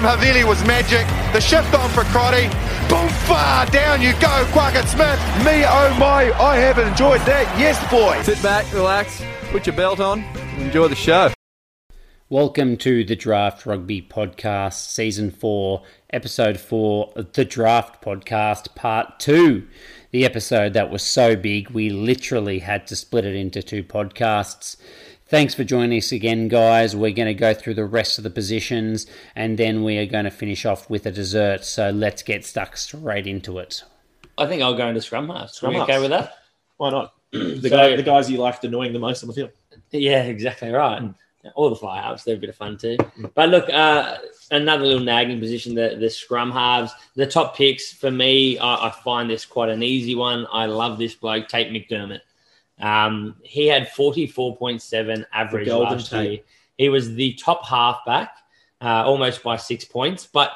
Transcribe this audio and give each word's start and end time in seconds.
The 0.00 0.06
pass 0.06 0.16
from 0.16 0.28
Havili 0.34 0.48
was 0.48 0.64
magic. 0.64 1.06
The 1.34 1.40
shift 1.40 1.74
on 1.74 1.90
for 1.90 2.04
Crotty. 2.04 2.48
Boom, 2.88 3.08
far 3.26 3.66
down 3.66 4.00
you 4.00 4.12
go, 4.14 4.46
Quackett 4.50 4.86
Smith. 4.86 5.20
Me, 5.44 5.64
oh 5.66 5.94
my, 5.98 6.32
I 6.40 6.56
have 6.56 6.78
enjoyed 6.78 7.20
that. 7.22 7.46
Yes, 7.58 7.78
boy. 7.90 8.22
Sit 8.22 8.42
back, 8.42 8.72
relax, 8.72 9.22
put 9.50 9.66
your 9.66 9.76
belt 9.76 10.00
on, 10.00 10.24
enjoy 10.56 10.88
the 10.88 10.96
show. 10.96 11.32
Welcome 12.30 12.78
to 12.78 13.04
the 13.04 13.16
Draft 13.16 13.66
Rugby 13.66 14.00
Podcast, 14.00 14.86
Season 14.86 15.30
4, 15.30 15.82
Episode 16.12 16.58
4, 16.58 17.12
the 17.34 17.44
Draft 17.44 18.02
Podcast, 18.02 18.74
Part 18.74 19.18
2. 19.20 19.66
The 20.12 20.24
episode 20.24 20.72
that 20.72 20.90
was 20.90 21.02
so 21.02 21.36
big, 21.36 21.70
we 21.70 21.90
literally 21.90 22.60
had 22.60 22.86
to 22.86 22.96
split 22.96 23.24
it 23.24 23.34
into 23.34 23.62
two 23.62 23.84
podcasts. 23.84 24.76
Thanks 25.30 25.54
for 25.54 25.62
joining 25.62 25.96
us 25.96 26.10
again, 26.10 26.48
guys. 26.48 26.96
We're 26.96 27.12
going 27.12 27.28
to 27.28 27.34
go 27.34 27.54
through 27.54 27.74
the 27.74 27.84
rest 27.84 28.18
of 28.18 28.24
the 28.24 28.30
positions 28.30 29.06
and 29.36 29.56
then 29.56 29.84
we 29.84 29.96
are 29.98 30.06
going 30.06 30.24
to 30.24 30.30
finish 30.30 30.66
off 30.66 30.90
with 30.90 31.06
a 31.06 31.12
dessert. 31.12 31.64
So 31.64 31.90
let's 31.90 32.24
get 32.24 32.44
stuck 32.44 32.76
straight 32.76 33.28
into 33.28 33.60
it. 33.60 33.84
I 34.36 34.46
think 34.46 34.60
I'll 34.60 34.74
go 34.76 34.88
into 34.88 35.00
scrum 35.00 35.28
half. 35.28 35.50
Scrum 35.50 35.74
Scrum 35.74 35.82
okay 35.88 36.00
with 36.00 36.10
that? 36.10 36.34
Why 36.78 36.90
not? 36.90 37.12
The, 37.32 37.60
So- 37.62 37.68
guy, 37.70 37.94
the 37.94 38.02
guys 38.02 38.28
you 38.28 38.38
liked 38.38 38.64
annoying 38.64 38.92
the 38.92 38.98
most 38.98 39.22
on 39.22 39.28
the 39.28 39.34
field. 39.34 39.50
Yeah, 39.92 40.24
exactly 40.24 40.72
right. 40.72 41.00
Mm. 41.00 41.14
All 41.54 41.70
the 41.70 41.76
fly 41.76 42.02
halves, 42.02 42.24
they're 42.24 42.34
a 42.34 42.38
bit 42.38 42.50
of 42.50 42.56
fun 42.56 42.76
too. 42.76 42.96
But 43.34 43.50
look, 43.50 43.70
uh, 43.70 44.16
another 44.50 44.84
little 44.84 45.04
nagging 45.04 45.38
position, 45.38 45.76
the, 45.76 45.96
the 45.98 46.10
scrum 46.10 46.50
halves. 46.50 46.92
The 47.14 47.26
top 47.26 47.56
picks 47.56 47.92
for 47.92 48.10
me, 48.10 48.58
I, 48.58 48.88
I 48.88 48.90
find 48.90 49.30
this 49.30 49.46
quite 49.46 49.68
an 49.68 49.84
easy 49.84 50.16
one. 50.16 50.46
I 50.52 50.66
love 50.66 50.98
this 50.98 51.14
bloke, 51.14 51.46
Tate 51.46 51.70
McDermott. 51.72 52.20
Um, 52.80 53.36
he 53.42 53.66
had 53.66 53.88
44.7 53.88 55.24
average 55.32 55.68
last 55.68 56.10
Tate. 56.10 56.30
year. 56.30 56.40
He 56.78 56.88
was 56.88 57.14
the 57.14 57.34
top 57.34 57.66
halfback, 57.66 58.36
uh, 58.80 59.04
almost 59.04 59.42
by 59.42 59.56
six 59.56 59.84
points. 59.84 60.26
But 60.26 60.52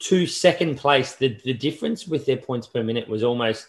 to 0.00 0.26
second 0.26 0.76
place, 0.76 1.14
the, 1.14 1.38
the 1.44 1.54
difference 1.54 2.06
with 2.08 2.26
their 2.26 2.36
points 2.36 2.66
per 2.66 2.82
minute 2.82 3.08
was 3.08 3.22
almost 3.22 3.68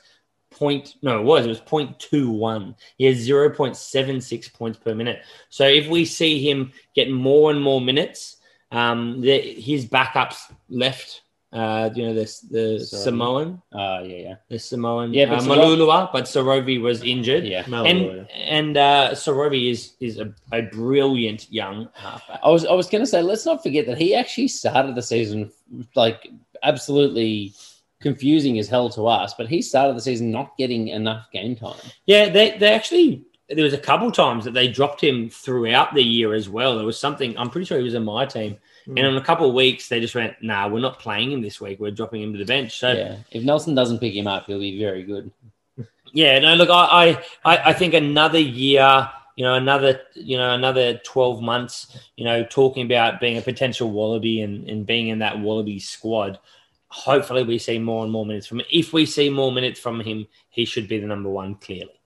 point 0.52 0.96
no 1.02 1.20
it 1.20 1.24
was 1.24 1.46
it 1.46 1.50
was 1.50 1.60
0.21 1.62 2.76
he 2.98 3.06
has 3.06 3.28
0.76 3.28 4.54
points 4.54 4.78
per 4.78 4.96
minute 4.96 5.22
so 5.50 5.66
if 5.66 5.88
we 5.90 6.06
see 6.06 6.40
him 6.50 6.72
get 6.96 7.12
more 7.12 7.52
and 7.52 7.62
more 7.62 7.82
minutes 7.82 8.38
um 8.72 9.20
the, 9.22 9.38
his 9.38 9.86
backups 9.86 10.38
left 10.70 11.24
uh 11.54 11.90
you 11.96 12.04
know 12.06 12.14
this 12.14 12.42
the 12.42 12.80
Sorry. 12.80 13.04
samoan 13.04 13.62
Uh, 13.72 14.02
yeah, 14.04 14.18
yeah. 14.18 14.36
the 14.50 14.60
samoan 14.60 15.14
Yeah, 15.14 15.28
but 15.28 15.40
uh, 15.40 15.44
Malolua 15.44 16.12
but 16.12 16.26
sorovi 16.26 16.82
was 16.82 17.04
injured 17.04 17.46
Yeah. 17.46 17.64
and 17.68 18.28
and 18.34 18.78
uh 18.78 19.12
sorovi 19.14 19.70
is 19.72 19.94
is 20.00 20.20
a, 20.20 20.34
a 20.52 20.64
brilliant 20.64 21.52
young 21.52 21.88
halfback 21.94 22.40
I 22.44 22.50
was 22.50 22.66
I 22.66 22.74
was 22.74 22.90
going 22.90 23.04
to 23.04 23.08
say 23.08 23.22
let's 23.22 23.46
not 23.46 23.62
forget 23.64 23.86
that 23.86 23.98
he 23.98 24.16
actually 24.16 24.48
started 24.50 24.96
the 24.96 25.02
season 25.04 25.52
like 25.96 26.28
absolutely 26.64 27.54
confusing 28.02 28.60
as 28.60 28.68
hell 28.68 28.90
to 28.90 29.08
us, 29.08 29.34
but 29.34 29.48
he 29.48 29.62
started 29.62 29.96
the 29.96 30.02
season 30.02 30.30
not 30.32 30.56
getting 30.58 30.90
enough 30.90 31.26
game 31.32 31.56
time. 31.56 31.80
Yeah, 32.06 32.30
they 32.30 32.58
they 32.58 32.74
actually 32.74 33.24
there 33.50 33.64
was 33.64 33.74
a 33.74 33.78
couple 33.78 34.12
times 34.12 34.44
that 34.46 34.54
they 34.54 34.68
dropped 34.68 35.02
him 35.04 35.30
throughout 35.30 35.94
the 35.94 36.04
year 36.04 36.34
as 36.34 36.50
well. 36.50 36.76
There 36.76 36.86
was 36.86 37.00
something 37.00 37.38
I'm 37.38 37.50
pretty 37.50 37.66
sure 37.66 37.78
he 37.78 37.84
was 37.84 37.94
in 37.94 38.04
my 38.04 38.26
team, 38.26 38.58
Mm. 38.88 38.98
and 39.00 39.08
in 39.08 39.16
a 39.18 39.22
couple 39.22 39.48
of 39.48 39.56
weeks 39.56 39.90
they 39.90 40.00
just 40.00 40.14
went, 40.16 40.36
"Nah, 40.44 40.68
we're 40.68 40.80
not 40.80 41.00
playing 41.00 41.32
him 41.32 41.42
this 41.42 41.60
week. 41.60 41.80
We're 41.80 41.90
dropping 41.92 42.22
him 42.22 42.34
to 42.34 42.40
the 42.40 42.46
bench." 42.46 42.78
So 42.78 42.92
yeah, 42.92 43.18
if 43.32 43.44
Nelson 43.44 43.74
doesn't 43.76 44.00
pick 44.00 44.14
him 44.14 44.28
up, 44.28 44.46
he'll 44.46 44.60
be 44.60 44.80
very 44.80 45.04
good. 45.04 45.32
Yeah, 46.14 46.40
no, 46.40 46.56
look, 46.56 46.70
I, 46.72 47.20
I 47.44 47.58
I 47.70 47.74
think 47.74 47.94
another 47.94 48.40
year. 48.40 49.10
You 49.36 49.44
know, 49.44 49.56
another 49.56 50.00
you 50.14 50.38
know 50.38 50.54
another 50.54 50.98
twelve 51.00 51.42
months. 51.42 51.98
You 52.16 52.24
know, 52.24 52.46
talking 52.46 52.86
about 52.86 53.20
being 53.20 53.38
a 53.38 53.42
potential 53.42 53.92
Wallaby 53.92 54.40
and, 54.42 54.70
and 54.70 54.86
being 54.86 55.10
in 55.10 55.20
that 55.20 55.38
Wallaby 55.40 55.78
squad. 55.80 56.40
Hopefully, 56.88 57.44
we 57.44 57.58
see 57.58 57.80
more 57.80 58.04
and 58.04 58.12
more 58.14 58.26
minutes 58.26 58.48
from 58.48 58.62
him. 58.62 58.66
If 58.72 58.94
we 58.94 59.06
see 59.06 59.30
more 59.30 59.52
minutes 59.52 59.78
from 59.80 60.00
him, 60.00 60.26
he 60.50 60.64
should 60.64 60.88
be 60.88 61.00
the 61.00 61.08
number 61.08 61.30
one. 61.30 61.56
Clearly. 61.56 62.00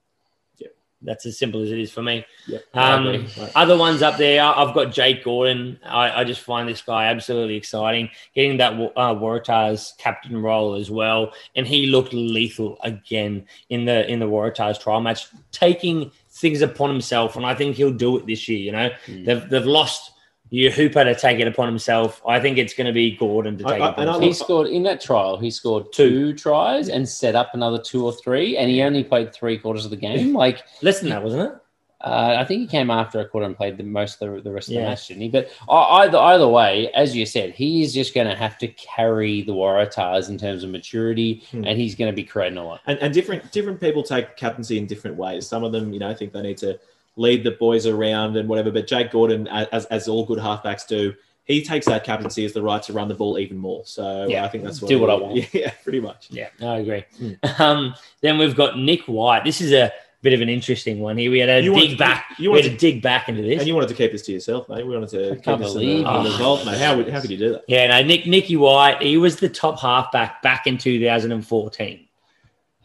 That's 1.01 1.25
as 1.25 1.37
simple 1.37 1.61
as 1.61 1.71
it 1.71 1.79
is 1.79 1.91
for 1.91 2.01
me. 2.01 2.25
Um, 2.73 3.05
Right. 3.37 3.51
Other 3.55 3.77
ones 3.77 4.01
up 4.01 4.17
there, 4.17 4.43
I've 4.43 4.73
got 4.73 4.91
Jake 4.91 5.23
Gordon. 5.23 5.79
I, 5.85 6.21
I 6.21 6.23
just 6.23 6.41
find 6.41 6.67
this 6.67 6.81
guy 6.81 7.05
absolutely 7.05 7.55
exciting. 7.55 8.09
Getting 8.35 8.57
that 8.57 8.73
uh, 8.73 9.13
Waratahs 9.15 9.97
captain 9.97 10.41
role 10.41 10.75
as 10.75 10.91
well, 10.91 11.31
and 11.55 11.65
he 11.67 11.87
looked 11.87 12.13
lethal 12.13 12.77
again 12.83 13.45
in 13.69 13.85
the 13.85 14.09
in 14.11 14.19
the 14.19 14.25
Waratahs 14.27 14.79
trial 14.81 14.99
match, 15.01 15.27
taking 15.51 16.11
things 16.31 16.61
upon 16.61 16.89
himself, 16.89 17.35
and 17.35 17.45
I 17.45 17.55
think 17.55 17.75
he'll 17.75 17.91
do 17.91 18.17
it 18.17 18.25
this 18.25 18.47
year. 18.47 18.59
You 18.59 18.71
know, 18.71 18.89
Hmm. 19.05 19.23
they've 19.23 19.49
they've 19.49 19.65
lost 19.65 20.11
your 20.51 20.71
Hooper 20.71 21.03
to 21.03 21.13
take 21.15 21.39
it 21.39 21.47
upon 21.47 21.67
himself. 21.67 22.21
I 22.27 22.39
think 22.39 22.57
it's 22.57 22.73
going 22.73 22.87
to 22.87 22.93
be 22.93 23.15
Gordon 23.15 23.57
to 23.59 23.63
take 23.63 23.73
I- 23.81 23.87
it 23.87 23.89
upon 23.91 24.07
I 24.07 24.13
himself. 24.13 24.23
He 24.23 24.33
scored 24.33 24.67
in 24.67 24.83
that 24.83 24.99
trial. 25.01 25.37
He 25.37 25.51
scored 25.51 25.91
two 25.93 26.33
tries 26.33 26.89
and 26.89 27.07
set 27.07 27.35
up 27.35 27.51
another 27.53 27.77
two 27.79 28.05
or 28.05 28.11
three, 28.13 28.57
and 28.57 28.69
he 28.69 28.81
only 28.81 29.03
played 29.03 29.33
three 29.33 29.57
quarters 29.57 29.85
of 29.85 29.91
the 29.91 29.97
game. 29.97 30.33
Like 30.39 30.63
Less 30.81 31.01
than 31.01 31.09
that, 31.09 31.21
wasn't 31.23 31.51
it? 31.51 31.57
uh, 32.01 32.35
I 32.39 32.45
think 32.45 32.61
he 32.61 32.67
came 32.67 32.89
after 32.89 33.19
a 33.19 33.27
quarter 33.27 33.45
and 33.45 33.57
played 33.57 33.75
the 33.77 33.83
most 33.83 34.21
of 34.21 34.33
the, 34.33 34.41
the 34.41 34.51
rest 34.53 34.69
of 34.69 34.75
the 34.75 34.79
match, 34.81 35.07
didn't 35.09 35.21
he? 35.21 35.27
But 35.29 35.51
uh, 35.67 35.73
either 35.99 36.17
either 36.17 36.47
way, 36.47 36.89
as 36.93 37.13
you 37.15 37.25
said, 37.25 37.51
he 37.53 37.83
is 37.83 37.93
just 37.93 38.13
going 38.15 38.27
to 38.27 38.35
have 38.35 38.57
to 38.59 38.69
carry 38.69 39.41
the 39.41 39.51
Waratahs 39.51 40.29
in 40.29 40.37
terms 40.37 40.63
of 40.63 40.69
maturity, 40.69 41.43
Hmm. 41.51 41.65
and 41.65 41.77
he's 41.77 41.95
going 41.95 42.09
to 42.09 42.15
be 42.15 42.23
creating 42.23 42.57
a 42.57 42.63
lot. 42.65 42.79
and, 42.87 42.97
and 42.99 43.13
different 43.13 43.51
different 43.51 43.81
people 43.81 44.01
take 44.01 44.37
captaincy 44.37 44.77
in 44.77 44.85
different 44.87 45.17
ways. 45.17 45.45
Some 45.45 45.63
of 45.65 45.73
them, 45.73 45.91
you 45.93 45.99
know, 45.99 46.13
think 46.15 46.31
they 46.31 46.41
need 46.41 46.57
to 46.59 46.79
lead 47.19 47.43
the 47.43 47.51
boys 47.51 47.85
around 47.85 48.37
and 48.37 48.47
whatever. 48.47 48.71
But 48.71 48.87
Jake 48.87 49.11
Gordon, 49.11 49.47
as 49.49 49.85
as 49.85 50.07
all 50.07 50.25
good 50.25 50.39
halfbacks 50.39 50.87
do, 50.87 51.13
he 51.43 51.63
takes 51.63 51.85
that 51.87 52.03
captaincy 52.03 52.45
as 52.45 52.53
the 52.53 52.61
right 52.61 52.81
to 52.83 52.93
run 52.93 53.07
the 53.07 53.13
ball 53.15 53.37
even 53.39 53.57
more. 53.57 53.81
So 53.85 54.27
Yeah. 54.27 54.45
I 54.45 54.47
think 54.47 54.63
that's 54.63 54.81
what 54.81 54.87
Do 54.89 54.99
what 54.99 55.09
I 55.09 55.15
want. 55.15 55.53
Yeah, 55.53 55.71
pretty 55.83 55.99
much. 55.99 56.27
Yeah, 56.31 56.49
I 56.61 56.77
agree. 56.77 57.05
Hmm. 57.17 57.33
Um, 57.61 57.95
then 58.21 58.37
we've 58.37 58.55
got 58.55 58.77
Nick 58.79 59.01
White. 59.05 59.43
This 59.43 59.59
is 59.61 59.71
a 59.73 59.91
bit 60.21 60.33
of 60.33 60.41
an 60.41 60.49
interesting 60.49 60.99
one 60.99 61.17
here. 61.17 61.31
We 61.31 61.39
had 61.39 61.47
to 61.47 61.63
You 61.63 61.73
dig 61.73 61.83
wanted- 61.83 61.97
back. 61.97 62.25
you- 62.37 62.43
you 62.45 62.51
we 62.51 62.57
had 62.61 62.65
wanted 62.67 62.79
to 62.79 62.85
dig 62.91 63.01
back 63.01 63.29
into 63.29 63.41
this. 63.41 63.59
And 63.59 63.67
you 63.67 63.73
wanted 63.73 63.87
to 63.89 63.95
keep 63.95 64.11
this 64.11 64.21
to 64.23 64.31
yourself, 64.33 64.67
mate. 64.69 64.85
We 64.85 64.93
wanted 64.93 65.09
to 65.11 65.31
I 65.31 65.35
keep 65.35 65.59
this 65.59 65.73
believe 65.73 66.03
the, 66.05 66.23
the 66.23 66.37
vault, 66.37 66.65
mate. 66.65 66.77
How, 66.77 66.95
would, 66.97 67.09
how 67.09 67.19
could 67.21 67.31
you 67.31 67.37
do 67.37 67.53
that? 67.53 67.63
yeah, 67.67 67.87
no, 67.87 68.05
Nick 68.05 68.27
Nicky 68.27 68.55
White. 68.57 69.01
He 69.01 69.17
was 69.17 69.37
the 69.37 69.49
top 69.49 69.79
halfback 69.79 70.41
back 70.41 70.67
in 70.67 70.77
2014. 70.77 72.05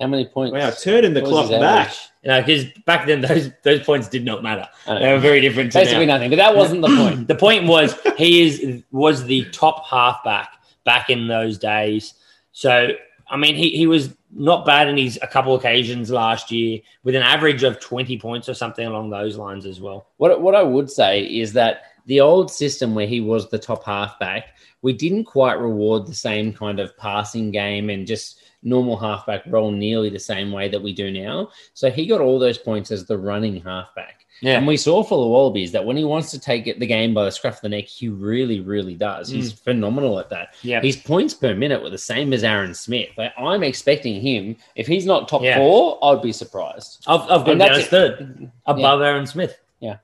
How 0.00 0.09
many 0.09 0.27
points? 0.27 0.53
Wow, 0.53 0.71
turning 0.71 1.15
the 1.15 1.22
clock 1.22 1.50
back. 1.50 1.62
average? 1.62 1.99
You 2.22 2.28
know, 2.31 2.41
because 2.41 2.65
back 2.84 3.06
then 3.06 3.21
those 3.21 3.50
those 3.62 3.81
points 3.84 4.09
did 4.09 4.25
not 4.25 4.43
matter. 4.43 4.69
They 4.87 5.12
were 5.12 5.21
very 5.21 5.41
different. 5.41 5.72
To 5.72 5.78
Basically 5.78 6.06
now. 6.06 6.15
nothing, 6.15 6.31
but 6.31 6.37
that 6.37 6.56
wasn't 6.56 6.82
the 6.82 6.88
point. 6.88 7.28
The 7.28 7.34
point 7.37 7.66
was 7.66 7.97
he 8.16 8.43
is 8.43 8.82
was 8.91 9.25
the 9.25 9.44
top 9.50 9.87
halfback 9.87 10.55
back 10.84 11.10
in 11.10 11.28
those 11.28 11.59
days. 11.59 12.15
So 12.53 12.88
I 13.28 13.37
mean, 13.37 13.55
he, 13.55 13.71
he 13.71 13.87
was 13.87 14.15
not 14.32 14.66
bad 14.66 14.88
in 14.88 14.97
his 14.97 15.19
a 15.22 15.27
couple 15.27 15.55
occasions 15.55 16.11
last 16.11 16.50
year 16.50 16.81
with 17.05 17.15
an 17.15 17.22
average 17.22 17.62
of 17.62 17.78
20 17.81 18.19
points 18.19 18.49
or 18.49 18.55
something 18.55 18.87
along 18.87 19.11
those 19.11 19.37
lines 19.37 19.65
as 19.65 19.81
well. 19.81 20.09
What 20.16 20.41
what 20.41 20.55
I 20.55 20.62
would 20.62 20.91
say 20.91 21.22
is 21.22 21.53
that 21.53 21.82
the 22.06 22.21
old 22.21 22.50
system 22.50 22.94
where 22.94 23.06
he 23.06 23.21
was 23.21 23.49
the 23.49 23.59
top 23.59 23.84
halfback, 23.84 24.56
we 24.82 24.93
didn't 24.93 25.25
quite 25.25 25.59
reward 25.59 26.06
the 26.06 26.15
same 26.15 26.53
kind 26.53 26.81
of 26.81 26.97
passing 26.99 27.50
game 27.50 27.91
and 27.91 28.06
just 28.06 28.41
normal 28.64 28.97
halfback 28.97 29.42
role 29.47 29.70
nearly 29.70 30.10
the 30.10 30.19
same 30.19 30.50
way 30.50 30.69
that 30.69 30.82
we 30.82 30.92
do 30.92 31.10
now. 31.10 31.50
So 31.75 31.91
he 31.91 32.06
got 32.06 32.20
all 32.20 32.38
those 32.38 32.58
points 32.58 32.91
as 32.91 33.04
the 33.04 33.19
running 33.19 33.60
halfback. 33.60 34.26
Yeah. 34.41 34.58
And 34.58 34.66
we 34.66 34.76
saw 34.76 35.02
for 35.04 35.22
the 35.22 35.28
Wallabies 35.28 35.70
that 35.72 35.84
when 35.84 35.97
he 35.97 36.04
wants 36.04 36.30
to 36.32 36.41
take 36.41 36.66
it 36.66 36.80
the 36.80 36.86
game 36.86 37.14
by 37.14 37.25
the 37.25 37.30
scruff 37.30 37.56
of 37.56 37.60
the 37.60 37.69
neck, 37.69 37.84
he 37.84 38.08
really, 38.08 38.61
really 38.61 38.94
does. 38.94 39.28
He's 39.28 39.52
mm. 39.52 39.58
phenomenal 39.61 40.19
at 40.19 40.28
that. 40.31 40.55
Yeah. 40.62 40.81
His 40.81 40.96
points 40.96 41.34
per 41.34 41.55
minute 41.55 41.82
were 41.82 41.90
the 41.90 41.99
same 41.99 42.32
as 42.32 42.43
Aaron 42.43 42.75
Smith. 42.75 43.11
Like, 43.16 43.32
I'm 43.38 43.62
expecting 43.62 44.20
him, 44.20 44.56
if 44.75 44.87
he's 44.87 45.06
not 45.06 45.28
top 45.28 45.43
Yeah. 45.43 45.58
four, 45.58 45.99
I'd 46.02 46.20
be 46.20 46.32
surprised. 46.32 47.05
I've, 47.06 47.20
I've 47.22 47.44
got 47.44 47.49
him 47.49 47.58
down 47.58 47.72
as 47.72 47.87
third 47.87 48.50
above 48.66 49.02
Aaron 49.02 49.26
Smith. 49.26 49.58
Yeah. 49.81 49.99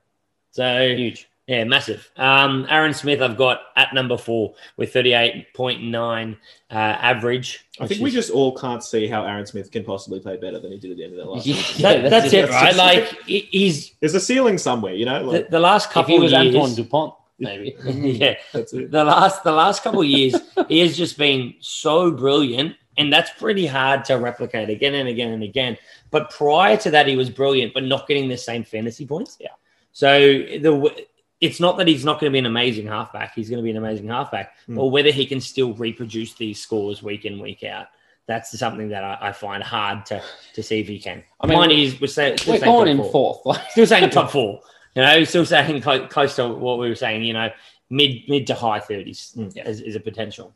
So 0.51 0.87
Huge. 0.95 1.27
Yeah, 1.51 1.65
massive. 1.65 2.09
Um, 2.15 2.65
Aaron 2.69 2.93
Smith, 2.93 3.21
I've 3.21 3.35
got 3.35 3.59
at 3.75 3.93
number 3.93 4.17
four 4.17 4.53
with 4.77 4.93
38.9 4.93 6.37
uh, 6.69 6.73
average. 6.73 7.67
I 7.77 7.83
which 7.83 7.89
think 7.89 8.01
we 8.01 8.09
just 8.09 8.31
all 8.31 8.55
can't 8.57 8.81
see 8.81 9.05
how 9.05 9.25
Aaron 9.25 9.45
Smith 9.45 9.69
can 9.69 9.83
possibly 9.83 10.21
play 10.21 10.37
better 10.37 10.59
than 10.59 10.71
he 10.71 10.77
did 10.77 10.91
at 10.91 10.97
the 10.97 11.03
end 11.03 11.11
of 11.11 11.17
that 11.19 11.25
last 11.29 11.45
Yeah. 11.45 11.55
That- 11.81 12.09
that's, 12.09 12.27
it, 12.33 12.47
just- 12.47 12.51
right? 12.53 12.73
Like, 12.77 13.21
he's 13.25 13.91
There's 13.99 14.13
a 14.13 14.21
ceiling 14.21 14.57
somewhere, 14.57 14.93
you 14.93 15.03
know? 15.03 15.25
the, 15.25 15.31
Like, 15.39 15.49
the 15.49 15.59
last 15.59 15.87
If 15.87 15.91
couple 15.93 16.15
he 16.15 16.21
was 16.21 16.31
years. 16.31 16.55
Antoine 16.55 16.73
Dupont, 16.73 17.13
maybe. 17.37 17.75
yeah, 17.85 18.35
that's 18.53 18.71
it. 18.71 18.89
the 18.89 19.03
last 19.03 19.43
the 19.43 19.51
last 19.51 19.83
couple 19.83 19.99
of 19.99 20.07
years, 20.07 20.35
he 20.69 20.79
has 20.79 20.95
just 20.95 21.17
been 21.17 21.53
so 21.59 22.11
brilliant, 22.11 22.77
and 22.97 23.11
that's 23.11 23.31
pretty 23.37 23.65
hard 23.65 24.05
to 24.05 24.13
replicate 24.15 24.69
again 24.69 24.93
and 24.93 25.09
again 25.09 25.33
and 25.33 25.43
again. 25.43 25.77
But 26.11 26.29
prior 26.29 26.77
to 26.77 26.91
that, 26.91 27.07
he 27.07 27.17
was 27.17 27.29
brilliant, 27.29 27.73
but 27.73 27.83
not 27.83 28.07
getting 28.07 28.29
the 28.29 28.37
same 28.37 28.63
fantasy 28.63 29.05
points. 29.05 29.35
Yeah. 29.41 29.49
So 29.91 30.17
the 30.17 31.05
it's 31.41 31.59
not 31.59 31.77
that 31.77 31.87
he's 31.87 32.05
not 32.05 32.19
going 32.19 32.31
to 32.31 32.33
be 32.33 32.39
an 32.39 32.45
amazing 32.45 32.87
halfback. 32.87 33.33
He's 33.33 33.49
going 33.49 33.57
to 33.57 33.63
be 33.63 33.71
an 33.71 33.77
amazing 33.77 34.07
halfback, 34.07 34.53
Hmm. 34.67 34.75
but 34.75 34.85
whether 34.87 35.09
he 35.11 35.25
can 35.25 35.41
still 35.41 35.73
reproduce 35.73 36.33
these 36.35 36.59
scores 36.59 37.01
week 37.03 37.25
in 37.25 37.39
week 37.39 37.63
out. 37.63 37.87
That's 38.27 38.57
something 38.57 38.89
that 38.89 39.03
I, 39.03 39.17
I 39.21 39.31
find 39.33 39.61
hard 39.63 40.05
to, 40.05 40.21
to 40.53 40.63
see 40.63 40.79
if 40.79 40.87
he 40.87 40.99
can. 40.99 41.23
I 41.41 41.47
mean, 41.47 41.57
Mine 41.57 41.71
is 41.71 41.95
we're, 41.95 42.01
We're 42.01 42.07
saying 42.07 42.37
calling 42.61 42.97
top 42.97 43.05
him 43.05 43.11
four. 43.11 43.41
fourth. 43.43 43.61
Still 43.71 43.87
saying 43.87 44.09
top 44.11 44.31
four. 44.31 44.61
You 44.95 45.01
know, 45.01 45.23
still 45.23 45.45
saying 45.45 45.81
close, 45.81 46.07
close 46.11 46.35
to 46.35 46.49
what 46.49 46.77
we 46.77 46.87
were 46.87 46.95
saying. 46.95 47.23
You 47.23 47.33
know, 47.33 47.49
mid 47.89 48.21
mid 48.29 48.45
to 48.47 48.53
high 48.53 48.79
thirties 48.79 49.33
Mm. 49.37 49.65
is, 49.65 49.81
is 49.81 49.95
a 49.95 49.99
potential. 49.99 50.53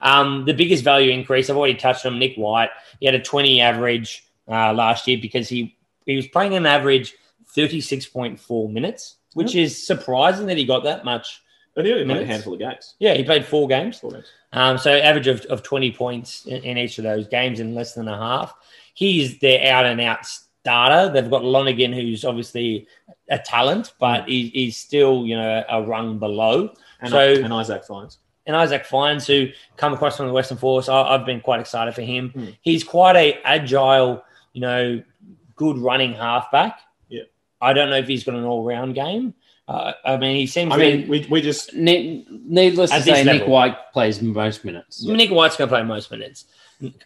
Um, 0.00 0.44
the 0.46 0.54
biggest 0.54 0.82
value 0.84 1.10
increase 1.12 1.50
I've 1.50 1.56
already 1.56 1.74
touched 1.74 2.06
on. 2.06 2.18
Nick 2.18 2.34
White, 2.36 2.70
he 2.98 3.06
had 3.06 3.14
a 3.14 3.20
twenty 3.22 3.60
average 3.60 4.24
uh, 4.48 4.72
last 4.72 5.06
year 5.06 5.18
because 5.20 5.48
he 5.48 5.76
he 6.06 6.16
was 6.16 6.26
playing 6.28 6.54
an 6.54 6.64
average 6.66 7.14
thirty 7.48 7.80
six 7.80 8.06
point 8.06 8.40
four 8.40 8.68
minutes, 8.68 9.16
which 9.34 9.54
is 9.54 9.86
surprising 9.86 10.46
that 10.46 10.56
he 10.56 10.64
got 10.64 10.84
that 10.84 11.04
much. 11.04 11.42
But 11.74 11.86
he 11.86 11.92
only 11.92 12.04
played 12.04 12.22
a 12.22 12.26
handful 12.26 12.52
of 12.52 12.58
games. 12.58 12.94
Yeah, 12.98 13.14
he 13.14 13.24
played 13.24 13.46
four 13.46 13.66
games. 13.66 13.98
Four 13.98 14.12
games. 14.12 14.26
Um, 14.52 14.76
so 14.76 14.92
average 14.92 15.26
of, 15.26 15.40
of 15.46 15.62
20 15.62 15.92
points 15.92 16.44
in, 16.44 16.62
in 16.62 16.76
each 16.76 16.98
of 16.98 17.04
those 17.04 17.26
games 17.28 17.60
in 17.60 17.74
less 17.74 17.94
than 17.94 18.08
a 18.08 18.16
half. 18.16 18.54
He's 18.92 19.38
their 19.38 19.72
out 19.72 19.86
and 19.86 19.98
out 20.00 20.26
starter. 20.26 21.10
They've 21.10 21.30
got 21.30 21.44
Lonergan, 21.44 21.94
who's 21.94 22.26
obviously 22.26 22.86
a 23.30 23.38
talent, 23.38 23.94
but 23.98 24.28
he, 24.28 24.48
he's 24.48 24.76
still, 24.76 25.24
you 25.26 25.34
know, 25.34 25.64
a 25.68 25.82
rung 25.82 26.18
below. 26.18 26.74
And, 27.00 27.10
So- 27.10 27.32
and 27.42 27.52
Isaac 27.54 27.84
Fines. 27.84 28.18
And 28.44 28.56
Isaac 28.56 28.84
Fines, 28.84 29.26
who 29.26 29.48
come 29.76 29.94
across 29.94 30.16
from 30.16 30.26
the 30.26 30.32
Western 30.32 30.58
Force, 30.58 30.88
I, 30.88 31.00
I've 31.00 31.24
been 31.24 31.40
quite 31.40 31.60
excited 31.60 31.94
for 31.94 32.02
him. 32.02 32.30
Hmm. 32.30 32.46
He's 32.60 32.82
quite 32.84 33.14
a 33.16 33.40
agile, 33.44 34.22
you 34.52 34.60
know, 34.60 35.02
good 35.54 35.78
running 35.78 36.12
halfback. 36.12 36.80
Yeah. 37.62 37.68
I 37.68 37.72
don't 37.72 37.90
know 37.90 37.96
if 37.96 38.06
he's 38.08 38.24
got 38.24 38.34
an 38.34 38.44
all 38.44 38.64
round 38.64 38.94
game. 38.94 39.34
Uh, 39.68 39.92
I 40.04 40.16
mean, 40.16 40.36
he 40.36 40.46
seems 40.46 40.72
I 40.72 40.76
to 40.76 40.80
be- 40.82 40.98
mean, 40.98 41.08
we, 41.08 41.26
we 41.30 41.40
just 41.40 41.72
Ne- 41.74 42.26
needless 42.28 42.90
to 42.90 42.96
At 42.96 43.04
this 43.04 43.14
say, 43.18 43.24
Nick. 43.24 43.46
White 43.46 43.92
plays 43.92 44.20
most 44.20 44.64
minutes. 44.64 45.04
Nick 45.04 45.30
White's 45.30 45.56
going 45.56 45.68
to 45.70 45.74
play 45.74 45.84
most 45.84 46.10
minutes, 46.10 46.46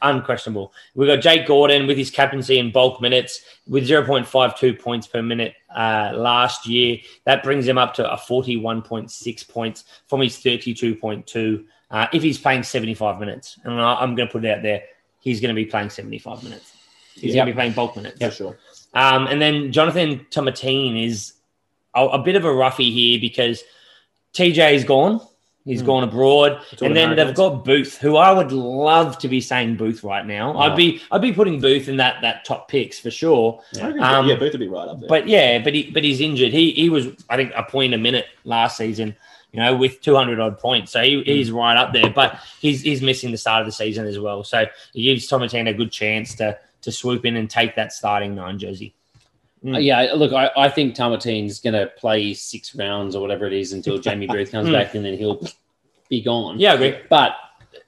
unquestionable. 0.03 0.73
We've 0.94 1.06
got 1.06 1.20
Jake 1.20 1.47
Gordon 1.47 1.87
with 1.87 1.99
his 1.99 2.11
captaincy 2.11 2.58
in 2.58 2.73
bulk 2.73 3.00
minutes 3.03 3.43
with 3.69 3.87
0.52 3.87 4.81
points 4.81 5.06
per 5.06 5.23
minute 5.23 5.55
uh, 5.75 6.12
last 6.14 6.67
year. 6.67 6.99
That 7.25 7.43
brings 7.43 7.69
him 7.69 7.76
up 7.79 7.93
to 7.94 8.11
a 8.11 8.17
41.6 8.17 9.49
points 9.49 9.85
from 10.08 10.23
his 10.23 10.37
32.2 10.38 11.64
uh, 11.91 12.06
if 12.12 12.23
he's 12.23 12.38
playing 12.38 12.62
75 12.62 13.20
minutes. 13.20 13.58
And 13.64 13.75
I- 13.81 13.97
I'm 13.97 14.14
going 14.14 14.29
to 14.29 14.32
put 14.32 14.44
it 14.44 14.50
out 14.50 14.62
there, 14.62 14.82
he's 15.20 15.41
going 15.41 15.55
to 15.55 15.61
be 15.61 15.67
playing 15.67 15.91
75 15.91 16.43
minutes. 16.43 16.73
He's 17.14 17.35
Yeah. 17.35 17.44
going 17.44 17.47
to 17.49 17.53
be 17.53 17.56
playing 17.56 17.73
bulk 17.73 17.97
minutes. 17.97 18.19
for 18.19 18.31
sure. 18.31 18.58
Um, 18.96 19.26
and 19.26 19.40
then 19.40 19.72
Jonathan 19.72 20.26
Taumateine 20.31 21.04
is 21.04 21.34
a, 21.94 22.04
a 22.06 22.19
bit 22.19 22.34
of 22.34 22.44
a 22.44 22.52
roughie 22.52 22.90
here 22.90 23.20
because 23.20 23.62
TJ 24.32 24.72
is 24.75 24.84
gone. 24.84 25.20
He's 25.64 25.81
Hmm. 25.81 25.87
gone 25.87 26.04
abroad, 26.04 26.60
and 26.81 26.94
then 26.96 27.16
they've 27.16 27.34
got 27.34 27.64
Booth, 27.64 27.98
who 27.98 28.16
I 28.16 28.31
would 28.31 28.52
love 28.52 29.19
to 29.19 29.26
be 29.28 29.40
saying 29.40 29.75
Booth 29.75 30.04
right 30.04 30.25
now. 30.25 30.54
Oh. 30.54 30.58
I'd 30.60 30.76
be 30.76 31.02
I'd 31.10 31.20
be 31.20 31.32
putting 31.32 31.60
Booth 31.60 31.88
in 31.88 31.96
that 31.96 32.22
that 32.22 32.44
top 32.44 32.69
picks 32.69 33.00
for 33.00 33.10
sure. 33.10 33.60
Agree. 33.81 34.00
Um, 34.00 34.28
yeah, 34.28 34.37
Booth 34.37 34.52
would 34.52 34.60
be 34.60 34.69
right 34.69 34.87
up 34.87 35.00
there. 35.00 35.08
But 35.08 35.26
yeah, 35.26 35.58
but 35.58 35.75
he 35.75 35.90
but 35.90 36.04
he's 36.04 36.20
injured. 36.20 36.52
He 36.52 36.70
he 36.70 36.88
was 36.88 37.08
I 37.28 37.34
think 37.37 37.50
a 37.56 37.64
point 37.64 37.94
a 37.94 37.98
minute 37.98 38.26
last 38.44 38.76
season. 38.76 39.16
You 39.52 39.62
know, 39.62 39.75
with 39.75 40.02
200 40.02 40.38
odd 40.38 40.58
points, 40.58 40.93
so 40.93 41.02
he, 41.02 41.22
he's 41.25 41.50
right 41.50 41.76
up 41.78 41.93
there. 41.93 42.10
But 42.10 42.38
he's 42.60 42.82
he's 42.82 43.00
missing 43.02 43.31
the 43.32 43.38
start 43.38 43.60
of 43.62 43.66
the 43.66 43.72
season 43.72 44.06
as 44.06 44.19
well. 44.20 44.44
So 44.44 44.60
it 44.60 44.70
gives 44.94 45.28
Taumateine 45.28 45.69
a 45.69 45.75
good 45.75 45.90
chance 45.90 46.34
to 46.37 46.58
to 46.86 46.92
swoop 46.92 47.24
in 47.26 47.36
and 47.36 47.50
take 47.50 47.76
that 47.76 47.92
starting 47.92 48.34
nine 48.34 48.58
jersey. 48.58 48.94
Uh, 49.66 49.78
yeah, 49.78 50.12
look, 50.14 50.32
I, 50.32 50.50
I 50.56 50.68
think 50.68 50.94
Taumateine's 50.94 51.60
going 51.60 51.74
to 51.74 51.86
play 51.98 52.32
six 52.34 52.74
rounds 52.74 53.14
or 53.14 53.20
whatever 53.20 53.46
it 53.46 53.52
is 53.52 53.72
until 53.72 53.98
Jamie 53.98 54.26
Booth 54.26 54.50
comes 54.52 54.68
Mm. 54.70 54.72
back 54.72 54.94
and 54.94 55.04
then 55.04 55.18
he'll 55.18 55.40
be 56.08 56.22
gone. 56.22 56.58
Yeah, 56.60 56.72
I 56.72 56.74
agree. 56.74 56.94
But 57.10 57.32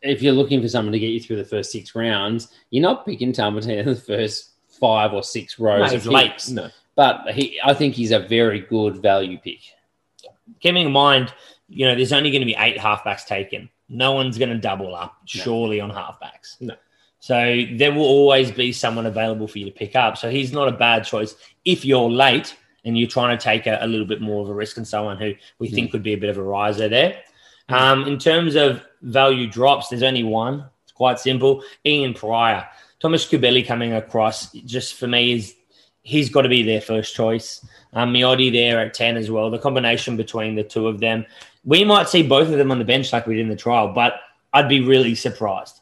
if 0.02 0.20
you're 0.22 0.32
looking 0.32 0.60
for 0.60 0.68
someone 0.68 0.92
to 0.92 0.98
get 0.98 1.08
you 1.08 1.20
through 1.20 1.36
the 1.36 1.44
first 1.44 1.70
six 1.72 1.94
rounds, 1.94 2.48
you're 2.70 2.82
not 2.82 3.06
picking 3.06 3.32
Tamatine 3.32 3.78
in 3.78 3.86
the 3.86 3.94
first 3.94 4.50
five 4.68 5.12
or 5.12 5.22
six 5.22 5.58
rows 5.58 5.90
No, 5.92 5.96
of 5.98 6.04
picks. 6.04 6.48
no. 6.50 6.68
But 6.96 7.30
he, 7.32 7.60
I 7.64 7.74
think 7.74 7.94
he's 7.94 8.10
a 8.10 8.18
very 8.20 8.60
good 8.60 9.00
value 9.00 9.38
pick. 9.38 9.60
keeping 10.60 10.86
in 10.86 10.92
mind, 10.92 11.32
you 11.68 11.86
know, 11.86 11.94
there's 11.94 12.12
only 12.12 12.30
going 12.32 12.40
to 12.40 12.46
be 12.46 12.56
eight 12.58 12.76
halfbacks 12.78 13.24
taken. 13.24 13.68
No 13.88 14.12
one's 14.12 14.36
going 14.36 14.48
to 14.50 14.58
double 14.58 14.94
up, 14.96 15.16
No. 15.34 15.42
surely, 15.42 15.80
on 15.80 15.90
halfbacks. 15.90 16.60
No. 16.60 16.74
So 17.20 17.64
there 17.72 17.92
will 17.92 18.04
always 18.04 18.50
be 18.50 18.72
someone 18.72 19.06
available 19.06 19.48
for 19.48 19.58
you 19.58 19.64
to 19.64 19.70
pick 19.70 19.96
up. 19.96 20.16
So 20.16 20.30
he's 20.30 20.52
not 20.52 20.68
a 20.68 20.72
bad 20.72 21.04
choice 21.04 21.34
if 21.64 21.84
you're 21.84 22.08
late 22.08 22.56
and 22.84 22.96
you're 22.96 23.08
trying 23.08 23.36
to 23.36 23.42
take 23.42 23.66
a, 23.66 23.78
a 23.80 23.86
little 23.86 24.06
bit 24.06 24.20
more 24.20 24.42
of 24.42 24.48
a 24.48 24.54
risk 24.54 24.76
and 24.76 24.86
someone 24.86 25.18
who 25.18 25.34
we 25.58 25.68
think 25.68 25.90
could 25.90 26.02
be 26.02 26.12
a 26.12 26.18
bit 26.18 26.30
of 26.30 26.38
a 26.38 26.42
riser 26.42 26.88
there. 26.88 27.20
Um, 27.68 28.06
in 28.06 28.18
terms 28.18 28.54
of 28.54 28.82
value 29.02 29.46
drops, 29.46 29.88
there's 29.88 30.02
only 30.02 30.24
one. 30.24 30.64
It's 30.84 30.92
quite 30.92 31.18
simple. 31.18 31.62
Ian 31.84 32.14
Prior. 32.14 32.66
Tomas 33.00 33.26
Cubelli 33.26 33.66
coming 33.66 33.92
across 33.92 34.52
just 34.52 34.94
for 34.94 35.06
me 35.06 35.32
is 35.32 35.54
he's 36.02 36.30
got 36.30 36.42
to 36.42 36.48
be 36.48 36.62
their 36.62 36.80
first 36.80 37.14
choice. 37.14 37.64
Um, 37.92 38.12
Miotti 38.12 38.50
there 38.50 38.80
at 38.80 38.94
10 38.94 39.16
as 39.16 39.30
well. 39.30 39.50
The 39.50 39.58
combination 39.58 40.16
between 40.16 40.54
the 40.54 40.64
two 40.64 40.88
of 40.88 41.00
them. 41.00 41.26
We 41.64 41.84
might 41.84 42.08
see 42.08 42.22
both 42.22 42.48
of 42.48 42.56
them 42.56 42.70
on 42.70 42.78
the 42.78 42.84
bench 42.84 43.12
like 43.12 43.26
we 43.26 43.34
did 43.34 43.42
in 43.42 43.48
the 43.48 43.56
trial, 43.56 43.92
but 43.92 44.14
I'd 44.52 44.68
be 44.68 44.80
really 44.80 45.14
surprised. 45.14 45.77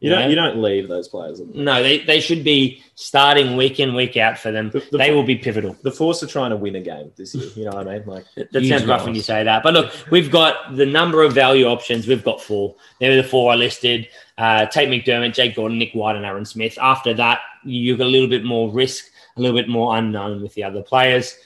You 0.00 0.10
don't 0.10 0.20
know? 0.20 0.28
you 0.28 0.34
don't 0.36 0.62
leave 0.62 0.86
those 0.86 1.08
players. 1.08 1.40
No, 1.40 1.82
they, 1.82 1.98
they 1.98 2.20
should 2.20 2.44
be 2.44 2.84
starting 2.94 3.56
week 3.56 3.80
in, 3.80 3.94
week 3.94 4.16
out 4.16 4.38
for 4.38 4.52
them. 4.52 4.70
The- 4.70 4.86
the- 4.92 4.98
they 4.98 5.10
will 5.12 5.24
be 5.24 5.34
pivotal. 5.34 5.76
The 5.82 5.90
Force 5.90 6.22
are 6.22 6.28
trying 6.28 6.50
to 6.50 6.56
win 6.56 6.76
a 6.76 6.80
game 6.80 7.10
this 7.16 7.34
year. 7.34 7.50
You 7.56 7.64
know 7.64 7.72
what 7.72 7.88
I 7.88 7.98
mean? 7.98 8.06
Like 8.06 8.24
That 8.36 8.52
that 8.52 8.64
sounds 8.64 8.86
rough 8.86 9.04
when 9.04 9.16
you 9.16 9.22
say 9.22 9.42
that. 9.42 9.64
But 9.64 9.74
look, 9.74 9.92
we've 10.12 10.30
got 10.30 10.76
the 10.76 10.86
number 10.86 11.22
of 11.24 11.32
value 11.32 11.66
options. 11.66 12.06
We've 12.06 12.22
got 12.22 12.40
four. 12.40 12.76
There 13.00 13.10
are 13.10 13.16
the 13.16 13.24
four 13.24 13.50
I 13.52 13.56
listed. 13.56 14.06
Uh, 14.36 14.66
Tate 14.66 14.88
McDermott, 14.88 15.34
Jake 15.34 15.56
Gordon, 15.56 15.78
Nick 15.78 15.92
White, 15.94 16.14
and 16.14 16.24
Aaron 16.24 16.44
Smith. 16.44 16.78
After 16.80 17.12
that, 17.14 17.40
you've 17.64 17.98
got 17.98 18.06
a 18.06 18.10
little 18.10 18.28
bit 18.28 18.44
more 18.44 18.70
risk, 18.70 19.06
a 19.36 19.40
little 19.40 19.56
bit 19.56 19.68
more 19.68 19.96
unknown 19.96 20.42
with 20.42 20.54
the 20.54 20.62
other 20.62 20.80
players. 20.82 21.36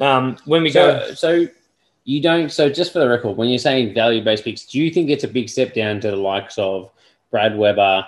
Um, 0.00 0.36
when 0.44 0.62
we 0.64 0.72
go, 0.72 1.06
So, 1.10 1.14
so 1.14 1.48
you 2.04 2.20
don't. 2.20 2.50
So 2.50 2.68
just 2.68 2.92
for 2.92 2.98
the 2.98 3.08
record, 3.08 3.36
when 3.36 3.48
you're 3.48 3.58
saying 3.58 3.94
value 3.94 4.24
based 4.24 4.42
picks, 4.42 4.64
do 4.66 4.80
you 4.80 4.90
think 4.90 5.08
it's 5.10 5.22
a 5.24 5.28
big 5.28 5.48
step 5.48 5.72
down 5.74 6.00
to 6.00 6.10
the 6.10 6.16
likes 6.16 6.58
of 6.58 6.90
Brad 7.30 7.56
Weber, 7.56 8.04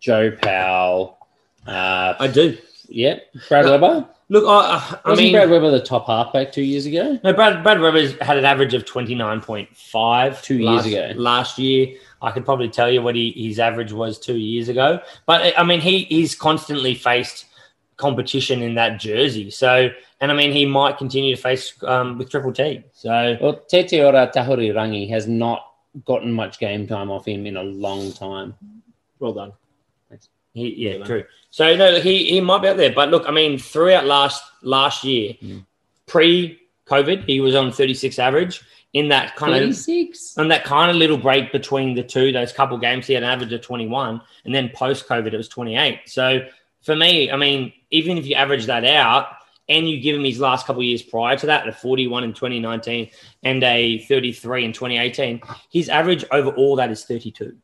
Joe 0.00 0.30
Powell? 0.32 1.18
Uh, 1.66 2.14
I 2.18 2.28
do. 2.28 2.56
yeah, 2.88 3.18
Brad 3.48 3.66
No, 3.66 3.72
Weber. 3.78 4.08
Look, 4.30 4.44
I, 4.46 4.98
I 5.04 5.08
Wasn't 5.10 5.24
mean, 5.26 5.32
Brad 5.34 5.48
Weber 5.48 5.70
the 5.70 5.80
top 5.80 6.06
halfback 6.06 6.52
two 6.52 6.62
years 6.62 6.84
ago? 6.84 7.18
No, 7.24 7.32
Brad, 7.32 7.62
Brad 7.62 7.80
Weber's 7.80 8.14
had 8.20 8.36
an 8.36 8.44
average 8.44 8.74
of 8.74 8.84
29.5 8.84 10.42
Two 10.42 10.54
years 10.56 10.64
last, 10.66 10.86
ago. 10.86 11.12
Last 11.16 11.58
year, 11.58 11.94
I 12.20 12.30
could 12.30 12.44
probably 12.44 12.68
tell 12.68 12.90
you 12.90 13.00
what 13.00 13.14
he, 13.14 13.32
his 13.32 13.58
average 13.58 13.92
was 13.92 14.18
two 14.18 14.36
years 14.36 14.68
ago. 14.68 15.00
But 15.24 15.54
I 15.58 15.62
mean, 15.64 15.80
he 15.80 16.00
he's 16.04 16.34
constantly 16.34 16.94
faced 16.94 17.46
competition 17.96 18.62
in 18.62 18.74
that 18.74 19.00
jersey. 19.00 19.50
So, 19.50 19.88
and 20.20 20.30
I 20.30 20.34
mean, 20.34 20.52
he 20.52 20.66
might 20.66 20.98
continue 20.98 21.34
to 21.34 21.40
face 21.40 21.72
um, 21.82 22.18
with 22.18 22.30
Triple 22.30 22.52
T. 22.52 22.82
So, 22.92 23.36
Well, 23.40 23.60
Te 23.68 23.82
Toiroa 23.84 24.32
Tahuriorangi 24.32 25.08
has 25.10 25.26
not 25.26 25.67
gotten 26.04 26.32
much 26.32 26.58
game 26.58 26.86
time 26.86 27.10
off 27.10 27.26
him 27.26 27.46
in 27.46 27.56
a 27.56 27.62
long 27.62 28.12
time. 28.12 28.54
well 29.18 29.32
done. 29.32 29.52
he, 30.54 30.74
yeah, 30.74 30.96
Yeah. 30.96 31.04
true. 31.04 31.24
So, 31.50 31.74
no, 31.76 31.98
he, 32.00 32.24
he 32.30 32.40
might 32.40 32.62
be 32.62 32.68
out 32.68 32.76
there. 32.76 32.92
But 32.92 33.10
look, 33.10 33.28
I 33.28 33.30
mean, 33.32 33.58
throughout 33.58 34.04
last 34.06 34.42
last 34.62 35.04
year, 35.04 35.34
Mm. 35.42 35.64
pre 36.06 36.58
COVID, 36.86 37.24
he 37.24 37.40
was 37.40 37.54
on 37.54 37.70
36 37.72 38.18
average 38.18 38.62
in 38.92 39.08
that 39.08 39.36
kind 39.36 39.54
of 39.54 39.60
36? 39.60 40.36
And 40.36 40.50
that 40.50 40.64
kind 40.64 40.90
of 40.90 40.96
little 40.96 41.18
break 41.18 41.52
between 41.52 41.94
the 41.94 42.02
two, 42.02 42.32
those 42.32 42.52
couple 42.52 42.78
games, 42.78 43.06
he 43.06 43.14
had 43.14 43.22
an 43.22 43.28
average 43.28 43.52
of 43.52 43.60
21. 43.60 44.20
And 44.44 44.54
then 44.54 44.70
post 44.74 45.06
COVID, 45.08 45.32
it 45.32 45.36
was 45.36 45.48
28. 45.48 46.00
So 46.06 46.46
for 46.82 46.96
me, 46.96 47.30
I 47.30 47.36
mean, 47.36 47.72
even 47.90 48.16
if 48.18 48.26
you 48.26 48.34
average 48.34 48.66
that 48.66 48.84
out 48.84 49.28
and 49.68 49.88
you 49.88 50.00
give 50.00 50.16
him 50.16 50.24
his 50.24 50.40
last 50.40 50.66
couple 50.66 50.80
of 50.80 50.86
years 50.86 51.02
prior 51.02 51.36
to 51.36 51.46
that, 51.46 51.68
a 51.68 51.72
41 51.72 52.24
in 52.24 52.32
2019 52.32 53.10
and 53.42 53.62
a 53.62 53.98
33 53.98 54.64
in 54.64 54.72
2018, 54.72 55.40
his 55.70 55.88
average 55.88 56.24
over 56.30 56.50
all 56.50 56.76
that 56.76 56.90
is 56.90 57.04
32. 57.04 57.56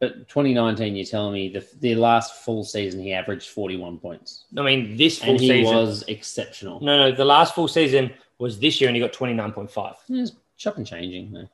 But 0.00 0.28
2019, 0.28 0.96
you're 0.96 1.04
telling 1.06 1.32
me 1.32 1.48
the, 1.48 1.64
the 1.80 1.94
last 1.94 2.42
full 2.44 2.64
season 2.64 3.00
he 3.00 3.12
averaged 3.12 3.48
41 3.50 3.98
points. 3.98 4.46
I 4.58 4.62
mean, 4.62 4.96
this 4.96 5.18
full 5.20 5.30
And 5.30 5.40
he 5.40 5.48
season. 5.48 5.74
was 5.76 6.02
exceptional. 6.08 6.80
no, 6.80 6.96
no, 7.10 7.14
the 7.14 7.24
last 7.24 7.54
full 7.54 7.68
season 7.68 8.10
was 8.38 8.58
this 8.58 8.80
year 8.80 8.88
and 8.88 8.96
he 8.96 9.00
got 9.00 9.12
29.5. 9.12 9.94
It's 10.08 10.32
chopping 10.56 10.84
changing. 10.84 11.30
though. 11.32 11.48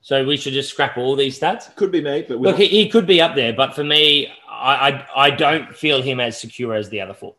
So 0.00 0.24
we 0.24 0.36
should 0.36 0.54
just 0.54 0.70
scrap 0.70 0.96
all 0.98 1.14
these 1.14 1.38
stats. 1.38 1.74
Could 1.76 1.92
be 1.92 2.00
me, 2.00 2.22
but 2.26 2.38
Look, 2.40 2.52
not- 2.52 2.58
he, 2.60 2.66
he 2.66 2.88
could 2.88 3.06
be 3.06 3.20
up 3.20 3.36
there, 3.36 3.52
but 3.52 3.74
for 3.74 3.84
me, 3.84 4.26
I, 4.50 4.90
I 4.90 5.06
I 5.26 5.30
don't 5.30 5.72
feel 5.76 6.02
him 6.02 6.18
as 6.18 6.40
secure 6.40 6.74
as 6.74 6.88
the 6.88 7.00
other 7.00 7.14
four. 7.14 7.36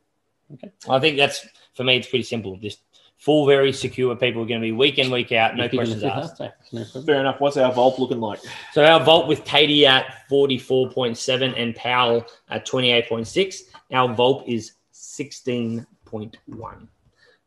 Okay. 0.53 0.72
I 0.89 1.00
think 1.00 1.18
that's 1.18 1.48
for 1.75 1.84
me. 1.84 1.98
It's 1.98 2.08
pretty 2.08 2.24
simple. 2.24 2.58
Just 2.58 2.82
four 3.18 3.46
very 3.48 3.74
secure 3.74 4.15
people 4.15 4.41
are 4.41 4.46
going 4.46 4.62
to 4.62 4.65
be 4.65 4.72
week 4.72 4.98
in 4.98 5.12
week 5.12 5.32
out, 5.32 5.56
no 5.56 5.63
You're 5.63 5.70
questions 5.70 6.03
asked. 6.03 6.41
No 6.72 6.86
fair 6.86 7.20
enough. 7.20 7.39
What's 7.39 7.58
our 7.58 7.72
vault 7.72 8.00
looking 8.00 8.20
like? 8.20 8.39
So 8.74 8.84
our 8.84 9.03
vault 9.03 9.27
with 9.27 9.44
Katie 9.46 9.86
at 9.86 10.27
forty 10.27 10.58
four 10.58 10.89
point 10.89 11.18
seven 11.18 11.53
and 11.56 11.75
Powell 11.75 12.25
at 12.50 12.65
twenty 12.65 12.91
eight 12.91 13.10
point 13.10 13.27
six. 13.27 13.63
Our 13.91 14.13
vault 14.13 14.48
is 14.48 14.74
sixteen 14.91 15.86
point 16.06 16.38
one. 16.48 16.88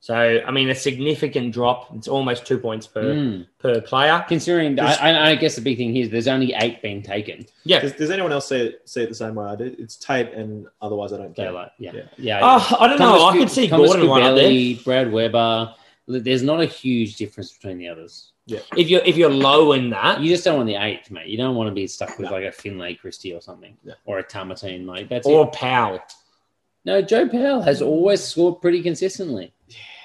So 0.05 0.17
I 0.17 0.51
mean, 0.51 0.69
a 0.69 0.75
significant 0.75 1.55
drop. 1.55 1.95
It's 1.95 2.09
almost 2.09 2.45
two 2.45 2.59
points 2.59 2.89
per 2.89 3.05
Mm. 3.15 3.47
per 3.61 3.81
player. 3.81 4.25
Considering, 4.27 4.81
I, 4.81 4.95
I 4.95 5.31
I 5.31 5.35
guess 5.37 5.55
the 5.55 5.61
big 5.63 5.77
thing 5.79 5.93
here 5.95 6.03
is 6.03 6.11
there's 6.11 6.27
only 6.27 6.53
eight 6.61 6.83
being 6.83 7.03
taken. 7.03 7.47
Yeah. 7.65 7.79
Does, 7.83 7.93
does 7.93 8.11
anyone 8.11 8.33
else 8.33 8.49
see 8.49 8.57
it, 8.67 8.83
see 8.85 9.03
it 9.05 9.11
the 9.11 9.15
same 9.15 9.37
way 9.37 9.45
I 9.47 9.55
do? 9.55 9.73
It's 9.79 9.95
Tate, 9.95 10.33
and 10.35 10.67
otherwise 10.81 11.13
I 11.13 11.19
don't 11.19 11.37
care. 11.37 11.53
like, 11.53 11.71
yeah, 11.79 11.93
Yeah. 11.95 12.03
yeah. 12.19 12.41
Oh, 12.43 12.77
I 12.81 12.89
don't 12.89 12.99
know. 12.99 13.27
I 13.29 13.33
Cu- 13.33 13.39
could 13.39 13.51
see 13.51 13.69
Thomas 13.69 13.91
Gordon 13.93 14.09
one 14.09 14.23
up 14.25 14.35
there. 14.35 14.75
Brad 14.85 15.13
Weber. 15.13 15.73
There's 16.09 16.43
not 16.43 16.61
a 16.61 16.67
huge 16.67 17.15
difference 17.15 17.53
between 17.53 17.79
the 17.79 17.87
others. 17.87 18.33
Yeah. 18.47 18.59
If 18.77 18.91
you're 18.91 19.03
if 19.05 19.17
you're 19.17 19.31
low 19.31 19.71
in 19.71 19.91
that, 19.91 20.21
You 20.21 20.29
just 20.31 20.43
don't 20.45 20.57
want 20.57 20.67
the 20.67 20.83
eighth, 20.83 21.13
mate. 21.13 21.29
You 21.29 21.37
don't 21.37 21.55
want 21.55 21.69
to 21.69 21.75
be 21.75 21.87
stuck 21.87 22.19
with 22.19 22.27
No. 22.29 22.33
like 22.33 22.45
a 22.45 22.51
Finlay 22.51 22.95
Christie 22.97 23.33
or 23.35 23.41
something, 23.41 23.77
No. 23.85 23.95
or 24.05 24.19
a 24.19 24.25
Taumateine, 24.25 24.85
mate. 24.85 25.09
That's 25.09 25.29
or 25.29 25.45
it. 25.47 25.53
Powell, 25.53 26.01
No, 26.85 27.01
Joe 27.01 27.29
Powell 27.29 27.63
has 27.63 27.81
always 27.81 28.21
scored 28.21 28.61
pretty 28.61 28.83
consistently. 28.83 29.53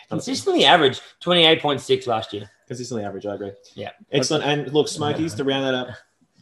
consistently 0.09 0.65
average 0.65 0.99
twenty 1.19 1.45
eight 1.45 1.61
point 1.61 1.81
six 1.81 2.07
last 2.07 2.33
year. 2.33 2.49
Consistently 2.67 3.05
average, 3.05 3.25
I 3.25 3.35
agree. 3.35 3.51
Yeah. 3.75 3.91
Excellent. 4.11 4.43
And 4.43 4.73
look, 4.73 4.87
Smokies, 4.89 5.33
to 5.35 5.43
round 5.45 5.65
that 5.65 5.73
up, 5.73 5.87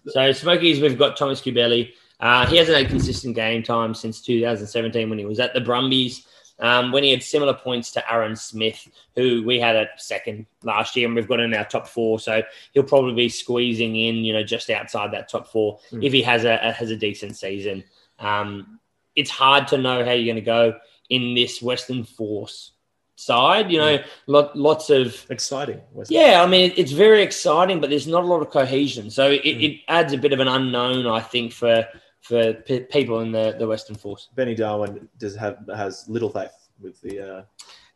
So 0.07 0.31
Smokies, 0.31 0.81
we've 0.81 0.98
got 0.98 1.15
Tomas 1.17 1.39
Cubelli. 1.41 1.91
Uh, 2.19 2.48
he 2.48 2.57
hasn't 2.57 2.77
had 2.77 2.88
consistent 2.88 3.36
game 3.36 3.62
time 3.62 3.93
since 3.93 4.22
2017 4.22 5.10
when 5.10 5.19
he 5.19 5.25
was 5.25 5.39
at 5.39 5.53
the 5.53 5.62
Brumbies. 5.62 6.25
Um, 6.57 6.93
when 6.93 7.03
he 7.03 7.12
had 7.12 7.22
similar 7.22 7.53
points 7.53 7.91
to 7.91 8.12
Aaron 8.12 8.34
Smith, 8.36 8.88
who 9.15 9.43
we 9.45 9.60
had 9.60 9.75
at 9.75 10.01
second 10.01 10.45
last 10.63 10.95
year, 10.95 11.05
and 11.05 11.13
we've 11.13 11.27
got 11.27 11.41
in 11.41 11.53
our 11.53 11.65
top 11.65 11.86
four. 11.86 12.17
So 12.17 12.41
he'll 12.72 12.84
probably 12.84 13.13
be 13.13 13.27
squeezing 13.29 13.98
in, 13.98 14.15
you 14.24 14.31
know, 14.31 14.41
just 14.43 14.69
outside 14.69 15.12
that 15.12 15.27
top 15.27 15.48
four 15.50 15.79
Mm. 15.91 16.03
if 16.05 16.13
he 16.13 16.22
has 16.22 16.45
a, 16.45 16.57
a 16.63 16.72
has 16.72 16.91
a 16.91 16.95
decent 16.95 17.36
season. 17.36 17.84
Um, 18.19 18.79
it's 19.17 19.29
hard 19.29 19.67
to 19.67 19.77
know 19.77 20.05
how 20.05 20.12
you're 20.12 20.34
going 20.34 20.36
to 20.36 20.41
go 20.41 20.79
in 21.10 21.36
this 21.36 21.62
Western 21.62 22.05
Force 22.05 22.72
side. 23.15 23.72
You 23.72 23.79
know, 23.79 23.98
lot, 24.27 24.55
lots 24.57 24.89
of 24.89 25.25
exciting. 25.29 25.81
Yeah, 26.10 26.41
I 26.43 26.48
mean, 26.48 26.74
it's 26.75 26.91
very 26.91 27.22
exciting, 27.22 27.79
but 27.81 27.89
there's 27.89 28.07
not 28.07 28.24
a 28.24 28.27
lot 28.27 28.41
of 28.41 28.50
cohesion. 28.50 29.10
So 29.10 29.31
it, 29.31 29.43
Mm. 29.43 29.63
it 29.63 29.81
adds 29.88 30.13
a 30.13 30.17
bit 30.17 30.34
of 30.34 30.39
an 30.39 30.48
unknown, 30.48 31.07
I 31.07 31.19
think, 31.22 31.53
for 31.53 31.88
for 32.22 32.53
people 32.89 33.19
in 33.19 33.31
the, 33.31 33.55
the 33.60 33.67
Western 33.67 33.95
Force. 33.95 34.29
Benny 34.36 34.55
Darwin 34.55 35.07
does 35.19 35.36
have 35.36 35.60
has 35.75 36.05
little 36.10 36.29
faith 36.29 36.69
with 36.81 37.00
the. 37.01 37.19
Uh, 37.38 37.41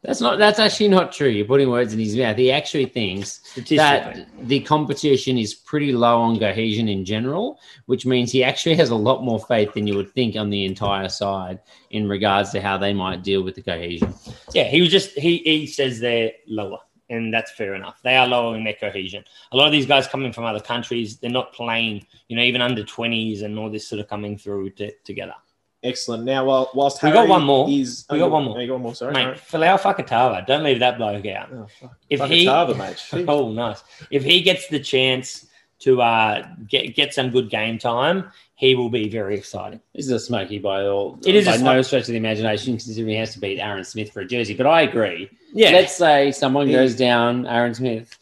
That's 0.02 0.22
not. 0.22 0.40
That's 0.40 0.60
actually 0.60 0.88
not 0.88 1.12
true. 1.12 1.28
You're 1.28 1.46
putting 1.46 1.70
words 1.70 1.94
in 1.94 2.00
his 2.00 2.16
mouth. 2.16 2.38
He 2.38 2.54
actually 2.54 2.86
thinks 2.86 3.42
that 3.70 4.28
the 4.44 4.62
competition 4.62 5.38
is 5.38 5.54
pretty 5.54 5.92
low 5.92 6.22
on 6.22 6.40
cohesion 6.40 6.88
in 6.88 7.04
general, 7.04 7.60
which 7.88 8.06
means 8.06 8.32
he 8.32 8.42
actually 8.42 8.76
has 8.76 8.92
a 8.92 8.96
lot 8.96 9.26
more 9.26 9.42
faith 9.42 9.74
than 9.74 9.88
you 9.88 9.98
would 9.98 10.14
think 10.14 10.38
on 10.38 10.50
the 10.50 10.64
entire 10.64 11.10
side 11.10 11.60
in 11.92 12.08
regards 12.08 12.52
to 12.52 12.62
how 12.62 12.78
they 12.78 12.94
might 12.94 13.24
deal 13.24 13.44
with 13.44 13.56
the 13.56 13.62
cohesion. 13.62 14.14
Yeah, 14.54 14.64
he 14.64 14.80
was 14.80 14.90
just, 14.90 15.20
he, 15.20 15.40
he 15.40 15.68
says 15.68 16.00
they're 16.00 16.32
lower, 16.48 16.80
and 17.10 17.34
that's 17.34 17.52
fair 17.52 17.76
enough. 17.76 18.00
They 18.02 18.16
are 18.16 18.26
lower 18.26 18.56
in 18.56 18.64
their 18.64 18.76
cohesion. 18.76 19.26
A 19.52 19.58
lot 19.58 19.66
of 19.66 19.74
these 19.74 19.86
guys 19.86 20.08
coming 20.08 20.32
from 20.32 20.46
other 20.46 20.62
countries, 20.62 21.18
they're 21.18 21.30
not 21.30 21.52
playing, 21.52 22.08
you 22.30 22.38
know, 22.38 22.44
even 22.44 22.62
under 22.62 22.84
20s 22.86 23.44
and 23.44 23.60
all 23.60 23.70
this 23.70 23.86
sort 23.86 24.00
of 24.00 24.08
coming 24.08 24.38
through 24.38 24.70
to, 24.72 24.94
together. 25.04 25.36
Excellent. 25.82 26.26
Now, 26.26 26.46
while 26.46 26.70
whilst 26.74 27.02
We 27.02 27.10
Harry 27.10 27.22
got 27.22 27.30
one 27.30 27.44
more. 27.44 27.70
is 27.70 28.06
We 28.10 28.18
oh, 28.18 28.26
got 28.26 28.32
one 28.32 28.44
more. 28.46 28.58
oh, 28.58 28.60
you 28.60 28.68
got 28.68 28.74
one 28.74 28.82
more. 28.82 28.96
Sorry. 28.96 29.14
Mate, 29.14 29.26
right. 29.26 29.38
Folau 29.38 29.80
Fakatava, 29.80 30.46
don't 30.46 30.64
leave 30.64 30.80
that 30.80 30.98
bloke 30.98 31.26
out. 31.28 31.50
Oh, 31.54 31.68
fuck. 31.80 31.98
If 32.10 32.20
Fuck 32.20 32.30
he, 32.30 32.46
mate. 32.46 33.26
Oh, 33.30 33.52
nice. 33.52 33.84
If 34.12 34.24
he 34.24 34.42
gets 34.42 34.68
the 34.68 34.80
chance 34.80 35.48
to 35.80 36.02
uh, 36.02 36.46
get 36.68 36.96
get 36.96 37.14
some 37.14 37.30
good 37.30 37.50
game 37.50 37.78
time, 37.78 38.30
he 38.56 38.76
will 38.76 38.90
be 38.90 39.08
very 39.08 39.38
exciting. 39.38 39.80
This 39.96 40.06
is 40.06 40.12
a 40.12 40.20
smoky 40.20 40.60
by 40.60 40.86
all. 40.86 41.18
It 41.26 41.34
is 41.34 41.48
a 41.48 41.52
by 41.52 41.58
smoky. 41.58 41.76
no 41.76 41.82
stretch 41.82 42.02
of 42.02 42.08
the 42.08 42.18
imagination, 42.18 42.74
considering 42.74 43.08
he 43.08 43.16
has 43.16 43.34
to 43.34 43.40
beat 43.40 43.60
Aaron 43.60 43.86
Smith 43.86 44.12
for 44.12 44.20
a 44.20 44.26
jersey. 44.26 44.54
But 44.54 44.68
I 44.68 44.82
agree. 44.82 45.30
Yeah, 45.54 45.72
Let's 45.72 45.96
say 45.96 46.34
someone 46.34 46.70
goes 46.70 46.96
down 46.96 47.48
Aaron 47.48 47.74
Smith. 47.74 48.18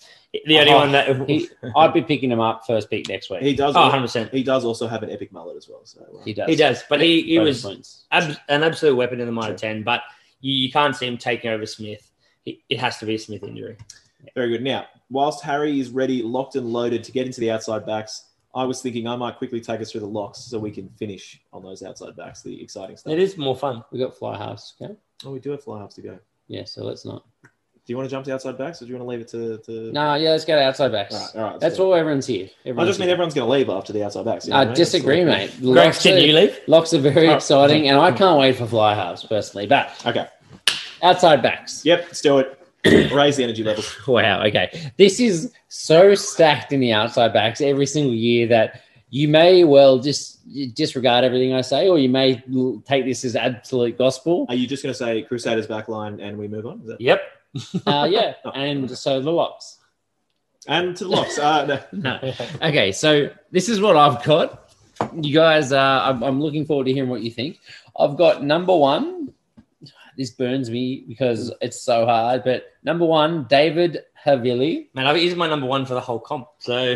The 0.46 0.60
only 0.60 0.72
Oh, 0.72 0.78
one 0.78 0.92
that 0.92 1.28
He, 1.30 1.50
I'd 1.76 1.94
be 1.94 2.02
picking 2.02 2.32
him 2.32 2.40
up 2.40 2.66
first 2.68 2.90
pick 2.90 3.08
next 3.08 3.30
week. 3.30 3.42
He 3.42 3.56
does. 3.56 3.76
oh, 3.76 3.82
100 3.82 4.02
percent 4.02 4.32
He 4.34 4.44
does 4.44 4.66
also 4.66 4.88
have 4.88 5.02
an 5.04 5.10
epic 5.10 5.32
mullet 5.32 5.56
as 5.58 5.68
well. 5.70 5.82
So 5.86 6.02
uh, 6.02 6.24
He 6.24 6.34
does. 6.34 6.50
he 6.50 6.56
does, 6.56 6.84
but 6.90 7.02
he, 7.02 7.22
he 7.24 7.40
was 7.40 7.66
ab- 8.12 8.36
an 8.50 8.64
absolute 8.64 8.96
weapon 8.96 9.20
in 9.20 9.26
the 9.26 9.32
Mitre 9.32 9.50
Sure. 9.50 9.58
ten. 9.58 9.84
But 9.84 10.02
you, 10.42 10.54
you 10.54 10.72
can't 10.72 10.96
see 10.96 11.08
him 11.08 11.18
taking 11.18 11.50
over 11.52 11.66
Smith. 11.66 12.12
He, 12.44 12.64
it 12.70 12.80
has 12.80 12.98
to 13.00 13.06
be 13.06 13.16
a 13.16 13.20
Smith 13.20 13.44
injury. 13.44 13.78
very 14.36 14.50
good. 14.50 14.64
Now, 14.64 14.86
whilst 15.10 15.44
Harry 15.44 15.80
is 15.80 15.90
ready, 15.90 16.22
locked 16.22 16.56
and 16.56 16.72
loaded 16.72 17.04
to 17.06 17.12
get 17.12 17.26
into 17.26 17.40
the 17.40 17.50
outside 17.52 17.86
backs, 17.86 18.26
I 18.54 18.64
was 18.66 18.82
thinking 18.82 19.08
I 19.08 19.16
might 19.16 19.38
quickly 19.38 19.62
take 19.62 19.82
us 19.82 19.92
through 19.92 20.02
the 20.02 20.08
locks 20.08 20.40
so 20.40 20.58
we 20.60 20.72
can 20.72 20.90
finish 20.98 21.40
on 21.54 21.64
those 21.64 21.84
outside 21.84 22.16
backs, 22.16 22.42
the 22.42 22.62
exciting 22.62 22.98
stuff. 22.98 23.14
It 23.14 23.20
is 23.20 23.38
more 23.38 23.56
fun. 23.56 23.84
We 23.92 24.00
got 24.00 24.16
fly 24.18 24.38
halves. 24.38 24.74
Okay. 24.82 24.94
Oh, 25.26 25.32
we 25.32 25.40
do 25.40 25.52
have 25.52 25.64
fly 25.64 25.80
halves 25.80 25.96
to 25.96 26.02
go. 26.02 26.20
Yeah. 26.48 26.66
So 26.66 26.84
let's 26.84 27.06
not. 27.06 27.24
Do 27.88 27.94
you 27.94 27.98
want 27.98 28.10
to 28.10 28.12
jump 28.14 28.26
to 28.26 28.34
outside 28.34 28.58
backs, 28.58 28.82
or 28.82 28.86
do 28.86 28.92
you 28.92 28.98
want 28.98 29.08
to 29.08 29.10
leave 29.10 29.22
it 29.22 29.28
to? 29.30 29.58
to... 29.66 29.92
No. 29.94 30.16
Yeah. 30.16 30.32
Let's 30.32 30.44
go 30.44 30.56
to 30.58 30.62
outside 30.62 30.92
backs. 30.92 31.16
All 31.16 31.22
right, 31.22 31.36
all 31.36 31.52
right. 31.52 31.60
That's 31.62 31.80
all 31.80 31.96
everyone's 31.96 32.28
here. 32.28 32.50
I 32.66 32.72
just 32.86 33.00
mean 33.00 33.08
here. 33.08 33.14
everyone's 33.14 33.34
going 33.34 33.48
to 33.48 33.52
leave 33.52 33.70
after 33.70 33.94
the 33.94 34.04
outside 34.04 34.26
backs. 34.26 34.46
you 34.46 34.52
know 34.52 34.58
I 34.58 34.60
what 34.60 34.66
I 34.68 34.70
mean? 34.72 34.76
disagree, 34.76 35.24
That's- 35.24 35.52
mate. 35.54 35.62
Greg, 35.74 35.86
Locks 35.86 36.04
didn't 36.04 36.24
are, 36.24 36.26
you 36.28 36.34
leave? 36.34 36.60
locks 36.68 36.94
are 36.94 37.00
very 37.00 37.30
Oh. 37.30 37.36
exciting, 37.36 37.88
and 37.88 37.98
I 37.98 38.12
can't 38.12 38.38
wait 38.38 38.58
for 38.58 38.68
fly 38.68 38.94
halves 38.94 39.24
personally. 39.24 39.68
But 39.68 39.90
Okay. 40.06 40.26
outside 41.02 41.42
backs. 41.42 41.86
Yep. 41.86 42.04
Let's 42.08 42.22
do 42.22 42.40
it. 42.40 42.60
Raise 43.14 43.38
the 43.38 43.44
energy 43.46 43.64
levels. 43.64 43.96
Wow. 44.08 44.44
Okay. 44.44 44.92
This 44.98 45.22
is 45.22 45.54
so 45.70 46.14
stacked 46.14 46.74
in 46.74 46.82
the 46.82 46.92
outside 46.92 47.32
backs 47.32 47.62
every 47.62 47.86
single 47.86 48.14
year 48.14 48.48
that 48.48 48.82
you 49.12 49.30
may 49.30 49.64
well 49.64 50.00
just 50.00 50.40
disregard 50.76 51.24
everything 51.24 51.54
I 51.54 51.62
say, 51.62 51.88
or 51.88 51.98
you 51.98 52.10
may 52.10 52.44
take 52.86 53.06
this 53.06 53.24
as 53.24 53.38
absolute 53.38 53.98
gospel. 53.98 54.46
Are 54.50 54.56
you 54.56 54.68
just 54.68 54.84
going 54.84 54.92
to 54.92 54.98
say 54.98 55.22
Crusaders 55.22 55.68
backline 55.68 56.22
and 56.22 56.38
we 56.38 56.50
move 56.50 56.66
on? 56.66 56.82
Is 56.82 56.88
that... 56.88 57.00
Yep. 57.02 57.22
Uh, 57.86 58.08
yeah. 58.10 58.34
And 58.54 58.90
so 58.98 59.22
the 59.22 59.32
locks. 59.32 59.78
And 60.68 60.96
to 60.98 61.04
the 61.06 61.10
locks. 61.10 61.38
Uh, 61.40 61.66
no. 61.94 62.20
No. 62.22 62.34
Okay. 62.62 62.92
So 62.92 63.30
this 63.52 63.70
is 63.70 63.80
what 63.80 63.96
I've 63.96 64.24
got. 64.24 64.72
You 65.22 65.34
guys, 65.34 65.72
uh, 65.72 66.02
I'm, 66.04 66.24
I'm 66.24 66.42
looking 66.42 66.66
forward 66.66 66.86
to 66.88 66.94
hearing 66.94 67.10
what 67.10 67.22
you 67.22 67.30
think. 67.32 67.60
I've 67.98 68.18
got 68.18 68.44
number 68.44 68.76
one. 68.76 69.34
This 70.18 70.32
burns 70.32 70.70
me 70.72 71.06
because 71.08 71.54
it's 71.62 71.80
so 71.80 72.06
hard, 72.08 72.44
but 72.44 72.66
number 72.84 73.06
one, 73.06 73.46
David 73.48 74.00
Havili. 74.26 74.88
Man, 74.96 75.06
I- 75.06 75.18
he's 75.20 75.36
my 75.36 75.48
number 75.48 75.68
one 75.68 75.86
for 75.86 75.94
the 75.94 76.02
whole 76.02 76.20
comp. 76.20 76.48
So 76.58 76.96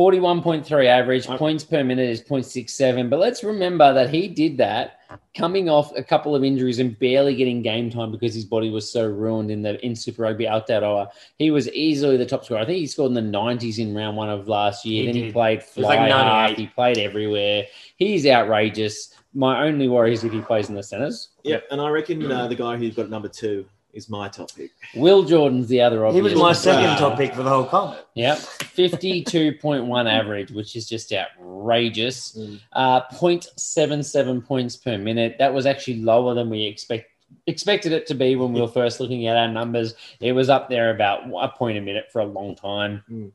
41.3 0.00 0.86
average, 0.86 1.26
points 1.26 1.62
per 1.62 1.84
minute 1.84 2.08
is 2.08 2.22
0.67. 2.22 3.10
But 3.10 3.18
let's 3.18 3.44
remember 3.44 3.92
that 3.92 4.08
he 4.08 4.28
did 4.28 4.56
that 4.56 5.00
coming 5.36 5.68
off 5.68 5.94
a 5.94 6.02
couple 6.02 6.34
of 6.34 6.42
injuries 6.42 6.78
and 6.78 6.98
barely 6.98 7.36
getting 7.36 7.60
game 7.60 7.90
time 7.90 8.10
because 8.10 8.32
his 8.32 8.46
body 8.46 8.70
was 8.70 8.90
so 8.90 9.06
ruined 9.06 9.50
in 9.50 9.60
the 9.60 9.78
in 9.84 9.94
Super 9.94 10.22
Rugby 10.22 10.48
out 10.48 10.66
Aotearoa. 10.66 11.08
He 11.36 11.50
was 11.50 11.68
easily 11.72 12.16
the 12.16 12.24
top 12.24 12.46
scorer. 12.46 12.62
I 12.62 12.64
think 12.64 12.78
he 12.78 12.86
scored 12.86 13.14
in 13.14 13.30
the 13.30 13.38
90s 13.38 13.78
in 13.78 13.94
round 13.94 14.16
one 14.16 14.30
of 14.30 14.48
last 14.48 14.86
year. 14.86 15.02
He 15.02 15.06
then 15.06 15.16
he 15.16 15.32
played 15.32 15.58
was 15.76 15.84
like 15.84 15.98
fly 15.98 16.08
half. 16.08 16.56
He 16.56 16.66
played 16.68 16.96
everywhere. 16.96 17.66
He's 17.96 18.26
outrageous. 18.26 19.14
My 19.34 19.66
only 19.66 19.86
worry 19.86 20.14
is 20.14 20.24
if 20.24 20.32
he 20.32 20.40
plays 20.40 20.70
in 20.70 20.76
the 20.76 20.82
centers. 20.82 21.28
Yep. 21.42 21.66
And 21.70 21.78
I 21.78 21.90
reckon 21.90 22.32
uh, 22.32 22.48
the 22.48 22.54
guy 22.54 22.78
who's 22.78 22.94
got 22.94 23.10
number 23.10 23.28
two 23.28 23.66
is 23.92 24.08
my 24.08 24.28
topic. 24.28 24.70
Will 24.94 25.22
Jordan's 25.22 25.68
the 25.68 25.80
other 25.80 26.06
he 26.12 26.20
was 26.20 26.34
my 26.34 26.52
second 26.52 26.84
Wow. 26.84 26.96
top 27.16 27.34
for 27.34 27.42
the 27.42 27.50
whole 27.50 27.64
comp. 27.64 27.98
Yep. 28.14 28.38
52.1 28.38 30.10
average, 30.10 30.50
which 30.50 30.76
is 30.76 30.88
just 30.88 31.12
outrageous. 31.12 32.36
Mm. 32.36 32.60
Uh, 32.72 33.02
0.77 33.12 34.44
points 34.44 34.76
per 34.76 34.98
minute. 34.98 35.36
That 35.38 35.52
was 35.52 35.66
actually 35.66 36.02
lower 36.02 36.34
than 36.34 36.50
we 36.50 36.64
expect 36.64 37.06
expected 37.46 37.92
it 37.92 38.06
to 38.08 38.14
be 38.14 38.34
when 38.34 38.52
we 38.52 38.60
were 38.60 38.68
first 38.68 38.98
looking 38.98 39.26
at 39.28 39.36
our 39.36 39.48
numbers. 39.48 39.94
It 40.20 40.32
was 40.32 40.50
up 40.50 40.68
there 40.68 40.90
about 40.90 41.22
a 41.40 41.48
point 41.48 41.78
a 41.78 41.80
minute 41.80 42.06
for 42.12 42.20
a 42.20 42.24
long 42.24 42.56
time. 42.56 43.04
Mm. 43.10 43.32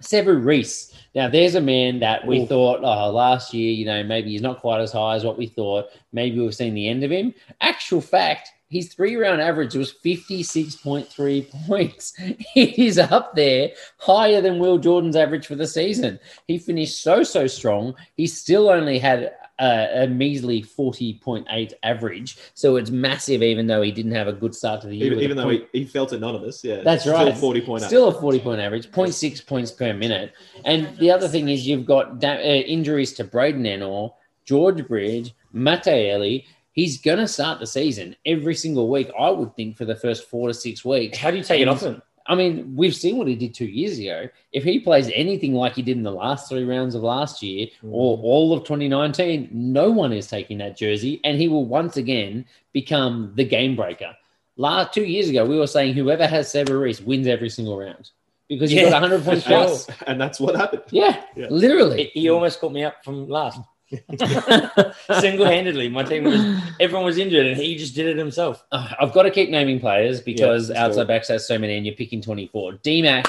Sevu 0.00 0.44
Reece. 0.44 0.94
Now, 1.14 1.28
there's 1.28 1.56
a 1.56 1.60
man 1.60 1.98
that 2.00 2.26
we 2.26 2.40
Ooh. 2.40 2.46
thought, 2.46 2.80
oh, 2.82 3.10
last 3.10 3.52
year, 3.52 3.72
you 3.72 3.84
know, 3.84 4.02
maybe 4.04 4.30
he's 4.30 4.42
not 4.42 4.60
quite 4.60 4.80
as 4.80 4.92
high 4.92 5.16
as 5.16 5.24
what 5.24 5.36
we 5.36 5.46
thought. 5.46 5.86
Maybe 6.12 6.38
we've 6.38 6.54
seen 6.54 6.74
the 6.74 6.88
end 6.88 7.02
of 7.02 7.10
him. 7.10 7.34
Actual 7.60 8.00
fact, 8.00 8.50
his 8.68 8.92
three 8.92 9.16
round 9.16 9.40
average 9.40 9.74
was 9.74 9.92
56.3 9.92 11.66
points. 11.66 12.12
It 12.54 12.78
is 12.78 12.98
up 12.98 13.34
there 13.36 13.70
higher 13.98 14.40
than 14.40 14.58
Will 14.58 14.78
Jordan's 14.78 15.16
average 15.16 15.46
for 15.46 15.54
the 15.54 15.66
season. 15.66 16.18
He 16.46 16.58
finished 16.58 17.02
so, 17.02 17.22
so 17.22 17.46
strong. 17.46 17.94
He 18.16 18.26
still 18.26 18.68
only 18.68 18.98
had 18.98 19.32
a, 19.58 20.04
a 20.04 20.06
measly 20.08 20.62
40.8 20.62 21.72
average. 21.82 22.38
So 22.54 22.76
it's 22.76 22.90
massive, 22.90 23.42
even 23.42 23.66
though 23.66 23.82
he 23.82 23.92
didn't 23.92 24.12
have 24.12 24.28
a 24.28 24.32
good 24.32 24.54
start 24.54 24.80
to 24.82 24.88
the 24.88 24.96
year. 24.96 25.06
Even, 25.06 25.20
even 25.20 25.36
though 25.36 25.44
point- 25.44 25.68
he, 25.72 25.80
he 25.80 25.84
felt 25.84 26.12
anonymous. 26.12 26.64
Yeah. 26.64 26.82
That's 26.82 27.02
Still 27.02 27.14
right. 27.14 27.36
40 27.36 27.60
point. 27.62 27.82
Still 27.82 28.08
a 28.08 28.20
40 28.20 28.40
point 28.40 28.60
average, 28.60 28.90
0.6 28.90 29.46
points 29.46 29.70
per 29.70 29.92
minute. 29.92 30.32
And 30.64 30.96
the 30.98 31.10
other 31.10 31.28
thing 31.28 31.48
is 31.48 31.66
you've 31.66 31.86
got 31.86 32.18
da- 32.20 32.38
uh, 32.38 32.62
injuries 32.66 33.12
to 33.14 33.24
Braydon 33.24 33.64
Ennor, 33.64 34.14
George 34.44 34.86
Bridge, 34.88 35.34
Mataele. 35.54 36.44
He's 36.78 37.00
going 37.00 37.18
to 37.18 37.26
start 37.26 37.58
the 37.58 37.66
season 37.66 38.14
every 38.24 38.54
single 38.54 38.88
week, 38.88 39.10
I 39.18 39.30
would 39.30 39.56
think, 39.56 39.76
for 39.76 39.84
the 39.84 39.96
first 39.96 40.30
four 40.30 40.46
to 40.46 40.54
six 40.54 40.84
weeks. 40.84 41.18
How 41.18 41.32
do 41.32 41.36
you 41.36 41.42
take 41.42 41.60
it 41.60 41.66
off 41.66 41.80
him? 41.82 42.00
I 42.26 42.36
mean, 42.36 42.76
we've 42.76 42.94
seen 42.94 43.16
what 43.16 43.26
he 43.26 43.34
did 43.34 43.52
two 43.52 43.66
years 43.66 43.98
ago. 43.98 44.28
If 44.52 44.62
he 44.62 44.78
plays 44.78 45.10
anything 45.12 45.54
like 45.54 45.72
he 45.74 45.82
did 45.82 45.96
in 45.96 46.04
the 46.04 46.12
last 46.12 46.48
three 46.48 46.62
rounds 46.62 46.94
of 46.94 47.02
last 47.02 47.42
year 47.42 47.66
mm. 47.82 47.90
or 47.90 48.16
all 48.18 48.52
of 48.52 48.62
2019, 48.62 49.48
no 49.50 49.90
one 49.90 50.12
is 50.12 50.28
taking 50.28 50.58
that 50.58 50.76
jersey, 50.76 51.20
and 51.24 51.36
he 51.36 51.48
will 51.48 51.64
once 51.64 51.96
again 51.96 52.44
become 52.72 53.32
the 53.34 53.44
game 53.44 53.74
breaker. 53.74 54.14
last 54.56 54.94
two 54.94 55.04
years 55.04 55.28
ago, 55.28 55.44
we 55.44 55.58
were 55.58 55.66
saying 55.66 55.94
whoever 55.94 56.28
has 56.28 56.46
Sevu 56.52 56.80
Reece 56.80 57.00
wins 57.00 57.26
every 57.26 57.50
single 57.50 57.76
round 57.76 58.10
because 58.48 58.70
he 58.70 58.76
Yeah, 58.76 58.90
got 58.90 59.02
100 59.02 59.24
points 59.24 59.44
plus. 59.46 59.88
and 60.06 60.20
that's 60.20 60.38
what 60.38 60.54
happened. 60.54 60.82
Yeah, 60.92 61.24
Yeah. 61.34 61.48
literally. 61.50 62.10
He, 62.14 62.20
he 62.20 62.30
almost 62.30 62.60
caught 62.60 62.70
me 62.72 62.84
up 62.84 63.02
from 63.02 63.28
last. 63.28 63.58
Single 65.20 65.46
handedly. 65.46 65.88
My 65.88 66.02
team 66.02 66.24
was, 66.24 66.42
everyone 66.78 67.04
was 67.04 67.16
injured 67.16 67.46
and 67.46 67.56
he 67.56 67.76
just 67.76 67.94
did 67.94 68.06
it 68.06 68.18
himself. 68.18 68.64
Uh, 68.70 68.90
I've 69.00 69.12
got 69.12 69.22
to 69.22 69.30
keep 69.30 69.50
naming 69.50 69.80
players 69.80 70.20
because 70.20 70.68
let's 70.68 70.78
outside 70.78 71.04
go. 71.04 71.08
backs 71.08 71.28
has 71.28 71.46
so 71.46 71.58
many, 71.58 71.76
and 71.76 71.86
you're 71.86 71.94
picking 71.94 72.20
24. 72.20 72.74
DMAC, 72.74 73.26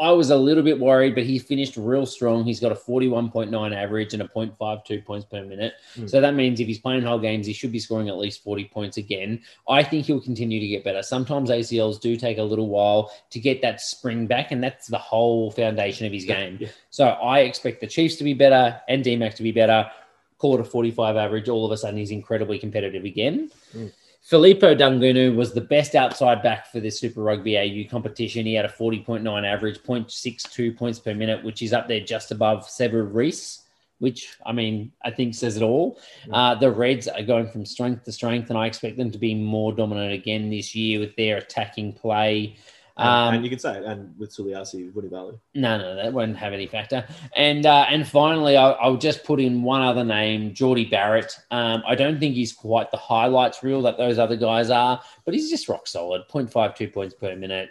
I 0.00 0.12
was 0.12 0.30
a 0.30 0.36
little 0.36 0.62
bit 0.62 0.78
worried, 0.78 1.14
but 1.16 1.24
he 1.24 1.38
finished 1.40 1.76
real 1.76 2.06
strong. 2.06 2.44
He's 2.44 2.60
got 2.60 2.70
a 2.70 2.76
41.9 2.76 3.74
average 3.74 4.14
and 4.14 4.22
a 4.22 4.28
0.52 4.28 5.04
points 5.04 5.26
per 5.26 5.42
minute. 5.44 5.74
Mm. 5.96 6.08
So 6.08 6.20
that 6.20 6.34
means 6.34 6.60
if 6.60 6.68
he's 6.68 6.78
playing 6.78 7.02
whole 7.02 7.18
games, 7.18 7.46
he 7.46 7.52
should 7.52 7.72
be 7.72 7.80
scoring 7.80 8.08
at 8.08 8.16
least 8.16 8.44
40 8.44 8.66
points 8.66 8.96
again. 8.96 9.40
I 9.68 9.82
think 9.82 10.06
he'll 10.06 10.20
continue 10.20 10.60
to 10.60 10.66
get 10.68 10.84
better. 10.84 11.02
Sometimes 11.02 11.50
ACLs 11.50 12.00
do 12.00 12.16
take 12.16 12.38
a 12.38 12.42
little 12.42 12.68
while 12.68 13.12
to 13.30 13.40
get 13.40 13.60
that 13.62 13.80
spring 13.80 14.28
back, 14.28 14.52
and 14.52 14.62
that's 14.62 14.86
the 14.86 14.98
whole 14.98 15.50
foundation 15.50 16.06
of 16.06 16.12
his 16.12 16.24
game. 16.24 16.58
Yeah. 16.60 16.68
So 16.90 17.08
I 17.08 17.40
expect 17.40 17.80
the 17.80 17.88
Chiefs 17.88 18.16
to 18.16 18.24
be 18.24 18.34
better 18.34 18.80
and 18.88 19.04
DMAC 19.04 19.34
to 19.34 19.42
be 19.42 19.52
better. 19.52 19.90
Call 20.38 20.54
it 20.54 20.60
a 20.60 20.64
45 20.64 21.16
average. 21.16 21.48
All 21.48 21.66
of 21.66 21.72
a 21.72 21.76
sudden, 21.76 21.98
he's 21.98 22.12
incredibly 22.12 22.60
competitive 22.60 23.04
again. 23.04 23.50
Mm. 23.74 23.92
Filipo 24.30 24.76
Daugunu 24.76 25.34
was 25.34 25.54
the 25.54 25.60
best 25.62 25.94
outside 25.94 26.42
back 26.42 26.70
for 26.70 26.80
this 26.80 27.00
Super 27.00 27.22
Rugby 27.22 27.56
AU 27.56 27.88
competition. 27.90 28.44
He 28.44 28.52
had 28.52 28.66
a 28.66 28.68
40.9 28.68 29.46
average, 29.46 29.78
0.62 29.78 30.76
points 30.76 30.98
per 30.98 31.14
minute, 31.14 31.42
which 31.42 31.62
is 31.62 31.72
up 31.72 31.88
there 31.88 32.00
just 32.00 32.30
above 32.30 32.68
Sevu 32.68 33.10
Reece, 33.10 33.62
which, 34.00 34.36
I 34.44 34.52
mean, 34.52 34.92
I 35.02 35.12
think 35.12 35.34
says 35.34 35.56
it 35.56 35.62
all. 35.62 35.98
Uh, 36.30 36.54
the 36.54 36.70
Reds 36.70 37.08
are 37.08 37.22
going 37.22 37.48
from 37.48 37.64
strength 37.64 38.04
to 38.04 38.12
strength, 38.12 38.50
and 38.50 38.58
I 38.58 38.66
expect 38.66 38.98
them 38.98 39.10
to 39.10 39.18
be 39.18 39.34
more 39.34 39.72
dominant 39.72 40.12
again 40.12 40.50
this 40.50 40.74
year 40.74 41.00
with 41.00 41.16
their 41.16 41.38
attacking 41.38 41.94
play. 41.94 42.56
And, 42.98 43.08
Um, 43.08 43.34
and 43.34 43.44
you 43.44 43.50
can 43.50 43.58
say 43.60 43.78
it, 43.78 43.84
and 43.84 44.12
with 44.18 44.30
Suliasi, 44.36 44.92
Vunivalu. 44.92 45.38
no, 45.54 45.78
no, 45.78 45.94
that 45.94 46.12
won't 46.12 46.36
have 46.36 46.52
any 46.52 46.66
factor. 46.66 47.06
And 47.36 47.64
uh, 47.64 47.86
and 47.88 48.06
finally, 48.06 48.56
I'll, 48.56 48.76
I'll 48.80 48.96
just 48.96 49.22
put 49.24 49.38
in 49.40 49.62
one 49.62 49.82
other 49.82 50.04
name, 50.04 50.52
Jordie 50.52 50.84
Barrett. 50.90 51.32
Um, 51.52 51.82
I 51.86 51.94
don't 51.94 52.18
think 52.18 52.34
he's 52.34 52.52
quite 52.52 52.90
the 52.90 52.96
highlights 52.96 53.62
reel 53.62 53.82
that 53.82 53.98
those 53.98 54.18
other 54.18 54.36
guys 54.36 54.68
are, 54.70 55.00
but 55.24 55.32
he's 55.32 55.48
just 55.48 55.68
rock 55.68 55.86
solid. 55.86 56.22
0.52 56.28 56.92
points 56.92 57.14
per 57.14 57.36
minute, 57.36 57.70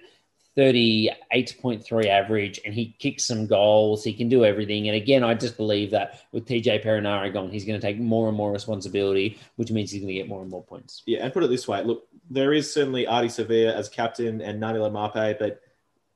38.3 0.57 2.05
average, 2.07 2.59
and 2.65 2.73
he 2.73 2.95
kicks 2.99 3.25
some 3.25 3.45
goals. 3.45 4.03
He 4.03 4.13
can 4.13 4.27
do 4.27 4.43
everything. 4.43 4.87
And 4.87 4.97
again, 4.97 5.23
I 5.23 5.33
just 5.35 5.55
believe 5.55 5.91
that 5.91 6.21
with 6.31 6.47
TJ 6.47 6.83
Perenara 6.83 7.31
gone, 7.31 7.49
he's 7.49 7.65
going 7.65 7.79
to 7.79 7.85
take 7.85 7.99
more 7.99 8.27
and 8.27 8.35
more 8.35 8.51
responsibility, 8.51 9.37
which 9.57 9.71
means 9.71 9.91
he's 9.91 10.01
going 10.01 10.13
to 10.13 10.19
get 10.19 10.27
more 10.27 10.41
and 10.41 10.49
more 10.49 10.63
points. 10.63 11.03
Yeah, 11.05 11.19
and 11.23 11.31
put 11.31 11.43
it 11.43 11.49
this 11.49 11.67
way: 11.67 11.83
look, 11.83 12.07
there 12.29 12.53
is 12.53 12.73
certainly 12.73 13.05
Ardie 13.05 13.25
Savea 13.25 13.73
as 13.73 13.87
captain 13.87 14.41
and 14.41 14.61
Ngani 14.61 14.77
Laumape, 14.77 15.37
but 15.37 15.61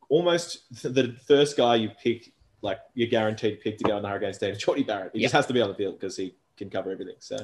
almost 0.09 0.83
the 0.83 1.15
first 1.27 1.55
guy 1.55 1.75
you 1.75 1.89
pick, 2.03 2.33
like 2.61 2.79
your 2.95 3.07
guaranteed 3.07 3.61
pick 3.61 3.77
to 3.77 3.83
go 3.83 3.95
on 3.95 4.01
the 4.01 4.09
Hurricanes 4.09 4.39
team, 4.39 4.49
is 4.51 4.57
Jordie 4.57 4.83
Barrett. 4.83 5.11
He 5.13 5.21
just 5.21 5.33
has 5.33 5.45
to 5.47 5.53
be 5.53 5.61
on 5.61 5.69
the 5.69 5.75
field 5.75 5.99
because 5.99 6.17
he 6.17 6.35
can 6.57 6.69
cover 6.69 6.91
everything. 6.91 7.15
So 7.19 7.37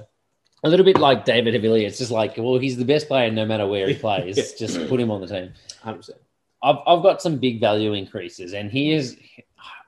A 0.63 0.69
little 0.69 0.85
bit 0.85 0.97
like 0.97 1.25
David 1.25 1.53
Havili. 1.53 1.85
It's 1.85 1.99
just 1.99 2.11
like, 2.11 2.37
well, 2.37 2.57
he's 2.57 2.77
the 2.77 2.85
best 2.85 3.07
player 3.07 3.31
no 3.31 3.45
matter 3.45 3.67
where 3.67 3.87
he 3.87 3.93
plays. 4.05 4.37
Yeah. 4.37 4.43
Just 4.57 4.87
put 4.89 4.99
him 4.99 5.11
on 5.11 5.21
the 5.21 5.27
team. 5.27 5.53
100. 5.83 6.15
I've, 6.61 6.77
I've 6.87 7.03
got 7.03 7.21
some 7.21 7.37
big 7.37 7.59
value 7.59 7.93
increases, 7.93 8.53
and 8.53 8.71
here's 8.71 9.15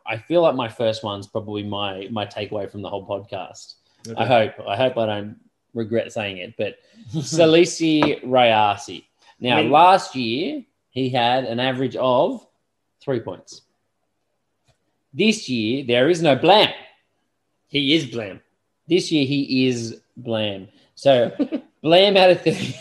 I 0.05 0.17
feel 0.17 0.41
like 0.41 0.55
my 0.55 0.69
first 0.69 1.03
one's 1.03 1.27
probably 1.27 1.63
my 1.63 2.07
my 2.11 2.25
takeaway 2.25 2.69
from 2.69 2.81
the 2.81 2.89
whole 2.89 3.05
podcast. 3.05 3.75
I 4.17 4.25
hope 4.25 4.53
I 4.67 4.75
hope 4.75 4.97
I 4.97 5.05
don't 5.05 5.37
regret 5.73 6.11
saying 6.11 6.37
it, 6.37 6.55
but 6.57 6.77
Salesi 7.13 8.23
Rayasi. 8.23 9.05
Now, 9.39 9.57
I 9.57 9.61
mean- 9.63 9.71
last 9.71 10.15
year 10.15 10.63
he 10.89 11.09
had 11.09 11.43
an 11.45 11.59
average 11.59 11.95
of 11.95 12.45
three 13.01 13.19
points. 13.19 13.61
This 15.13 15.49
year 15.49 15.83
there 15.85 16.09
is 16.09 16.21
no 16.21 16.35
blam. 16.35 16.69
He 17.67 17.95
is 17.95 18.05
blam. 18.05 18.41
This 18.87 19.11
year 19.11 19.25
he 19.25 19.67
is 19.67 20.01
blam. 20.17 20.67
So 20.95 21.31
Blam 21.81 22.15
had 22.15 22.31
a 22.45 22.73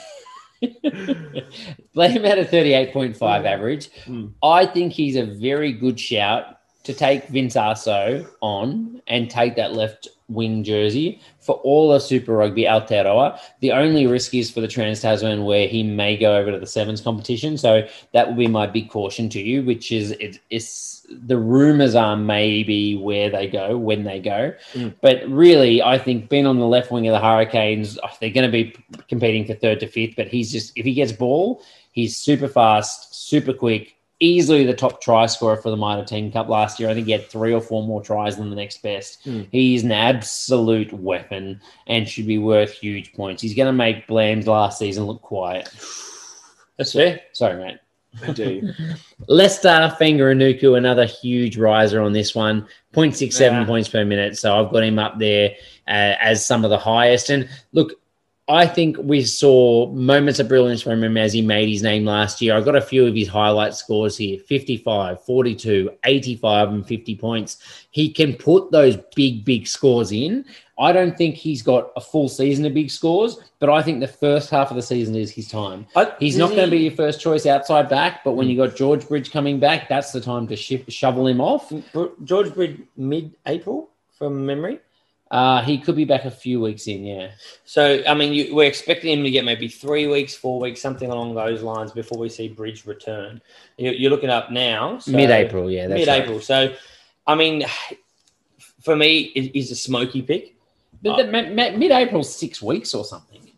30, 1.98 2.18
Blam 2.18 2.24
had 2.24 2.38
a 2.38 2.44
38.5 2.44 3.44
average. 3.44 3.90
Mm. 4.06 4.32
I 4.42 4.66
think 4.66 4.92
he's 4.92 5.16
a 5.16 5.24
very 5.24 5.72
good 5.72 5.98
shout 5.98 6.58
to 6.84 6.94
take 6.94 7.28
Vince 7.28 7.54
Aso 7.54 8.26
on 8.40 9.02
and 9.06 9.28
take 9.28 9.56
that 9.56 9.74
left 9.74 10.08
wing 10.28 10.62
jersey 10.62 11.20
for 11.40 11.56
all 11.56 11.92
of 11.92 12.02
Super 12.02 12.34
Rugby 12.34 12.64
Aotearoa. 12.64 13.38
The 13.60 13.72
only 13.72 14.06
risk 14.06 14.34
is 14.34 14.50
for 14.50 14.60
the 14.60 14.68
Trans 14.68 15.00
Tasman 15.00 15.44
where 15.44 15.66
he 15.66 15.82
may 15.82 16.16
go 16.16 16.36
over 16.36 16.50
to 16.50 16.58
the 16.58 16.66
sevens 16.66 17.00
competition. 17.00 17.56
So 17.56 17.86
that 18.12 18.28
would 18.28 18.36
be 18.36 18.46
my 18.46 18.66
big 18.66 18.90
caution 18.90 19.28
to 19.30 19.40
you, 19.40 19.62
which 19.62 19.90
is 19.90 20.12
it, 20.12 20.38
it's 20.50 21.06
the 21.10 21.38
rumors 21.38 21.94
are 21.94 22.16
maybe 22.16 22.96
where 22.96 23.30
they 23.30 23.48
go 23.48 23.76
when 23.78 24.04
they 24.04 24.20
go. 24.20 24.52
Mm. 24.74 24.94
But 25.00 25.26
really, 25.28 25.82
I 25.82 25.98
think 25.98 26.28
being 26.28 26.46
on 26.46 26.58
the 26.58 26.66
left 26.66 26.90
wing 26.90 27.06
of 27.08 27.12
the 27.12 27.20
Hurricanes, 27.20 27.98
oh, 28.02 28.10
they're 28.20 28.30
going 28.30 28.50
to 28.50 28.52
be 28.52 28.74
competing 29.08 29.46
for 29.46 29.54
third 29.54 29.80
to 29.80 29.86
fifth. 29.86 30.16
But 30.16 30.28
he's 30.28 30.52
just 30.52 30.72
if 30.76 30.84
he 30.84 30.92
gets 30.92 31.12
ball, 31.12 31.62
he's 31.98 32.16
super 32.16 32.46
fast, 32.46 33.28
super 33.28 33.52
quick. 33.52 33.96
Easily 34.20 34.64
the 34.64 34.74
top 34.74 35.00
try 35.00 35.26
scorer 35.26 35.56
for 35.56 35.70
the 35.70 35.76
Mitre 35.76 36.04
Team 36.04 36.30
Cup 36.30 36.48
last 36.48 36.78
year. 36.78 36.88
I 36.88 36.94
think 36.94 37.06
he 37.06 37.12
had 37.12 37.26
three 37.26 37.52
or 37.52 37.60
four 37.60 37.84
more 37.84 38.02
tries 38.02 38.36
than 38.36 38.50
the 38.50 38.56
next 38.56 38.82
best. 38.82 39.24
Mm. 39.26 39.48
He's 39.52 39.82
an 39.84 39.92
absolute 39.92 40.92
weapon 40.92 41.60
and 41.86 42.08
should 42.08 42.26
be 42.26 42.38
worth 42.38 42.72
huge 42.72 43.12
points. 43.12 43.42
He's 43.42 43.54
going 43.54 43.66
to 43.66 43.72
make 43.72 44.06
Blam's 44.06 44.46
last 44.46 44.78
season 44.78 45.04
look 45.04 45.22
quiet. 45.22 45.68
That's 46.76 46.92
fair. 46.92 47.20
Sorry, 47.32 47.58
mate. 47.62 47.78
Indeed. 48.26 48.64
Leicester 49.28 49.94
Fainganuku, 50.00 50.76
another 50.76 51.04
huge 51.04 51.56
riser 51.56 52.00
on 52.00 52.12
this 52.12 52.34
one, 52.34 52.66
0.67 52.94 53.40
Yeah. 53.40 53.64
points 53.64 53.88
per 53.88 54.04
minute. 54.04 54.36
So 54.36 54.56
I've 54.58 54.72
got 54.72 54.82
him 54.82 54.98
up 54.98 55.18
there 55.18 55.50
uh, 55.86 56.14
as 56.20 56.44
some 56.44 56.64
of 56.64 56.70
the 56.70 56.78
highest. 56.78 57.30
And 57.30 57.48
look, 57.72 57.92
I 58.50 58.66
think 58.66 58.96
we 58.98 59.24
saw 59.24 59.90
moments 59.92 60.40
of 60.40 60.48
brilliance 60.48 60.80
from 60.80 61.04
him 61.04 61.18
as 61.18 61.34
he 61.34 61.42
made 61.42 61.68
his 61.68 61.82
name 61.82 62.06
last 62.06 62.40
year. 62.40 62.56
I've 62.56 62.64
got 62.64 62.76
a 62.76 62.80
few 62.80 63.06
of 63.06 63.14
his 63.14 63.28
highlight 63.28 63.74
scores 63.74 64.16
here 64.16 64.38
55, 64.38 65.22
42, 65.22 65.90
85, 66.04 66.68
and 66.70 66.86
50 66.86 67.16
points. 67.16 67.86
He 67.90 68.10
can 68.10 68.32
put 68.34 68.70
those 68.70 68.96
big, 69.14 69.44
big 69.44 69.66
scores 69.66 70.12
in. 70.12 70.46
I 70.78 70.92
don't 70.92 71.14
think 71.18 71.34
he's 71.34 71.60
got 71.60 71.90
a 71.94 72.00
full 72.00 72.28
season 72.30 72.64
of 72.64 72.72
big 72.72 72.90
scores, 72.90 73.38
but 73.58 73.68
I 73.68 73.82
think 73.82 74.00
the 74.00 74.08
first 74.08 74.48
half 74.48 74.70
of 74.70 74.76
the 74.76 74.82
season 74.82 75.14
is 75.14 75.30
his 75.30 75.50
time. 75.50 75.86
I- 75.94 76.14
He's 76.18 76.38
not 76.38 76.50
going 76.50 76.64
to 76.64 76.70
be 76.70 76.84
your 76.84 76.92
first 76.92 77.20
choice 77.20 77.44
outside 77.44 77.90
back, 77.90 78.24
but 78.24 78.32
when 78.32 78.46
hmm. 78.46 78.52
you 78.52 78.56
got 78.56 78.76
George 78.76 79.06
Bridge 79.06 79.30
coming 79.30 79.60
back, 79.60 79.90
that's 79.90 80.12
the 80.12 80.22
time 80.22 80.46
to 80.46 80.56
shift, 80.56 80.90
shovel 80.90 81.26
him 81.26 81.42
off. 81.42 81.70
George 82.24 82.54
Bridge 82.54 82.80
mid 82.96 83.34
April 83.44 83.90
from 84.16 84.46
memory. 84.46 84.80
Uh, 85.30 85.60
he 85.62 85.76
could 85.78 85.94
be 85.94 86.06
back 86.06 86.24
a 86.24 86.30
few 86.30 86.58
weeks 86.58 86.86
in, 86.86 87.04
yeah. 87.04 87.30
So 87.66 88.02
I 88.08 88.14
mean, 88.14 88.32
you, 88.32 88.54
we're 88.54 88.66
expecting 88.68 89.12
him 89.18 89.24
to 89.24 89.30
get 89.30 89.44
maybe 89.44 89.68
three 89.68 90.06
weeks, 90.06 90.34
four 90.34 90.58
weeks, 90.58 90.80
something 90.80 91.10
along 91.10 91.34
those 91.34 91.62
lines 91.62 91.92
before 91.92 92.18
we 92.18 92.30
see 92.30 92.48
Bridge 92.48 92.86
return. 92.86 93.42
You, 93.76 93.90
you're 93.90 94.10
looking 94.10 94.30
up 94.30 94.50
now. 94.50 94.98
so- 94.98 95.12
Mid-April, 95.12 95.70
yeah. 95.70 95.86
That's 95.86 95.98
Mid-April. 96.00 96.36
Right. 96.36 96.44
So, 96.44 96.74
I 97.26 97.34
mean, 97.34 97.64
for 98.80 98.96
me, 98.96 99.18
it 99.34 99.58
is 99.58 99.70
a 99.70 99.76
smoky 99.76 100.22
pick. 100.22 100.54
But 101.02 101.16
the, 101.18 101.24
ma- 101.30 101.50
ma- 101.50 101.76
mid-April, 101.76 102.22
six 102.22 102.62
weeks 102.62 102.94
or 102.94 103.04
something. 103.04 103.50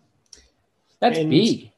That's 0.99 1.19
And- 1.19 1.31
big. 1.31 1.71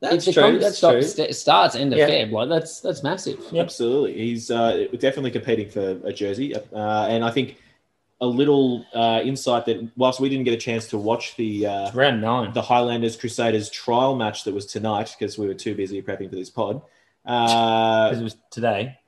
That's 0.00 0.28
if 0.28 0.34
true. 0.34 0.42
com- 0.44 0.60
That's 0.60 0.78
true. 0.78 1.02
st- 1.02 1.34
starts 1.34 1.74
end 1.74 1.92
of 1.92 1.98
Yeah. 1.98 2.08
Feb, 2.08 2.30
like 2.30 2.48
that's 2.48 2.78
that's 2.80 3.02
massive. 3.02 3.40
Yeah. 3.50 3.62
Absolutely. 3.62 4.12
He's 4.12 4.48
uh, 4.48 4.86
definitely 4.92 5.32
competing 5.32 5.68
for 5.70 5.98
a 6.04 6.12
jersey. 6.12 6.54
Uh, 6.54 7.06
and 7.10 7.24
I 7.24 7.32
think 7.32 7.56
a 8.20 8.26
little 8.26 8.84
uh, 8.94 9.20
insight 9.24 9.64
that 9.66 9.88
whilst 9.96 10.18
we 10.20 10.28
didn't 10.28 10.44
get 10.44 10.52
a 10.54 10.56
chance 10.58 10.88
to 10.88 10.98
watch 10.98 11.36
the 11.36 11.66
uh, 11.66 11.90
Round 11.92 12.20
nine. 12.20 12.52
the 12.52 12.62
Highlanders 12.62 13.16
Crusaders 13.16 13.70
trial 13.70 14.16
match 14.16 14.44
that 14.44 14.52
was 14.54 14.66
tonight 14.66 15.14
because 15.18 15.38
we 15.38 15.46
were 15.46 15.54
too 15.54 15.74
busy 15.74 16.02
prepping 16.02 16.28
for 16.28 16.34
this 16.36 16.50
pod 16.50 16.82
uh, 17.24 18.08
Because 18.08 18.20
it 18.20 18.24
was 18.24 18.36
today. 18.50 18.98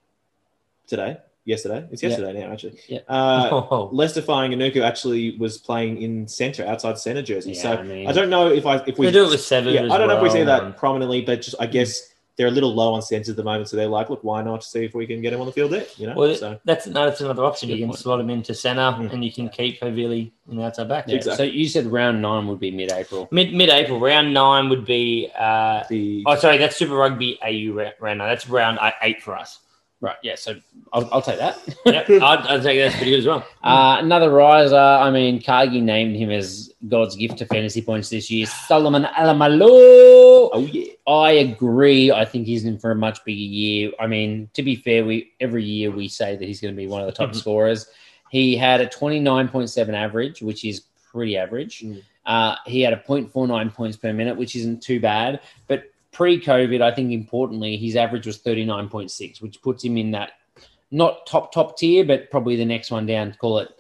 today, 0.87 1.18
yesterday. 1.44 1.88
It's 1.90 2.03
Yeah. 2.03 2.11
yesterday 2.11 2.40
now, 2.40 2.53
actually. 2.53 2.79
Yeah. 2.88 3.01
Uh, 3.09 3.49
Oh, 3.70 3.88
Leicester 3.92 4.23
Fainganuku 4.23 4.83
actually 4.83 5.37
was 5.38 5.59
playing 5.59 6.03
in 6.03 6.29
centre, 6.29 6.64
outside 6.64 6.99
centre 6.99 7.23
jersey. 7.23 7.53
Yeah, 7.53 7.62
so 7.62 7.73
I 7.79 7.83
mean- 7.83 8.07
I 8.09 8.12
don't 8.12 8.31
know 8.31 8.49
if 8.49 8.64
I 8.66 8.77
if 8.87 8.96
we 8.99 9.11
do 9.11 9.25
it 9.27 9.31
with 9.31 9.40
seven. 9.40 9.75
yeah, 9.75 9.92
I 9.92 9.99
don't 9.99 10.07
know 10.09 10.16
if 10.16 10.23
we 10.23 10.29
well, 10.29 10.37
see 10.37 10.44
that 10.44 10.62
and- 10.62 10.77
prominently, 10.77 11.23
but 11.23 11.42
just 11.42 11.57
I 11.59 11.66
guess 11.66 12.10
they're 12.40 12.48
a 12.48 12.50
little 12.50 12.74
low 12.74 12.94
on 12.94 13.03
centre 13.03 13.33
at 13.33 13.37
the 13.37 13.44
moment, 13.44 13.68
so 13.68 13.76
they're 13.76 13.87
like, 13.87 14.09
look, 14.09 14.24
why 14.24 14.40
not 14.40 14.64
see 14.64 14.83
if 14.87 14.94
we 14.94 15.07
can 15.07 15.20
get 15.20 15.35
him 15.35 15.40
on 15.40 15.46
the 15.46 15.53
field 15.53 15.72
there? 15.72 15.85
You 15.98 16.07
know, 16.07 16.14
Well, 16.16 16.35
so 16.35 16.59
that's 16.64 16.87
no, 16.87 17.05
that's 17.05 17.20
another 17.20 17.44
option. 17.44 17.68
You 17.68 17.76
can 17.76 17.88
point. 17.88 17.98
slot 17.98 18.18
him 18.18 18.31
into 18.31 18.55
centre, 18.55 18.81
Mm. 18.81 19.12
and 19.12 19.22
you 19.22 19.31
can 19.31 19.50
keep 19.50 19.79
Havili 19.79 20.31
in 20.50 20.57
the 20.57 20.64
outside 20.64 20.88
back. 20.88 21.07
Yeah. 21.07 21.16
Exactly. 21.16 21.37
So 21.48 21.53
you 21.53 21.68
said 21.68 21.85
round 21.85 22.22
nine 22.22 22.46
would 22.46 22.59
be 22.59 22.70
mid-April. 22.70 23.29
Mid 23.31 23.53
mid 23.53 23.68
April, 23.68 24.00
round 24.00 24.33
nine 24.33 24.70
would 24.70 24.87
be. 24.87 25.31
Uh, 25.38 25.83
the 25.90 26.22
oh, 26.26 26.37
sorry, 26.37 26.57
that's 26.57 26.76
Super 26.76 26.94
Rugby 26.94 27.38
AU 27.44 27.74
round 28.00 28.16
nine. 28.20 28.29
That's 28.31 28.48
round 28.48 28.79
eight 29.03 29.20
for 29.22 29.37
us. 29.37 29.59
Right. 30.00 30.16
Yeah. 30.22 30.36
So 30.36 30.56
I'll, 30.92 31.08
I'll 31.12 31.22
take 31.22 31.38
that. 31.38 31.58
Yep, 31.84 32.08
I'd, 32.08 32.38
I'd 32.46 32.62
say 32.62 32.78
that's 32.78 32.96
pretty 32.96 33.10
good 33.10 33.20
as 33.20 33.26
well. 33.26 33.46
Uh, 33.62 33.98
another 34.00 34.30
riser. 34.30 34.76
I 34.76 35.10
mean, 35.10 35.42
Cargie 35.42 35.82
named 35.82 36.16
him 36.16 36.30
as 36.30 36.72
God's 36.88 37.16
gift 37.16 37.38
to 37.38 37.46
fantasy 37.46 37.82
points 37.82 38.08
this 38.08 38.30
year. 38.30 38.46
Solomon 38.46 39.04
Alaimalo. 39.04 39.60
Oh 40.52 40.68
yeah. 40.72 40.92
I 41.06 41.32
agree. 41.32 42.10
I 42.10 42.24
think 42.24 42.46
he's 42.46 42.64
in 42.64 42.78
for 42.78 42.90
a 42.90 42.94
much 42.94 43.22
bigger 43.24 43.38
year. 43.38 43.92
I 44.00 44.06
mean, 44.06 44.48
to 44.54 44.62
be 44.62 44.76
fair, 44.76 45.04
we 45.04 45.32
every 45.38 45.64
year 45.64 45.90
we 45.90 46.08
say 46.08 46.34
that 46.34 46.44
he's 46.44 46.60
going 46.60 46.72
to 46.72 46.78
be 46.78 46.86
one 46.86 47.02
of 47.02 47.06
the 47.06 47.12
top 47.12 47.34
scorers. 47.34 47.86
He 48.30 48.56
had 48.56 48.80
a 48.80 48.88
twenty 48.88 49.20
nine 49.20 49.48
point 49.48 49.68
seven 49.68 49.94
average, 49.94 50.40
which 50.40 50.64
is 50.64 50.84
pretty 51.12 51.36
average. 51.36 51.80
Mm. 51.80 52.02
Uh, 52.26 52.54
he 52.66 52.80
had 52.82 52.92
a 52.92 52.96
0.49 52.96 53.74
points 53.74 53.96
per 53.96 54.12
minute, 54.12 54.36
which 54.36 54.54
isn't 54.54 54.82
too 54.82 55.00
bad. 55.00 55.40
But 55.66 55.90
pre-COVID, 56.20 56.83
I 56.83 56.94
think 56.94 57.12
importantly, 57.12 57.78
his 57.78 57.96
average 57.96 58.26
was 58.26 58.37
thirty 58.37 58.66
nine 58.66 58.90
point 58.90 59.11
six, 59.11 59.40
which 59.40 59.62
puts 59.62 59.83
him 59.83 59.96
in 59.96 60.11
that 60.11 60.33
not 60.90 61.26
top 61.26 61.50
top 61.50 61.78
tier, 61.78 62.04
but 62.04 62.30
probably 62.30 62.56
the 62.56 62.64
next 62.66 62.90
one 62.90 63.06
down. 63.06 63.35
Call 63.40 63.61
it 63.61 63.70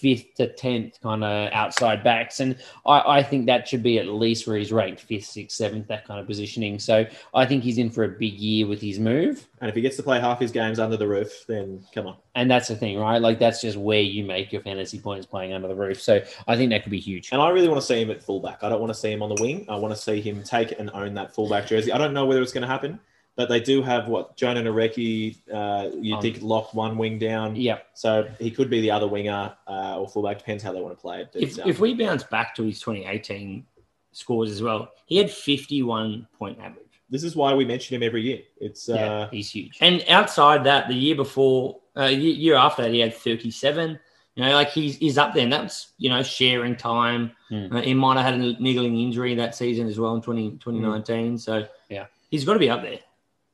fifth 0.00 0.34
to 0.36 0.52
tenth 0.54 1.00
kind 1.02 1.22
of 1.22 1.52
outside 1.52 2.02
backs, 2.02 2.40
and 2.40 2.56
I, 2.86 3.18
I 3.18 3.22
think 3.22 3.46
that 3.46 3.68
should 3.68 3.82
be 3.82 3.98
at 3.98 4.06
least 4.06 4.46
where 4.46 4.56
he's 4.56 4.72
ranked 4.72 5.02
fifth, 5.02 5.26
sixth, 5.26 5.56
seventh, 5.56 5.86
that 5.88 6.06
kind 6.06 6.20
of 6.20 6.26
positioning. 6.26 6.78
So 6.78 7.06
I 7.34 7.46
think 7.46 7.62
he's 7.62 7.78
in 7.78 7.90
for 7.90 8.04
a 8.04 8.08
big 8.08 8.34
year 8.34 8.66
with 8.66 8.80
his 8.80 8.98
move, 8.98 9.46
And 9.60 9.68
if 9.68 9.74
he 9.74 9.82
gets 9.82 9.96
to 9.96 10.02
play 10.02 10.18
half 10.20 10.40
his 10.40 10.50
games 10.52 10.78
under 10.78 10.96
the 10.96 11.06
roof, 11.06 11.44
then 11.46 11.84
come 11.94 12.06
on. 12.06 12.16
and 12.34 12.50
that's 12.50 12.68
the 12.68 12.76
thing, 12.76 12.98
right? 12.98 13.18
Like 13.20 13.38
that's 13.38 13.60
just 13.60 13.76
where 13.76 14.00
you 14.00 14.24
make 14.24 14.52
your 14.52 14.62
fantasy 14.62 14.98
points 14.98 15.26
playing 15.26 15.52
under 15.52 15.68
the 15.68 15.74
roof. 15.74 16.00
So 16.00 16.22
I 16.48 16.56
think 16.56 16.70
that 16.70 16.82
could 16.82 16.90
be 16.92 17.00
huge. 17.00 17.28
And 17.32 17.40
I 17.40 17.50
really 17.50 17.68
want 17.68 17.80
to 17.80 17.86
see 17.86 18.00
him 18.00 18.10
at 18.10 18.22
fullback. 18.22 18.62
I 18.62 18.68
don't 18.68 18.80
want 18.80 18.92
to 18.92 18.98
see 18.98 19.12
him 19.12 19.22
on 19.22 19.28
the 19.34 19.40
wing. 19.42 19.66
I 19.68 19.76
want 19.76 19.94
to 19.94 20.00
see 20.00 20.20
him 20.20 20.42
take 20.42 20.78
and 20.78 20.90
own 20.94 21.14
that 21.14 21.34
fullback 21.34 21.66
jersey. 21.66 21.92
I 21.92 21.98
don't 21.98 22.14
know 22.14 22.26
whether 22.26 22.40
it's 22.42 22.52
going 22.52 22.62
to 22.62 22.68
happen, 22.68 22.98
but 23.36 23.48
they 23.48 23.60
do 23.60 23.82
have 23.82 24.08
what 24.08 24.36
Jona 24.36 24.62
Nareki. 24.62 25.36
Uh, 25.52 25.90
you 26.00 26.16
Um, 26.16 26.22
think 26.22 26.42
locked 26.42 26.74
one 26.74 26.98
wing 26.98 27.18
down, 27.18 27.56
Yeah. 27.56 27.78
so 27.94 28.28
he 28.38 28.50
could 28.50 28.68
be 28.70 28.80
the 28.80 28.90
other 28.90 29.08
winger 29.08 29.54
uh, 29.66 29.98
or 29.98 30.08
fullback. 30.08 30.38
Depends 30.38 30.62
how 30.62 30.72
they 30.72 30.80
want 30.80 30.94
to 30.96 31.00
play 31.00 31.22
it. 31.22 31.30
But, 31.32 31.42
If, 31.42 31.58
um, 31.58 31.68
if 31.68 31.78
we 31.80 31.94
bounce 31.94 32.22
back 32.24 32.54
to 32.56 32.64
his 32.64 32.80
2018 32.80 33.64
scores 34.12 34.50
as 34.50 34.62
well, 34.62 34.90
he 35.06 35.16
had 35.16 35.30
51 35.30 36.26
point 36.38 36.58
average. 36.60 36.86
this 37.08 37.24
is 37.24 37.34
why 37.34 37.52
we 37.54 37.64
mention 37.64 37.96
him 37.96 38.02
every 38.04 38.22
year. 38.22 38.40
It's 38.60 38.88
Yeah, 38.88 38.94
uh, 39.22 39.28
he's 39.30 39.50
huge. 39.50 39.76
And 39.80 40.04
outside 40.08 40.62
that, 40.64 40.86
the 40.88 40.94
year 40.94 41.16
before, 41.16 41.80
uh, 41.96 42.04
year 42.04 42.54
after 42.54 42.82
that, 42.82 42.92
he 42.92 43.00
had 43.00 43.14
37. 43.14 43.98
You 44.36 44.44
know, 44.44 44.52
like 44.52 44.70
he's, 44.70 44.96
he's 44.96 45.18
up 45.18 45.34
there, 45.34 45.42
and 45.42 45.52
that's, 45.52 45.92
you 45.98 46.08
know, 46.08 46.22
sharing 46.22 46.76
time. 46.76 47.32
Uh, 47.50 47.80
he 47.80 47.94
might 47.94 48.16
have 48.16 48.26
had 48.32 48.34
a 48.40 48.62
niggling 48.62 48.96
injury 49.00 49.34
that 49.34 49.56
season 49.56 49.88
as 49.88 49.98
well 49.98 50.14
in 50.14 50.22
20, 50.22 50.52
2019. 50.58 51.36
So, 51.36 51.66
Yeah. 51.88 52.06
he's 52.30 52.44
got 52.44 52.52
to 52.52 52.60
be 52.60 52.70
up 52.70 52.82
there. 52.82 53.00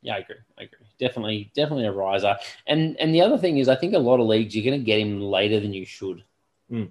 Yeah, 0.07 0.15
I 0.15 0.19
agree. 0.19 0.37
I 0.57 0.63
agree. 0.63 0.87
Definitely, 1.01 1.51
definitely 1.55 1.85
a 1.87 1.91
riser. 1.93 2.37
And 2.69 2.97
and 3.01 3.13
the 3.13 3.21
other 3.21 3.37
thing 3.37 3.59
is, 3.59 3.69
I 3.69 3.75
think 3.75 3.93
a 3.95 3.99
lot 3.99 4.21
of 4.21 4.27
leagues 4.29 4.55
you're 4.55 4.65
going 4.65 4.79
to 4.81 4.85
get 4.85 5.01
him 5.01 5.21
later 5.21 5.59
than 5.59 5.73
you 5.75 5.85
should, 5.85 6.23
Mm. 6.71 6.91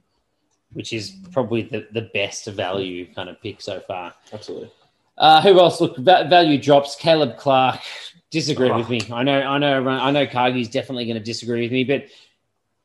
which 0.74 0.92
is 0.92 1.14
probably 1.32 1.62
the, 1.64 1.88
the 1.94 2.10
best 2.14 2.46
value 2.48 3.06
kind 3.14 3.30
of 3.30 3.42
pick 3.42 3.62
so 3.62 3.80
far. 3.80 4.14
absolutely. 4.34 4.70
Uh, 5.18 5.42
who 5.42 5.58
else? 5.62 5.80
Look, 5.80 5.96
va- 5.98 6.28
value 6.30 6.58
drops. 6.62 6.96
Caleb 6.96 7.38
Clark. 7.38 7.80
Disagree 8.32 8.70
Oh. 8.70 8.78
with 8.80 8.90
me. 8.90 9.00
I 9.14 9.24
know. 9.24 9.40
I 9.40 9.58
know. 9.60 9.88
I 9.88 10.12
know. 10.12 10.28
Cargie's 10.28 10.68
definitely 10.70 11.06
going 11.06 11.18
to 11.18 11.24
disagree 11.24 11.62
with 11.62 11.72
me, 11.72 11.86
but 11.86 12.08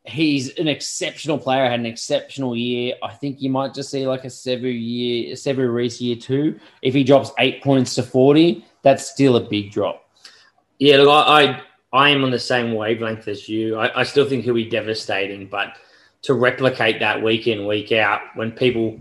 he's 0.05 0.51
an 0.59 0.69
exceptional 0.69 1.39
player. 1.39 1.69
Had 1.69 1.81
an 1.81 1.87
exceptional 1.87 2.55
year. 2.57 2.95
I 3.03 3.13
think 3.15 3.43
you 3.43 3.51
might 3.51 3.75
just 3.75 3.91
see 3.91 4.07
like 4.07 4.23
a 4.25 4.29
Sevu 4.29 4.71
year, 4.73 5.35
Sevu 5.35 5.73
Reece 5.75 6.01
year 6.01 6.15
two. 6.15 6.61
If 6.83 6.95
he 6.95 7.03
drops 7.03 7.33
eight 7.41 7.65
points 7.65 7.97
to 7.97 8.05
forty, 8.05 8.65
that's 8.83 9.11
still 9.11 9.35
a 9.35 9.41
big 9.41 9.73
drop. 9.73 10.05
Yeah, 10.81 10.97
look, 10.97 11.09
I, 11.11 11.43
I, 11.43 11.63
I 11.93 12.09
am 12.09 12.25
on 12.25 12.31
the 12.31 12.39
same 12.39 12.73
wavelength 12.73 13.29
as 13.29 13.49
you. 13.49 13.77
I, 13.77 14.01
I 14.01 14.03
still 14.03 14.27
think 14.27 14.45
he'll 14.45 14.55
be 14.55 14.69
devastating, 14.69 15.47
but 15.47 15.77
to 16.23 16.35
replicate 16.35 16.99
that 17.01 17.23
week 17.23 17.47
in, 17.47 17.67
week 17.67 17.93
out, 17.93 18.23
when 18.35 18.51
people 18.51 18.99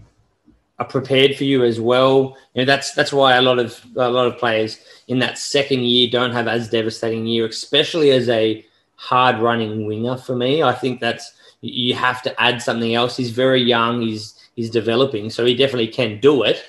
are 0.77 0.85
prepared 0.85 1.37
for 1.37 1.45
you 1.45 1.63
as 1.63 1.79
well, 1.79 2.37
you 2.53 2.61
know, 2.61 2.65
that's 2.65 2.93
that's 2.93 3.13
why 3.13 3.35
a 3.35 3.41
lot 3.41 3.59
of 3.59 3.79
a 3.95 4.09
lot 4.09 4.27
of 4.27 4.37
players 4.37 4.79
in 5.07 5.19
that 5.19 5.37
second 5.37 5.81
year 5.81 6.09
don't 6.09 6.33
have 6.33 6.49
as 6.49 6.69
devastating 6.69 7.25
a 7.25 7.29
year, 7.29 7.45
especially 7.45 8.11
as 8.11 8.27
a 8.27 8.65
hard 8.95 9.39
running 9.39 9.85
winger. 9.85 10.17
For 10.17 10.35
me, 10.35 10.61
I 10.61 10.73
think 10.73 10.99
that's 10.99 11.33
you 11.61 11.95
have 11.95 12.21
to 12.23 12.41
add 12.41 12.61
something 12.61 12.93
else. 12.93 13.15
He's 13.15 13.31
very 13.31 13.61
young. 13.61 14.01
He's 14.01 14.35
he's 14.55 14.69
developing, 14.69 15.29
so 15.29 15.45
he 15.45 15.55
definitely 15.55 15.87
can 15.87 16.19
do 16.19 16.43
it. 16.43 16.61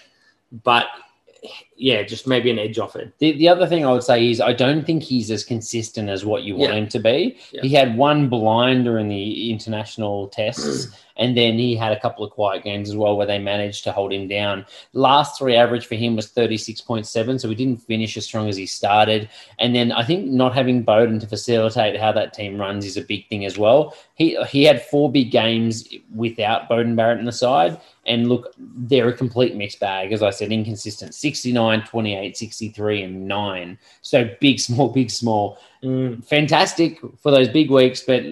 But 0.62 0.86
yeah, 1.80 2.02
just 2.02 2.26
maybe 2.26 2.50
an 2.50 2.58
edge 2.58 2.78
off 2.78 2.94
it. 2.94 3.12
The, 3.20 3.32
the 3.32 3.48
other 3.48 3.66
thing 3.66 3.86
I 3.86 3.92
would 3.92 4.02
say 4.02 4.28
is 4.30 4.38
I 4.40 4.52
don't 4.52 4.84
think 4.84 5.02
he's 5.02 5.30
as 5.30 5.42
consistent 5.44 6.10
as 6.10 6.26
what 6.26 6.42
you 6.42 6.54
want 6.54 6.72
Yeah. 6.72 6.78
him 6.78 6.88
to 6.88 6.98
be. 6.98 7.38
Yeah. 7.52 7.62
He 7.62 7.70
had 7.70 7.96
one 7.96 8.28
blinder 8.28 8.98
in 8.98 9.08
the 9.08 9.50
international 9.50 10.28
tests, 10.28 10.88
and 11.16 11.36
then 11.36 11.54
he 11.58 11.74
had 11.74 11.92
a 11.92 12.00
couple 12.00 12.22
of 12.24 12.30
quiet 12.32 12.64
games 12.64 12.90
as 12.90 12.96
well 12.96 13.16
where 13.16 13.26
they 13.26 13.38
managed 13.38 13.84
to 13.84 13.92
hold 13.92 14.12
him 14.12 14.28
down. 14.28 14.66
Last 14.92 15.38
three 15.38 15.56
average 15.56 15.86
for 15.86 15.94
him 15.94 16.16
was 16.16 16.30
36.7, 16.30 17.40
so 17.40 17.48
he 17.48 17.54
didn't 17.54 17.82
finish 17.82 18.16
as 18.18 18.24
strong 18.26 18.48
as 18.48 18.56
he 18.56 18.66
started. 18.66 19.28
And 19.58 19.74
then 19.74 19.90
I 19.92 20.04
think 20.04 20.26
not 20.26 20.54
having 20.54 20.84
Beauden 20.84 21.18
to 21.20 21.26
facilitate 21.26 21.98
how 21.98 22.12
that 22.12 22.34
team 22.34 22.60
runs 22.60 22.84
is 22.84 22.96
a 22.98 23.02
big 23.02 23.26
thing 23.28 23.44
as 23.46 23.56
well. 23.56 23.94
He 24.16 24.36
he 24.50 24.64
had 24.64 24.82
four 24.82 25.10
big 25.10 25.30
games 25.30 25.88
without 26.14 26.68
Beauden 26.68 26.94
Barrett 26.94 27.20
in 27.20 27.24
the 27.24 27.32
side. 27.32 27.80
And 28.06 28.28
look, 28.28 28.54
they're 28.58 29.08
a 29.08 29.12
complete 29.16 29.54
mixed 29.54 29.78
bag. 29.78 30.12
As 30.12 30.22
I 30.22 30.30
said, 30.30 30.50
inconsistent 30.50 31.14
69, 31.14 31.69
28, 31.78 32.36
63, 32.36 33.02
and 33.02 33.28
9. 33.28 33.78
So 34.02 34.30
big, 34.40 34.60
small, 34.68 34.88
big, 34.88 35.10
small. 35.10 35.58
Mm. 35.82 36.24
Fantastic 36.24 37.00
for 37.18 37.30
those 37.30 37.48
big 37.48 37.70
weeks, 37.70 38.02
but 38.02 38.22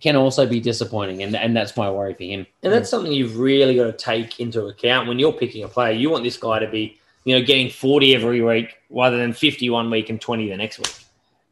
can 0.00 0.16
also 0.16 0.46
be 0.46 0.60
disappointing. 0.60 1.22
And, 1.22 1.34
and 1.34 1.56
that's 1.56 1.76
my 1.76 1.90
worry 1.90 2.14
for 2.14 2.24
him. 2.24 2.46
And 2.62 2.72
that's 2.72 2.88
something 2.88 3.12
you've 3.12 3.38
really 3.38 3.76
got 3.76 3.84
to 3.84 3.92
take 3.92 4.40
into 4.40 4.66
account 4.66 5.08
when 5.08 5.18
you're 5.18 5.32
picking 5.32 5.64
a 5.64 5.68
player. 5.68 5.92
You 5.92 6.10
want 6.10 6.24
this 6.24 6.36
guy 6.36 6.58
to 6.58 6.68
be, 6.68 6.98
you 7.24 7.38
know, 7.38 7.44
getting 7.44 7.70
40 7.70 8.14
every 8.14 8.42
week 8.42 8.76
rather 8.90 9.16
than 9.16 9.32
50 9.32 9.70
one 9.70 9.90
week 9.90 10.10
and 10.10 10.20
20 10.20 10.48
the 10.48 10.56
next 10.56 10.78
week. 10.78 10.94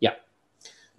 Yeah. 0.01 0.15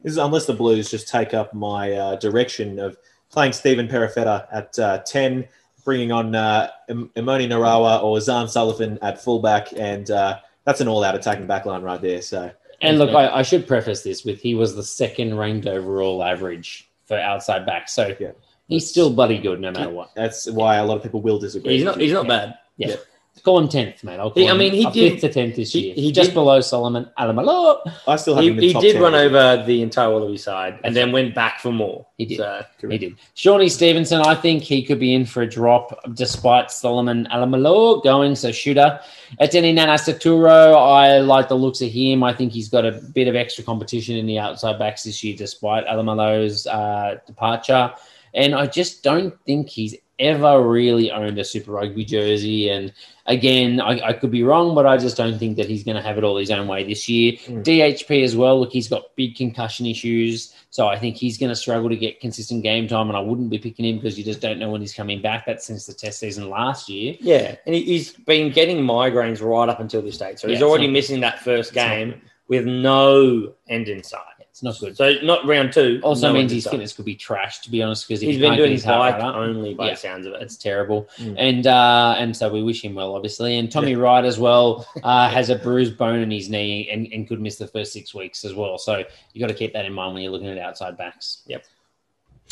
This 0.02 0.14
is 0.14 0.18
unless 0.18 0.46
the 0.46 0.54
Blues 0.54 0.90
just 0.90 1.08
take 1.08 1.34
up 1.34 1.54
my 1.54 1.94
uh, 1.94 2.16
direction 2.18 2.80
of 2.80 2.98
playing 3.34 3.54
Stephen 3.54 3.88
Perofeta 3.88 4.48
at 4.52 4.78
uh, 4.80 5.00
10, 5.00 5.48
bringing 5.84 6.12
on 6.12 6.34
uh, 6.36 6.70
Emoni 6.90 7.48
Narawa 7.48 8.04
or 8.04 8.18
Zarn 8.18 8.50
Sullivan 8.50 8.98
at 9.02 9.22
fullback, 9.24 9.70
and 9.76 10.10
uh, 10.10 10.40
that's 10.66 10.82
an 10.82 10.88
all-out 10.88 11.16
attacking 11.16 11.48
backline 11.48 11.84
right 11.84 12.02
there. 12.02 12.22
So 12.22 12.52
And 12.82 13.00
look, 13.00 13.10
I, 13.12 13.30
I 13.40 13.42
should 13.42 13.68
preface 13.68 14.02
this 14.04 14.24
with 14.24 14.40
he 14.40 14.56
was 14.56 14.76
the 14.76 14.84
second 14.84 15.38
ranked 15.38 15.68
overall 15.68 16.24
average 16.24 16.90
for 17.06 17.18
outside 17.18 17.66
back. 17.66 17.90
So 17.90 18.16
Yeah. 18.20 18.32
he's 18.68 18.90
still 18.90 19.10
bloody 19.14 19.38
good 19.38 19.60
no 19.60 19.72
matter 19.72 19.90
what. 19.90 20.12
that's 20.16 20.50
why 20.50 20.78
a 20.78 20.86
lot 20.86 20.98
of 20.98 21.04
people 21.04 21.22
will 21.22 21.40
disagree. 21.40 21.74
He's 21.74 21.84
not. 21.84 22.00
He's 22.00 22.14
not 22.14 22.28
bad. 22.28 22.56
Yeah. 22.78 22.88
Yeah. 22.90 22.96
Call 23.42 23.60
him 23.60 23.68
10th, 23.68 24.06
mate. 24.06 24.20
I'll 24.20 24.32
call 24.32 24.42
He- 24.44 24.48
I 24.50 24.54
mean, 24.54 24.72
he 24.72 24.86
did- 24.92 25.14
5th 25.20 25.22
to 25.22 25.30
10th 25.30 25.56
this 25.58 25.74
he- 25.74 25.88
year. 25.88 25.96
he 25.96 26.12
just 26.14 26.30
did- 26.30 26.34
below 26.36 26.62
Solomon 26.62 27.10
Alaimalo. 27.20 27.80
I 28.08 28.16
still 28.16 28.36
have 28.36 28.44
He, 28.44 28.52
him 28.52 28.58
in 28.60 28.64
he 28.64 28.72
top 28.74 28.82
did 28.82 28.94
10. 28.94 29.02
run 29.02 29.16
over 29.16 29.64
the 29.66 29.82
entire 29.82 30.10
Wallaby 30.12 30.38
side 30.38 30.80
and 30.86 30.96
then 30.96 31.12
went 31.12 31.36
back 31.36 31.60
for 31.60 31.72
more. 31.74 32.06
He 32.18 32.26
did. 32.26 32.38
So, 32.38 32.64
He 32.90 32.98
did. 32.98 33.16
Shaun 33.34 33.68
Stevenson, 33.70 34.22
I 34.22 34.36
think 34.36 34.64
he 34.64 34.82
could 34.82 35.00
be 35.00 35.14
in 35.14 35.26
for 35.26 35.42
a 35.42 35.50
drop 35.50 36.00
despite 36.14 36.72
Solomon 36.72 37.28
Alaimalo 37.34 38.02
going. 38.04 38.36
So 38.36 38.52
shooter. 38.54 39.00
Etene 39.42 39.74
Nanai-Seturo, 39.76 40.76
I 40.76 41.18
like 41.20 41.50
the 41.50 41.56
looks 41.58 41.82
of 41.82 41.90
him. 41.90 42.24
I 42.24 42.34
think 42.34 42.54
he's 42.54 42.70
got 42.70 42.86
a 42.86 42.92
bit 43.14 43.28
of 43.28 43.36
extra 43.36 43.64
competition 43.64 44.16
in 44.16 44.26
the 44.26 44.40
outside 44.40 44.80
backs 44.80 45.04
this 45.04 45.22
year 45.24 45.36
despite 45.36 45.86
Alaimalo's 45.88 46.66
uh, 46.68 47.16
departure. 47.28 47.92
And 48.36 48.56
I 48.56 48.68
just 48.68 49.04
don't 49.04 49.34
think 49.46 49.70
he's 49.70 49.96
ever 50.20 50.62
really 50.68 51.12
owned 51.12 51.38
a 51.40 51.44
Super 51.44 51.72
Rugby 51.72 52.06
jersey. 52.06 52.70
And 52.70 52.94
again, 53.26 53.82
I, 53.82 54.00
I 54.10 54.14
could 54.14 54.32
be 54.32 54.44
wrong, 54.44 54.76
but 54.76 54.86
I 54.86 54.98
just 54.98 55.18
don't 55.18 55.40
think 55.40 55.58
that 55.58 55.68
he's 55.68 55.84
going 55.84 55.96
to 55.98 56.02
have 56.04 56.18
it 56.18 56.24
all 56.24 56.38
his 56.38 56.52
own 56.52 56.68
way 56.68 56.84
this 56.84 57.10
year. 57.10 57.34
Mm. 57.34 57.64
DHP 57.64 58.24
as 58.24 58.36
well. 58.36 58.60
Look, 58.60 58.72
he's 58.72 58.88
got 58.88 59.16
big 59.16 59.36
concussion 59.36 59.86
issues. 59.86 60.54
So 60.70 60.88
I 60.88 60.98
think 60.98 61.16
he's 61.16 61.38
going 61.38 61.50
to 61.50 61.56
struggle 61.56 61.90
to 61.90 61.96
get 61.98 62.20
consistent 62.20 62.64
game 62.64 62.88
time. 62.88 63.08
And 63.08 63.18
I 63.18 63.22
wouldn't 63.22 63.50
be 63.50 63.58
picking 63.60 63.86
him 63.86 63.98
because 63.98 64.18
you 64.18 64.24
just 64.24 64.40
don't 64.42 64.60
know 64.60 64.70
when 64.72 64.82
he's 64.82 64.94
coming 64.94 65.22
back. 65.22 65.46
That's 65.46 65.66
since 65.66 65.86
the 65.86 65.94
test 65.94 66.20
season 66.20 66.50
last 66.50 66.90
year. 66.90 67.16
yeah. 67.20 67.56
And 67.66 67.76
he- 67.76 67.84
he's 67.84 68.12
been 68.14 68.52
getting 68.52 68.78
migraines 68.78 69.42
right 69.42 69.70
up 69.70 69.80
until 69.80 70.02
this 70.02 70.18
date. 70.18 70.40
So 70.40 70.48
he's 70.48 70.60
Yeah, 70.60 70.66
already 70.66 70.88
not- 70.88 70.94
missing 70.94 71.20
that 71.22 71.40
first 71.40 71.70
It's 71.72 71.76
not 71.78 71.88
game 71.90 72.22
with 72.50 72.66
no 72.66 73.54
end 73.70 73.88
in 73.88 74.04
sight. 74.04 74.20
It's 74.54 74.62
not 74.62 74.80
good. 74.80 74.96
So 74.96 75.14
not 75.24 75.48
round 75.48 75.74
two. 75.74 76.00
Also 76.04 76.28
no 76.28 76.34
means 76.34 76.44
end 76.44 76.52
in 76.52 76.56
his 76.58 76.64
sight. 76.66 76.72
fitness 76.74 76.94
could 76.94 77.06
be 77.06 77.16
trashed, 77.16 77.62
to 77.64 77.72
be 77.72 77.82
honest, 77.82 78.08
because 78.08 78.22
He's 78.22 78.38
been 78.38 78.56
doing 78.56 78.72
his 78.74 78.86
bike 78.86 79.20
only 79.20 79.74
by 79.74 79.88
Yeah. 79.88 79.92
the 79.94 79.98
sounds 79.98 80.28
of 80.28 80.34
it. 80.34 80.44
It's 80.44 80.58
terrible, 80.58 81.10
Mm. 81.18 81.36
and 81.40 81.66
uh, 81.68 82.14
and 82.20 82.38
so 82.38 82.52
we 82.54 82.62
wish 82.62 82.86
him 82.86 82.94
well, 82.94 83.16
obviously. 83.16 83.58
And 83.58 83.72
Tommy 83.72 83.96
Wright 83.96 84.24
as 84.24 84.38
well 84.38 84.88
uh, 85.04 85.28
has 85.28 85.50
a 85.50 85.56
bruised 85.56 85.98
bone 85.98 86.20
in 86.20 86.30
his 86.30 86.52
knee 86.52 86.88
and, 86.92 87.08
and 87.12 87.28
could 87.28 87.42
miss 87.42 87.56
the 87.56 87.66
first 87.66 87.94
six 87.94 88.14
weeks 88.14 88.46
as 88.46 88.54
well. 88.54 88.78
So 88.78 89.04
you 89.34 89.42
got 89.42 89.48
to 89.48 89.56
keep 89.56 89.74
that 89.74 89.86
in 89.86 89.94
mind 89.94 90.14
when 90.14 90.22
you're 90.22 90.32
looking 90.32 90.50
at 90.50 90.60
outside 90.60 90.98
backs. 91.00 91.42
Yep. 91.48 91.66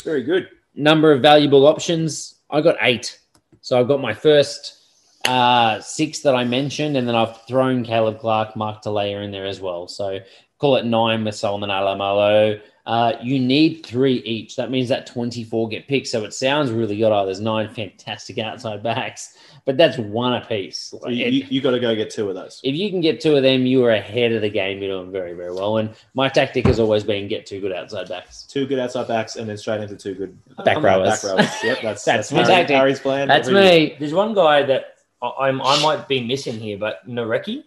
Very 0.02 0.24
good. 0.24 0.48
Number 0.74 1.12
of 1.12 1.22
valuable 1.22 1.68
options. 1.68 2.34
I 2.50 2.62
got 2.62 2.78
eight. 2.82 3.20
So 3.60 3.78
I've 3.78 3.86
got 3.86 4.00
my 4.00 4.12
first 4.12 4.74
uh, 5.24 5.78
six 5.78 6.18
that 6.22 6.34
I 6.34 6.42
mentioned, 6.42 6.96
and 6.96 7.06
then 7.06 7.14
I've 7.14 7.46
thrown 7.46 7.84
Caleb 7.84 8.18
Clark, 8.18 8.56
Mark 8.56 8.82
Telea 8.82 9.22
in 9.24 9.30
there 9.30 9.46
as 9.46 9.60
well. 9.60 9.86
So 9.86 10.18
call 10.62 10.76
it 10.76 10.86
nine 10.86 11.24
with 11.24 11.34
Solomon 11.34 11.70
Alaimalo. 11.70 12.60
Uh, 12.86 13.14
you 13.20 13.40
need 13.40 13.84
three 13.84 14.18
each. 14.18 14.54
That 14.54 14.70
means 14.70 14.88
that 14.90 15.08
24 15.08 15.68
get 15.68 15.88
picked. 15.88 16.06
So 16.06 16.24
it 16.24 16.32
sounds 16.32 16.70
really 16.70 16.96
good. 16.96 17.10
Oh, 17.10 17.24
there's 17.24 17.40
nine 17.40 17.68
fantastic 17.68 18.38
outside 18.38 18.80
backs, 18.80 19.36
but 19.64 19.76
that's 19.76 19.98
one 19.98 20.34
apiece. 20.34 20.94
So 21.00 21.08
you, 21.08 21.26
you, 21.26 21.46
you 21.48 21.60
got 21.60 21.72
to 21.72 21.80
go 21.80 21.96
get 21.96 22.10
two 22.10 22.28
of 22.28 22.36
those. 22.36 22.60
If 22.62 22.76
you 22.76 22.90
can 22.90 23.00
get 23.00 23.20
two 23.20 23.34
of 23.34 23.42
them, 23.42 23.66
you 23.66 23.84
are 23.84 23.90
ahead 23.90 24.30
of 24.30 24.40
the 24.40 24.50
game. 24.50 24.80
You're 24.80 25.00
doing 25.00 25.10
very, 25.10 25.32
very 25.32 25.52
well. 25.52 25.78
And 25.78 25.90
my 26.14 26.28
tactic 26.28 26.64
has 26.66 26.78
always 26.78 27.02
been 27.02 27.26
get 27.26 27.44
two 27.44 27.60
good 27.60 27.72
outside 27.72 28.08
backs. 28.08 28.44
Two 28.44 28.64
good 28.64 28.78
outside 28.78 29.08
backs, 29.08 29.34
and 29.34 29.48
then 29.48 29.56
straight 29.56 29.80
into 29.80 29.96
two 29.96 30.14
good 30.14 30.38
Back 30.64 30.76
um, 30.76 30.84
rowers. 30.84 31.22
Back 31.22 31.24
rowers. 31.24 31.50
Yep, 31.64 31.78
that's 31.82 32.04
That's 32.04 32.30
my 32.30 32.42
Harry- 32.42 32.54
tactic. 32.54 32.76
Harry's 32.76 33.00
plan. 33.00 33.26
That's 33.26 33.48
me. 33.48 33.96
There's 33.98 34.14
one 34.14 34.32
guy 34.32 34.62
that 34.62 34.94
I'm 35.20 35.60
I 35.60 35.82
might 35.82 36.06
be 36.06 36.24
missing 36.24 36.60
here, 36.60 36.78
but 36.78 37.04
Nareki. 37.08 37.64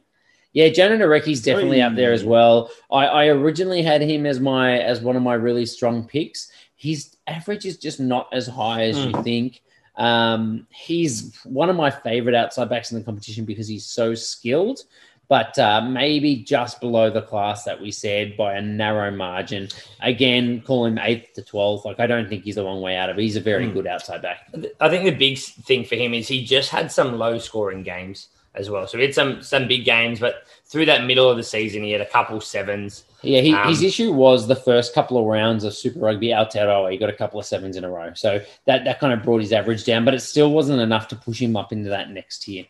Yeah, 0.56 0.70
Jona 0.70 0.98
Nareki's 0.98 1.42
definitely 1.44 1.82
up 1.82 1.96
there 1.96 2.14
as 2.14 2.24
well. 2.24 2.72
I, 2.90 3.06
I 3.06 3.26
originally 3.28 3.82
had 3.84 4.02
him 4.02 4.26
as 4.26 4.40
my 4.40 4.80
as 4.80 5.02
one 5.02 5.16
of 5.18 5.22
my 5.22 5.34
really 5.34 5.66
strong 5.66 6.08
picks. 6.08 6.50
His 6.78 7.16
average 7.28 7.66
is 7.66 7.78
just 7.78 8.00
not 8.00 8.30
as 8.32 8.48
high 8.48 8.84
as 8.86 8.98
you 8.98 9.12
think. 9.22 9.62
Um, 9.98 10.66
he's 10.72 11.38
one 11.44 11.70
of 11.70 11.76
my 11.76 11.92
favorite 11.92 12.36
outside 12.36 12.70
backs 12.70 12.92
in 12.92 12.98
the 12.98 13.04
competition 13.04 13.44
because 13.44 13.68
he's 13.68 13.86
so 13.86 14.14
skilled, 14.16 14.80
but 15.28 15.58
uh, 15.60 15.82
maybe 15.82 16.38
just 16.38 16.80
below 16.80 17.10
the 17.10 17.22
class 17.22 17.64
that 17.66 17.82
we 17.82 17.92
said 17.92 18.38
by 18.38 18.54
a 18.56 18.62
narrow 18.62 19.12
margin. 19.12 19.68
Again, 20.02 20.62
call 20.62 20.86
him 20.86 20.98
eighth 21.00 21.34
to 21.34 21.42
twelfth. 21.42 21.84
Like 21.84 22.00
I 22.00 22.08
don't 22.08 22.30
think 22.30 22.46
he's 22.46 22.56
a 22.58 22.64
long 22.64 22.80
way 22.82 22.96
out 22.96 23.10
of. 23.10 23.18
it. 23.20 23.22
He's 23.24 23.36
a 23.36 23.42
very 23.42 23.68
Hmm. 23.68 23.74
good 23.74 23.88
outside 23.88 24.22
back. 24.22 24.48
I 24.80 24.88
think 24.88 25.04
the 25.04 25.12
big 25.12 25.38
thing 25.38 25.84
for 25.84 25.96
him 25.96 26.14
is 26.14 26.30
he 26.30 26.46
just 26.46 26.70
had 26.70 26.94
some 26.94 27.18
low 27.18 27.40
scoring 27.40 27.84
games 27.84 28.30
as 28.58 28.70
well. 28.70 28.88
So 28.88 28.98
he 28.98 29.04
had 29.06 29.14
some 29.14 29.42
some 29.42 29.68
big 29.68 29.86
games, 29.86 30.20
but 30.20 30.44
through 30.66 30.86
that 30.88 31.06
middle 31.06 31.30
of 31.30 31.38
the 31.38 31.44
season, 31.44 31.84
he 31.84 31.92
had 31.92 32.02
a 32.02 32.06
couple 32.06 32.42
sevens. 32.42 33.04
Yeah, 33.22 33.42
he, 33.42 33.54
Um, 33.54 33.68
his 33.70 33.82
issue 33.82 34.12
was 34.12 34.48
the 34.48 34.56
first 34.56 34.94
couple 34.94 35.18
of 35.18 35.26
rounds 35.26 35.64
of 35.64 35.74
Super 35.74 36.00
Rugby 36.00 36.28
Aotearoa. 36.30 36.92
He 36.92 36.98
got 36.98 37.10
a 37.10 37.14
couple 37.14 37.40
of 37.40 37.46
sevens 37.46 37.76
in 37.76 37.84
a 37.84 37.90
row, 37.90 38.12
so 38.14 38.40
that 38.66 38.86
that 38.86 39.00
kind 39.00 39.14
of 39.14 39.24
brought 39.24 39.42
his 39.42 39.52
average 39.54 39.84
down, 39.84 40.06
but 40.06 40.14
it 40.14 40.20
still 40.22 40.52
wasn't 40.52 40.82
enough 40.82 41.08
to 41.10 41.16
push 41.16 41.42
him 41.42 41.56
up 41.56 41.72
into 41.72 41.90
that 41.90 42.12
next 42.12 42.40
tier. 42.44 42.66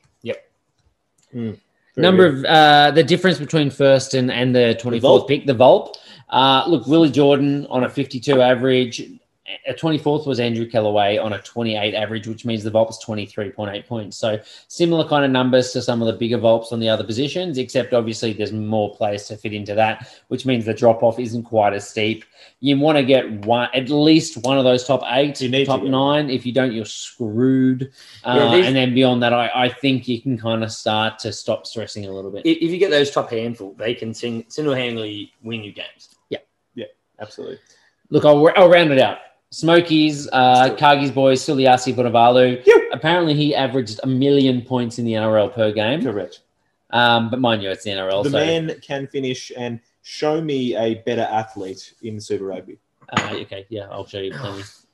Very 1.33 1.57
Number 1.97 2.29
good. 2.29 2.39
of 2.39 2.45
uh, 2.45 2.91
the 2.91 3.03
difference 3.03 3.39
between 3.39 3.69
first 3.69 4.13
and, 4.13 4.29
and 4.31 4.53
the 4.55 4.75
twenty 4.79 4.99
fourth 4.99 5.23
Volp. 5.23 5.27
pick, 5.27 5.45
the 5.45 5.53
Volp. 5.55 5.95
Uh, 6.29 6.63
look, 6.67 6.87
Willie 6.87 7.09
Jordan 7.09 7.65
on 7.69 7.83
a 7.85 7.89
fifty 7.89 8.19
two 8.19 8.41
average. 8.41 9.01
A 9.67 9.73
twenty 9.75 9.99
fourth 9.99 10.25
was 10.25 10.39
Andrew 10.39 10.65
Kellaway 10.67 11.23
on 11.23 11.33
a 11.33 11.41
twenty 11.43 11.75
eight 11.77 11.93
average, 11.93 12.27
which 12.27 12.45
means 12.45 12.63
the 12.63 12.71
Volp 12.71 12.89
is 12.89 12.97
twenty 12.97 13.27
three 13.27 13.51
point 13.51 13.75
eight 13.75 13.85
points. 13.87 14.17
So 14.17 14.39
similar 14.67 15.07
kind 15.07 15.23
of 15.23 15.29
numbers 15.29 15.71
to 15.73 15.83
some 15.83 16.01
of 16.01 16.07
the 16.07 16.13
bigger 16.13 16.39
Volps 16.39 16.71
on 16.71 16.79
the 16.79 16.89
other 16.89 17.03
positions, 17.03 17.59
except 17.59 17.93
obviously 17.93 18.33
there's 18.33 18.51
more 18.51 18.95
players 18.95 19.27
to 19.27 19.37
fit 19.37 19.53
into 19.53 19.75
that, 19.75 20.07
which 20.29 20.47
means 20.47 20.65
the 20.65 20.73
drop 20.73 21.03
off 21.03 21.19
isn't 21.19 21.43
quite 21.43 21.73
as 21.73 21.87
steep. 21.87 22.25
You 22.59 22.79
want 22.79 22.97
to 22.97 23.03
get 23.03 23.29
one 23.45 23.69
at 23.75 23.89
least 23.89 24.37
one 24.43 24.57
of 24.57 24.63
those 24.63 24.83
top 24.83 25.03
eight, 25.11 25.39
You 25.39 25.49
need 25.49 25.65
to 25.65 25.65
top 25.65 25.83
nine. 25.83 26.31
If 26.31 26.43
you 26.45 26.51
don't, 26.51 26.71
you're 26.71 26.85
screwed. 26.85 27.91
Uh, 28.23 28.33
Yeah, 28.49 28.55
these- 28.57 28.65
and 28.65 28.75
then 28.75 28.95
beyond 28.95 29.21
that, 29.21 29.33
I, 29.33 29.51
I 29.53 29.69
think 29.69 30.07
you 30.07 30.19
can 30.21 30.39
kind 30.39 30.63
of 30.63 30.71
start 30.71 31.19
to 31.19 31.31
stop 31.31 31.67
stressing 31.67 32.05
a 32.07 32.11
little 32.11 32.31
bit. 32.31 32.45
If 32.47 32.57
if 32.63 32.71
you 32.71 32.79
get 32.79 32.89
those 32.89 33.11
top 33.11 33.29
handful, 33.29 33.73
they 33.77 33.93
can 33.93 34.11
single 34.15 34.73
handedly 34.73 35.33
win 35.43 35.63
you 35.63 35.71
games. 35.71 36.15
Yeah. 36.29 36.39
Yeah, 36.73 36.85
absolutely. 37.19 37.59
Look, 38.09 38.25
I'll, 38.25 38.51
I'll 38.55 38.69
round 38.69 38.91
it 38.91 38.99
out. 38.99 39.17
Smokies, 39.55 40.27
uh. 40.33 40.75
Cargie's 40.75 41.11
boys, 41.11 41.41
Suliasi 41.41 41.93
Vunivalu. 41.93 42.61
Yep. 42.65 42.81
Apparently, 42.91 43.33
he 43.33 43.55
averaged 43.55 44.01
a 44.03 44.07
million 44.07 44.61
points 44.61 44.99
in 44.99 45.05
the 45.05 45.13
NRL 45.13 45.53
per 45.53 45.71
game. 45.71 46.03
Correct. 46.03 46.41
Um, 46.89 47.29
but 47.29 47.39
mind 47.39 47.63
you, 47.63 47.69
it's 47.69 47.85
the 47.85 47.91
NRL. 47.91 48.25
the 48.25 48.31
so, 48.31 48.37
man 48.37 48.77
can 48.81 49.07
finish 49.07 49.53
and 49.55 49.79
show 50.01 50.41
me 50.41 50.75
a 50.75 50.95
better 50.95 51.21
athlete 51.21 51.93
in 52.01 52.19
Super 52.19 52.43
Rugby. 52.43 52.79
uh, 53.13 53.29
okay, 53.43 53.65
yeah, 53.69 53.87
I'll 53.89 54.05
show 54.05 54.19
you 54.19 54.33
plenty. 54.33 54.63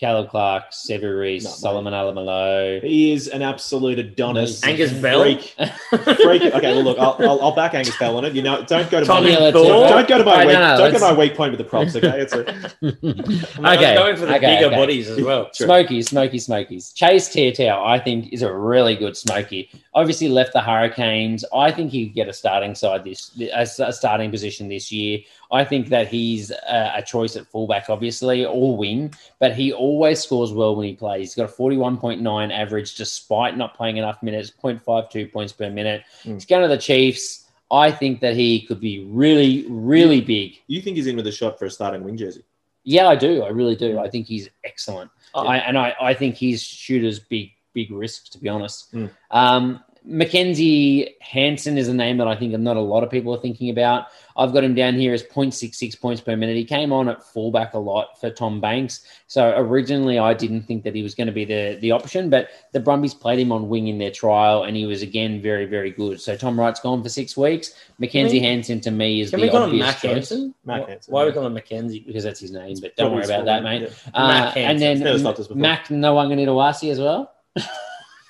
Caleb 0.00 0.30
Clark, 0.30 0.70
Sevu 0.70 1.20
Reece, 1.20 1.44
No. 1.44 1.50
Solomon 1.50 1.92
Alaimalo. 1.92 2.82
He 2.82 3.12
is 3.12 3.28
an 3.28 3.42
absolute 3.42 3.98
Adonis. 3.98 4.64
Angus 4.64 4.94
Bell. 4.94 5.22
Freak. 5.22 5.42
Freak. 5.42 6.42
Okay, 6.42 6.72
well, 6.72 6.82
look, 6.82 6.98
I'll, 6.98 7.16
I'll, 7.18 7.40
I'll 7.42 7.54
back 7.54 7.74
Angus 7.74 7.98
Bell 7.98 8.16
on 8.16 8.24
it. 8.24 8.32
You 8.32 8.40
know, 8.40 8.64
don't 8.64 8.90
go 8.90 9.00
to 9.00 9.04
Tommy 9.06 9.34
my, 9.34 9.38
Yeah, 9.38 9.50
do 9.50 9.62
it. 9.62 9.68
don't 9.68 10.08
go 10.08 10.16
to 10.16 10.24
my 10.24 10.36
Right, 10.36 10.46
weak, 10.46 10.54
no, 10.54 10.60
no, 10.70 10.78
don't 10.78 10.92
go 10.92 10.98
to 11.00 11.04
my 11.04 11.18
weak 11.18 11.36
point 11.36 11.52
with 11.52 11.58
the 11.58 11.64
props. 11.64 11.94
Okay, 11.94 12.18
it's 12.18 12.32
a, 12.32 12.48
I'm 13.58 13.76
okay, 13.76 13.94
going 13.94 14.16
for 14.16 14.24
the 14.24 14.36
okay, 14.36 14.54
bigger 14.54 14.66
okay. 14.68 14.76
bodies 14.76 15.10
as 15.10 15.22
well. 15.22 15.50
True. 15.54 15.66
Smokies, 15.66 16.08
Smokies, 16.08 16.46
Smokies. 16.46 16.92
Chase 16.92 17.28
Tiatia, 17.28 17.76
I 17.76 17.98
think, 17.98 18.32
is 18.32 18.40
a 18.40 18.50
really 18.50 18.96
good 18.96 19.18
Smoky. 19.18 19.68
Obviously, 19.92 20.28
left 20.28 20.54
the 20.54 20.62
Hurricanes. 20.62 21.44
I 21.54 21.70
think 21.72 21.90
he 21.90 22.06
could 22.06 22.14
get 22.14 22.26
a 22.28 22.32
starting 22.32 22.74
side 22.74 23.04
this, 23.04 23.38
a, 23.38 23.66
a 23.84 23.92
starting 23.92 24.30
position 24.30 24.66
this 24.68 24.90
year. 24.90 25.18
I 25.52 25.64
think 25.64 25.88
that 25.88 26.08
he's 26.08 26.50
a, 26.50 26.92
a 26.96 27.02
choice 27.02 27.36
at 27.36 27.46
fullback, 27.46 27.90
obviously, 27.90 28.44
or 28.44 28.76
wing, 28.76 29.12
but 29.38 29.54
he 29.54 29.72
always 29.72 30.20
scores 30.20 30.52
well 30.52 30.76
when 30.76 30.86
he 30.86 30.94
plays. 30.94 31.20
He's 31.20 31.34
got 31.34 31.50
a 31.50 31.52
41.9 31.52 32.52
average 32.52 32.94
despite 32.94 33.56
not 33.56 33.74
playing 33.76 33.96
enough 33.96 34.22
minutes, 34.22 34.52
0.52 34.62 35.32
points 35.32 35.52
per 35.52 35.68
minute. 35.70 36.02
Mm. 36.24 36.34
He's 36.34 36.46
going 36.46 36.62
to 36.62 36.68
the 36.68 36.78
Chiefs. 36.78 37.46
I 37.70 37.90
think 37.92 38.20
that 38.20 38.34
he 38.34 38.62
could 38.62 38.80
be 38.80 39.04
really, 39.04 39.64
really 39.68 40.20
big. 40.20 40.58
you 40.66 40.80
think 40.82 40.96
he's 40.96 41.06
in 41.06 41.16
with 41.16 41.26
a 41.26 41.32
shot 41.32 41.58
for 41.58 41.66
a 41.66 41.70
starting 41.70 42.02
wing 42.02 42.16
jersey? 42.16 42.42
Yeah, 42.82 43.08
I 43.08 43.16
do. 43.16 43.42
I 43.42 43.48
really 43.48 43.76
do. 43.76 43.98
I 43.98 44.08
think 44.08 44.26
he's 44.26 44.48
excellent. 44.64 45.10
Oh. 45.34 45.46
I, 45.46 45.58
and 45.58 45.78
I, 45.78 45.94
I 46.00 46.14
think 46.14 46.34
he's 46.34 46.62
shooters 46.62 47.20
big 47.20 47.50
big 47.72 47.90
risk 47.92 48.30
to 48.32 48.38
be 48.38 48.48
honest. 48.48 48.92
Mm. 48.92 49.10
Um, 49.30 49.84
Mackenzie 50.04 51.16
Hansen 51.20 51.76
is 51.76 51.88
a 51.88 51.94
name 51.94 52.16
that 52.18 52.26
I 52.28 52.34
think 52.36 52.58
not 52.58 52.76
a 52.76 52.80
lot 52.80 53.04
of 53.04 53.10
people 53.10 53.34
are 53.34 53.40
thinking 53.40 53.70
about. 53.70 54.06
I've 54.36 54.52
got 54.52 54.64
him 54.64 54.74
down 54.74 54.94
here 54.94 55.12
as 55.12 55.22
0.66 55.22 56.00
points 56.00 56.20
per 56.22 56.34
minute. 56.36 56.56
He 56.56 56.64
came 56.64 56.92
on 56.92 57.08
at 57.08 57.22
fullback 57.22 57.74
a 57.74 57.78
lot 57.78 58.18
for 58.20 58.30
Tom 58.30 58.60
Banks. 58.60 59.04
So 59.26 59.52
originally 59.56 60.18
I 60.18 60.32
didn't 60.32 60.62
think 60.62 60.84
that 60.84 60.94
he 60.94 61.02
was 61.02 61.14
going 61.14 61.26
to 61.26 61.32
be 61.32 61.44
the, 61.44 61.76
the 61.80 61.90
option, 61.90 62.30
but 62.30 62.48
the 62.72 62.80
Brumbies 62.80 63.12
played 63.12 63.38
him 63.38 63.52
on 63.52 63.68
wing 63.68 63.88
in 63.88 63.98
their 63.98 64.10
trial 64.10 64.62
and 64.62 64.76
he 64.76 64.86
was 64.86 65.02
again 65.02 65.42
very, 65.42 65.66
very 65.66 65.90
good. 65.90 66.20
So 66.20 66.36
Tom 66.36 66.58
Wright's 66.58 66.80
gone 66.80 67.02
for 67.02 67.08
six 67.10 67.36
weeks. 67.36 67.74
Mackenzie 67.98 68.38
Can 68.38 68.42
we- 68.44 68.48
Hansen 68.54 68.80
to 68.82 68.90
me 68.90 69.20
is 69.20 69.30
Can 69.30 69.40
the 69.40 69.46
we 69.46 69.50
call 69.50 69.64
him 69.64 69.70
obvious 69.70 69.86
Mac 69.86 69.96
choice. 70.00 70.12
Hansen? 70.12 70.54
Mac 70.64 70.82
Why- 70.82 70.90
Hansen, 70.90 71.12
Why 71.12 71.22
are 71.22 71.26
we 71.26 71.32
calling 71.32 71.46
him 71.48 71.54
Mackenzie? 71.54 72.00
Because 72.06 72.24
that's 72.24 72.40
his 72.40 72.52
name, 72.52 72.76
but 72.80 72.96
don't 72.96 73.12
worry 73.12 73.24
about 73.24 73.44
that, 73.44 73.62
mate. 73.62 73.82
yeah. 73.82 73.88
Uh, 74.14 74.28
Mac 74.28 74.56
and 74.56 74.80
then 74.80 75.00
Never 75.00 75.18
stopped 75.18 75.40
us 75.40 75.48
before. 75.48 75.60
Mac 75.60 75.88
Nawaqanitawase 75.88 76.90
as 76.90 76.98
well. 76.98 77.32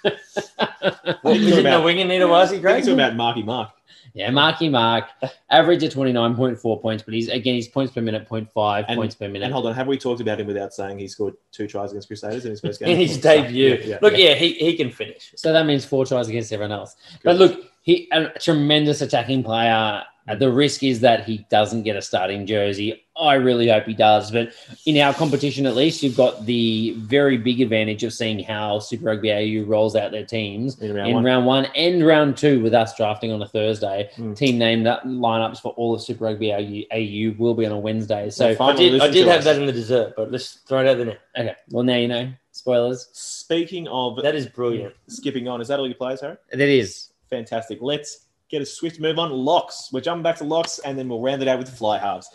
What, 0.03 0.17
Think 1.23 1.43
is 1.43 1.57
it 1.57 1.61
about- 1.61 1.79
the 1.79 1.85
wing 1.85 2.01
and 2.01 2.11
Nitawasi, 2.11 2.49
Think 2.51 2.63
Greg? 2.63 2.85
to 2.85 2.93
about 2.93 3.17
Marky 3.17 3.43
Mark. 3.43 3.71
Yeah, 4.13 4.31
Marky 4.31 4.69
Mark, 4.69 5.05
average 5.51 5.85
of 5.85 5.93
29.4 5.93 6.83
points, 6.83 7.03
but 7.05 7.15
he's 7.15 7.29
again, 7.29 7.55
his 7.55 7.69
points 7.69 7.93
per 7.93 8.01
minute, 8.01 8.29
0.5 8.29 8.85
And- 8.89 8.97
points 8.99 9.15
per 9.15 9.29
minute. 9.29 9.45
And 9.45 9.53
hold 9.53 9.67
on, 9.67 9.75
have 9.75 9.87
we 9.87 9.97
talked 9.99 10.21
about 10.21 10.41
him 10.41 10.49
without 10.49 10.75
saying 10.75 10.99
he 10.99 11.07
scored 11.07 11.35
two 11.53 11.69
tries 11.69 11.93
against 11.93 12.09
Crusaders 12.09 12.45
in 12.45 12.51
his 12.51 12.61
first 12.61 12.81
game? 12.81 12.89
In 12.93 12.97
his 12.97 13.19
debut. 13.19 13.75
Yeah, 13.81 13.87
yeah, 13.87 13.99
Look, 14.03 14.15
yeah. 14.15 14.31
yeah, 14.31 14.35
he, 14.35 14.55
he 14.55 14.77
can 14.77 14.91
finish. 14.91 15.33
So 15.37 15.53
that 15.53 15.65
means 15.65 15.85
four 15.85 16.05
tries 16.07 16.29
against 16.29 16.53
everyone 16.53 16.73
else. 16.73 16.97
But 17.23 17.37
look, 17.37 17.61
he 17.83 18.09
a 18.13 18.31
tremendous 18.31 19.01
attacking 19.01 19.45
player. 19.45 20.03
Uh, 20.29 20.35
The 20.35 20.51
risk 20.51 20.83
is 20.83 21.01
that 21.01 21.25
he 21.25 21.47
doesn't 21.49 21.83
get 21.83 21.95
a 21.97 22.03
starting 22.03 22.47
jersey. 22.47 23.05
I 23.21 23.35
really 23.35 23.69
hope 23.69 23.85
he 23.85 23.95
does. 23.95 24.31
But 24.31 24.53
in 24.87 24.97
our 24.99 25.13
competition, 25.15 25.67
at 25.67 25.77
least, 25.77 26.03
you've 26.03 26.17
got 26.17 26.47
the 26.47 26.95
very 26.99 27.37
big 27.37 27.61
advantage 27.61 28.03
of 28.05 28.13
seeing 28.13 28.39
how 28.43 28.79
Super 28.79 29.05
Rugby 29.07 29.31
AU 29.31 29.65
rolls 29.67 29.95
out 29.95 30.11
their 30.11 30.25
teams 30.25 30.81
In 30.81 30.95
round 30.95 31.09
in 31.09 31.15
one. 31.15 31.25
round 31.25 31.47
one 31.47 31.65
and 31.77 32.07
round 32.07 32.37
two 32.37 32.63
with 32.63 32.73
us 32.75 32.97
drafting 32.97 33.31
on 33.33 33.43
a 33.43 33.47
Thursday. 33.49 34.11
Mm. 34.17 34.37
Team 34.37 34.59
name 34.59 34.83
that 34.85 35.05
lineups 35.05 35.61
for 35.61 35.73
all 35.75 35.95
of 35.95 36.03
Super 36.03 36.25
Rugby 36.25 36.53
AU, 36.53 36.85
AU 36.97 37.35
will 37.39 37.55
be 37.55 37.67
on 37.67 37.73
a 37.73 37.79
Wednesday. 37.79 38.31
So 38.31 38.57
Well, 38.59 38.71
I 38.71 38.77
did, 38.77 39.01
I 39.01 39.09
did 39.11 39.27
have 39.27 39.39
us. 39.41 39.45
that 39.45 39.57
in 39.59 39.67
the 39.67 39.73
dessert, 39.73 40.15
but 40.17 40.31
let's 40.33 40.55
throw 40.67 40.81
it 40.81 40.87
out 40.89 40.97
there 40.97 41.07
now. 41.07 41.17
okay, 41.39 41.57
well 41.71 41.85
now 41.85 41.97
you 41.97 42.09
know. 42.09 42.33
Spoilers. 42.53 43.09
Speaking 43.13 43.87
of 43.89 44.21
That 44.23 44.35
is 44.35 44.47
brilliant. 44.47 44.95
skipping 45.09 45.47
on, 45.49 45.61
is 45.61 45.69
that 45.69 45.79
all 45.79 45.87
your 45.87 45.95
players, 45.95 46.21
Harry? 46.21 46.37
That 46.51 46.61
is. 46.61 47.11
Fantastic. 47.31 47.79
Let's 47.81 48.27
get 48.51 48.61
a 48.61 48.67
swift 48.67 48.99
move 48.99 49.19
on. 49.19 49.31
Locks. 49.31 49.91
We're 49.93 50.01
jumping 50.01 50.25
back 50.25 50.37
to 50.39 50.45
locks, 50.45 50.81
and 50.81 50.99
then 50.99 51.09
we'll 51.09 51.21
round 51.21 51.43
it 51.43 51.49
out 51.49 51.59
with 51.59 51.69
the 51.71 51.77
fly 51.77 51.99
halves. 51.99 52.29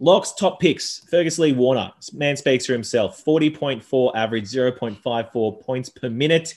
Locks 0.00 0.32
top 0.32 0.58
picks. 0.60 1.06
Fergus 1.10 1.38
Lee 1.38 1.52
Warner. 1.52 1.92
Man 2.12 2.36
speaks 2.36 2.64
for 2.66 2.72
himself. 2.72 3.22
40.4 3.24 4.12
average, 4.14 4.44
0.54 4.50 5.60
points 5.62 5.88
per 5.90 6.08
minute. 6.08 6.54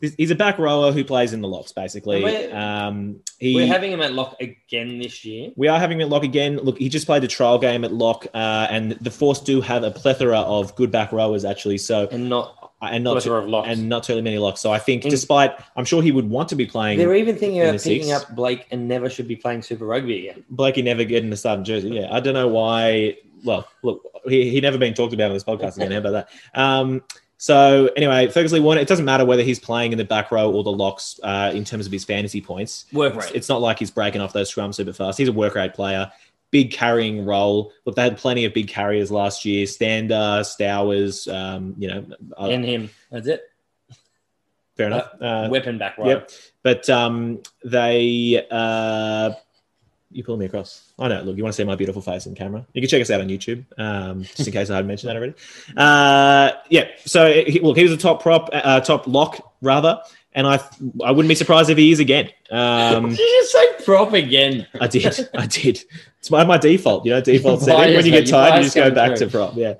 He's- 0.00 0.32
a 0.32 0.34
back 0.34 0.58
rower 0.58 0.90
who 0.90 1.04
plays 1.04 1.32
in 1.32 1.40
the 1.42 1.46
locks, 1.46 1.70
basically. 1.72 2.24
We're- 2.24 2.50
Um, 2.50 3.20
he, 3.38 3.54
We're 3.54 3.68
having 3.68 3.92
him 3.92 4.00
at 4.02 4.12
lock 4.12 4.36
again 4.40 4.98
this 4.98 5.24
year. 5.24 5.50
we 5.54 5.68
are 5.68 5.78
having 5.78 5.98
him 6.00 6.06
at 6.06 6.10
lock 6.10 6.24
again. 6.24 6.56
Look, 6.56 6.76
he 6.78 6.88
just 6.88 7.06
played 7.06 7.22
the 7.22 7.28
trial 7.28 7.56
game 7.58 7.84
at 7.84 7.92
lock, 7.92 8.26
uh, 8.34 8.66
and 8.68 8.92
the 9.00 9.12
Force 9.12 9.38
do 9.40 9.60
have 9.60 9.84
a 9.84 9.92
plethora 9.92 10.40
of 10.40 10.74
good 10.74 10.90
back 10.90 11.12
rowers, 11.12 11.44
actually. 11.44 11.78
So, 11.78 12.08
And 12.10 12.28
not 12.28 12.61
and 12.90 13.04
not 13.04 13.12
plethora 13.12 13.42
of 13.42 13.48
locks. 13.48 13.68
and 13.68 13.88
not 13.88 14.02
terribly 14.04 14.22
many 14.22 14.38
locks. 14.38 14.60
So 14.60 14.72
I 14.72 14.78
think, 14.78 15.02
Mm. 15.04 15.10
despite, 15.10 15.52
I'm 15.76 15.84
sure 15.84 16.02
he 16.02 16.10
would 16.12 16.28
want 16.28 16.48
to 16.48 16.56
be 16.56 16.66
playing. 16.66 16.98
They're 16.98 17.14
even 17.14 17.36
thinking 17.36 17.58
in 17.58 17.68
about 17.68 17.82
picking 17.82 18.04
six. 18.08 18.22
up 18.24 18.34
Blake 18.34 18.66
Enever 18.70 19.08
should 19.10 19.28
be 19.28 19.36
playing 19.36 19.62
Super 19.62 19.86
Rugby 19.86 20.28
again. 20.28 20.44
Blakey 20.50 20.82
never 20.82 21.04
getting 21.04 21.30
the 21.30 21.36
starting 21.36 21.64
jersey. 21.64 21.90
Yeah, 21.90 22.08
I 22.10 22.20
don't 22.20 22.34
know 22.34 22.48
why. 22.48 23.16
Well, 23.44 23.66
look, 23.82 24.02
he, 24.28 24.50
he 24.50 24.60
never 24.60 24.78
been 24.78 24.94
talked 24.94 25.12
about 25.14 25.26
on 25.28 25.34
this 25.34 25.44
podcast 25.44 25.76
again. 25.76 25.90
How 25.92 25.98
about 25.98 26.12
that? 26.12 26.28
Um, 26.60 27.02
so 27.38 27.90
anyway, 27.96 28.28
Fergus 28.28 28.52
Lee 28.52 28.60
Warner. 28.60 28.80
It 28.80 28.86
doesn't 28.86 29.04
matter 29.04 29.24
whether 29.24 29.42
he's 29.42 29.58
playing 29.58 29.90
in 29.90 29.98
the 29.98 30.04
back 30.04 30.30
row 30.30 30.48
or 30.52 30.62
the 30.62 30.70
locks 30.70 31.18
uh, 31.24 31.50
in 31.52 31.64
terms 31.64 31.86
of 31.86 31.92
his 31.92 32.04
fantasy 32.04 32.40
points. 32.40 32.84
Work 32.92 33.16
It's, 33.16 33.26
rate. 33.26 33.34
it's 33.34 33.48
not 33.48 33.60
like 33.60 33.80
he's 33.80 33.90
breaking 33.90 34.20
off 34.20 34.32
those 34.32 34.52
scrums 34.54 34.76
super 34.76 34.92
fast. 34.92 35.18
He's 35.18 35.26
a 35.26 35.32
work 35.32 35.56
rate 35.56 35.74
player. 35.74 36.10
Big 36.52 36.70
carrying 36.70 37.24
role. 37.24 37.72
Look, 37.84 37.96
they 37.96 38.02
had 38.02 38.16
plenty 38.16 38.44
of 38.44 38.54
big 38.54 38.68
carriers 38.68 39.10
last 39.10 39.44
year. 39.44 39.66
Stander, 39.66 40.44
Stowers, 40.44 41.26
um, 41.26 41.74
you 41.76 41.88
know, 41.88 42.06
uh, 42.38 42.46
and 42.46 42.64
him. 42.64 42.90
That's 43.10 43.26
it. 43.26 43.42
fair 44.76 44.86
enough. 44.86 45.10
Uh, 45.20 45.48
Weapon 45.50 45.78
back 45.78 45.98
right. 45.98 46.08
Yep. 46.08 46.30
But 46.62 46.88
um, 46.88 47.42
they, 47.64 48.46
uh, 48.50 49.32
you 50.10 50.22
pulling 50.22 50.40
me 50.40 50.46
across. 50.46 50.92
I 50.98 51.08
know. 51.08 51.22
Look, 51.22 51.36
you 51.36 51.42
want 51.42 51.54
to 51.54 51.56
see 51.56 51.64
my 51.64 51.74
beautiful 51.74 52.02
face 52.02 52.26
in 52.26 52.34
camera? 52.34 52.66
You 52.74 52.82
can 52.82 52.88
check 52.88 53.00
us 53.00 53.10
out 53.10 53.20
on 53.20 53.28
YouTube, 53.28 53.64
um, 53.78 54.22
just 54.22 54.46
in 54.46 54.52
case 54.52 54.70
I 54.70 54.74
hadn't 54.74 54.88
mentioned 54.88 55.10
that 55.10 55.16
already. 55.16 55.34
Uh, 55.76 56.52
yeah. 56.68 56.88
So 57.04 57.24
look, 57.62 57.76
he 57.76 57.82
was 57.82 57.92
a 57.92 57.96
top 57.96 58.22
prop, 58.22 58.50
uh, 58.52 58.80
top 58.80 59.06
lock 59.06 59.54
rather, 59.62 60.00
and 60.34 60.46
I, 60.46 60.60
I 61.04 61.10
wouldn't 61.10 61.28
be 61.28 61.34
surprised 61.34 61.70
if 61.70 61.78
he 61.78 61.92
is 61.92 62.00
again. 62.00 62.30
Um, 62.50 63.08
Did 63.10 63.18
you 63.18 63.40
just 63.42 63.52
say 63.52 63.84
prop 63.84 64.12
again? 64.12 64.66
I 64.80 64.86
did, 64.86 65.28
I 65.34 65.46
did. 65.46 65.82
It's 66.18 66.30
my, 66.30 66.44
my 66.44 66.58
default, 66.58 67.04
you 67.04 67.12
know, 67.12 67.20
default 67.20 67.62
setting. 67.62 67.94
When 67.94 68.06
you 68.06 68.12
get 68.12 68.28
tired, 68.28 68.58
you 68.58 68.64
just 68.64 68.76
go 68.76 68.90
back 68.90 69.18
through. 69.18 69.26
to 69.28 69.32
prop. 69.32 69.56
Yeah. 69.56 69.74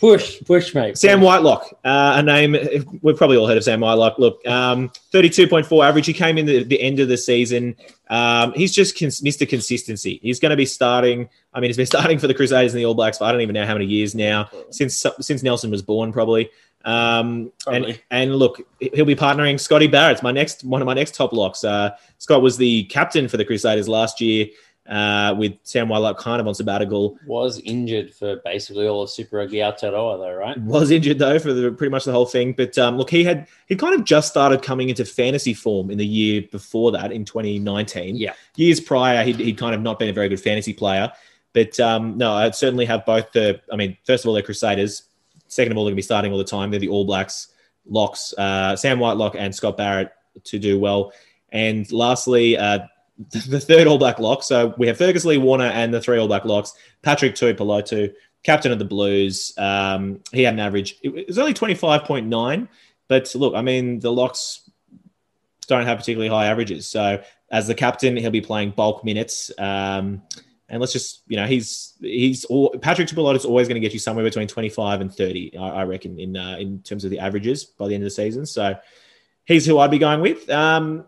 Push, 0.00 0.42
push, 0.46 0.74
mate. 0.74 0.96
Sam 0.96 1.20
Whitelock, 1.20 1.78
uh, 1.84 2.14
a 2.16 2.22
name 2.22 2.56
we've 3.02 3.18
probably 3.18 3.36
all 3.36 3.46
heard 3.46 3.58
of. 3.58 3.64
Sam 3.64 3.80
Whitelock. 3.80 4.18
Look, 4.18 4.46
um, 4.46 4.90
thirty-two 5.12 5.46
point 5.46 5.66
four 5.66 5.84
average. 5.84 6.06
He 6.06 6.14
came 6.14 6.38
in 6.38 6.46
the, 6.46 6.64
the 6.64 6.80
end 6.80 7.00
of 7.00 7.08
the 7.08 7.18
season. 7.18 7.76
Um, 8.08 8.54
he's 8.54 8.72
just 8.72 8.98
cons- 8.98 9.20
Mr. 9.20 9.46
Consistency. 9.46 10.18
He's 10.22 10.40
going 10.40 10.50
to 10.50 10.56
be 10.56 10.64
starting. 10.64 11.28
I 11.52 11.60
mean, 11.60 11.68
he's 11.68 11.76
been 11.76 11.84
starting 11.94 12.18
for 12.18 12.28
the 12.28 12.34
Crusaders 12.34 12.72
and 12.72 12.80
the 12.80 12.86
All 12.86 12.94
Blacks 12.94 13.18
for 13.18 13.24
I 13.24 13.32
don't 13.32 13.42
even 13.42 13.52
know 13.52 13.66
how 13.66 13.74
many 13.74 13.84
years 13.84 14.14
now 14.14 14.48
since 14.70 15.04
since 15.20 15.42
Nelson 15.42 15.70
was 15.70 15.82
born, 15.82 16.14
probably. 16.14 16.48
Um, 16.86 17.52
and 17.66 18.00
and 18.10 18.36
look, 18.36 18.62
he'll 18.80 19.04
be 19.04 19.14
partnering 19.14 19.60
Scotty 19.60 19.86
Barrett's 19.86 20.22
my 20.22 20.32
next 20.32 20.64
one 20.64 20.80
of 20.80 20.86
my 20.86 20.94
next 20.94 21.14
top 21.14 21.34
locks. 21.34 21.62
Uh, 21.62 21.90
Scott 22.16 22.40
was 22.40 22.56
the 22.56 22.84
captain 22.84 23.28
for 23.28 23.36
the 23.36 23.44
Crusaders 23.44 23.86
last 23.86 24.18
year. 24.22 24.46
Uh, 24.90 25.32
with 25.38 25.52
Sam 25.62 25.88
Whitelock 25.88 26.18
kind 26.18 26.40
of 26.40 26.48
on 26.48 26.54
sabbatical, 26.54 27.16
Was 27.24 27.60
injured 27.60 28.12
for 28.12 28.40
basically 28.44 28.88
all 28.88 29.02
of 29.02 29.10
Super 29.10 29.36
Rugby 29.36 29.58
Aotearoa, 29.58 30.18
though, 30.18 30.34
right? 30.34 30.58
was 30.62 30.90
injured 30.90 31.20
though 31.20 31.38
for 31.38 31.52
the, 31.52 31.70
pretty 31.70 31.92
much 31.92 32.04
the 32.04 32.12
whole 32.12 32.26
thing. 32.26 32.52
But 32.54 32.76
um, 32.76 32.98
look, 32.98 33.08
he 33.08 33.22
had 33.22 33.46
he 33.66 33.76
kind 33.76 33.94
of 33.94 34.04
just 34.04 34.28
started 34.28 34.62
coming 34.62 34.88
into 34.88 35.04
fantasy 35.04 35.54
form 35.54 35.90
in 35.92 35.98
the 35.98 36.06
year 36.06 36.42
before 36.50 36.90
that 36.90 37.12
in 37.12 37.24
2019. 37.24 38.16
Yeah. 38.16 38.32
years 38.56 38.80
prior, 38.80 39.22
he'd, 39.22 39.38
he'd 39.38 39.58
kind 39.58 39.76
of 39.76 39.80
not 39.80 40.00
been 40.00 40.08
a 40.08 40.12
very 40.12 40.28
good 40.28 40.40
fantasy 40.40 40.72
player. 40.72 41.12
But 41.52 41.78
um, 41.78 42.18
no, 42.18 42.32
I'd 42.32 42.56
certainly 42.56 42.84
have 42.86 43.06
both 43.06 43.30
the. 43.32 43.60
I 43.72 43.76
mean, 43.76 43.96
first 44.04 44.24
of 44.24 44.28
all, 44.28 44.34
they're 44.34 44.42
Crusaders. 44.42 45.04
Second 45.46 45.72
of 45.72 45.78
all, 45.78 45.84
they're 45.84 45.90
going 45.90 45.96
to 45.96 46.02
be 46.02 46.02
starting 46.02 46.32
all 46.32 46.38
the 46.38 46.44
time. 46.44 46.70
They're 46.70 46.80
the 46.80 46.88
All 46.88 47.04
Blacks 47.04 47.48
locks, 47.86 48.34
uh, 48.38 48.76
Sam 48.76 48.98
Whitelock 48.98 49.34
and 49.36 49.54
Scott 49.54 49.76
Barrett 49.76 50.12
to 50.44 50.58
do 50.58 50.78
well. 50.78 51.12
And 51.50 51.90
lastly, 51.90 52.56
uh, 52.56 52.80
the 53.32 53.60
third 53.60 53.86
All 53.86 53.98
Black 53.98 54.18
lock. 54.18 54.42
So 54.42 54.74
we 54.78 54.86
have 54.86 54.96
Fergus 54.96 55.24
Lee 55.24 55.38
Warner 55.38 55.66
and 55.66 55.92
the 55.92 56.00
three 56.00 56.18
All 56.18 56.28
Black 56.28 56.44
locks. 56.44 56.72
Patrick 57.02 57.34
Tuipulotu, 57.34 58.12
captain 58.42 58.72
of 58.72 58.78
the 58.78 58.84
Blues. 58.84 59.52
Um, 59.58 60.20
he 60.32 60.42
had 60.42 60.54
an 60.54 60.60
average. 60.60 60.96
It 61.02 61.26
was 61.26 61.38
only 61.38 61.54
twenty 61.54 61.74
five 61.74 62.04
point 62.04 62.26
nine, 62.26 62.68
but 63.08 63.34
look, 63.34 63.54
I 63.54 63.62
mean, 63.62 64.00
the 64.00 64.12
locks 64.12 64.68
don't 65.66 65.86
have 65.86 65.98
particularly 65.98 66.28
high 66.28 66.46
averages. 66.46 66.88
So 66.88 67.22
as 67.50 67.66
the 67.66 67.74
captain, 67.74 68.16
he'll 68.16 68.30
be 68.30 68.40
playing 68.40 68.70
bulk 68.70 69.04
minutes. 69.04 69.50
Um, 69.58 70.22
and 70.68 70.80
let's 70.80 70.92
just, 70.92 71.22
you 71.26 71.36
know, 71.36 71.46
he's 71.46 71.94
he's 72.00 72.44
all, 72.44 72.70
Patrick 72.78 73.08
Tuipulotu 73.08 73.36
is 73.36 73.44
always 73.44 73.68
going 73.68 73.74
to 73.74 73.80
get 73.80 73.92
you 73.92 73.98
somewhere 73.98 74.24
between 74.24 74.48
twenty 74.48 74.68
five 74.68 75.00
and 75.00 75.12
thirty, 75.12 75.56
I, 75.56 75.68
I 75.68 75.82
reckon, 75.84 76.18
in 76.18 76.36
uh, 76.36 76.56
in 76.58 76.80
terms 76.82 77.04
of 77.04 77.10
the 77.10 77.18
averages 77.18 77.64
by 77.64 77.88
the 77.88 77.94
end 77.94 78.02
of 78.02 78.06
the 78.06 78.10
season. 78.10 78.46
So 78.46 78.76
he's 79.44 79.66
who 79.66 79.78
I'd 79.78 79.90
be 79.90 79.98
going 79.98 80.20
with. 80.20 80.48
Um, 80.48 81.06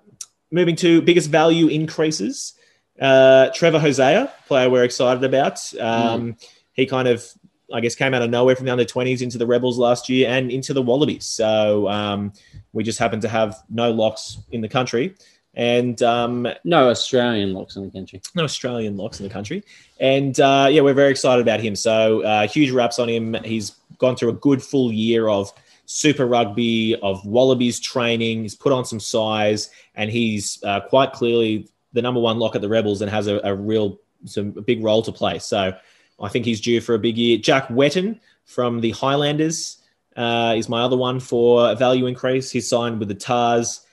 moving 0.53 0.77
to 0.77 1.03
biggest 1.03 1.31
value 1.31 1.67
increases. 1.69 2.55
Uh, 3.01 3.49
Trevor 3.55 3.79
Hosea, 3.81 4.33
player 4.47 4.71
we're 4.71 4.85
excited 4.85 5.25
about. 5.25 5.59
Um, 5.81 6.37
He 6.75 6.87
kind 6.87 7.09
of, 7.09 7.25
I 7.73 7.81
guess, 7.81 7.95
came 7.95 8.15
out 8.15 8.23
of 8.23 8.31
nowhere 8.31 8.55
from 8.57 8.67
the 8.67 8.73
under 8.73 8.85
20s 8.85 9.21
into 9.23 9.39
the 9.39 9.47
Rebels 9.47 9.79
last 9.79 10.09
year 10.09 10.29
and 10.31 10.51
into 10.51 10.73
the 10.73 10.83
Wallabies. 10.83 11.25
So 11.27 11.89
um, 11.89 12.33
we 12.73 12.83
just 12.85 12.99
happen 12.99 13.21
to 13.21 13.29
have 13.29 13.57
no 13.69 13.91
locks 13.91 14.39
in 14.53 14.61
the 14.61 14.69
country 14.69 15.15
and 15.55 16.03
um, 16.03 16.49
No 16.65 16.89
Australian 16.89 17.53
locks 17.53 17.77
in 17.77 17.85
the 17.85 17.91
country. 17.91 18.23
no 18.35 18.45
Australian 18.45 18.97
locks 18.97 19.21
in 19.21 19.27
the 19.29 19.33
country. 19.33 19.63
And 20.01 20.39
uh, 20.41 20.69
yeah, 20.71 20.81
we're 20.81 20.95
very 20.95 21.11
excited 21.11 21.43
about 21.43 21.61
him. 21.61 21.77
So 21.77 22.23
uh, 22.23 22.47
huge 22.47 22.71
raps 22.71 22.99
on 22.99 23.09
him. 23.09 23.35
He's 23.45 23.73
gone 23.99 24.17
through 24.17 24.31
a 24.31 24.35
good 24.35 24.63
full 24.63 24.91
year 24.91 25.29
of 25.29 25.53
Super 25.87 26.27
Rugby, 26.27 26.97
of 27.03 27.25
Wallabies 27.27 27.81
training. 27.81 28.43
He's 28.43 28.55
put 28.55 28.73
on 28.73 28.85
some 28.85 29.01
size, 29.01 29.71
and 29.95 30.11
he's 30.11 30.63
uh, 30.65 30.81
quite 30.81 31.13
clearly 31.13 31.69
the 31.93 32.03
number 32.03 32.21
one 32.21 32.39
lock 32.39 32.55
at 32.55 32.63
the 32.63 32.69
Rebels 32.69 33.03
and 33.03 33.11
has 33.11 33.27
a, 33.27 33.41
a 33.45 33.55
real 33.55 33.99
some 34.25 34.55
a 34.57 34.63
big 34.63 34.83
role 34.83 35.03
to 35.03 35.13
play. 35.13 35.39
So 35.39 35.73
I 36.21 36.29
think 36.29 36.45
he's 36.45 36.61
due 36.61 36.81
for 36.81 36.95
a 36.95 36.99
big 36.99 37.19
year. 37.19 37.39
Jack 37.39 37.69
Whetton 37.69 38.21
from 38.45 38.81
the 38.81 38.91
Highlanders 38.93 39.79
uh, 40.17 40.55
is 40.57 40.69
my 40.69 40.83
other 40.83 40.97
one 40.97 41.21
for 41.21 41.71
a 41.71 41.75
value 41.75 42.07
increase. 42.07 42.51
He's 42.51 42.69
signed 42.69 42.99
with 42.99 43.09
the 43.09 43.15
Tars. 43.15 43.85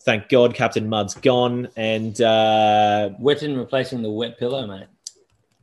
Thank 0.00 0.28
God, 0.28 0.54
Captain 0.54 0.88
Mudd's 0.88 1.14
gone, 1.14 1.68
and 1.76 2.20
uh, 2.20 3.10
Wetton 3.20 3.56
replacing 3.56 4.02
the 4.02 4.10
wet 4.10 4.38
pillow, 4.38 4.66
mate. 4.66 4.86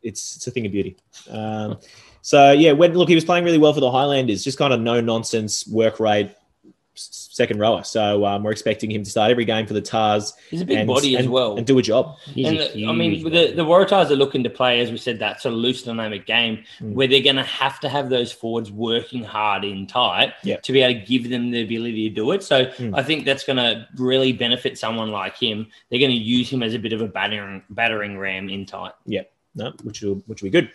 it's 0.04 0.36
it's 0.36 0.48
a 0.48 0.52
thing 0.52 0.66
of 0.66 0.72
beauty. 0.72 0.98
Um, 1.30 1.80
so 2.24 2.52
yeah, 2.52 2.72
when 2.72 2.94
look, 2.96 3.10
he 3.10 3.16
was 3.16 3.24
playing 3.26 3.44
really 3.46 3.60
well 3.60 3.74
for 3.74 3.82
the 3.82 3.92
Highlanders, 3.92 4.44
just 4.44 4.58
kind 4.58 4.74
of 4.74 4.80
no 4.82 5.00
nonsense 5.00 5.68
work 5.68 6.00
rate 6.00 6.32
second 6.96 7.60
rower. 7.60 7.84
So 7.84 8.24
um, 8.24 8.44
we're 8.44 8.52
expecting 8.52 8.92
him 8.92 9.04
to 9.04 9.10
start 9.10 9.32
every 9.32 9.46
game 9.46 9.66
for 9.66 9.74
the 9.74 9.82
Tars 9.82 10.32
He's 10.52 10.62
a 10.62 10.66
big 10.66 10.78
and, 10.78 10.88
body 10.88 11.18
as 11.18 11.26
and- 11.26 11.34
well. 11.34 11.58
and 11.58 11.66
do 11.66 11.80
a 11.80 11.82
job. 11.82 12.18
He's 12.26 12.48
and 12.48 12.60
a 12.60 12.72
the- 12.72 12.86
I 12.88 12.92
mean, 12.92 13.16
huge 13.16 13.24
the, 13.24 13.52
the 13.56 13.66
Waratahs 13.66 14.12
are 14.12 14.16
looking 14.16 14.44
to 14.44 14.50
play, 14.52 14.80
as 14.80 14.92
we 14.92 14.98
said, 14.98 15.18
that 15.18 15.42
sort 15.42 15.54
of 15.54 15.60
loose 15.60 15.82
dynamic 15.82 16.28
game 16.28 16.64
Mm. 16.80 16.94
where 16.94 17.08
they're 17.08 17.24
going 17.24 17.38
to 17.38 17.44
have 17.44 17.80
to 17.80 17.90
have 17.90 18.10
those 18.10 18.32
forwards 18.32 18.72
working 18.72 19.24
hard 19.24 19.64
in 19.66 19.88
tight 19.88 20.34
Yeah. 20.44 20.58
to 20.58 20.72
be 20.72 20.82
able 20.84 21.00
to 21.02 21.06
give 21.08 21.30
them 21.32 21.50
the 21.50 21.64
ability 21.64 22.10
to 22.10 22.16
do 22.16 22.32
it. 22.32 22.44
So 22.44 22.66
Mm. 22.66 22.96
I 22.96 23.02
think 23.02 23.26
that's 23.26 23.44
going 23.44 23.58
to 23.58 23.88
really 23.98 24.32
benefit 24.32 24.78
someone 24.78 25.10
like 25.10 25.36
him. 25.36 25.66
They're 25.90 26.00
going 26.00 26.12
to 26.12 26.18
use 26.18 26.48
him 26.52 26.62
as 26.62 26.76
a 26.76 26.80
bit 26.80 26.94
of 26.94 27.02
a 27.02 27.08
battering 27.08 27.64
battering 27.72 28.20
ram 28.20 28.50
in 28.50 28.68
tight. 28.68 28.92
Yeah, 29.08 29.24
no, 29.56 29.74
which 29.84 30.02
will 30.04 30.22
which 30.28 30.44
will 30.44 30.52
be 30.52 30.62
good. 30.62 30.70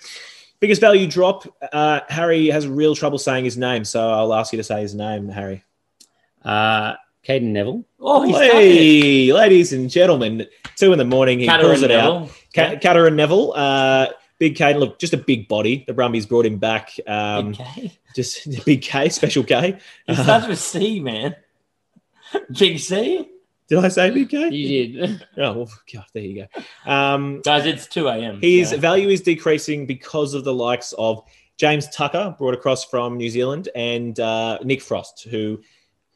Biggest 0.61 0.81
value 0.81 1.07
drop. 1.07 1.45
Uh, 1.73 2.01
Harry 2.09 2.49
has 2.49 2.67
real 2.67 2.95
trouble 2.97 3.19
saying 3.19 3.45
his 3.45 3.57
name, 3.57 3.85
so 3.85 4.11
I'll 4.11 4.35
ask 4.35 4.53
you 4.53 4.57
to 4.57 4.65
say 4.65 4.81
his 4.81 4.95
name, 4.95 5.29
Harry. 5.29 5.63
Uh, 6.45 6.95
Cadeyrn 7.27 7.43
Neville. 7.53 7.85
Oh, 8.01 8.23
he's. 8.23 8.37
Hey, 8.37 9.33
ladies 9.33 9.73
and 9.73 9.89
gentlemen, 9.91 10.47
two 10.77 10.93
in 10.93 10.99
the 10.99 11.05
morning. 11.05 11.39
He 11.41 11.47
Catter 11.47 11.61
pulls 11.63 11.83
and 11.83 11.93
it 11.93 11.99
out. 11.99 12.13
Neville. 12.23 12.35
Ca- 12.55 12.63
Yeah. 12.73 12.75
Catter 12.77 13.07
and 13.07 13.17
Neville. 13.17 13.53
Uh, 13.55 14.07
big 14.39 14.57
Caden, 14.57 14.79
look, 14.79 14.99
just 14.99 15.13
a 15.13 15.17
big 15.19 15.47
body. 15.47 15.85
The 15.87 15.93
Brumbies 15.93 16.27
brought 16.27 16.47
him 16.47 16.59
back. 16.59 16.91
Um, 17.07 17.49
Okay. 17.51 17.93
Just 18.17 18.65
big 18.65 18.83
K, 18.83 19.11
special 19.11 19.45
K. 19.45 19.79
He 20.07 20.13
Uh, 20.13 20.23
starts 20.23 20.47
with 20.49 20.59
C, 20.59 20.99
man. 21.01 21.37
Big 22.59 22.79
C? 22.79 23.29
Did 23.69 23.79
I 23.79 23.89
say 23.89 24.11
big 24.11 24.31
K? 24.31 24.49
You 24.51 25.07
did. 25.07 25.27
Oh, 25.37 25.53
well, 25.53 25.71
God, 25.93 26.05
there 26.15 26.23
you 26.23 26.47
go. 26.47 26.91
Um, 26.91 27.41
Guys, 27.45 27.67
it's 27.67 27.87
2 27.87 28.09
a.m. 28.09 28.41
his 28.41 28.71
so- 28.71 28.79
value 28.79 29.09
is 29.09 29.21
decreasing 29.21 29.87
because 29.87 30.35
of 30.35 30.45
the 30.45 30.55
likes 30.55 30.95
of 30.99 31.23
James 31.59 31.89
Tucker, 31.89 32.35
brought 32.39 32.55
across 32.55 32.85
from 32.85 33.17
New 33.17 33.29
Zealand, 33.29 33.69
and 33.75 34.19
uh, 34.21 34.59
Nick 34.63 34.81
Frost, 34.81 35.27
who 35.31 35.61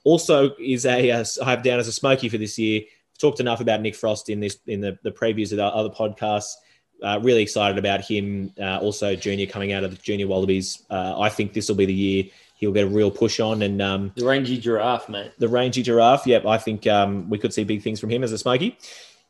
also 0.05 0.55
is 0.57 0.87
a 0.87 1.11
uh, 1.11 1.25
I 1.45 1.51
have 1.51 1.63
down 1.63 1.79
as 1.79 1.89
a 1.89 1.93
smoky 1.93 2.29
for 2.29 2.39
this 2.39 2.59
year. 2.59 2.83
Talked 3.19 3.41
enough 3.41 3.61
about 3.61 3.81
Nick 3.83 3.95
Frost 3.95 4.29
in 4.31 4.41
this 4.41 4.59
in 4.67 4.81
the, 4.81 4.99
the 5.03 5.11
previews 5.11 5.51
of 5.53 5.59
the 5.59 5.65
other 5.65 5.91
podcasts. 5.91 6.55
Uh, 7.03 7.19
really 7.21 7.43
excited 7.43 7.79
about 7.79 8.01
him. 8.03 8.53
Uh, 8.61 8.79
also, 8.79 9.17
junior 9.17 9.47
coming 9.47 9.73
out 9.73 9.85
of 9.85 9.91
the 9.91 9.97
junior 10.03 10.27
Wallabies. 10.27 10.83
Uh, 10.91 11.19
I 11.19 11.29
think 11.29 11.53
this 11.53 11.69
will 11.69 11.77
be 11.77 11.87
the 11.87 11.95
year 11.95 12.25
he'll 12.57 12.71
get 12.73 12.85
a 12.85 12.89
real 12.89 13.11
push 13.11 13.41
on. 13.41 13.61
And 13.63 13.83
um, 13.83 14.13
The 14.15 14.25
rangy 14.25 14.57
giraffe, 14.57 15.09
mate. 15.09 15.33
the 15.39 15.49
rangy 15.49 15.83
giraffe. 15.83 16.27
Yep, 16.27 16.47
I 16.47 16.59
think 16.59 16.87
um, 16.87 17.29
we 17.29 17.37
could 17.37 17.53
see 17.53 17.65
big 17.65 17.83
things 17.83 17.99
from 17.99 18.09
him 18.09 18.23
as 18.23 18.31
a 18.31 18.39
smoky. 18.39 18.79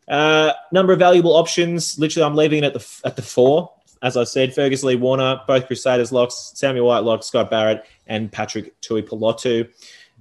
Uh, 0.07 0.53
number 0.71 0.93
of 0.93 0.99
valuable 0.99 1.35
options. 1.35 1.99
Literally, 1.99 2.27
I'm 2.27 2.35
leaving 2.37 2.63
it 2.63 2.67
at 2.67 2.75
the 2.75 3.01
at 3.05 3.17
the 3.17 3.23
four. 3.23 3.73
As 4.03 4.17
I 4.19 4.25
said, 4.25 4.53
Fergus 4.55 4.83
Lee 4.83 4.97
Warner, 4.97 5.41
both 5.47 5.67
Crusaders 5.67 6.13
locks, 6.13 6.53
Samuel 6.57 6.87
Whitelock, 6.89 7.23
Scott 7.23 7.49
Barrett, 7.51 7.85
and 8.07 8.31
Patrick 8.31 8.79
Tuipulotu. 8.83 9.69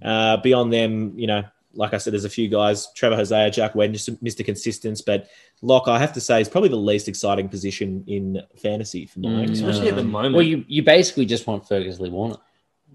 Uh, 0.02 0.38
beyond 0.38 0.72
them, 0.72 1.14
you 1.18 1.28
know, 1.28 1.44
like 1.74 1.94
I 1.94 1.98
said, 1.98 2.14
there's 2.14 2.26
a 2.26 2.30
few 2.30 2.48
guys. 2.50 2.92
Trevor 2.94 3.16
Hosea, 3.16 3.50
Jack 3.52 3.76
Wen, 3.76 3.94
just 3.94 4.10
Mr. 4.24 4.44
Consistence, 4.46 5.02
but 5.02 5.28
Lock, 5.62 5.88
I 5.88 5.98
have 6.00 6.12
to 6.14 6.22
say, 6.22 6.42
is 6.42 6.50
probably 6.50 6.70
the 6.70 6.76
least 6.76 7.08
exciting 7.08 7.48
position 7.50 8.04
in 8.08 8.42
fantasy 8.62 9.06
for 9.06 9.20
mine. 9.20 9.50
Mm. 9.50 9.52
Especially 9.54 9.88
at 9.90 9.96
the 9.96 10.02
Um, 10.02 10.12
moment. 10.12 10.36
Well, 10.36 10.44
you, 10.44 10.66
you 10.68 10.84
basically 10.84 11.26
just 11.26 11.48
want 11.48 11.68
Fergus 11.68 12.00
Lee 12.00 12.10
Warner. 12.10 12.38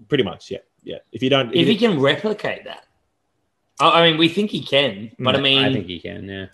pretty 0.09 0.23
much, 0.23 0.51
yeah, 0.51 0.59
yeah. 0.83 0.97
If 1.11 1.23
you 1.23 1.29
don't, 1.29 1.53
if 1.55 1.67
he 1.67 1.75
can 1.75 1.99
replicate 1.99 2.65
that. 2.65 2.83
I 3.79 4.01
I 4.03 4.09
mean, 4.09 4.17
we 4.19 4.27
think 4.29 4.51
he 4.51 4.61
can, 4.61 5.11
but 5.19 5.35
I 5.35 5.39
Mm, 5.39 5.43
mean, 5.43 5.65
I 5.65 5.73
think 5.73 5.87
he 5.87 5.99
can, 5.99 6.27
yeah. 6.29 6.45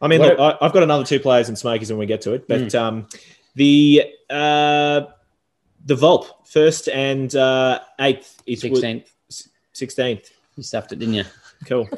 I 0.00 0.08
mean, 0.08 0.20
What- 0.20 0.38
look, 0.38 0.58
I, 0.60 0.64
I've 0.64 0.72
got 0.72 0.82
another 0.82 1.04
two 1.04 1.20
players 1.20 1.48
in 1.48 1.56
Smokies 1.56 1.90
when 1.90 1.98
we 1.98 2.06
get 2.06 2.20
to 2.22 2.32
it, 2.34 2.46
but 2.48 2.72
Hmm. 2.72 2.78
um, 2.78 3.08
the 3.54 4.04
uh, 4.30 5.02
the 5.84 5.94
Volp 5.94 6.46
first 6.46 6.88
and 6.88 7.34
uh, 7.36 7.80
eighth 8.00 8.42
is 8.46 8.62
16th. 8.62 9.06
sixteenth. 9.72 10.30
You 10.56 10.62
stuffed 10.62 10.92
it, 10.92 10.98
didn't 10.98 11.14
you? 11.14 11.24
Cool. 11.64 11.88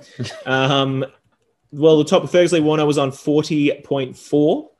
um, 0.46 1.04
well, 1.72 1.98
the 1.98 2.04
top 2.04 2.24
of 2.24 2.30
Fergus 2.30 2.52
Lee 2.52 2.60
Warner 2.60 2.86
was 2.86 2.96
on 2.98 3.12
forty 3.12 3.72
point 3.82 4.16
four, 4.16 4.70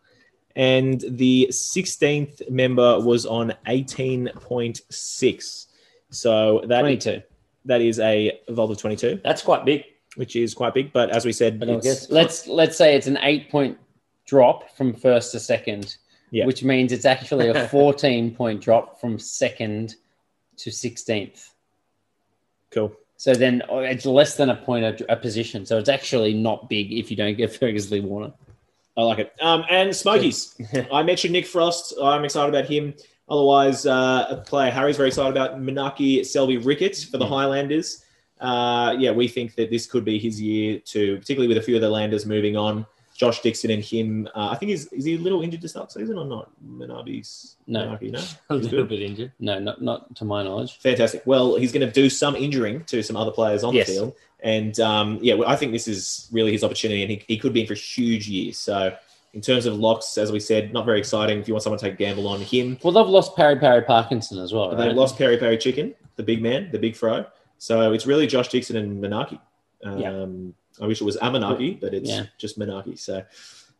and 0.57 1.03
the 1.07 1.49
16th 1.51 2.51
member 2.51 3.01
was 3.01 3.26
on 3.26 3.53
18.6. 3.66 5.66
So 6.11 6.62
that 6.66 6.81
22. 6.81 7.22
that 7.66 7.81
is 7.83 7.99
a 8.01 8.41
vault 8.49 8.70
of 8.70 8.79
22, 8.79 9.20
That's 9.22 9.43
quite 9.43 9.64
big. 9.64 9.85
which 10.16 10.35
is 10.37 10.55
quite 10.55 10.72
big. 10.74 10.93
But 10.93 11.11
as 11.11 11.24
we 11.26 11.33
said, 11.33 11.59
But 11.61 11.68
it's- 11.68 11.85
guess 11.85 12.11
Let's 12.11 12.47
let's 12.47 12.76
say 12.79 12.97
it's 12.97 13.07
an 13.07 13.18
eight 13.22 13.51
point 13.51 13.76
drop 14.24 14.74
from 14.76 14.95
first 14.95 15.33
to 15.33 15.41
second, 15.41 15.97
Yeah. 16.31 16.47
which 16.47 16.64
means 16.64 16.93
it's 16.93 17.05
actually 17.05 17.49
a 17.49 17.68
14 17.70 18.35
point 18.35 18.62
drop 18.62 18.99
from 19.01 19.18
second 19.18 19.97
to 20.57 20.70
16th. 20.70 21.51
cool. 22.70 22.93
So 23.19 23.35
then 23.35 23.62
oh, 23.69 23.81
it's 23.81 24.07
less 24.07 24.37
than 24.37 24.49
a 24.49 24.57
point 24.57 24.85
a, 24.85 25.12
a 25.12 25.16
position. 25.16 25.66
So 25.66 25.77
it's 25.77 25.89
actually 25.89 26.33
not 26.33 26.69
big 26.71 26.93
if 26.93 27.11
you 27.11 27.16
don't 27.16 27.37
get 27.37 27.53
Fergus 27.61 27.91
Lee 27.91 28.01
Warner. 28.01 28.33
I 28.97 29.03
like 29.03 29.19
it. 29.19 29.33
Um, 29.41 29.64
and 29.69 29.95
Smokies. 29.95 30.57
I 30.93 31.03
mentioned 31.03 31.33
Nick 31.33 31.47
Frost. 31.47 31.95
I'm 32.03 32.25
excited 32.25 32.55
about 32.55 32.69
him. 32.69 32.95
Otherwise, 33.29 33.87
uh, 33.87 34.27
a 34.31 34.37
player 34.37 34.71
Harry's 34.71 34.97
very 34.97 35.09
excited 35.09 35.31
about 35.31 35.61
Minaki 35.61 36.25
Selby 36.25 36.57
Ricketts 36.57 37.05
for 37.05 37.19
the. 37.19 37.27
Highlanders. 37.27 38.05
Uh, 38.41 38.95
yeah, 38.99 39.11
we 39.11 39.29
think 39.29 39.55
that 39.57 39.71
this 39.71 39.87
could 39.87 40.05
be 40.05 40.19
his 40.19 40.41
year 40.41 40.79
to, 40.79 41.19
particularly 41.19 41.49
with 41.49 41.59
a 41.59 41.62
few 41.62 41.75
of 41.75 41.83
the 41.83 41.91
Landers 41.91 42.25
moving 42.25 42.57
on. 42.57 42.87
Josh 43.19 43.41
Dixon 43.43 43.71
and 43.73 43.83
him. 43.85 44.29
Uh, 44.35 44.51
I 44.53 44.55
think 44.55 44.71
he's 44.71 44.87
is 44.93 45.05
he 45.05 45.16
a 45.16 45.19
little 45.19 45.43
injured 45.43 45.61
to 45.62 45.69
start 45.69 45.91
season 45.91 46.16
or 46.16 46.25
not? 46.25 46.51
Minabi's 46.64 47.57
No. 47.66 47.81
Minaki, 48.01 48.12
no. 48.12 48.23
a 48.51 48.55
little 48.55 48.85
bit 48.85 49.03
injured. 49.03 49.33
No, 49.41 49.59
not 49.59 49.83
not 49.83 50.14
to 50.16 50.25
my 50.25 50.45
knowledge. 50.45 50.79
Fantastic. 50.79 51.23
Well, 51.27 51.57
he's 51.57 51.73
going 51.73 51.85
to 51.87 51.93
do 51.93 52.09
some 52.09 52.37
injuring 52.37 52.85
to 52.85 53.03
some 53.03 53.16
other 53.16 53.33
players 53.33 53.64
on 53.64 53.75
Yes. 53.75 53.89
the 53.89 53.93
field. 53.93 54.14
And 54.41 54.79
um, 54.79 55.19
yeah, 55.21 55.35
well, 55.35 55.49
I 55.49 55.57
think 55.57 55.73
this 55.73 55.89
is 55.89 56.29
really 56.31 56.53
his 56.53 56.62
opportunity, 56.62 57.03
and 57.03 57.11
he, 57.11 57.25
he 57.27 57.37
could 57.39 57.53
be 57.53 57.62
in 57.62 57.66
for 57.66 57.73
a 57.73 57.77
huge 57.77 58.29
year. 58.29 58.53
So, 58.53 58.95
in 59.35 59.41
terms 59.41 59.66
of 59.66 59.77
locks, 59.77 60.16
as 60.16 60.31
we 60.31 60.39
said, 60.39 60.73
not 60.73 60.87
very 60.87 61.01
exciting. 61.01 61.41
If 61.41 61.49
you 61.49 61.55
want 61.55 61.64
someone 61.64 61.81
to 61.81 61.85
take 61.87 61.95
a 61.95 61.97
gamble 61.97 62.29
on 62.29 62.41
him, 62.41 62.79
Well, 62.85 62.93
they've 62.93 63.05
lost 63.05 63.35
Pari 63.35 63.57
Pari 63.57 63.83
Parkinson 63.83 64.39
as 64.39 64.53
well. 64.53 64.69
Right? 64.71 64.79
They 64.89 64.93
lost 64.93 65.19
Perry 65.19 65.39
Perry 65.39 65.59
Chicken, 65.59 65.93
the 66.14 66.23
big 66.23 66.41
man, 66.41 66.71
the 66.71 66.79
big 66.79 66.95
fro. 66.95 67.27
So 67.59 67.93
it's 67.93 68.07
really 68.07 68.29
Josh 68.29 68.47
Dixon 68.49 68.77
and 68.77 69.03
Manaaki. 69.03 69.41
Um, 69.85 70.55
I 70.81 70.87
wish 70.87 71.01
it 71.01 71.05
was 71.05 71.16
Amanaki, 71.18 71.81
but 71.81 71.95
it's 71.95 72.09
Yeah. 72.11 72.24
just 72.39 72.59
Manaaki. 72.59 72.99
So 72.99 73.22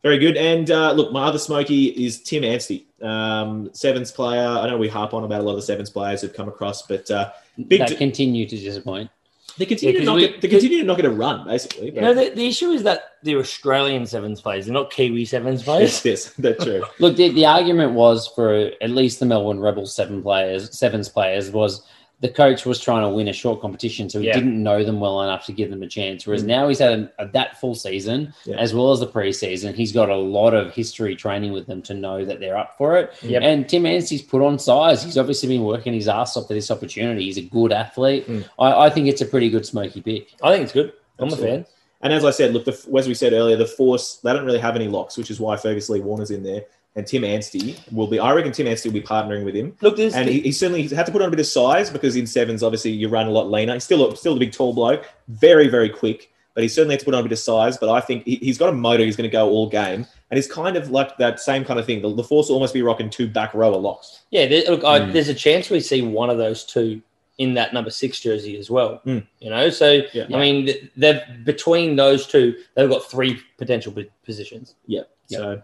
very 0.03 0.18
good. 0.18 0.36
And 0.36 0.70
uh, 0.70 0.92
look, 0.92 1.12
my 1.12 1.24
other 1.24 1.38
smoky 1.38 1.86
is 1.86 2.20
Tim 2.22 2.42
Anstee, 2.44 2.84
um, 3.03 3.70
sevens 3.72 4.11
player. 4.12 4.46
I 4.46 4.66
know 4.68 4.78
we 4.78 4.88
harp 4.88 5.12
on 5.14 5.24
about 5.24 5.40
a 5.40 5.44
lot 5.44 5.53
of 5.53 5.57
the 5.59 5.62
sevens 5.62 5.90
players 5.90 6.20
who've 6.22 6.32
come 6.34 6.49
across, 6.49 6.82
but 6.82 7.11
uh, 7.11 7.32
big 7.66 7.80
that 7.80 7.88
d- 7.88 7.96
continue 7.96 8.46
to 8.46 8.57
disappoint. 8.57 9.11
they 9.59 9.66
continue 9.66 9.94
Yeah, 9.94 10.01
to 10.01 10.07
not 10.07 10.14
we- 10.16 10.28
get, 10.28 10.40
they 10.40 10.49
continue 10.49 10.78
to 10.78 10.84
not 10.84 10.96
get 10.96 11.05
a 11.07 11.11
run, 11.11 11.44
basically. 11.46 11.90
But 11.90 12.01
know, 12.03 12.14
the, 12.14 12.30
the 12.30 12.46
issue 12.46 12.70
is 12.70 12.84
that 12.84 13.14
they're 13.24 13.38
Australian 13.40 14.07
sevens 14.07 14.40
players. 14.40 14.66
They're 14.66 14.74
not 14.74 14.92
Kiwi 14.92 15.24
sevens 15.24 15.64
players. 15.64 16.05
yes, 16.05 16.05
yes, 16.05 16.32
that's 16.38 16.62
true. 16.64 16.84
Look, 17.01 17.16
the, 17.16 17.30
the 17.30 17.46
argument 17.46 17.92
was 17.94 18.28
for 18.28 18.70
at 18.80 18.90
least 18.90 19.18
the 19.18 19.26
Melbourne 19.26 19.59
Rebels 19.59 19.92
seven 19.94 20.22
players, 20.22 20.78
sevens 20.78 21.09
players, 21.09 21.51
was 21.51 21.82
the 22.20 22.28
coach 22.28 22.66
was 22.66 22.80
trying 22.80 23.02
to 23.02 23.08
win 23.08 23.28
a 23.28 23.32
short 23.32 23.60
competition, 23.60 24.10
so 24.10 24.18
he 24.20 24.26
Yeah. 24.26 24.34
didn't 24.34 24.60
know 24.60 24.82
them 24.82 24.98
well 24.98 25.22
enough 25.22 25.46
to 25.46 25.52
give 25.52 25.70
them 25.70 25.82
a 25.84 25.86
chance. 25.86 26.26
Whereas 26.26 26.42
Mm. 26.42 26.46
now 26.46 26.68
he's 26.68 26.80
had 26.80 26.92
a, 27.18 27.22
a, 27.22 27.28
that 27.28 27.60
full 27.60 27.76
season 27.76 28.34
Yeah. 28.44 28.56
as 28.56 28.74
well 28.74 28.90
as 28.90 28.98
the 28.98 29.06
preseason. 29.06 29.72
He's 29.74 29.92
got 29.92 30.10
a 30.10 30.16
lot 30.16 30.52
of 30.52 30.74
history 30.74 31.14
training 31.14 31.52
with 31.52 31.66
them 31.68 31.80
to 31.82 31.94
know 31.94 32.24
that 32.24 32.40
they're 32.40 32.58
up 32.58 32.76
for 32.76 32.96
it. 32.96 33.12
Yep. 33.22 33.42
And 33.44 33.68
Tim 33.68 33.84
Anstee's 33.84 34.22
put 34.22 34.42
on 34.42 34.58
size. 34.58 35.04
He's 35.04 35.16
obviously 35.16 35.48
been 35.48 35.62
working 35.64 35.92
his 35.94 36.08
ass 36.08 36.36
off 36.36 36.48
for 36.48 36.54
this 36.54 36.70
opportunity. 36.72 37.24
He's 37.26 37.38
a 37.38 37.42
good 37.42 37.72
athlete. 37.72 38.26
Mm. 38.28 38.44
I, 38.58 38.86
I 38.86 38.90
think 38.90 39.06
it's 39.06 39.20
a 39.20 39.26
pretty 39.26 39.48
good 39.48 39.64
smoky 39.64 40.00
pick. 40.00 40.34
I 40.42 40.50
think 40.52 40.64
it's 40.64 40.72
good. 40.72 40.92
I'm 41.20 41.26
Absolutely. 41.26 41.50
a 41.50 41.54
fan. 41.58 41.66
And 42.00 42.12
as 42.12 42.24
I 42.24 42.30
said, 42.30 42.52
look, 42.54 42.64
the, 42.64 42.72
as 42.96 43.08
we 43.08 43.14
said 43.14 43.32
earlier, 43.32 43.56
the 43.56 43.66
Force, 43.66 44.20
they 44.22 44.32
don't 44.32 44.44
really 44.44 44.58
have 44.60 44.76
any 44.76 44.86
locks, 44.86 45.16
which 45.16 45.30
is 45.32 45.40
why 45.40 45.56
Fergus 45.56 45.88
Lee 45.88 45.98
Warner's 46.00 46.30
in 46.30 46.42
there. 46.44 46.64
And 46.99 47.07
Tim 47.07 47.22
Anstee 47.22 47.78
will 47.92 48.09
be, 48.09 48.18
I 48.18 48.32
reckon 48.32 48.51
Tim 48.51 48.66
Anstee 48.66 48.86
will 48.86 48.94
be 48.94 49.01
partnering 49.01 49.44
with 49.44 49.55
him. 49.55 49.76
Look, 49.80 49.96
there's 49.96 50.14
And 50.16 50.28
he, 50.28 50.40
he 50.40 50.51
certainly 50.51 50.88
had 50.88 51.07
to 51.07 51.12
put 51.12 51.22
on 51.22 51.28
a 51.28 51.30
bit 51.30 51.38
of 51.38 51.46
size 51.46 51.90
because 51.90 52.16
in 52.16 52.26
sevens, 52.26 52.64
obviously, 52.64 52.90
you 52.90 53.09
run 53.09 53.28
a 53.28 53.30
lot 53.30 53.49
leaner. 53.49 53.74
He's 53.74 53.84
still 53.84 54.11
a, 54.12 54.16
still 54.16 54.34
a 54.34 54.38
big, 54.40 54.51
tall 54.53 54.72
bloke, 54.74 55.05
very, 55.28 55.68
very 55.68 55.88
quick. 55.88 56.32
But 56.55 56.64
he 56.64 56.68
certainly 56.68 56.94
had 56.94 56.99
to 57.01 57.05
put 57.05 57.14
on 57.14 57.20
a 57.20 57.22
bit 57.22 57.30
of 57.30 57.38
size. 57.38 57.78
But 57.78 57.88
I 57.88 58.01
think 58.01 58.24
he, 58.24 58.34
he's 58.36 58.59
got 58.59 58.68
a 58.68 58.72
motor. 58.72 59.05
He's 59.05 59.14
going 59.14 59.30
to 59.30 59.32
go 59.32 59.49
all 59.49 59.68
game, 59.68 60.05
and 60.30 60.36
he's 60.36 60.51
kind 60.51 60.76
of 60.76 60.90
like 60.90 61.16
that 61.18 61.38
same 61.38 61.64
kind 61.64 61.78
of 61.78 61.86
thing. 61.86 62.03
The, 62.03 62.12
the 62.12 62.24
force 62.24 62.49
will 62.49 62.55
almost 62.57 62.74
be 62.74 62.82
rocking 62.82 63.11
two 63.11 63.28
back 63.28 63.55
rower 63.55 63.76
locks. 63.76 64.22
Yeah, 64.30 64.46
there, 64.46 64.64
look, 64.64 64.82
I, 64.82 64.99
Mm. 64.99 65.12
there's 65.12 65.28
a 65.28 65.34
chance 65.34 65.70
we 65.70 65.78
see 65.78 66.03
one 66.03 66.30
of 66.30 66.36
those 66.38 66.64
two 66.64 67.01
in 67.38 67.55
that 67.55 67.72
number 67.72 67.90
six 67.90 68.18
jersey 68.18 68.59
as 68.59 68.68
well. 68.68 69.01
Mm. 69.07 69.24
You 69.38 69.51
know, 69.51 69.70
so 69.70 70.03
Yeah. 70.12 70.24
I 70.34 70.40
mean, 70.40 70.90
they've 70.96 71.20
between 71.44 71.94
those 71.94 72.26
two, 72.26 72.57
they've 72.74 72.90
got 72.90 73.09
three 73.09 73.38
potential 73.57 73.94
positions. 74.24 74.74
Yeah. 74.88 75.03
So 75.28 75.62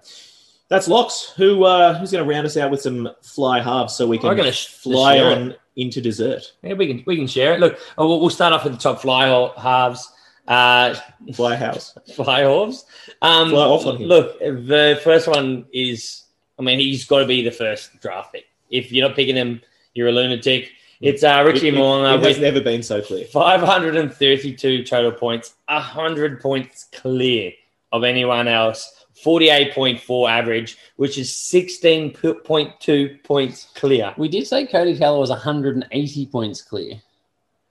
that's 0.68 0.88
locks. 0.88 1.32
Who 1.36 1.64
uh, 1.64 1.98
who's 1.98 2.10
going 2.12 2.24
to 2.24 2.30
round 2.30 2.46
us 2.46 2.56
out 2.56 2.70
with 2.70 2.80
some 2.82 3.10
fly 3.22 3.60
halves 3.60 3.94
so 3.94 4.06
we 4.06 4.18
can 4.18 4.36
to 4.36 4.52
sh- 4.52 4.68
fly 4.68 5.16
share 5.18 5.32
on 5.32 5.54
into 5.76 6.00
dessert? 6.00 6.52
Yeah, 6.62 6.74
we 6.74 6.86
can 6.86 7.02
we 7.06 7.16
can 7.16 7.26
share 7.26 7.54
it. 7.54 7.60
Look, 7.60 7.78
oh, 7.98 8.08
we'll, 8.08 8.20
we'll 8.20 8.30
start 8.30 8.52
off 8.52 8.64
with 8.64 8.72
the 8.74 8.78
top 8.78 9.00
fly 9.00 9.26
halves. 9.56 10.10
Uh, 10.46 10.94
Fly 11.32 11.56
house. 11.56 11.96
fly 12.14 12.40
halves. 12.40 12.84
Um, 13.22 13.48
Fly 13.50 13.64
off 13.64 13.86
on 13.86 13.96
him. 13.96 14.08
Look, 14.08 14.38
the 14.40 15.00
first 15.02 15.26
one 15.26 15.64
is, 15.72 16.24
I 16.58 16.62
mean, 16.62 16.78
he's 16.80 17.06
got 17.06 17.20
to 17.20 17.26
be 17.26 17.42
the 17.42 17.50
first 17.50 17.98
draft 18.02 18.34
pick. 18.34 18.44
If 18.68 18.92
you're 18.92 19.08
not 19.08 19.16
picking 19.16 19.36
him, 19.36 19.62
you're 19.94 20.08
a 20.08 20.12
lunatic. 20.12 20.70
It's 21.00 21.22
uh, 21.24 21.42
Richie 21.46 21.68
It, 21.68 21.74
it- 21.74 21.78
Mo'unga 21.78 22.18
it 22.18 22.24
has 22.26 22.38
never 22.40 22.60
been 22.60 22.82
so 22.82 23.00
clear. 23.00 23.24
532 23.24 24.84
total 24.84 25.12
points, 25.12 25.54
100 25.68 26.40
points 26.40 26.88
clear 26.92 27.52
of 27.92 28.04
anyone 28.04 28.48
else, 28.48 29.03
48.4 29.22 30.30
average, 30.30 30.78
which 30.96 31.18
is 31.18 31.30
16.2 31.30 33.24
points 33.24 33.68
clear. 33.74 34.14
We 34.16 34.28
did 34.28 34.46
say 34.46 34.66
Codie 34.66 34.98
Taylor 34.98 35.18
was 35.18 35.30
180 35.30 36.26
points 36.26 36.62
clear. 36.62 36.94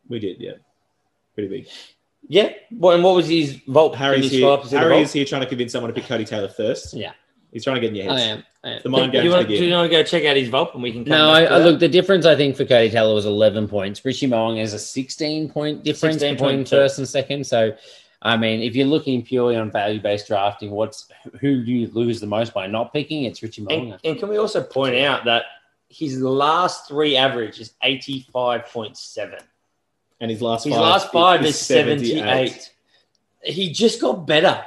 We 0.08 0.20
did, 0.20 0.40
yeah. 0.40 0.54
Pretty 1.34 1.50
big. 1.50 1.68
Yeah. 2.28 2.52
What, 2.70 2.96
and 2.96 3.04
what 3.04 3.16
was 3.16 3.28
his 3.28 3.60
vault? 3.68 3.96
Harry's 3.96 4.26
you 4.26 4.30
here. 4.30 4.40
scroll 4.42 4.54
up 4.54 4.62
to 4.64 4.68
see 4.70 4.76
the 4.76 4.80
Harry 4.82 5.02
is 5.02 5.12
here 5.12 5.26
trying 5.26 5.42
to 5.42 5.48
convince 5.48 5.72
someone 5.72 5.94
to 5.94 6.00
pick 6.00 6.08
Codie 6.10 6.28
Taylor 6.28 6.48
first. 6.48 6.94
Yeah. 6.94 7.12
He's 7.52 7.64
trying 7.64 7.76
to 7.76 7.82
get 7.82 7.90
in 7.90 7.96
your 7.96 8.12
I 8.12 8.20
heads. 8.20 8.32
am. 8.40 8.44
I 8.64 8.70
am. 8.76 8.82
The 8.84 8.90
mind 8.90 9.12
Do 9.12 9.18
games 9.18 9.26
you, 9.26 9.32
want, 9.32 9.48
do 9.48 9.54
you 9.66 9.74
want 9.74 9.92
to 9.92 9.98
go 9.98 10.04
check 10.04 10.26
out 10.26 10.36
his 10.38 10.50
vault 10.50 10.72
and 10.74 10.82
we 10.82 10.92
can 10.92 11.04
come 11.06 11.12
No, 11.12 11.28
back 11.34 11.44
I, 11.44 11.46
to 11.46 11.54
I 11.54 11.58
look. 11.60 11.80
The 11.80 11.88
difference 11.90 12.26
I 12.26 12.36
think 12.36 12.56
for 12.56 12.66
Codie 12.66 12.90
Taylor 12.92 13.14
was 13.14 13.26
11 13.26 13.68
points. 13.68 14.04
Richie 14.04 14.28
Mo'unga 14.28 14.62
is 14.62 14.74
a 14.74 14.80
16 14.80 15.50
point 15.52 15.84
difference 15.84 16.16
16 16.16 16.34
between 16.36 16.50
point 16.58 16.70
first 16.70 16.98
and 16.98 17.08
second. 17.08 17.46
So, 17.46 17.76
I 18.26 18.38
mean, 18.38 18.62
if 18.62 18.74
you're 18.76 18.88
looking 18.88 19.22
purely 19.22 19.58
on 19.58 19.70
value 19.70 20.02
based 20.02 20.28
drafting, 20.28 20.72
what's 20.72 21.10
who 21.42 21.64
do 21.64 21.72
you 21.72 21.88
lose 21.92 22.22
the 22.22 22.28
most 22.28 22.54
by 22.54 22.68
not 22.68 22.94
picking? 22.94 23.26
It's 23.26 23.44
Richie 23.44 23.66
And, 23.70 24.00
and 24.04 24.18
can 24.18 24.30
we 24.30 24.38
also 24.38 24.64
point 24.64 24.96
out 24.96 25.26
that 25.26 25.44
his 25.90 26.20
last 26.22 26.88
three 26.88 27.16
average 27.18 27.60
is 27.60 27.74
85.7. 27.84 29.40
And 30.22 30.32
his 30.32 30.42
last 30.42 30.64
His 30.64 30.74
five, 30.74 30.82
last 30.82 31.12
five 31.12 31.46
is 31.46 31.60
78. 31.60 32.72
He 33.44 33.72
just 33.72 34.00
got 34.00 34.26
better. 34.26 34.64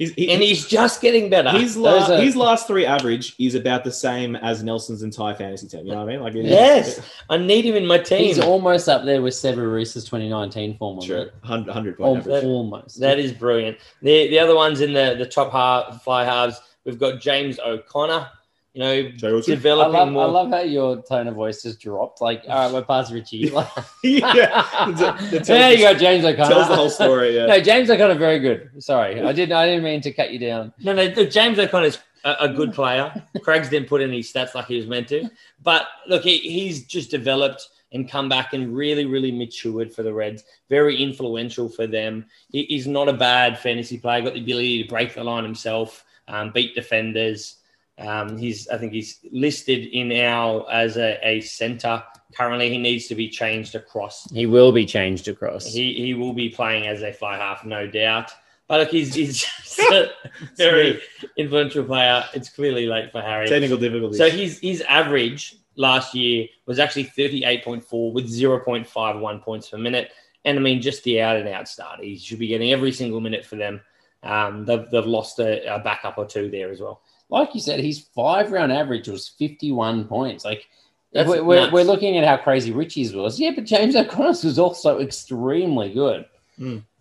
He's, 0.00 0.14
he, 0.14 0.32
And 0.32 0.42
he's 0.42 0.66
just 0.66 1.02
getting 1.02 1.28
better. 1.28 1.50
his, 1.50 1.74
those 1.74 2.08
la- 2.08 2.16
are- 2.16 2.20
his 2.22 2.34
last 2.34 2.66
three 2.66 2.86
average 2.86 3.34
is 3.38 3.54
about 3.54 3.84
the 3.84 3.92
same 3.92 4.34
as 4.36 4.62
Nelson's 4.62 5.02
entire 5.02 5.34
fantasy 5.34 5.68
team. 5.68 5.84
You 5.84 5.92
know 5.92 5.98
what 5.98 6.08
I 6.08 6.12
mean? 6.12 6.22
Like, 6.22 6.34
it- 6.34 6.46
Yes. 6.46 7.00
I 7.28 7.36
need 7.36 7.66
him 7.66 7.74
in 7.76 7.84
my 7.86 7.98
team. 7.98 8.24
He's 8.24 8.38
almost 8.38 8.88
up 8.88 9.04
there 9.04 9.20
with 9.20 9.34
Sevu 9.34 9.70
Reece's 9.70 10.04
2019 10.04 10.78
form. 10.78 10.98
on 11.00 11.04
True. 11.06 11.20
it. 11.20 11.34
100, 11.42 11.66
100 11.66 11.98
point 11.98 12.08
Al- 12.08 12.16
average. 12.34 12.44
Almost. 12.44 13.00
That 13.00 13.18
is 13.18 13.30
brilliant. 13.32 13.76
The 14.00 14.28
the 14.28 14.38
other 14.38 14.54
ones 14.56 14.80
in 14.80 14.94
the 14.94 15.16
the 15.18 15.26
top 15.26 15.52
half 15.52 16.02
fly 16.02 16.24
halves, 16.24 16.58
we've 16.86 16.98
got 16.98 17.20
James 17.20 17.60
O'Connor. 17.60 18.26
You 18.72 18.80
know, 18.82 19.08
Joe 19.10 19.32
Wilson? 19.32 19.52
I 19.52 19.54
developing 19.56 19.92
love, 19.94 20.12
more. 20.12 20.22
I 20.22 20.26
love 20.26 20.50
how 20.50 20.60
your 20.60 21.02
tone 21.02 21.26
of 21.26 21.34
voice 21.34 21.62
just 21.62 21.80
dropped. 21.80 22.20
Like, 22.20 22.44
all 22.46 22.54
right, 22.66 22.72
we're 22.72 22.84
past 22.84 23.12
Richie. 23.12 23.50
Like, 23.50 23.66
yeah. 24.04 24.64
That- 24.96 25.18
that 25.30 25.44
there 25.44 25.72
you 25.72 25.78
the- 25.88 25.92
go, 25.94 25.98
James 25.98 26.24
O'Connor. 26.24 26.48
Tells 26.48 26.68
the 26.68 26.76
whole 26.76 26.90
story. 26.90 27.34
Yeah. 27.36 27.46
No, 27.46 27.60
James 27.60 27.90
O'Connor, 27.90 28.14
very 28.14 28.38
good. 28.38 28.70
Sorry, 28.78 29.20
I 29.20 29.32
didn't. 29.32 29.54
I 29.56 29.66
didn't 29.66 29.82
mean 29.84 30.00
to 30.02 30.12
cut 30.12 30.30
you 30.32 30.38
down. 30.38 30.72
no, 30.78 30.92
no, 30.92 31.04
look, 31.06 31.30
James 31.30 31.58
O'Connor's 31.58 31.98
a, 32.24 32.36
a 32.40 32.48
good 32.48 32.72
player. 32.72 33.12
Craigs 33.42 33.68
didn't 33.70 33.88
put 33.88 34.02
in 34.02 34.12
his 34.12 34.32
stats 34.32 34.54
like 34.54 34.66
he 34.66 34.76
was 34.76 34.86
meant 34.86 35.08
to, 35.08 35.28
but 35.62 35.88
look, 36.06 36.22
he, 36.22 36.38
he's 36.38 36.84
just 36.84 37.10
developed 37.10 37.68
and 37.92 38.08
come 38.08 38.28
back 38.28 38.52
and 38.52 38.76
really, 38.76 39.04
really 39.04 39.32
matured 39.32 39.92
for 39.92 40.04
the 40.04 40.12
Reds. 40.14 40.44
Very 40.68 41.02
influential 41.02 41.68
for 41.68 41.88
them. 41.88 42.24
He, 42.52 42.62
he's 42.66 42.86
not 42.86 43.08
a 43.08 43.12
bad 43.12 43.58
fantasy 43.58 43.98
player. 43.98 44.22
Got 44.22 44.34
the 44.34 44.40
ability 44.42 44.84
to 44.84 44.88
break 44.88 45.12
the 45.14 45.24
line 45.24 45.42
himself, 45.42 46.04
um, 46.28 46.52
beat 46.52 46.76
defenders. 46.76 47.56
Um, 48.00 48.38
he's, 48.38 48.66
I 48.68 48.78
think, 48.78 48.92
he's 48.92 49.18
listed 49.30 49.86
in 49.86 50.12
our 50.12 50.70
as 50.70 50.96
a, 50.96 51.18
a 51.26 51.40
center. 51.40 52.02
Currently, 52.34 52.70
he 52.70 52.78
needs 52.78 53.08
to 53.08 53.14
be 53.14 53.28
changed 53.28 53.74
across 53.74 54.30
He 54.30 54.46
will 54.46 54.72
be 54.72 54.86
changed 54.86 55.28
across. 55.28 55.66
he, 55.66 55.94
he 55.94 56.14
will 56.14 56.32
be 56.32 56.48
playing 56.48 56.86
as 56.86 57.02
a 57.02 57.12
fly 57.12 57.36
half, 57.36 57.64
no 57.64 57.86
doubt. 57.86 58.30
But 58.68 58.80
look, 58.80 58.90
he's, 58.90 59.12
he's 59.14 59.38
just 59.44 59.78
a 59.80 60.10
very 60.56 61.00
influential 61.36 61.84
player. 61.84 62.24
It's 62.34 62.48
clearly 62.48 62.86
late 62.86 63.10
for 63.10 63.20
Harry. 63.20 63.48
Technical 63.48 63.76
difficulties. 63.76 64.18
So 64.18 64.30
his 64.30 64.60
his 64.60 64.80
average 64.82 65.56
last 65.74 66.14
year 66.14 66.46
was 66.66 66.78
actually 66.78 67.06
38.4 67.06 68.12
with 68.12 68.26
0.51 68.26 69.42
points 69.42 69.70
per 69.70 69.78
minute. 69.78 70.12
And 70.44 70.58
I 70.58 70.62
mean, 70.62 70.80
just 70.80 71.02
the 71.04 71.20
out 71.20 71.36
and 71.36 71.48
out 71.48 71.68
start. 71.68 72.00
He 72.00 72.16
should 72.16 72.38
be 72.38 72.46
getting 72.46 72.72
every 72.72 72.92
single 72.92 73.20
minute 73.20 73.44
for 73.44 73.56
them. 73.56 73.80
Um, 74.22 74.64
they've, 74.64 74.88
they've 74.90 75.06
lost 75.06 75.38
a, 75.38 75.74
a 75.74 75.78
backup 75.80 76.18
or 76.18 76.26
two 76.26 76.50
there 76.50 76.70
as 76.70 76.80
well. 76.80 77.02
Like 77.30 77.54
you 77.54 77.60
said, 77.60 77.80
his 77.80 78.00
five 78.14 78.52
round 78.52 78.72
average 78.72 79.08
was 79.08 79.28
51 79.28 80.04
points. 80.06 80.44
Like, 80.44 80.66
we're, 81.12 81.42
we're, 81.42 81.70
we're 81.70 81.84
looking 81.84 82.16
at 82.18 82.26
how 82.26 82.36
crazy 82.36 82.72
Richie's 82.72 83.14
was. 83.14 83.38
Yeah, 83.40 83.52
but 83.54 83.64
James 83.64 83.96
O'Connor's 83.96 84.44
was 84.44 84.58
also 84.58 85.00
extremely 85.00 85.92
good. 85.92 86.24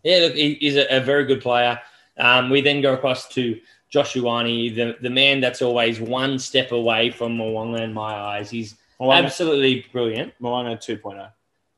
Yeah, 0.04 0.18
look, 0.20 0.34
he, 0.34 0.56
he's 0.56 0.78
a, 0.78 0.98
a 0.98 1.00
very 1.00 1.26
good 1.26 1.42
player. 1.42 1.80
Um, 2.18 2.50
we 2.50 2.62
then 2.62 2.82
go 2.82 2.94
across 2.94 3.28
to 3.30 3.60
Josh 3.90 4.14
Ioane, 4.14 4.76
the, 4.76 4.98
the 5.02 5.10
man 5.10 5.42
that's 5.42 5.62
always 5.62 6.00
one 6.00 6.38
step 6.40 6.72
away 6.72 7.10
from 7.12 7.38
Mo'unga 7.38 7.82
in 7.82 7.94
my 7.94 8.14
eyes. 8.14 8.50
He's 8.50 8.76
Mo'unga, 9.00 9.24
absolutely 9.26 9.86
brilliant. 9.92 10.34
Mo'unga 10.40 10.78
2.0. 10.78 11.32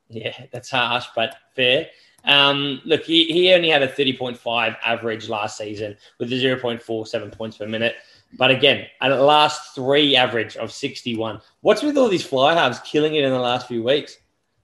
Yeah, 0.10 0.34
that's 0.52 0.70
harsh, 0.70 1.06
but 1.16 1.36
fair. 1.56 1.88
Um, 2.26 2.82
look, 2.86 3.04
he, 3.04 3.26
he 3.26 3.54
only 3.54 3.70
had 3.70 3.82
a 3.82 3.88
30.5 3.88 4.78
average 4.84 5.30
last 5.30 5.58
season 5.58 5.96
with 6.20 6.32
a 6.32 6.36
0.47 6.36 7.32
points 7.32 7.58
per 7.58 7.68
minute. 7.68 7.96
But 8.38 8.52
again, 8.52 8.88
at 9.02 9.10
last 9.10 9.76
three 9.76 10.16
average 10.16 10.56
of 10.58 10.72
61. 10.72 11.42
What's 11.62 11.84
with 11.84 11.98
all 11.98 12.08
these 12.08 12.26
fly 12.26 12.54
halves 12.54 12.80
killing 12.80 13.16
it 13.16 13.24
in 13.24 13.32
the 13.32 13.40
last 13.40 13.68
few 13.68 13.84
weeks? 13.84 14.18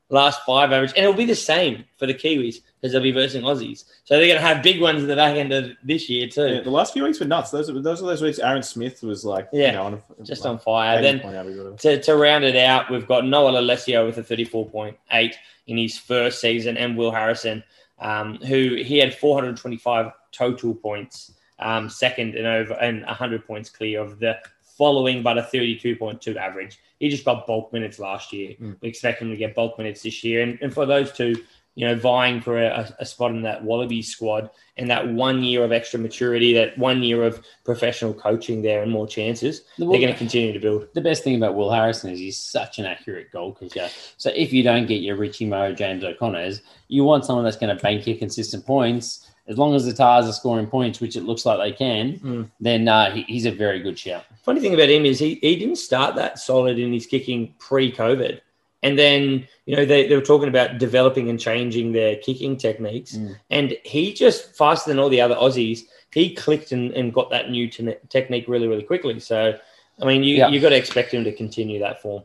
Last 0.09 0.41
five 0.45 0.71
average. 0.71 0.91
And 0.95 1.03
it'll 1.03 1.13
be 1.17 1.25
the 1.25 1.35
same 1.35 1.83
for 1.97 2.05
the 2.05 2.13
Kiwis 2.13 2.61
because 2.79 2.93
they'll 2.93 3.01
be 3.01 3.11
versing 3.11 3.41
Aussies. 3.41 3.83
So 4.05 4.15
they're 4.15 4.27
going 4.27 4.39
to 4.39 4.45
have 4.47 4.63
big 4.63 4.79
ones 4.79 5.01
in 5.01 5.09
the 5.09 5.17
back 5.17 5.35
end 5.35 5.51
of 5.51 5.71
this 5.83 6.09
year 6.09 6.29
too. 6.29 6.47
Yeah, 6.47 6.61
the 6.61 6.71
last 6.71 6.93
few 6.93 7.03
weeks 7.03 7.19
were 7.19 7.25
nuts. 7.25 7.51
Those 7.51 7.69
are 7.69 7.81
those 7.81 8.01
are 8.01 8.05
those 8.05 8.21
weeks. 8.21 8.39
Aaron 8.39 8.63
Smith 8.63 9.03
was 9.03 9.25
like, 9.25 9.49
Yeah, 9.51 9.65
you 9.65 9.71
know, 9.73 9.83
on 9.83 9.93
a, 9.95 10.23
Just 10.23 10.45
like 10.45 10.51
on 10.51 10.59
fire. 10.59 11.01
Then 11.01 11.19
point 11.19 11.35
average 11.35 11.57
or 11.57 11.71
whatever. 11.71 11.77
to, 11.77 12.01
to 12.03 12.15
round 12.15 12.45
it 12.45 12.55
out, 12.55 12.89
we've 12.89 13.07
got 13.07 13.25
Noah 13.25 13.51
Lolesio 13.51 14.05
with 14.05 14.17
a 14.17 14.23
34.8 14.23 15.33
in 15.67 15.77
his 15.77 15.97
first 15.97 16.39
season, 16.39 16.77
and 16.77 16.97
Will 16.97 17.11
Harrison, 17.11 17.61
um, 17.99 18.35
who 18.37 18.75
he 18.75 18.99
had 18.99 19.13
425 19.13 20.11
total 20.31 20.73
points, 20.73 21.33
um, 21.59 21.89
second 21.89 22.35
and 22.35 22.47
over 22.47 22.73
and 22.73 23.05
100 23.05 23.45
points 23.45 23.69
clear 23.69 24.01
of 24.01 24.19
the 24.19 24.37
following, 24.61 25.23
but 25.23 25.37
a 25.37 25.41
32.2 25.41 26.35
average. 26.35 26.79
He 26.99 27.09
just 27.09 27.25
got 27.25 27.47
bulk 27.47 27.73
minutes 27.73 27.99
last 27.99 28.31
year. 28.31 28.55
Mm. 28.61 28.77
We 28.81 28.89
expect 28.89 29.21
him 29.21 29.29
to 29.31 29.37
get 29.37 29.55
bulk 29.55 29.77
minutes 29.77 30.03
this 30.03 30.23
year, 30.23 30.41
and, 30.41 30.59
and 30.61 30.73
for 30.73 30.85
those 30.85 31.11
two, 31.11 31.35
you 31.77 31.85
know, 31.85 31.93
vying 31.93 32.41
for 32.41 32.57
a, 32.59 32.91
a 32.97 33.05
spot 33.05 33.29
in 33.29 33.43
that 33.43 33.63
Wallaby 33.63 34.01
squad 34.01 34.49
and 34.77 34.89
that 34.89 35.07
one 35.09 35.43
year 35.43 35.63
of 35.63 35.71
extra 35.71 35.99
maturity, 35.99 36.51
that 36.53 36.75
one 36.75 37.03
year 37.03 37.21
of 37.21 37.45
professional 37.65 38.15
coaching 38.15 38.63
there 38.63 38.81
and 38.81 38.91
more 38.91 39.05
chances, 39.05 39.61
The- 39.77 39.85
they're 39.85 40.01
going 40.01 40.11
to 40.11 40.17
continue 40.17 40.51
to 40.53 40.59
build. 40.59 40.87
The 40.95 41.01
best 41.01 41.23
thing 41.23 41.35
about 41.35 41.53
Will 41.53 41.69
Harrison 41.69 42.09
is 42.09 42.17
he's 42.17 42.39
such 42.39 42.79
an 42.79 42.87
accurate 42.87 43.31
goal 43.31 43.53
kicker. 43.53 43.89
So 44.17 44.31
if 44.35 44.51
you 44.51 44.63
don't 44.63 44.87
get 44.87 45.03
your 45.03 45.17
Richie 45.17 45.45
Mo, 45.45 45.71
James 45.71 46.03
O'Connors, 46.03 46.63
you 46.87 47.03
want 47.03 47.25
someone 47.25 47.45
that's 47.45 47.57
going 47.57 47.77
to 47.77 47.79
bank 47.81 48.07
your 48.07 48.17
consistent 48.17 48.65
points. 48.65 49.26
As 49.47 49.57
long 49.57 49.73
as 49.75 49.85
the 49.85 49.93
Tars 49.93 50.25
are 50.27 50.33
scoring 50.33 50.67
points, 50.67 50.99
which 50.99 51.15
it 51.15 51.23
looks 51.23 51.45
like 51.45 51.57
they 51.59 51.71
can, 51.71 52.19
Mm. 52.19 52.51
then 52.59 52.87
uh, 52.87 53.11
he, 53.13 53.21
he's 53.23 53.45
a 53.45 53.51
very 53.51 53.79
good 53.79 53.97
shout. 53.97 54.25
Funny 54.43 54.59
thing 54.59 54.73
about 54.73 54.89
him 54.89 55.05
is 55.05 55.19
he, 55.19 55.35
he 55.35 55.55
didn't 55.55 55.77
start 55.77 56.15
that 56.15 56.37
solid 56.39 56.77
in 56.77 56.91
his 56.91 57.05
kicking 57.05 57.53
pre 57.59 57.91
COVID. 57.91 58.41
And 58.83 58.97
then, 58.99 59.47
you 59.65 59.75
know, 59.75 59.85
they, 59.85 60.07
they 60.07 60.15
were 60.15 60.21
talking 60.21 60.49
about 60.49 60.77
developing 60.77 61.29
and 61.29 61.39
changing 61.39 61.93
their 61.93 62.17
kicking 62.17 62.57
techniques. 62.57 63.13
Mm. 63.15 63.35
And 63.49 63.77
he 63.83 64.13
just, 64.13 64.55
faster 64.55 64.89
than 64.89 64.99
all 64.99 65.09
the 65.09 65.21
other 65.21 65.35
Aussies, 65.35 65.81
he 66.13 66.33
clicked 66.35 66.71
and, 66.71 66.91
and 66.91 67.13
got 67.13 67.29
that 67.31 67.49
new 67.49 67.69
te- 67.69 67.95
technique 68.09 68.45
really, 68.47 68.67
really 68.67 68.83
quickly. 68.83 69.19
So, 69.19 69.57
I 70.01 70.05
mean, 70.05 70.23
you, 70.23 70.35
Yeah. 70.35 70.49
you 70.49 70.59
got 70.59 70.69
to 70.69 70.75
expect 70.77 71.13
him 71.13 71.23
to 71.23 71.31
continue 71.33 71.79
that 71.79 72.01
form. 72.01 72.23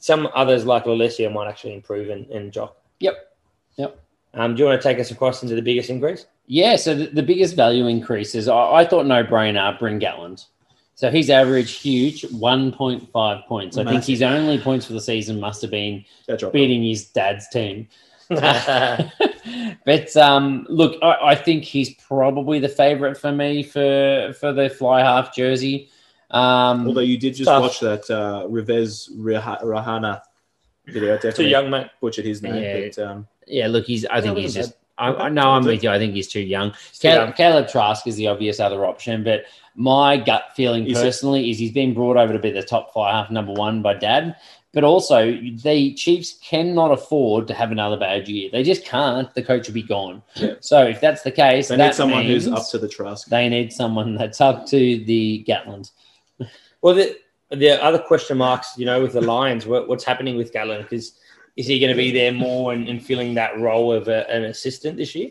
Some 0.00 0.28
others, 0.34 0.66
like 0.66 0.84
Lolesio, 0.84 1.32
might 1.32 1.48
actually 1.48 1.74
improve 1.74 2.10
and, 2.10 2.26
and 2.30 2.52
jock. 2.52 2.76
Yep. 3.00 3.14
Yep. 3.76 4.00
Um, 4.34 4.54
do 4.54 4.62
you 4.62 4.68
want 4.68 4.80
to 4.82 4.86
take 4.88 4.98
us 4.98 5.10
across 5.10 5.42
into 5.42 5.54
the 5.54 5.62
biggest 5.62 5.90
increase? 5.90 6.26
Yeah, 6.46 6.76
so 6.76 6.94
the, 6.94 7.06
the 7.06 7.22
biggest 7.22 7.56
value 7.56 7.86
increases, 7.86 8.48
I, 8.48 8.72
I 8.80 8.84
thought 8.84 9.06
no 9.06 9.24
brainer, 9.24 9.78
Bryn 9.78 9.98
Gatland. 9.98 10.44
So 10.94 11.10
his 11.10 11.28
average 11.30 11.72
huge, 11.78 12.22
1.5 12.22 13.46
points. 13.46 13.78
I 13.78 13.84
think 13.84 14.04
his 14.04 14.22
only 14.22 14.58
points 14.58 14.86
for 14.86 14.92
the 14.92 15.00
season 15.00 15.40
must 15.40 15.60
have 15.62 15.70
been 15.70 16.04
That 16.28 16.38
drop. 16.38 16.52
beating 16.52 16.84
his 16.84 17.06
dad's 17.06 17.48
team. 17.48 17.88
but 18.28 20.16
um, 20.16 20.66
look, 20.68 20.96
I, 21.02 21.18
I 21.30 21.34
think 21.34 21.64
he's 21.64 21.94
probably 21.94 22.58
the 22.58 22.68
favourite 22.68 23.16
for 23.16 23.32
me 23.32 23.62
for 23.62 24.32
for 24.38 24.52
the 24.52 24.70
fly 24.70 25.00
half 25.00 25.34
jersey. 25.34 25.88
Um, 26.30 26.86
Although 26.88 27.00
you 27.00 27.18
did 27.18 27.34
just 27.34 27.48
Tough. 27.48 27.62
watch 27.62 27.80
that 27.80 28.10
uh, 28.10 28.46
Rivez 28.48 29.10
Rah- 29.16 29.58
Reihana 29.62 30.22
video. 30.86 31.16
Too 31.16 31.28
Definitely 31.28 31.50
young, 31.50 31.70
mate. 31.70 31.88
butchered 32.00 32.24
his 32.24 32.42
name. 32.42 32.54
Yeah. 32.62 32.88
But, 32.88 32.98
um, 33.06 33.28
yeah, 33.46 33.66
look, 33.66 33.84
he's. 33.84 34.06
I 34.06 34.20
think 34.20 34.36
he's 34.38 34.56
wasn't 34.56 34.66
just. 34.66 34.78
I, 34.98 35.12
I 35.12 35.28
know 35.28 35.50
I'm 35.50 35.64
with 35.64 35.82
you. 35.82 35.90
I 35.90 35.98
think 35.98 36.14
he's 36.14 36.28
too 36.28 36.40
young. 36.40 36.70
Too 36.70 36.78
Cal- 37.00 37.24
young. 37.24 37.32
Caleb 37.32 37.68
Trask 37.68 38.06
is 38.06 38.16
the 38.16 38.28
obvious 38.28 38.60
other 38.60 38.84
option, 38.86 39.24
but 39.24 39.44
my 39.74 40.16
gut 40.16 40.44
feeling 40.54 40.86
Is 40.86 40.98
personally 40.98 41.50
is 41.50 41.58
he's 41.58 41.72
been 41.72 41.94
brought 41.94 42.16
over 42.16 42.32
to 42.32 42.38
be 42.38 42.50
the 42.50 42.62
top 42.62 42.92
five 42.94 43.12
half 43.12 43.30
number 43.30 43.52
one 43.52 43.82
by 43.82 43.94
dad. 43.94 44.36
But 44.72 44.82
also, 44.82 45.30
the 45.32 45.94
Chiefs 45.94 46.38
cannot 46.42 46.90
afford 46.90 47.46
to 47.46 47.54
have 47.54 47.70
another 47.70 47.96
bad 47.96 48.28
year. 48.28 48.50
They 48.50 48.64
just 48.64 48.84
can't. 48.84 49.32
The 49.32 49.42
coach 49.42 49.68
will 49.68 49.74
be 49.74 49.84
gone. 49.84 50.20
Yeah. 50.34 50.54
So 50.58 50.84
if 50.84 51.00
that's 51.00 51.22
the 51.22 51.30
case, 51.30 51.68
they 51.68 51.76
that 51.76 51.86
need 51.86 51.94
someone 51.94 52.24
who's 52.24 52.48
up 52.48 52.68
to 52.70 52.78
the 52.78 52.88
Trask. 52.88 53.28
They 53.28 53.48
need 53.48 53.72
someone 53.72 54.16
that's 54.16 54.40
up 54.40 54.66
to 54.66 54.76
the 54.76 55.44
Gatland. 55.46 55.92
Well, 56.82 56.94
the, 56.94 57.16
the 57.50 57.82
other 57.82 58.00
question 58.00 58.36
marks, 58.36 58.76
you 58.76 58.84
know, 58.84 59.00
with 59.00 59.12
the 59.12 59.20
Lions, 59.20 59.64
what, 59.64 59.88
what's 59.88 60.02
happening 60.02 60.36
with 60.36 60.52
Gatland? 60.52 60.82
Because 60.82 61.20
is 61.56 61.66
he 61.66 61.78
going 61.78 61.92
to 61.92 61.96
be 61.96 62.10
there 62.10 62.32
more 62.32 62.72
and, 62.72 62.88
and 62.88 63.04
filling 63.04 63.34
that 63.34 63.58
role 63.58 63.92
of 63.92 64.08
a, 64.08 64.28
an 64.30 64.44
assistant 64.44 64.96
this 64.96 65.14
year? 65.14 65.30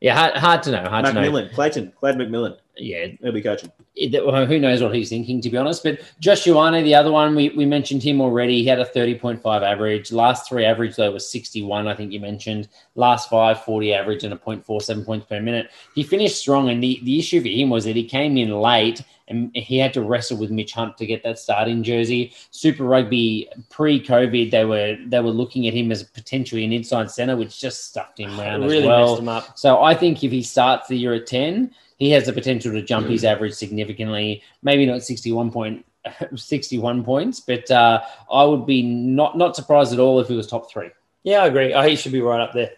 Yeah, 0.00 0.14
hard, 0.14 0.36
hard 0.36 0.62
to 0.64 0.70
know. 0.70 0.88
Hard 0.88 1.06
to 1.06 1.12
know. 1.12 1.20
Macmillan, 1.20 1.50
Clayton, 1.50 1.92
Glad 2.00 2.16
McMillan. 2.16 2.56
Yeah, 2.78 3.08
He'll 3.20 3.32
be 3.32 3.42
coaching. 3.42 3.72
it- 3.96 4.24
well, 4.24 4.46
who 4.46 4.58
knows 4.58 4.82
what 4.82 4.94
he's 4.94 5.08
thinking, 5.08 5.40
to 5.40 5.50
be 5.50 5.56
honest. 5.56 5.82
But 5.82 6.00
Josh 6.20 6.44
Ioane, 6.44 6.84
the 6.84 6.94
other 6.94 7.10
one, 7.10 7.34
we, 7.34 7.48
we 7.50 7.66
mentioned 7.66 8.02
him 8.02 8.20
already. 8.20 8.58
He 8.62 8.66
had 8.66 8.78
a 8.78 8.84
30.5 8.84 9.62
average. 9.62 10.12
Last 10.12 10.48
three 10.48 10.64
average, 10.64 10.96
though, 10.96 11.10
was 11.10 11.28
61, 11.28 11.88
I 11.88 11.94
think 11.94 12.12
you 12.12 12.20
mentioned. 12.20 12.68
Last 12.94 13.28
five, 13.28 13.62
40 13.64 13.92
average 13.92 14.24
and 14.24 14.32
a 14.32 14.36
0.47 14.36 15.04
points 15.04 15.26
per 15.26 15.40
minute. 15.40 15.70
He 15.94 16.02
finished 16.02 16.36
strong, 16.38 16.70
and 16.70 16.82
the, 16.82 17.00
the 17.02 17.18
issue 17.18 17.40
for 17.40 17.48
him 17.48 17.70
was 17.70 17.84
that 17.84 17.96
he 17.96 18.04
came 18.04 18.36
in 18.36 18.50
late 18.50 19.02
and 19.30 19.50
he 19.54 19.76
had 19.76 19.92
to 19.92 20.00
wrestle 20.00 20.38
with 20.38 20.50
Mitch 20.50 20.72
Hunt 20.72 20.96
to 20.96 21.04
get 21.04 21.22
that 21.22 21.38
starting 21.38 21.82
jersey. 21.82 22.32
Super 22.50 22.84
Rugby 22.84 23.46
pre-COVID, 23.68 24.50
they 24.50 24.64
were 24.64 24.96
they 25.06 25.20
were 25.20 25.30
looking 25.30 25.68
at 25.68 25.74
him 25.74 25.92
as 25.92 26.02
potentially 26.02 26.64
an 26.64 26.72
inside 26.72 27.10
center, 27.10 27.36
which 27.36 27.60
just 27.60 27.84
stuffed 27.90 28.18
him 28.18 28.30
around 28.40 28.62
really 28.62 28.78
as 28.78 28.86
well. 28.86 29.08
messed 29.10 29.20
him 29.20 29.28
up. 29.28 29.58
So 29.58 29.82
I 29.82 29.94
think 29.94 30.24
if 30.24 30.32
he 30.32 30.42
starts 30.42 30.88
the 30.88 30.96
year 30.96 31.12
at 31.14 31.26
10, 31.26 31.70
he 31.98 32.10
has 32.10 32.26
the 32.26 32.32
potential 32.32 32.72
to 32.72 32.82
jump 32.82 33.08
his 33.08 33.24
average 33.24 33.54
significantly. 33.54 34.42
Maybe 34.62 34.86
not 34.86 35.02
61 35.02 35.50
point 35.50 35.84
61 36.36 37.04
points, 37.04 37.40
but 37.40 37.70
uh, 37.70 38.00
I 38.32 38.44
would 38.44 38.64
be 38.66 38.82
not 38.82 39.36
not 39.36 39.56
surprised 39.56 39.92
at 39.92 39.98
all 39.98 40.20
if 40.20 40.28
he 40.28 40.34
was 40.36 40.46
top 40.46 40.70
three. 40.70 40.90
Yeah, 41.24 41.42
I 41.42 41.46
agree. 41.46 41.74
Oh, 41.74 41.82
he 41.82 41.96
should 41.96 42.12
be 42.12 42.20
right 42.20 42.40
up 42.40 42.52
there. 42.54 42.70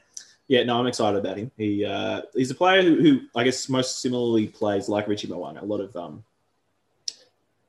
Yeah, 0.49 0.64
no, 0.64 0.81
I'm 0.81 0.87
excited 0.89 1.18
about 1.18 1.37
him. 1.37 1.51
He 1.57 1.85
uh, 1.85 2.23
he's 2.35 2.51
a 2.51 2.55
player 2.55 2.83
who, 2.83 2.97
who 2.97 3.21
I 3.37 3.45
guess 3.45 3.68
most 3.68 4.01
similarly 4.01 4.49
plays 4.49 4.89
like 4.89 5.07
Richie 5.07 5.29
Mo'unga. 5.29 5.62
A 5.62 5.64
lot 5.64 5.81
of 5.81 5.95
um, 5.95 6.25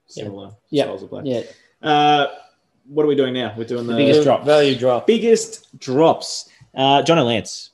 similar 0.07 0.51
Yeah. 0.69 0.83
styles 0.85 1.03
of 1.03 1.09
play. 1.09 1.21
Yeah, 1.25 1.41
Uh, 1.87 2.27
what 2.87 3.03
are 3.03 3.07
we 3.07 3.15
doing 3.15 3.33
now? 3.33 3.53
We're 3.57 3.65
doing 3.65 3.85
the, 3.85 3.93
The 3.93 3.97
biggest 3.99 4.23
drop. 4.23 4.45
Value 4.45 4.75
drop. 4.75 5.05
biggest 5.07 5.77
drops. 5.79 6.49
Uh, 6.75 7.03
Jono 7.03 7.25
Lance. 7.25 7.70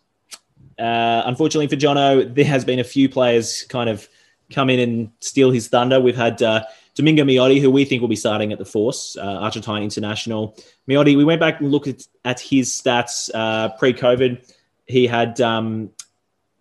Uh, 0.80 1.24
unfortunately 1.26 1.68
for 1.68 1.76
Jono, 1.76 2.34
there 2.34 2.46
has 2.46 2.64
been 2.64 2.80
a 2.80 2.84
few 2.84 3.10
players 3.10 3.64
kind 3.64 3.90
of 3.90 4.08
come 4.52 4.70
in 4.70 4.80
and 4.80 5.12
steal 5.20 5.52
his 5.52 5.68
thunder. 5.68 6.00
We've 6.00 6.16
had 6.16 6.42
uh, 6.42 6.64
Domingo 6.96 7.24
Miotti, 7.24 7.60
who 7.60 7.70
we 7.70 7.86
think 7.86 8.02
will 8.02 8.08
be 8.08 8.16
starting 8.16 8.52
at 8.52 8.60
the 8.60 8.66
Force, 8.66 9.18
uh, 9.18 9.22
Argentine 9.22 9.84
international. 9.84 10.56
Miotti, 10.88 11.18
we 11.18 11.24
went 11.24 11.40
back 11.40 11.60
and 11.60 11.72
looked 11.72 11.88
at, 11.88 12.04
at 12.26 12.40
his 12.40 12.70
stats 12.70 13.30
uh, 13.34 13.70
pre-COVID. 13.78 14.54
He 14.86 15.08
had. 15.08 15.40
Um, 15.42 15.92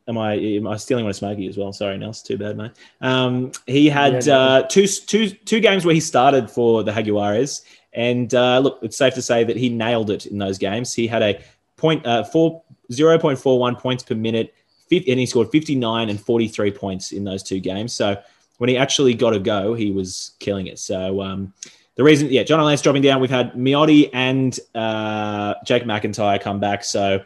am 0.08 0.18
I 0.18 0.34
am 0.34 0.66
I 0.66 0.76
stealing 0.76 1.04
one 1.04 1.10
of 1.10 1.16
Smokey 1.16 1.48
as 1.48 1.56
well? 1.56 1.72
Sorry, 1.72 1.96
Nels. 1.98 2.22
Too 2.22 2.38
bad, 2.38 2.56
mate. 2.56 2.72
Um, 3.00 3.52
he 3.66 3.88
had 3.88 4.28
uh, 4.28 4.62
two 4.68 4.86
two 4.86 5.30
two 5.30 5.60
games 5.60 5.84
where 5.84 5.94
he 5.94 6.00
started 6.00 6.50
for 6.50 6.82
the 6.82 6.92
Jaguares, 6.92 7.62
and 7.92 8.32
uh, 8.34 8.58
look, 8.60 8.78
it's 8.82 8.96
safe 8.96 9.14
to 9.14 9.22
say 9.22 9.44
that 9.44 9.56
he 9.56 9.68
nailed 9.68 10.10
it 10.10 10.26
in 10.26 10.38
those 10.38 10.58
games. 10.58 10.94
He 10.94 11.06
had 11.06 11.22
a 11.22 11.40
point 11.76 12.06
uh, 12.06 12.24
four 12.24 12.62
zero 12.92 13.18
point 13.18 13.38
four 13.38 13.58
one 13.58 13.76
points 13.76 14.02
per 14.02 14.14
minute, 14.14 14.54
and 14.90 15.02
he 15.04 15.26
scored 15.26 15.50
fifty 15.50 15.74
nine 15.74 16.08
and 16.08 16.20
forty 16.20 16.48
three 16.48 16.70
points 16.70 17.12
in 17.12 17.24
those 17.24 17.42
two 17.42 17.60
games. 17.60 17.94
So 17.94 18.16
when 18.58 18.68
he 18.68 18.76
actually 18.76 19.14
got 19.14 19.34
a 19.34 19.38
go, 19.38 19.74
he 19.74 19.90
was 19.90 20.32
killing 20.38 20.66
it. 20.66 20.78
So 20.78 21.20
um, 21.20 21.52
the 21.96 22.04
reason, 22.04 22.28
yeah, 22.30 22.42
John 22.42 22.62
Lance 22.64 22.82
dropping 22.82 23.02
down. 23.02 23.20
We've 23.20 23.30
had 23.30 23.52
Miotti 23.52 24.10
and 24.12 24.58
uh, 24.74 25.54
Jake 25.64 25.84
McIntyre 25.84 26.40
come 26.40 26.60
back. 26.60 26.84
So 26.84 27.22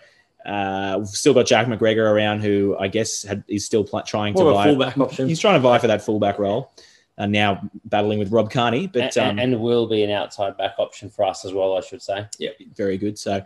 uh, 0.47 0.97
we've 0.99 1.09
still 1.09 1.35
got 1.35 1.47
Jack 1.47 1.67
McGregor 1.67 2.11
around, 2.11 2.41
who 2.41 2.77
I 2.79 2.89
guess 2.89 3.23
had, 3.23 3.45
is 3.47 3.67
still 3.67 3.85
pl- 3.85 4.03
trying 4.03 4.35
to 4.35 4.41
More 4.41 4.51
of 4.51 4.57
vie. 4.57 4.65
fullback 4.65 4.99
option. 4.99 5.29
He's 5.29 5.41
trying 5.41 5.55
to 5.55 5.61
vie 5.61 5.79
for 5.79 5.87
that 5.89 6.03
fullback 6.03 6.39
role, 6.39 6.73
and 7.19 7.31
now 7.31 7.61
battling 7.85 8.19
with 8.19 8.33
Rob 8.33 8.51
Kearney. 8.51 8.87
But 8.87 9.17
and, 9.17 9.33
um, 9.33 9.39
and 9.39 9.61
will 9.61 9.87
be 9.87 10.03
an 10.03 10.11
outside 10.11 10.57
back 10.57 10.77
option 10.79 11.11
for 11.11 11.25
us 11.25 11.45
as 11.45 11.53
well, 11.53 11.77
I 11.77 11.81
should 11.81 12.01
say. 12.01 12.27
Yeah, 12.39 12.51
very 12.75 12.97
good. 12.97 13.19
So, 13.19 13.43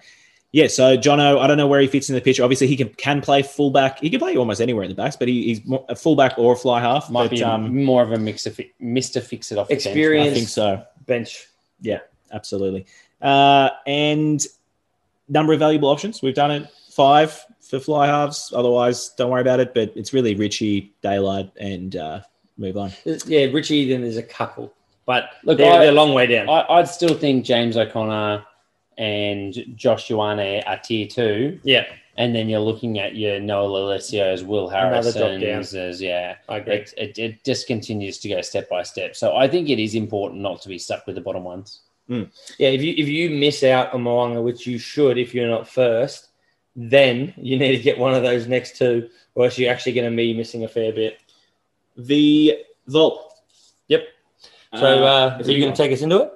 Yeah, 0.55 0.69
so 0.69 0.97
Jono, 0.97 1.41
I 1.41 1.49
don't 1.49 1.57
know 1.57 1.67
where 1.67 1.81
he 1.81 1.89
fits 1.89 2.09
in 2.09 2.15
the 2.15 2.21
picture. 2.21 2.45
Obviously, 2.45 2.69
he 2.69 2.77
can, 2.77 2.89
can 2.91 3.21
play 3.21 3.43
fullback. 3.43 3.99
He 3.99 4.09
can 4.09 4.21
play 4.21 4.37
almost 4.37 4.61
anywhere 4.61 4.85
in 4.85 4.89
the 4.89 4.95
backs, 4.95 5.17
but 5.17 5.27
he, 5.27 5.47
he's 5.47 5.65
more, 5.65 5.85
a 5.89 5.97
fullback 5.97 6.39
or 6.39 6.53
a 6.53 6.57
fly 6.57 6.81
half. 6.81 7.11
Might 7.11 7.25
but, 7.25 7.31
be 7.33 7.43
um, 7.43 7.85
more 7.85 8.05
of 8.05 8.13
a 8.13 8.19
mix 8.19 8.47
of 8.47 8.61
Mr. 8.81 9.21
Fix 9.21 9.51
It 9.51 9.59
off 9.59 9.67
the 9.67 9.75
bench. 9.75 9.87
Experience. 9.87 10.31
I 10.31 10.35
think 10.35 10.49
so. 10.49 10.85
Bench. 11.07 11.49
Yeah, 11.81 11.99
absolutely. 12.33 12.87
Uh, 13.21 13.71
and 13.85 14.47
number 15.29 15.53
of 15.55 15.59
valuable 15.59 15.89
options. 15.89 16.23
We've 16.23 16.37
done 16.37 16.53
it 16.53 16.71
five 16.89 17.37
for 17.61 17.81
fly 17.81 18.07
halves. 18.07 18.53
Otherwise, 18.55 19.09
don't 19.19 19.33
worry 19.33 19.41
about 19.41 19.59
it. 19.59 19.75
But 19.75 19.93
it's 19.97 20.13
really 20.13 20.37
Richie, 20.37 20.95
Daylight, 21.03 21.51
and 21.59 21.97
uh, 21.97 22.21
move 22.59 22.77
on. 22.77 22.93
Yeah, 23.27 23.47
Richie, 23.47 23.89
then 23.89 24.03
there's 24.03 24.19
a 24.19 24.23
couple. 24.23 24.73
But 25.05 25.31
Look, 25.43 25.59
they're, 25.59 25.73
I- 25.73 25.79
they're 25.81 25.89
a 25.89 25.97
long 25.97 26.15
way 26.15 26.29
down. 26.29 26.49
I, 26.49 26.65
I'd 26.75 26.87
still 26.87 27.15
think 27.15 27.45
James 27.45 27.77
O'Connor 27.77 28.45
and 28.99 29.55
Josh 29.75 30.09
Ioane 30.09 30.63
are 30.67 30.79
tier 30.79 31.07
two. 31.07 31.61
yeah, 31.65 31.85
And 32.17 32.35
then 32.35 32.49
you're 32.49 32.61
looking 32.61 32.99
at 32.99 33.17
your 33.17 33.41
Noah 33.41 33.69
Lolesios, 33.69 34.45
Will 34.45 34.69
Another 34.69 35.13
drop 35.13 35.41
Harrison's, 35.41 35.75
as 35.75 36.01
yeah. 36.01 36.37
I 36.49 36.59
agree. 36.59 36.75
It, 36.75 36.95
it, 36.97 37.19
it 37.19 37.45
just 37.45 37.67
continues 37.67 38.19
to 38.19 38.29
go 38.29 38.41
step 38.41 38.69
by 38.69 38.83
step. 38.83 39.17
So 39.17 39.37
I 39.37 39.49
think 39.49 39.69
it 39.69 39.79
is 39.79 39.95
important 39.95 40.41
not 40.43 40.63
to 40.63 40.69
be 40.69 40.79
stuck 40.79 41.07
with 41.07 41.17
the 41.17 41.21
bottom 41.21 41.45
ones. 41.45 41.81
Yeah, 42.59 42.69
if 42.69 42.83
you 42.83 42.95
if 42.99 43.09
you 43.09 43.31
miss 43.31 43.65
out 43.65 43.95
on 43.95 44.03
Mo'unga, 44.03 44.43
which 44.43 44.67
you 44.67 44.79
should 44.79 45.17
if 45.17 45.35
you're 45.35 45.49
not 45.49 45.67
first, 45.67 46.29
then 46.77 47.33
you 47.37 47.59
need 47.59 47.77
to 47.77 47.83
get 47.83 47.99
one 47.99 48.15
of 48.15 48.23
those 48.23 48.47
next 48.47 48.77
two, 48.77 49.09
or 49.35 49.47
else 49.47 49.59
you're 49.59 49.73
actually 49.73 49.93
going 49.93 50.11
to 50.11 50.17
be 50.17 50.35
missing 50.35 50.65
a 50.65 50.69
fair 50.69 50.93
bit. 50.93 51.19
The 51.97 52.59
Volp. 52.91 53.21
Yep. 53.89 54.03
So, 54.75 55.05
uh, 55.05 55.39
are 55.41 55.51
you 55.51 55.61
going 55.61 55.73
to 55.73 55.77
take 55.77 55.93
us 55.93 56.03
into 56.03 56.23
it? 56.23 56.33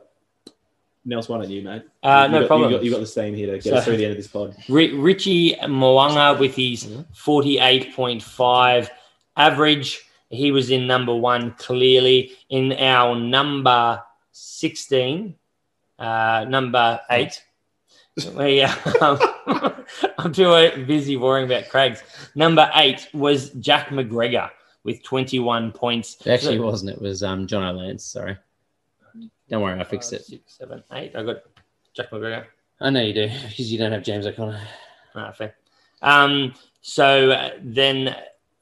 Nels, 1.08 1.26
why 1.28 1.38
don't 1.38 1.48
you, 1.50 1.62
mate? 1.62 1.82
Uh, 2.02 2.24
You 2.26 2.32
no 2.32 2.40
got, 2.40 2.46
problem. 2.48 2.70
You 2.70 2.76
got, 2.76 2.84
you 2.84 2.90
got 2.90 3.00
the 3.00 3.06
same 3.06 3.34
here 3.34 3.46
to 3.46 3.52
get 3.54 3.64
So- 3.64 3.76
us 3.76 3.84
through 3.86 3.96
the 3.96 4.04
end 4.04 4.10
of 4.12 4.18
this 4.18 4.26
pod. 4.26 4.54
Ri- 4.68 4.92
Richie 4.92 5.54
Mo'unga 5.62 6.38
with 6.38 6.54
his 6.54 6.84
48.5 7.14 8.88
average. 9.36 10.02
He 10.28 10.50
was 10.50 10.70
in 10.70 10.86
number 10.86 11.14
one 11.14 11.52
clearly. 11.52 12.32
In 12.50 12.72
our 12.74 13.14
number 13.18 14.02
16, 14.32 15.34
uh, 15.98 16.44
number 16.46 17.00
eight, 17.10 17.42
we, 18.36 18.60
um, 18.62 19.18
I'm 20.18 20.32
too 20.32 20.84
busy 20.86 21.16
worrying 21.16 21.46
about 21.50 21.70
Craig's. 21.70 22.02
Number 22.34 22.70
eight 22.74 23.08
was 23.14 23.50
Jack 23.50 23.88
McGregor 23.88 24.50
with 24.84 25.02
21 25.04 25.72
points. 25.72 26.18
It 26.26 26.30
actually 26.32 26.58
wasn't. 26.60 26.90
It 26.90 27.00
was 27.00 27.22
um, 27.22 27.46
Jono 27.46 27.74
Lance. 27.78 28.04
Sorry. 28.04 28.36
Don't 29.48 29.62
worry, 29.62 29.78
I 29.80 29.84
fixed 29.84 30.10
Five, 30.10 30.20
it. 30.20 30.26
Six, 30.26 30.42
seven, 30.58 30.82
eight. 30.92 31.14
I 31.16 31.22
got 31.22 31.36
Jack 31.94 32.10
McGregor. 32.10 32.44
I 32.80 32.90
know 32.90 33.00
you 33.00 33.14
do 33.14 33.28
because 33.48 33.72
you 33.72 33.78
don't 33.78 33.92
have 33.92 34.02
James 34.02 34.26
O'Connor. 34.26 34.60
Ah, 35.14 35.32
fair. 35.32 35.54
Um, 36.02 36.54
so 36.80 37.30
uh, 37.30 37.50
then 37.60 38.14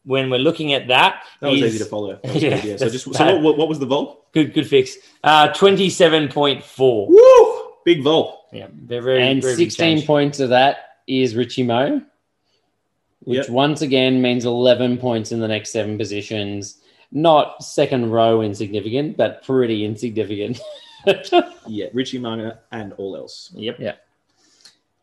when 0.04 0.30
we're 0.30 0.38
looking 0.38 0.72
at 0.72 0.88
that, 0.88 1.24
That 1.40 1.50
was 1.50 1.58
he's- 1.58 1.74
easy 1.74 1.84
to 1.84 1.90
follow. 1.90 2.18
Yeah, 2.24 2.32
good, 2.60 2.64
yeah. 2.64 2.76
So 2.76 2.88
just 2.88 3.12
so 3.12 3.24
what, 3.34 3.42
what, 3.42 3.58
what 3.58 3.68
was 3.68 3.78
the 3.78 3.86
Volp? 3.86 4.18
Good, 4.32 4.54
good 4.54 4.66
fix. 4.66 4.96
Uh, 5.24 5.48
twenty-seven 5.52 6.28
point 6.28 6.62
four. 6.62 7.08
Woo! 7.08 7.72
Big 7.84 8.02
Volp. 8.02 8.34
Yeah, 8.52 8.68
they're 8.72 9.02
very 9.02 9.22
and 9.22 9.42
very 9.42 9.54
16 9.56 10.06
points 10.06 10.40
of 10.40 10.48
that 10.50 11.00
is 11.06 11.34
Richie 11.36 11.62
Mo, 11.62 12.00
which 13.20 13.38
Yep. 13.38 13.48
once 13.50 13.82
again 13.82 14.22
means 14.22 14.44
11 14.44 14.98
points 14.98 15.30
in 15.32 15.40
the 15.40 15.48
next 15.48 15.70
seven 15.72 15.98
positions. 15.98 16.78
Not 17.12 17.62
second 17.62 18.10
row 18.10 18.42
insignificant, 18.42 19.16
but 19.16 19.42
pretty 19.44 19.84
insignificant. 19.84 20.60
Yeah, 21.68 21.86
Richie 21.92 22.18
Mo'unga 22.18 22.58
and 22.72 22.92
all 22.94 23.16
else. 23.16 23.52
Yep. 23.54 23.76
Yeah. 23.78 23.92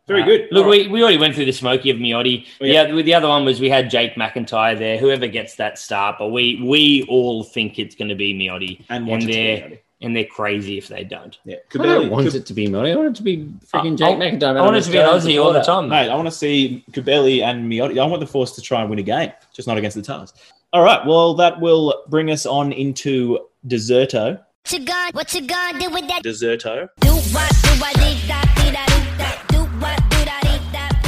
Very 0.06 0.22
Uh, 0.24 0.26
good. 0.26 0.48
Look, 0.52 0.66
All 0.66 0.72
right. 0.72 0.82
we, 0.86 0.88
we 0.90 1.02
already 1.02 1.18
went 1.18 1.34
through 1.34 1.46
the 1.46 1.54
Smoky 1.54 1.90
of 1.92 1.98
Miotti. 1.98 2.46
Oh, 2.60 2.66
yeah. 2.66 2.88
Yeah, 2.88 3.02
the 3.02 3.14
other 3.14 3.30
one 3.30 3.46
was 3.46 3.62
we 3.62 3.70
had 3.70 3.90
Jake 3.90 4.16
McIntyre 4.16 4.78
there. 4.78 4.98
Whoever 4.98 5.28
gets 5.28 5.56
that 5.56 5.80
start, 5.80 6.18
but 6.20 6.28
we 6.28 6.62
we 6.62 7.06
all 7.08 7.42
think 7.46 7.80
it's 7.80 7.96
going 7.96 8.10
to 8.10 8.16
be 8.16 8.34
Miotti, 8.34 8.84
and 8.90 9.08
want 9.08 9.24
and 9.24 9.32
it 9.32 9.83
to 10.04 10.08
be 10.10 10.14
they're 10.14 10.14
Miotti. 10.16 10.16
and 10.16 10.16
they're 10.16 10.26
crazy 10.26 10.78
if 10.78 10.88
they 10.88 11.04
don't. 11.04 11.38
Yeah, 11.46 11.56
I 11.56 11.60
don't 11.78 11.86
Cubelli, 11.86 12.10
want 12.10 12.28
Kub- 12.28 12.36
it 12.36 12.46
to 12.46 12.54
be 12.54 12.68
Murray. 12.68 12.92
I 12.92 12.96
want 12.96 13.08
it 13.10 13.16
to 13.16 13.24
be 13.24 13.38
freaking 13.66 13.94
I- 13.94 13.96
Jake 13.96 14.02
oh, 14.02 14.22
I- 14.22 14.32
McIntyre. 14.32 14.58
I 14.58 14.62
want 14.62 14.76
it 14.76 14.82
to 14.84 14.92
be 14.92 14.98
an 14.98 15.06
Aussie 15.06 15.44
all 15.44 15.54
the 15.54 15.62
time. 15.62 15.90
Mate, 15.90 16.10
I 16.10 16.16
want 16.16 16.28
to 16.28 16.32
see 16.32 16.84
Cubelli 16.92 17.42
and 17.44 17.72
Miotti. 17.72 18.00
I 18.02 18.06
want 18.06 18.20
the 18.20 18.28
Force 18.28 18.52
to 18.56 18.62
try 18.62 18.82
and 18.82 18.90
win 18.90 19.00
a 19.00 19.04
game, 19.04 19.32
just 19.54 19.68
not 19.68 19.78
against 19.78 19.96
the 19.96 20.04
Tars. 20.04 20.34
All 20.74 20.84
right, 20.84 21.06
well, 21.06 21.34
that 21.36 21.60
will 21.62 22.04
bring 22.10 22.32
us 22.32 22.46
on 22.46 22.72
into 22.72 23.40
Deserto. 23.68 24.40
What 24.64 24.72
you 24.72 24.80
gonna, 24.86 25.12
what 25.12 25.34
you 25.34 25.42
gonna 25.46 25.80
do 25.80 25.90
with 25.90 26.08
that? 26.08 26.24
Deserto. 26.24 26.88
Do 27.02 27.10
what, 27.10 27.52
do 27.62 27.70
what. 27.80 27.94
Do 27.94 27.96
what, 27.96 27.96
do 27.96 28.28
da, 28.28 28.42
dee 28.56 28.72
da, 28.72 28.86
do 28.86 29.04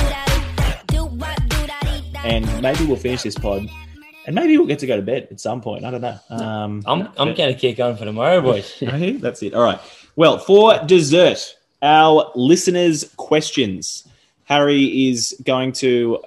da. 0.09 0.25
Do 0.87 1.05
what, 1.05 1.37
do 1.49 1.67
da, 1.67 1.79
dee 1.81 2.11
da. 2.11 2.19
And 2.23 2.61
maybe 2.61 2.85
we'll 2.85 2.95
finish 2.97 3.23
this 3.23 3.35
pod, 3.35 3.67
and 4.25 4.35
maybe 4.35 4.57
we'll 4.57 4.67
get 4.67 4.79
to 4.79 4.87
go 4.87 4.95
to 4.95 5.01
bed 5.01 5.27
at 5.31 5.39
some 5.39 5.61
point. 5.61 5.85
I 5.85 5.91
don't 5.91 6.01
know. 6.01 6.19
Um, 6.29 6.83
I'm 6.85 7.09
I'm 7.17 7.35
going 7.35 7.53
to 7.53 7.59
kick 7.59 7.79
on 7.79 7.95
for 7.97 8.05
tomorrow, 8.05 8.41
boys. 8.41 8.77
That's 8.81 9.41
it. 9.43 9.53
All 9.53 9.63
right. 9.63 9.79
Well, 10.15 10.37
for 10.39 10.77
dessert, 10.85 11.55
our 11.81 12.31
listeners' 12.35 13.11
questions. 13.17 14.07
Harry 14.45 15.07
is 15.09 15.35
going 15.43 15.71
to, 15.71 16.19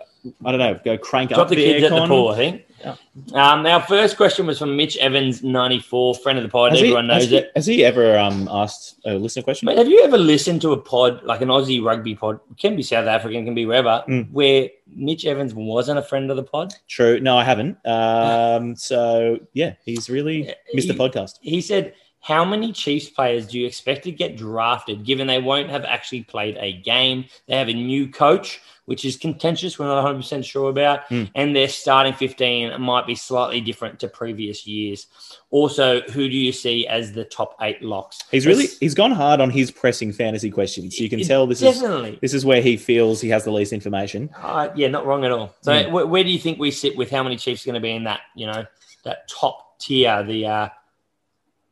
I 0.44 0.50
don't 0.50 0.58
know, 0.58 0.78
go 0.84 0.98
crank 0.98 1.30
Drop 1.30 1.42
up 1.42 1.48
the 1.50 1.54
kids 1.56 1.84
at 1.84 1.90
the 1.90 1.96
aircon. 1.96 2.08
pool, 2.08 2.28
I 2.30 2.36
think. 2.36 2.64
Yeah. 2.80 2.94
Um, 3.34 3.66
our 3.66 3.82
first 3.82 4.16
question 4.16 4.46
was 4.46 4.58
from 4.58 4.76
Mitch 4.76 4.96
Evans, 4.98 5.42
94, 5.42 6.14
friend 6.16 6.38
of 6.38 6.44
the 6.44 6.48
pod. 6.48 6.70
Has 6.72 6.80
he, 6.80 6.86
Everyone 6.86 7.08
has, 7.08 7.24
knows 7.24 7.30
he, 7.30 7.36
it. 7.36 7.52
has 7.56 7.66
he 7.66 7.84
ever 7.84 8.16
um, 8.18 8.48
asked 8.50 9.00
a 9.04 9.14
listener 9.14 9.42
question? 9.42 9.66
Mate, 9.66 9.78
have 9.78 9.88
you 9.88 10.02
ever 10.04 10.16
listened 10.18 10.60
to 10.62 10.72
a 10.72 10.76
pod, 10.76 11.22
like 11.24 11.40
an 11.40 11.48
Aussie 11.48 11.82
rugby 11.84 12.14
pod, 12.14 12.38
can 12.58 12.76
be 12.76 12.82
South 12.82 13.06
African, 13.06 13.44
can 13.44 13.54
be 13.54 13.66
wherever, 13.66 14.04
Mm. 14.08 14.30
where 14.30 14.68
Mitch 14.94 15.26
Evans 15.26 15.54
wasn't 15.54 15.98
a 15.98 16.02
friend 16.02 16.30
of 16.30 16.36
the 16.36 16.44
pod? 16.44 16.72
True. 16.88 17.18
No, 17.20 17.36
I 17.36 17.44
haven't. 17.44 17.78
Um, 17.86 18.76
so, 18.76 19.38
yeah, 19.52 19.74
he's 19.84 20.08
really 20.08 20.54
missed 20.72 20.88
the 20.88 20.94
podcast. 20.94 21.38
He 21.40 21.60
said, 21.60 21.94
How 22.20 22.44
many 22.44 22.72
Chiefs 22.72 23.08
players 23.08 23.46
do 23.46 23.58
you 23.58 23.66
expect 23.66 24.04
to 24.04 24.12
get 24.12 24.36
drafted 24.36 25.04
given 25.04 25.26
they 25.26 25.40
won't 25.40 25.70
have 25.70 25.84
actually 25.84 26.22
played 26.22 26.56
a 26.60 26.72
game? 26.82 27.24
They 27.46 27.56
have 27.56 27.68
a 27.68 27.74
new 27.74 28.08
coach, 28.08 28.60
which 28.88 29.04
is 29.04 29.18
contentious, 29.18 29.78
we're 29.78 29.84
not 29.84 30.02
100% 30.02 30.42
sure 30.46 30.70
about, 30.70 31.06
Hmm. 31.08 31.24
and 31.34 31.54
their 31.54 31.68
starting 31.68 32.14
15 32.14 32.80
might 32.80 33.06
be 33.06 33.14
slightly 33.14 33.60
different 33.60 34.00
to 34.00 34.08
previous 34.08 34.66
years. 34.66 35.08
Also, 35.50 36.00
who 36.12 36.26
do 36.26 36.34
you 36.34 36.52
see 36.52 36.86
as 36.86 37.12
the 37.12 37.24
top 37.24 37.54
eight 37.60 37.82
locks? 37.82 38.18
He's 38.30 38.46
really 38.46 38.64
It's- 38.64 38.78
he's 38.78 38.94
gone 38.94 39.10
hard 39.10 39.42
on 39.42 39.50
his 39.50 39.70
pressing 39.70 40.10
fantasy 40.12 40.50
questions. 40.50 40.98
You 40.98 41.10
can 41.10 41.20
tell 41.20 41.46
this 41.46 41.60
is 41.60 41.80
definitely. 41.80 42.18
this 42.22 42.32
is 42.32 42.46
where 42.46 42.62
he 42.62 42.78
feels 42.78 43.20
he 43.20 43.28
has 43.28 43.44
the 43.44 43.50
least 43.52 43.74
information. 43.74 44.30
Uh, 44.42 44.70
yeah, 44.74 44.88
not 44.88 45.04
wrong 45.04 45.22
at 45.26 45.32
all. 45.32 45.54
So, 45.60 45.72
Mm. 45.72 45.90
wh- 45.90 46.10
where 46.10 46.24
do 46.24 46.30
you 46.30 46.38
think 46.38 46.58
we 46.58 46.70
sit 46.70 46.96
with 46.96 47.10
how 47.10 47.22
many 47.22 47.36
Chiefs 47.36 47.64
are 47.64 47.66
going 47.66 47.74
to 47.74 47.80
be 47.80 47.90
in 47.92 48.04
that? 48.04 48.20
You 48.34 48.46
know, 48.46 48.64
that 49.04 49.28
top 49.28 49.78
tier, 49.78 50.22
the 50.22 50.46
uh, 50.46 50.68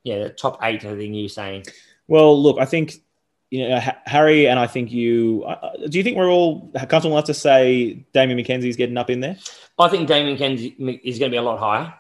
yeah, 0.05 0.25
the 0.25 0.29
top 0.31 0.59
eight. 0.63 0.85
I 0.85 0.95
think 0.97 1.15
you're 1.15 1.31
saying. 1.31 1.65
Well, 2.09 2.41
look, 2.41 2.59
I 2.61 2.67
think 2.67 2.97
you 3.57 3.69
know 3.69 3.81
Harry 4.07 4.49
and 4.49 4.59
I 4.59 4.67
think 4.67 4.93
you. 4.93 5.45
Uh, 5.45 5.89
do 5.89 5.99
you 5.99 6.05
think 6.05 6.17
we're 6.17 6.31
all 6.31 6.71
comfortable 6.75 7.17
enough 7.17 7.27
to 7.27 7.35
say 7.35 8.05
Damian 8.13 8.39
McKenzie's 8.39 8.77
getting 8.77 8.97
up 8.97 9.11
in 9.11 9.21
there? 9.21 9.37
I 9.79 9.89
think 9.89 10.09
Damian 10.09 10.37
McKenzie 10.37 11.01
is 11.05 11.19
going 11.19 11.31
to 11.31 11.35
be 11.35 11.39
a 11.39 11.43
lot 11.43 11.59
higher. 11.59 11.93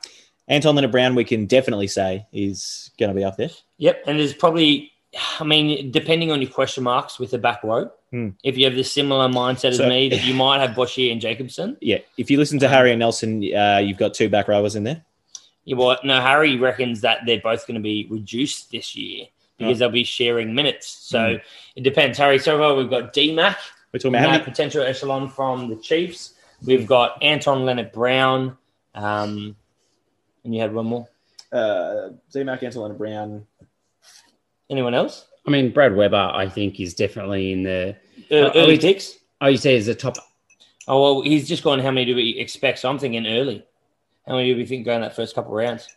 Anton 0.49 0.77
Lienert-Brown, 0.77 1.15
we 1.15 1.25
can 1.25 1.47
definitely 1.47 1.89
say 1.89 2.27
is 2.33 2.91
going 2.99 3.09
to 3.09 3.15
be 3.15 3.25
up 3.25 3.37
there. 3.37 3.51
Yep, 3.79 4.05
and 4.07 4.19
there's 4.19 4.33
probably, 4.33 4.93
I 5.41 5.45
mean, 5.45 5.91
depending 5.91 6.31
on 6.31 6.41
your 6.41 6.51
question 6.51 6.85
marks 6.85 7.19
with 7.19 7.33
the 7.33 7.39
back 7.39 7.63
row, 7.65 7.91
Hmm. 8.13 8.29
if 8.45 8.57
you 8.57 8.65
have 8.67 8.77
the 8.77 8.85
similar 8.85 9.29
mindset 9.29 9.71
as 9.71 9.81
me, 9.81 10.09
that 10.11 10.25
you 10.25 10.33
might 10.35 10.61
have 10.61 10.77
Boshier 10.77 11.11
and 11.11 11.21
Jacobson. 11.21 11.77
Yeah, 11.81 11.99
if 12.17 12.31
you 12.31 12.39
listen 12.39 12.61
to 12.61 12.69
Harry 12.69 12.93
and 12.93 13.01
Nelson, 13.01 13.43
uh, 13.53 13.79
you've 13.85 13.99
got 13.99 14.15
two 14.15 14.29
back 14.29 14.47
rowers 14.47 14.77
in 14.77 14.85
there. 14.85 15.05
Yeah, 15.65 15.77
well, 15.77 15.99
no, 16.05 16.21
Harry 16.21 16.57
reckons 16.57 17.01
that 17.01 17.21
they're 17.27 17.41
both 17.41 17.67
going 17.67 17.75
to 17.75 17.83
be 17.83 18.07
reduced 18.09 18.71
this 18.71 18.95
year 18.95 19.27
because 19.59 19.79
they'll 19.79 19.89
be 19.91 20.05
sharing 20.05 20.55
minutes. 20.55 20.87
So 20.89 21.35
Hmm. 21.35 21.37
it 21.77 21.83
depends. 21.83 22.19
Harry, 22.19 22.39
so 22.39 22.59
far 22.59 22.75
we've 22.75 22.91
got 22.91 23.13
DMAC, 23.13 23.57
We're 23.93 23.99
talking 23.99 24.15
about 24.17 24.31
many, 24.33 24.45
potential 24.45 24.83
echelon 24.83 25.29
from 25.29 25.69
the 25.69 25.77
Chiefs. 25.77 26.35
We've 26.65 26.87
got 26.87 27.23
Anton 27.23 27.65
Lienert-Brown, 27.65 28.57
um, 28.95 29.57
and 30.45 30.55
you 30.55 30.61
had 30.61 30.73
one 30.75 30.87
more. 30.87 31.09
uh, 31.53 32.11
Z-Mac, 32.33 32.63
Anton 32.63 32.83
Lienert-Brown. 32.91 33.47
Anyone 34.69 34.95
else? 34.95 35.27
I 35.47 35.51
mean, 35.51 35.71
Brad 35.71 35.95
Weber, 35.95 36.31
I 36.35 36.49
think, 36.49 36.81
is 36.81 36.93
definitely 36.95 37.53
in 37.53 37.63
the. 37.63 37.97
Uh, 38.31 38.51
early 38.55 38.73
we- 38.75 38.79
picks. 38.79 39.19
Oh, 39.41 39.47
you 39.47 39.57
say 39.57 39.77
is 39.77 39.87
the 39.87 39.95
top. 39.95 40.17
Oh 40.89 41.01
well, 41.03 41.23
he's 41.23 41.47
just 41.49 41.63
gone. 41.63 41.79
How 41.79 41.91
many 41.91 42.05
do 42.07 42.15
we 42.17 42.31
expect? 42.39 42.79
So 42.81 42.89
I'm 42.89 42.99
thinking 42.99 43.27
early. 43.27 43.65
How 44.27 44.35
many 44.37 44.51
do 44.53 44.57
we 44.57 44.67
think 44.67 44.85
going 44.85 45.01
that 45.03 45.15
first 45.15 45.35
couple 45.35 45.53
of 45.53 45.57
rounds? 45.57 45.89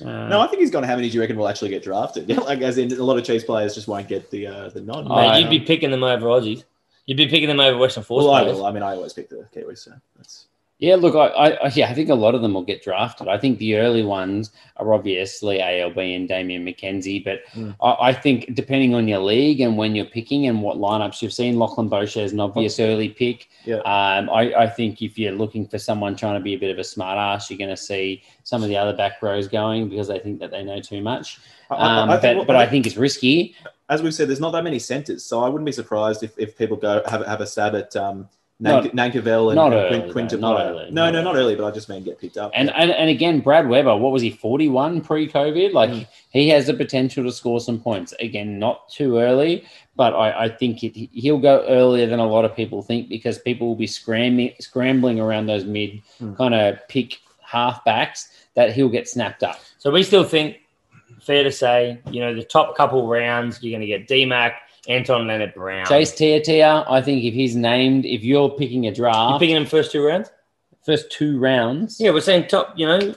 Uh, 0.00 0.28
No, 0.28 0.40
I 0.40 0.46
think 0.46 0.60
he's 0.60 0.70
gone. 0.70 0.82
How 0.82 0.96
many 0.96 1.08
do 1.08 1.14
you 1.14 1.20
reckon 1.20 1.36
will 1.36 1.48
actually 1.48 1.70
get 1.70 1.82
drafted? 1.82 2.28
like, 2.36 2.60
as 2.62 2.78
in, 2.78 2.92
a 2.92 3.02
lot 3.02 3.18
of 3.18 3.24
Chiefs 3.24 3.44
players 3.44 3.74
just 3.74 3.88
won't 3.88 4.08
get 4.08 4.30
the 4.30 4.46
uh, 4.46 4.68
the 4.70 4.80
nod. 4.80 5.06
Mate, 5.06 5.14
I 5.14 5.38
you'd 5.38 5.50
be 5.50 5.60
picking 5.60 5.90
them 5.90 6.02
over 6.02 6.26
Aussies. 6.26 6.64
You'd 7.06 7.16
be 7.16 7.28
picking 7.28 7.48
them 7.48 7.60
over 7.60 7.76
Western 7.78 8.02
Force 8.02 8.24
well, 8.24 8.32
I 8.34 8.42
will. 8.42 8.64
I 8.64 8.72
mean, 8.72 8.82
I 8.82 8.94
always 8.94 9.12
pick 9.12 9.28
the 9.28 9.46
Kiwis. 9.54 9.78
So 9.78 9.92
that's 10.16 10.46
yeah, 10.84 10.96
look, 10.96 11.14
I, 11.14 11.26
I, 11.28 11.48
I- 11.66 11.72
yeah, 11.74 11.88
I 11.90 11.94
think 11.94 12.08
a 12.10 12.14
lot 12.14 12.34
of 12.34 12.42
them 12.42 12.54
will 12.54 12.64
get 12.64 12.82
drafted. 12.82 13.28
I 13.28 13.38
think 13.38 13.58
the 13.58 13.76
early 13.76 14.02
ones 14.02 14.50
are 14.76 14.92
obviously 14.92 15.58
ALB 15.60 15.96
and 16.16 16.28
Damian 16.28 16.64
McKenzie, 16.64 17.24
but 17.24 17.40
Mm. 17.54 17.74
I, 17.80 18.08
I 18.08 18.12
think 18.12 18.54
depending 18.54 18.94
on 18.94 19.06
your 19.08 19.20
league 19.20 19.60
and 19.60 19.76
when 19.78 19.94
you're 19.94 20.04
picking 20.18 20.46
and 20.46 20.60
what 20.62 20.76
lineups 20.78 21.22
you've 21.22 21.32
seen, 21.32 21.58
Lachlan 21.58 21.88
Boshier 21.88 22.22
is 22.24 22.32
an 22.32 22.40
obvious 22.40 22.78
early 22.80 23.08
pick. 23.08 23.48
Yeah. 23.64 23.76
Um, 23.94 24.28
I, 24.30 24.52
I 24.64 24.66
think 24.68 25.00
if 25.02 25.18
you're 25.18 25.32
looking 25.32 25.66
for 25.66 25.78
someone 25.78 26.16
trying 26.16 26.34
to 26.34 26.40
be 26.44 26.54
a 26.54 26.58
bit 26.58 26.70
of 26.70 26.78
a 26.78 26.84
smart 26.84 27.16
ass, 27.18 27.48
you're 27.50 27.58
going 27.58 27.70
to 27.70 27.76
see 27.76 28.22
some 28.42 28.62
of 28.62 28.68
the 28.68 28.76
other 28.76 28.94
back 28.96 29.22
rows 29.22 29.48
going 29.48 29.88
because 29.88 30.08
they 30.08 30.18
think 30.18 30.38
that 30.40 30.50
they 30.50 30.62
know 30.64 30.80
too 30.80 31.00
much. 31.00 31.38
I- 31.70 31.74
I- 31.76 32.02
Um, 32.02 32.10
I 32.10 32.16
think- 32.18 32.38
but, 32.40 32.46
but 32.48 32.56
I 32.56 32.66
think 32.66 32.86
it's 32.86 32.96
risky. 32.96 33.54
as 33.88 34.02
we've 34.02 34.14
said, 34.14 34.28
there's 34.28 34.40
not 34.40 34.52
that 34.52 34.64
many 34.64 34.78
centres, 34.78 35.24
so 35.24 35.42
I 35.44 35.48
wouldn't 35.48 35.66
be 35.66 35.72
surprised 35.72 36.22
if, 36.22 36.32
if 36.38 36.56
people 36.58 36.76
go 36.76 37.02
have, 37.06 37.24
have 37.26 37.40
a 37.40 37.46
stab 37.46 37.74
at 37.74 37.94
um, 37.96 38.28
Nank- 38.62 38.92
Nankivell 38.92 39.48
and, 39.48 39.56
not 39.56 39.72
and 39.72 39.74
early, 39.74 39.98
Quin- 40.00 40.12
Quinton. 40.12 40.40
though, 40.40 40.52
not 40.52 40.66
early, 40.66 40.90
no, 40.92 41.10
no, 41.10 41.22
not 41.22 41.34
early, 41.34 41.56
but 41.56 41.64
I 41.64 41.72
just 41.72 41.88
mean 41.88 42.04
get 42.04 42.20
picked 42.20 42.36
up. 42.36 42.52
And, 42.54 42.68
Yeah. 42.68 42.74
and 42.82 42.90
and 42.92 43.10
again, 43.10 43.40
Brad 43.40 43.68
Weber, 43.68 43.96
what 43.96 44.12
was 44.12 44.22
he, 44.22 44.30
41 44.30 45.00
pre 45.00 45.28
COVID? 45.28 45.72
Like 45.72 45.90
Mm. 45.90 46.06
he 46.30 46.48
has 46.50 46.66
the 46.68 46.74
potential 46.74 47.24
to 47.24 47.32
score 47.32 47.60
some 47.60 47.80
points. 47.80 48.14
Again, 48.20 48.60
not 48.60 48.88
too 48.88 49.18
early, 49.18 49.64
but 49.96 50.14
I, 50.14 50.44
I 50.44 50.48
think 50.48 50.84
it, 50.84 50.92
he'll 51.12 51.38
go 51.40 51.64
earlier 51.68 52.06
than 52.06 52.20
a 52.20 52.26
lot 52.26 52.44
of 52.44 52.54
people 52.54 52.80
think 52.80 53.08
because 53.08 53.38
people 53.38 53.66
will 53.66 53.74
be 53.74 53.88
scrambling, 53.88 54.52
scrambling 54.60 55.18
around 55.18 55.46
those 55.46 55.64
mid 55.64 56.00
Mm. 56.22 56.36
kind 56.36 56.54
of 56.54 56.78
pick 56.88 57.18
halfbacks 57.54 58.28
that 58.54 58.72
he'll 58.72 58.88
get 58.88 59.08
snapped 59.08 59.42
up. 59.42 59.58
So 59.78 59.90
we 59.90 60.02
still 60.04 60.24
think, 60.24 60.58
fair 61.20 61.42
to 61.42 61.50
say, 61.52 61.98
you 62.10 62.20
know, 62.20 62.34
the 62.34 62.42
top 62.44 62.76
couple 62.76 63.06
rounds, 63.08 63.62
you're 63.62 63.72
going 63.76 63.80
to 63.80 63.86
get 63.86 64.06
DMAC, 64.08 64.52
Anton 64.88 65.26
Lienert-Brown. 65.26 65.86
Chase 65.86 66.14
Tiatia, 66.14 66.84
I 66.88 67.00
think 67.00 67.24
if 67.24 67.34
he's 67.34 67.56
named, 67.56 68.04
if 68.04 68.22
you're 68.22 68.50
picking 68.50 68.86
a 68.86 68.94
draft. 68.94 69.30
You're 69.30 69.38
picking 69.38 69.56
him 69.56 69.66
first 69.66 69.92
two 69.92 70.04
rounds? 70.04 70.30
first 70.84 71.10
two 71.10 71.38
rounds, 71.38 71.98
Yeah, 71.98 72.10
we're 72.10 72.20
saying 72.20 72.48
top, 72.48 72.74
you 72.76 72.86
know, 72.86 73.14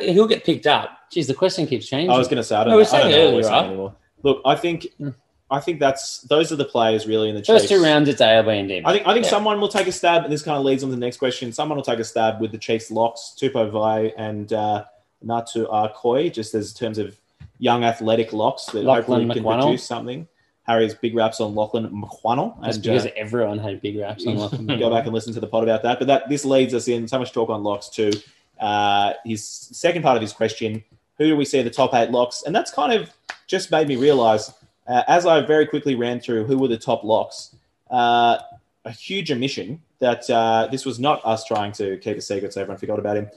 he'll 0.00 0.28
get 0.28 0.44
picked 0.44 0.68
up. 0.68 0.90
geez, 1.10 1.26
the 1.26 1.34
question 1.34 1.66
keeps 1.66 1.88
changing. 1.88 2.10
I 2.10 2.16
was 2.16 2.28
going 2.28 2.36
to 2.36 2.44
say, 2.44 2.54
I 2.54 2.62
don't, 2.62 2.70
No, 2.70 2.76
we 2.76 2.84
know, 2.84 2.90
were 2.90 2.96
I 2.96 3.00
don't 3.00 3.02
saying 3.02 3.10
know 3.10 3.18
what 3.18 3.24
earlier, 3.26 3.36
we're 3.36 3.42
saying 3.42 3.54
right? 3.54 3.66
anymore. 3.66 3.94
Look, 4.22 4.42
I 4.44 4.54
think, 4.54 4.86
Mm. 5.00 5.14
I 5.50 5.60
think 5.60 5.80
that's 5.80 6.20
those 6.22 6.52
are 6.52 6.56
the 6.56 6.64
players 6.66 7.06
really 7.08 7.30
in 7.30 7.34
the 7.34 7.42
first 7.42 7.68
Chiefs. 7.68 7.80
two 7.80 7.82
rounds, 7.82 8.06
it's 8.08 8.20
ALB 8.20 8.48
and 8.48 8.68
D. 8.68 8.82
I 8.84 8.92
think 8.92 9.06
I 9.06 9.14
think 9.14 9.24
Yeah. 9.24 9.30
someone 9.30 9.60
will 9.62 9.68
take 9.68 9.86
a 9.86 9.92
stab, 9.92 10.22
and 10.24 10.32
this 10.32 10.42
kind 10.42 10.58
of 10.58 10.62
leads 10.64 10.84
on 10.84 10.90
to 10.90 10.94
the 10.94 11.00
next 11.00 11.16
question. 11.16 11.50
Someone 11.52 11.76
will 11.76 11.82
take 11.84 11.98
a 12.00 12.04
stab 12.04 12.38
with 12.40 12.52
the 12.52 12.58
Chiefs 12.58 12.90
locks, 12.90 13.34
Tupou 13.40 13.70
Vaa'i 13.72 14.12
and 14.18 14.52
uh, 14.52 14.84
Natu 15.24 15.66
Arkoi, 15.70 16.30
just 16.32 16.54
as 16.54 16.74
terms 16.74 16.98
of 16.98 17.18
young 17.58 17.82
athletic 17.82 18.32
locks 18.34 18.66
that 18.66 18.84
Lachlan 18.84 19.22
hopefully 19.22 19.34
can 19.34 19.42
McWannell. 19.42 19.62
produce 19.62 19.84
something. 19.84 20.28
Harry's 20.68 20.94
big 20.94 21.14
raps 21.14 21.40
on 21.40 21.54
Lachlan 21.54 21.88
McWannell. 21.88 22.62
Just 22.62 22.76
and, 22.76 22.82
because 22.84 23.06
uh, 23.06 23.10
everyone 23.16 23.58
had 23.58 23.80
big 23.80 23.98
raps 23.98 24.26
on 24.26 24.36
Lachlan. 24.36 24.66
go 24.78 24.90
back 24.90 25.06
and 25.06 25.14
listen 25.14 25.32
to 25.32 25.40
the 25.40 25.46
pod 25.46 25.64
about 25.64 25.82
that. 25.82 25.98
But 25.98 26.06
that 26.08 26.28
this 26.28 26.44
leads 26.44 26.74
us 26.74 26.88
in 26.88 27.08
so 27.08 27.18
much 27.18 27.32
talk 27.32 27.48
on 27.48 27.64
locks 27.64 27.88
too. 27.88 28.12
Uh, 28.60 29.14
his 29.24 29.42
second 29.44 30.02
part 30.02 30.16
of 30.16 30.22
his 30.22 30.32
question: 30.32 30.84
Who 31.16 31.26
do 31.26 31.36
we 31.36 31.46
see 31.46 31.62
the 31.62 31.70
top 31.70 31.94
eight 31.94 32.10
locks? 32.10 32.42
And 32.42 32.54
that's 32.54 32.70
kind 32.70 32.92
of 32.92 33.10
just 33.46 33.70
made 33.70 33.88
me 33.88 33.96
realize, 33.96 34.52
uh, 34.86 35.04
as 35.08 35.24
I 35.24 35.40
very 35.40 35.66
quickly 35.66 35.94
ran 35.94 36.20
through 36.20 36.44
who 36.44 36.58
were 36.58 36.68
the 36.68 36.76
top 36.76 37.02
locks, 37.02 37.56
uh, 37.90 38.38
a 38.84 38.90
huge 38.90 39.32
omission 39.32 39.80
that 40.00 40.28
uh, 40.28 40.68
this 40.70 40.84
was 40.84 41.00
not 41.00 41.24
us 41.24 41.44
trying 41.44 41.72
to 41.72 41.96
keep 41.96 42.18
a 42.18 42.20
secret 42.20 42.52
so 42.52 42.60
everyone 42.60 42.78
forgot 42.78 42.98
about 42.98 43.16
him. 43.16 43.30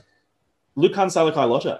Lukhan 0.77 1.07
Salakaia-Loto. 1.07 1.79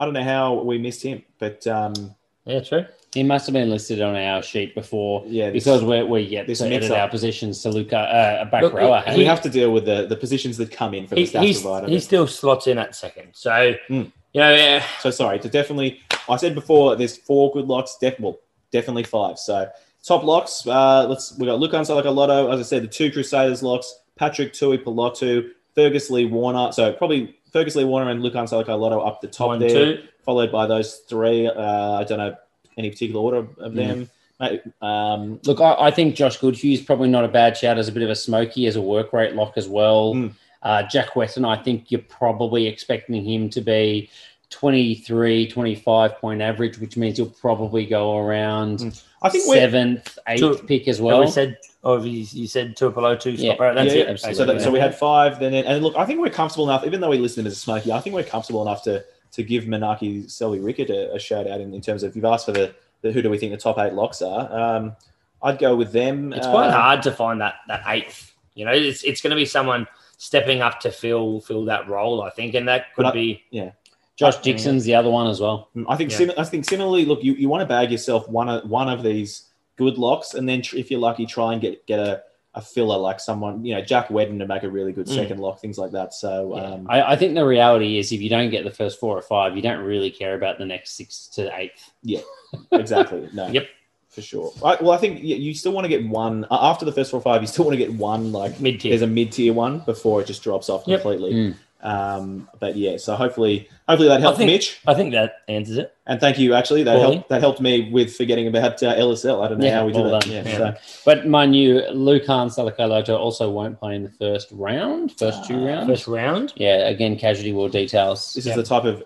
I 0.00 0.04
don't 0.04 0.14
know 0.14 0.22
how 0.22 0.62
we 0.62 0.78
missed 0.78 1.02
him, 1.02 1.22
but 1.38 1.66
um, 1.66 2.14
Yeah, 2.44 2.60
true. 2.60 2.86
He 3.18 3.24
must 3.24 3.46
have 3.46 3.52
been 3.52 3.68
listed 3.68 4.00
on 4.00 4.14
our 4.14 4.42
sheet 4.42 4.74
before 4.76 5.24
yeah, 5.26 5.50
this- 5.50 5.64
because 5.64 5.82
we're, 5.82 6.06
we 6.06 6.28
get 6.28 6.46
this 6.46 6.58
to 6.60 6.66
edit 6.66 6.82
mix-up. 6.82 6.98
our 6.98 7.08
positions 7.08 7.60
to 7.62 7.70
Luca, 7.70 7.98
uh, 7.98 8.38
a 8.42 8.46
back 8.46 8.62
Look, 8.62 8.74
rower. 8.74 9.02
he- 9.08 9.16
we 9.18 9.24
have 9.24 9.40
to 9.42 9.50
deal 9.50 9.72
with 9.72 9.84
the, 9.86 10.06
the 10.06 10.14
positions 10.16 10.56
that 10.58 10.70
come 10.70 10.94
in 10.94 11.08
from 11.08 11.18
He, 11.18 11.24
the 11.24 11.38
stats 11.38 11.42
he's, 11.42 11.60
provider. 11.62 11.88
he 11.88 11.98
still 11.98 12.26
slots 12.28 12.68
in 12.68 12.78
at 12.78 12.94
second. 12.94 13.30
So, 13.32 13.50
Mm. 13.90 14.12
you 14.34 14.40
know, 14.40 14.54
yeah, 14.54 14.84
So 15.00 15.10
sorry 15.10 15.40
to 15.40 15.48
definitely. 15.48 15.98
I 16.28 16.36
said 16.36 16.54
before 16.54 16.94
there's 16.94 17.16
four 17.16 17.50
good 17.52 17.66
locks. 17.66 17.96
Def, 18.00 18.20
well, 18.20 18.38
definitely 18.70 19.02
five. 19.02 19.36
So 19.38 19.68
top 20.04 20.22
locks. 20.22 20.64
Uh, 20.66 21.06
let's 21.08 21.36
we 21.38 21.46
got 21.46 21.58
Lukhan 21.58 21.84
Salakaia-Loto. 21.84 22.52
As 22.52 22.60
I 22.60 22.62
said, 22.62 22.84
the 22.84 22.86
two 22.88 23.10
Crusaders 23.10 23.62
locks. 23.64 23.92
Patrick 24.16 24.52
Tuipulotu, 24.52 25.48
Fergus 25.74 26.08
Lee 26.10 26.26
Warner. 26.26 26.70
So 26.72 26.92
probably 26.92 27.34
Fergus 27.52 27.74
Lee 27.76 27.84
Warner 27.84 28.10
and 28.10 28.22
Lukhan 28.22 28.48
Salakaia-Loto 28.48 29.00
up 29.00 29.20
the 29.22 29.28
top 29.28 29.46
one, 29.48 29.58
there, 29.58 29.68
two. 29.96 30.02
followed 30.24 30.52
by 30.52 30.66
those 30.66 30.96
three. 31.08 31.46
Uh, 31.48 31.92
I 31.94 32.04
don't 32.04 32.18
know 32.18 32.36
any 32.78 32.90
particular 32.90 33.20
order 33.20 33.46
of 33.58 33.74
them. 33.74 34.08
Mate, 34.40 34.62
Um, 34.80 35.40
Look, 35.44 35.60
I, 35.60 35.74
I 35.78 35.90
think 35.90 36.14
Josh 36.14 36.36
Goodhue's 36.38 36.80
probably 36.80 37.08
not 37.08 37.24
a 37.24 37.28
bad 37.28 37.56
shout 37.56 37.76
as 37.76 37.88
a 37.88 37.92
bit 37.92 38.04
of 38.04 38.10
a 38.10 38.14
smoky, 38.14 38.66
as 38.66 38.76
a 38.76 38.80
work 38.80 39.12
rate 39.12 39.34
lock 39.34 39.54
as 39.56 39.68
well. 39.68 40.14
Mm. 40.14 40.32
Uh, 40.62 40.82
Jack 40.84 41.16
Whetton, 41.16 41.44
I 41.44 41.60
think 41.62 41.90
you're 41.90 42.00
probably 42.02 42.66
expecting 42.68 43.24
him 43.24 43.50
to 43.50 43.60
be 43.60 44.08
23, 44.50 45.48
25 45.48 46.18
point 46.18 46.40
average, 46.40 46.78
which 46.78 46.96
means 46.96 47.16
he'll 47.16 47.26
probably 47.26 47.84
go 47.84 48.16
around 48.16 48.78
Mm. 48.78 49.02
I 49.20 49.28
think 49.30 49.44
seventh, 49.52 50.16
eighth 50.28 50.38
Two- 50.38 50.66
pick 50.68 50.86
as 50.86 51.00
well. 51.00 51.18
we 51.20 51.26
said, 51.26 51.58
oh, 51.82 52.00
you, 52.00 52.24
you 52.30 52.46
said 52.46 52.76
two 52.76 52.90
below 52.90 53.16
two. 53.16 53.32
Yeah. 53.32 53.56
Right, 53.58 53.74
that's 53.74 53.92
yeah, 53.92 54.02
it. 54.02 54.08
absolutely. 54.10 54.34
So, 54.36 54.44
that, 54.46 54.60
so 54.62 54.70
we 54.70 54.78
had 54.78 54.94
five. 54.94 55.40
Then 55.40 55.54
and 55.54 55.82
look, 55.82 55.96
I 55.96 56.06
think 56.06 56.20
we're 56.20 56.30
comfortable 56.30 56.70
enough. 56.70 56.86
Even 56.86 57.00
though 57.00 57.10
we 57.10 57.18
listed 57.18 57.40
him 57.40 57.48
as 57.48 57.54
a 57.54 57.56
smoky, 57.56 57.90
I 57.90 58.00
think 58.00 58.14
we're 58.14 58.22
comfortable 58.22 58.62
enough 58.62 58.84
to 58.84 59.04
to 59.32 59.42
give 59.42 59.64
Manaaki 59.64 60.30
Selby 60.30 60.58
Rickit 60.58 60.90
a, 60.90 61.14
a 61.14 61.18
shout 61.18 61.46
out 61.46 61.60
in, 61.60 61.74
in 61.74 61.80
terms 61.80 62.02
of 62.02 62.14
you've 62.16 62.24
asked 62.24 62.46
for 62.46 62.52
the, 62.52 62.74
the 63.02 63.12
who 63.12 63.22
do 63.22 63.30
we 63.30 63.38
think 63.38 63.52
the 63.52 63.58
top 63.58 63.78
eight 63.78 63.92
locks 63.94 64.22
are. 64.22 64.52
Um, 64.52 64.96
I'd 65.42 65.58
go 65.58 65.76
with 65.76 65.92
them. 65.92 66.32
It's 66.32 66.46
quite 66.46 66.68
Uh, 66.68 66.72
hard 66.72 67.02
to 67.02 67.12
find 67.12 67.40
that 67.40 67.54
that 67.68 67.82
eighth. 67.86 68.34
You 68.54 68.64
know, 68.64 68.72
it's 68.72 69.02
it's 69.04 69.20
going 69.20 69.30
to 69.30 69.36
be 69.36 69.44
someone 69.44 69.86
stepping 70.16 70.62
up 70.62 70.80
to 70.80 70.90
fill 70.90 71.40
fill 71.40 71.64
that 71.66 71.88
role. 71.88 72.22
I 72.22 72.30
think, 72.30 72.54
and 72.54 72.66
that 72.68 72.94
could 72.94 73.06
I- 73.06 73.12
be 73.12 73.42
yeah. 73.50 73.70
Josh 74.16 74.38
Dixon's 74.38 74.82
the 74.84 74.96
other 74.96 75.10
one 75.10 75.28
as 75.28 75.40
well. 75.40 75.68
I 75.88 75.94
think 75.94 76.10
Yeah. 76.10 76.16
sim- 76.16 76.32
I 76.36 76.42
think 76.42 76.64
similarly. 76.64 77.04
Look, 77.04 77.22
you, 77.22 77.34
you 77.34 77.48
want 77.48 77.60
to 77.60 77.66
bag 77.66 77.92
yourself 77.92 78.28
one 78.28 78.48
of 78.48 78.68
one 78.68 78.88
of 78.88 79.04
these 79.04 79.44
good 79.76 79.96
locks, 79.96 80.34
and 80.34 80.48
then 80.48 80.60
tr- 80.60 80.76
if 80.76 80.90
you're 80.90 80.98
lucky, 80.98 81.24
try 81.24 81.52
and 81.52 81.62
get 81.62 81.86
get 81.86 82.00
a, 82.00 82.22
a 82.54 82.60
filler 82.62 82.96
like 82.96 83.20
someone 83.20 83.64
you 83.64 83.74
know 83.74 83.80
Jack 83.82 84.10
Whetton 84.10 84.38
to 84.38 84.46
make 84.46 84.62
a 84.62 84.70
really 84.70 84.92
good 84.92 85.06
Mm. 85.06 85.14
second 85.14 85.38
lock, 85.38 85.60
things 85.60 85.78
like 85.78 85.92
that. 85.92 86.14
So 86.14 86.56
Yeah. 86.56 86.62
um, 86.62 86.86
I, 86.88 87.12
I 87.12 87.16
think 87.16 87.34
the 87.34 87.44
reality 87.46 87.98
is 87.98 88.10
if 88.10 88.20
you 88.20 88.28
don't 88.30 88.50
get 88.50 88.64
the 88.64 88.70
first 88.70 88.98
four 88.98 89.16
or 89.16 89.22
five, 89.22 89.54
you 89.54 89.62
don't 89.62 89.80
really 89.84 90.10
care 90.10 90.34
about 90.34 90.58
the 90.58 90.64
next 90.64 90.96
six 90.96 91.26
to 91.34 91.56
eighth. 91.58 91.90
Yeah, 92.02 92.20
exactly. 92.72 93.28
No. 93.32 93.48
Yep. 93.48 93.66
For 94.08 94.22
sure. 94.22 94.52
I, 94.64 94.78
well, 94.80 94.92
I 94.92 94.96
think 94.96 95.22
you, 95.22 95.52
still 95.54 95.72
want 95.72 95.84
to 95.84 95.88
get 95.88 96.04
one 96.08 96.46
after 96.50 96.84
the 96.86 96.90
first 96.92 97.10
four 97.10 97.18
or 97.20 97.22
five. 97.22 97.42
You 97.42 97.46
still 97.46 97.66
want 97.66 97.78
to 97.78 97.84
get 97.84 97.92
one 97.92 98.32
like 98.32 98.58
mid 98.58 98.80
tier. 98.80 98.90
there's 98.90 99.02
a 99.02 99.06
mid 99.06 99.30
tier 99.30 99.52
one 99.52 99.80
before 99.80 100.22
it 100.22 100.26
just 100.26 100.42
drops 100.42 100.68
off 100.70 100.84
Yep. 100.86 101.02
completely. 101.02 101.32
Mm. 101.34 101.54
Um, 101.80 102.48
but 102.58 102.76
yeah, 102.76 102.96
so 102.96 103.14
hopefully, 103.14 103.68
hopefully 103.88 104.08
that 104.08 104.20
helped 104.20 104.38
think- 104.38 104.50
Mitch, 104.50 104.80
I 104.86 104.94
think 104.94 105.12
that 105.12 105.42
answers 105.46 105.78
it. 105.78 105.94
and 106.06 106.18
thank 106.20 106.36
you. 106.38 106.52
Actually, 106.54 106.82
that 106.82 106.96
Paulie. 106.96 107.12
helped. 107.14 107.28
That 107.28 107.40
helped 107.40 107.60
me 107.60 107.88
with 107.92 108.16
forgetting 108.16 108.48
about 108.48 108.82
uh, 108.82 108.94
LSL. 108.96 109.44
I 109.44 109.48
don't 109.48 109.58
know 109.58 109.66
Yeah, 109.66 109.74
how 109.78 109.86
we 109.86 109.92
did 109.92 110.02
well 110.02 110.10
that. 110.12 110.22
done. 110.22 110.32
Yeah, 110.32 110.42
Yeah. 110.44 110.74
So, 110.74 110.80
But 111.04 111.26
mind 111.28 111.54
you, 111.54 111.82
Lukhan 111.92 112.48
Salakaia-Loto 112.52 113.16
also 113.16 113.48
won't 113.50 113.78
play 113.78 113.94
in 113.94 114.02
the 114.02 114.10
first 114.10 114.48
round, 114.50 115.12
first 115.18 115.44
two 115.46 115.54
Uh, 115.60 115.66
rounds. 115.66 115.88
First 115.88 116.08
round. 116.08 116.52
Yeah, 116.56 116.88
again, 116.88 117.16
casualty 117.16 117.52
war 117.52 117.68
details. 117.68 118.34
this 118.34 118.46
is 118.46 118.56
the 118.56 118.62
type 118.64 118.84
of 118.84 119.04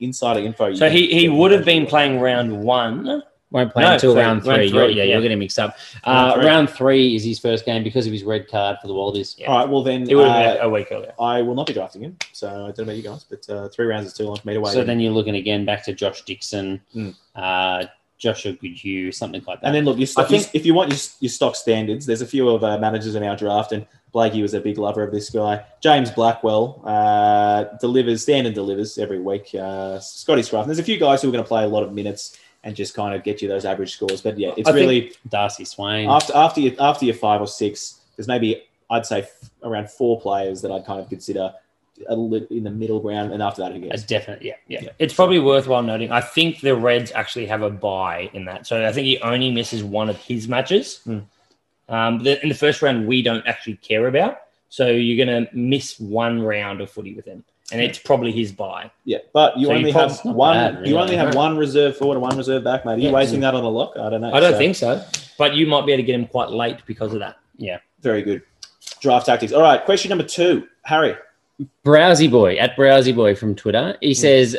insider 0.00 0.40
info. 0.40 0.68
You 0.68 0.76
So 0.76 0.88
he, 0.88 1.08
he 1.08 1.28
would 1.28 1.50
have 1.52 1.64
been 1.66 1.84
playing 1.84 2.20
round 2.20 2.62
one. 2.64 3.22
Won't 3.50 3.72
play 3.72 3.82
No, 3.82 3.92
until 3.94 4.12
sorry, 4.12 4.24
round 4.24 4.44
round 4.46 4.58
three. 4.58 4.68
three, 4.68 4.78
You're- 4.78 4.92
yeah, 4.92 5.02
yeah. 5.04 5.12
you're 5.14 5.22
getting 5.22 5.38
mixed 5.38 5.58
up. 5.58 5.76
Round 6.06 6.30
Uh, 6.30 6.34
three. 6.34 6.44
round 6.46 6.70
three 6.70 7.16
is 7.16 7.24
his 7.24 7.38
first 7.38 7.64
game 7.64 7.82
because 7.82 8.06
of 8.06 8.12
his 8.12 8.22
red 8.22 8.46
card 8.46 8.76
for 8.82 8.88
the 8.88 8.92
Waldies. 8.92 9.36
Yeah. 9.38 9.50
All 9.50 9.58
right. 9.58 9.68
Well, 9.68 9.82
then 9.82 10.06
He 10.06 10.14
would 10.14 10.26
uh, 10.28 10.32
have 10.32 10.54
been 10.58 10.64
a 10.66 10.68
week 10.68 10.88
earlier. 10.90 11.12
I 11.18 11.40
will 11.40 11.54
not 11.54 11.66
be 11.66 11.72
drafting 11.72 12.02
him. 12.02 12.18
So 12.32 12.46
I 12.48 12.52
don't 12.72 12.78
know 12.78 12.82
about 12.84 12.96
you 12.96 13.02
guys, 13.02 13.24
but 13.24 13.48
uh, 13.48 13.68
three 13.70 13.86
rounds 13.86 14.06
is 14.06 14.12
too 14.12 14.24
long 14.24 14.36
for 14.36 14.46
me 14.46 14.52
to 14.54 14.60
wait. 14.60 14.74
So 14.74 14.84
then 14.84 15.00
you're 15.00 15.12
looking 15.12 15.36
again 15.36 15.64
back 15.64 15.82
to 15.86 15.94
Josh 15.94 16.22
Dixon, 16.26 16.80
Mm. 16.94 17.14
uh, 17.36 17.86
Joshua 18.18 18.52
Goodhue, 18.52 19.12
something 19.12 19.42
like 19.46 19.60
that. 19.60 19.66
And 19.68 19.74
then 19.74 19.84
look, 19.84 19.96
your 19.96 20.02
I 20.02 20.06
stock, 20.06 20.28
think- 20.28 20.50
if 20.52 20.66
you 20.66 20.74
want 20.74 20.90
your, 20.90 20.98
your 21.20 21.30
stock 21.30 21.56
standards, 21.56 22.04
there's 22.04 22.20
a 22.20 22.26
few 22.26 22.48
of 22.50 22.62
uh, 22.64 22.76
managers 22.78 23.14
in 23.14 23.22
our 23.22 23.36
draft, 23.36 23.72
and 23.72 23.86
Blakey 24.12 24.42
was 24.42 24.54
a 24.54 24.60
big 24.60 24.76
lover 24.76 25.02
of 25.04 25.12
this 25.12 25.30
guy. 25.30 25.62
James 25.80 26.10
Blackwell 26.10 26.82
uh, 26.84 27.64
delivers, 27.80 28.22
standard 28.22 28.54
delivers 28.54 28.98
every 28.98 29.20
week. 29.20 29.54
Uh, 29.54 30.00
Scotty 30.00 30.42
Scruff. 30.42 30.62
And 30.64 30.70
there's 30.70 30.78
a 30.80 30.82
few 30.84 30.98
guys 30.98 31.22
who 31.22 31.28
are 31.28 31.32
going 31.32 31.44
to 31.44 31.48
play 31.48 31.62
a 31.64 31.68
lot 31.68 31.82
of 31.84 31.92
minutes 31.92 32.36
and 32.64 32.74
just 32.74 32.94
kind 32.94 33.14
of 33.14 33.22
get 33.22 33.40
you 33.40 33.48
those 33.48 33.64
average 33.64 33.92
scores. 33.92 34.20
But 34.20 34.38
yeah, 34.38 34.52
it's 34.56 34.68
I 34.68 34.72
really 34.72 35.12
Darcy 35.28 35.64
Swain. 35.64 36.08
after 36.08 36.34
after 36.36 36.60
your 36.60 36.74
after 36.80 37.04
your 37.04 37.14
five 37.14 37.40
or 37.40 37.46
six, 37.46 38.00
there's 38.16 38.28
maybe 38.28 38.64
I'd 38.90 39.06
say 39.06 39.20
f- 39.22 39.50
around 39.62 39.90
four 39.90 40.20
players 40.20 40.62
that 40.62 40.72
I'd 40.72 40.84
kind 40.84 41.00
of 41.00 41.08
consider 41.08 41.52
a 42.08 42.14
li- 42.14 42.46
in 42.50 42.64
the 42.64 42.70
middle 42.70 43.00
ground, 43.00 43.32
and 43.32 43.42
after 43.42 43.62
that, 43.62 43.72
who 43.72 43.84
a 43.84 43.88
cares? 43.88 44.04
definite, 44.04 44.42
yeah, 44.42 44.54
yeah. 44.68 44.80
It's 44.98 45.12
probably 45.14 45.40
worthwhile 45.40 45.82
noting. 45.82 46.12
I 46.12 46.20
think 46.20 46.60
the 46.60 46.76
Reds 46.76 47.10
actually 47.12 47.46
have 47.46 47.62
a 47.62 47.70
buy 47.70 48.30
in 48.34 48.44
that, 48.44 48.66
so 48.66 48.86
I 48.86 48.92
think 48.92 49.06
he 49.06 49.18
only 49.18 49.50
misses 49.50 49.82
one 49.82 50.08
of 50.08 50.16
his 50.16 50.48
matches. 50.48 51.00
Hmm. 51.04 51.18
Um, 51.88 52.18
the, 52.22 52.40
in 52.42 52.50
the 52.50 52.54
first 52.54 52.82
round, 52.82 53.08
we 53.08 53.22
don't 53.22 53.46
actually 53.46 53.76
care 53.76 54.06
about, 54.06 54.42
so 54.68 54.86
you're 54.86 55.24
going 55.24 55.46
to 55.46 55.56
miss 55.56 55.98
one 55.98 56.42
round 56.42 56.80
of 56.80 56.90
footy 56.90 57.14
with 57.14 57.24
him, 57.24 57.44
and 57.72 57.80
it's 57.80 57.98
probably 57.98 58.32
his 58.32 58.52
buy. 58.52 58.90
Yeah, 59.04 59.18
but 59.32 59.58
you 59.58 59.66
So 59.66 59.72
only 59.72 59.90
have 59.92 60.18
one. 60.24 60.56
bad, 60.56 60.86
You 60.86 60.98
only 60.98 61.16
have 61.16 61.34
No. 61.34 61.38
one 61.40 61.56
reserve 61.56 61.96
forward 61.96 62.14
and 62.14 62.22
one 62.22 62.36
reserve 62.36 62.64
back, 62.64 62.84
mate. 62.84 62.92
Are 62.92 62.98
you 62.98 63.08
Yeah. 63.08 63.12
wasting 63.14 63.40
that 63.40 63.54
on 63.54 63.64
a 63.64 63.68
lock? 63.68 63.92
I 63.98 64.08
don't 64.10 64.20
know. 64.20 64.32
I 64.32 64.40
don't 64.40 64.52
So- 64.52 64.58
think 64.58 64.76
so, 64.76 65.02
but 65.38 65.54
you 65.54 65.66
might 65.66 65.84
be 65.86 65.92
able 65.92 66.02
to 66.02 66.06
get 66.06 66.14
him 66.14 66.26
quite 66.26 66.50
late 66.50 66.78
because 66.86 67.12
of 67.12 67.20
that. 67.20 67.36
Yeah. 67.56 67.78
Very 68.02 68.22
good. 68.22 68.42
Draft 69.00 69.26
tactics. 69.26 69.52
All 69.52 69.62
right. 69.62 69.84
Question 69.84 70.08
number 70.10 70.24
two, 70.24 70.64
Harry. 70.82 71.14
Browsy 71.84 72.30
Boy 72.30 72.56
at 72.56 72.76
Browsy 72.76 73.14
Boy 73.14 73.34
from 73.34 73.54
Twitter. 73.54 73.96
He 74.00 74.14
says, 74.14 74.56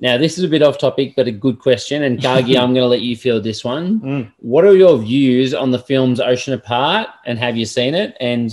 "Now 0.00 0.16
this 0.18 0.38
is 0.38 0.44
a 0.44 0.48
bit 0.48 0.62
off 0.62 0.78
topic, 0.78 1.14
but 1.16 1.26
a 1.26 1.32
good 1.32 1.58
question." 1.58 2.02
And 2.04 2.22
Cargie, 2.22 2.56
I'm 2.56 2.72
going 2.74 2.84
to 2.84 2.88
let 2.88 3.00
you 3.00 3.16
field 3.16 3.42
this 3.44 3.64
one. 3.64 4.00
Mm. 4.04 4.32
What 4.38 4.64
are 4.64 4.74
your 4.76 4.98
views 4.98 5.52
on 5.52 5.70
the 5.72 5.78
film's 5.80 6.20
Ocean 6.20 6.54
Apart, 6.54 7.08
and 7.26 7.38
have 7.38 7.56
you 7.56 7.64
seen 7.66 7.94
it? 7.94 8.16
And 8.20 8.52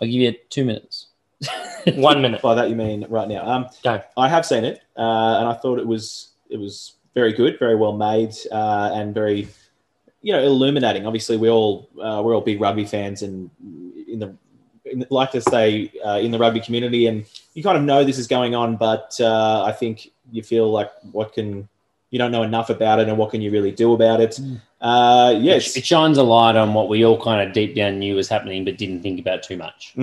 I'll 0.00 0.06
give 0.06 0.20
you 0.20 0.32
two 0.48 0.64
minutes. 0.64 0.93
One 1.94 2.22
minute. 2.22 2.42
By 2.42 2.54
that 2.54 2.70
you 2.70 2.76
mean 2.76 3.06
right 3.08 3.28
now? 3.28 3.46
Um, 3.46 3.66
Go. 3.82 4.02
I 4.16 4.28
have 4.28 4.46
seen 4.46 4.64
it, 4.64 4.82
uh, 4.96 5.38
and 5.38 5.48
I 5.48 5.54
thought 5.54 5.78
it 5.78 5.86
was 5.86 6.30
it 6.48 6.58
was 6.58 6.94
very 7.14 7.32
good, 7.32 7.58
very 7.58 7.76
well 7.76 7.96
made, 7.96 8.34
uh, 8.50 8.90
and 8.94 9.14
very 9.14 9.48
you 10.22 10.32
know 10.32 10.42
illuminating. 10.42 11.06
Obviously, 11.06 11.36
we 11.36 11.48
all 11.50 11.88
uh, 12.00 12.22
we're 12.24 12.34
all 12.34 12.40
big 12.40 12.60
rugby 12.60 12.84
fans, 12.84 13.22
and 13.22 13.50
in 14.08 14.18
the 14.18 14.34
in, 14.84 15.06
like 15.10 15.30
to 15.32 15.40
stay 15.40 15.92
uh, 16.04 16.18
in 16.18 16.30
the 16.30 16.38
rugby 16.38 16.60
community, 16.60 17.06
and 17.06 17.24
you 17.54 17.62
kind 17.62 17.76
of 17.76 17.84
know 17.84 18.04
this 18.04 18.18
is 18.18 18.26
going 18.26 18.54
on, 18.54 18.76
but 18.76 19.16
uh, 19.20 19.64
I 19.64 19.72
think 19.72 20.10
you 20.30 20.42
feel 20.42 20.70
like 20.70 20.90
what 21.12 21.32
can 21.32 21.68
you 22.10 22.18
don't 22.18 22.32
know 22.32 22.42
enough 22.42 22.70
about 22.70 23.00
it, 23.00 23.08
and 23.08 23.18
what 23.18 23.30
can 23.30 23.42
you 23.42 23.50
really 23.50 23.72
do 23.72 23.92
about 23.92 24.20
it? 24.20 24.38
Uh, 24.80 25.34
yes, 25.38 25.76
It 25.76 25.86
shines 25.86 26.18
a 26.18 26.22
light 26.22 26.56
on 26.56 26.74
what 26.74 26.88
we 26.88 27.04
all 27.04 27.20
kind 27.20 27.46
of 27.46 27.54
deep 27.54 27.74
down 27.74 27.98
knew 27.98 28.14
was 28.16 28.28
happening, 28.28 28.64
but 28.64 28.76
didn't 28.76 29.02
think 29.02 29.18
about 29.18 29.42
too 29.42 29.56
much. 29.56 29.94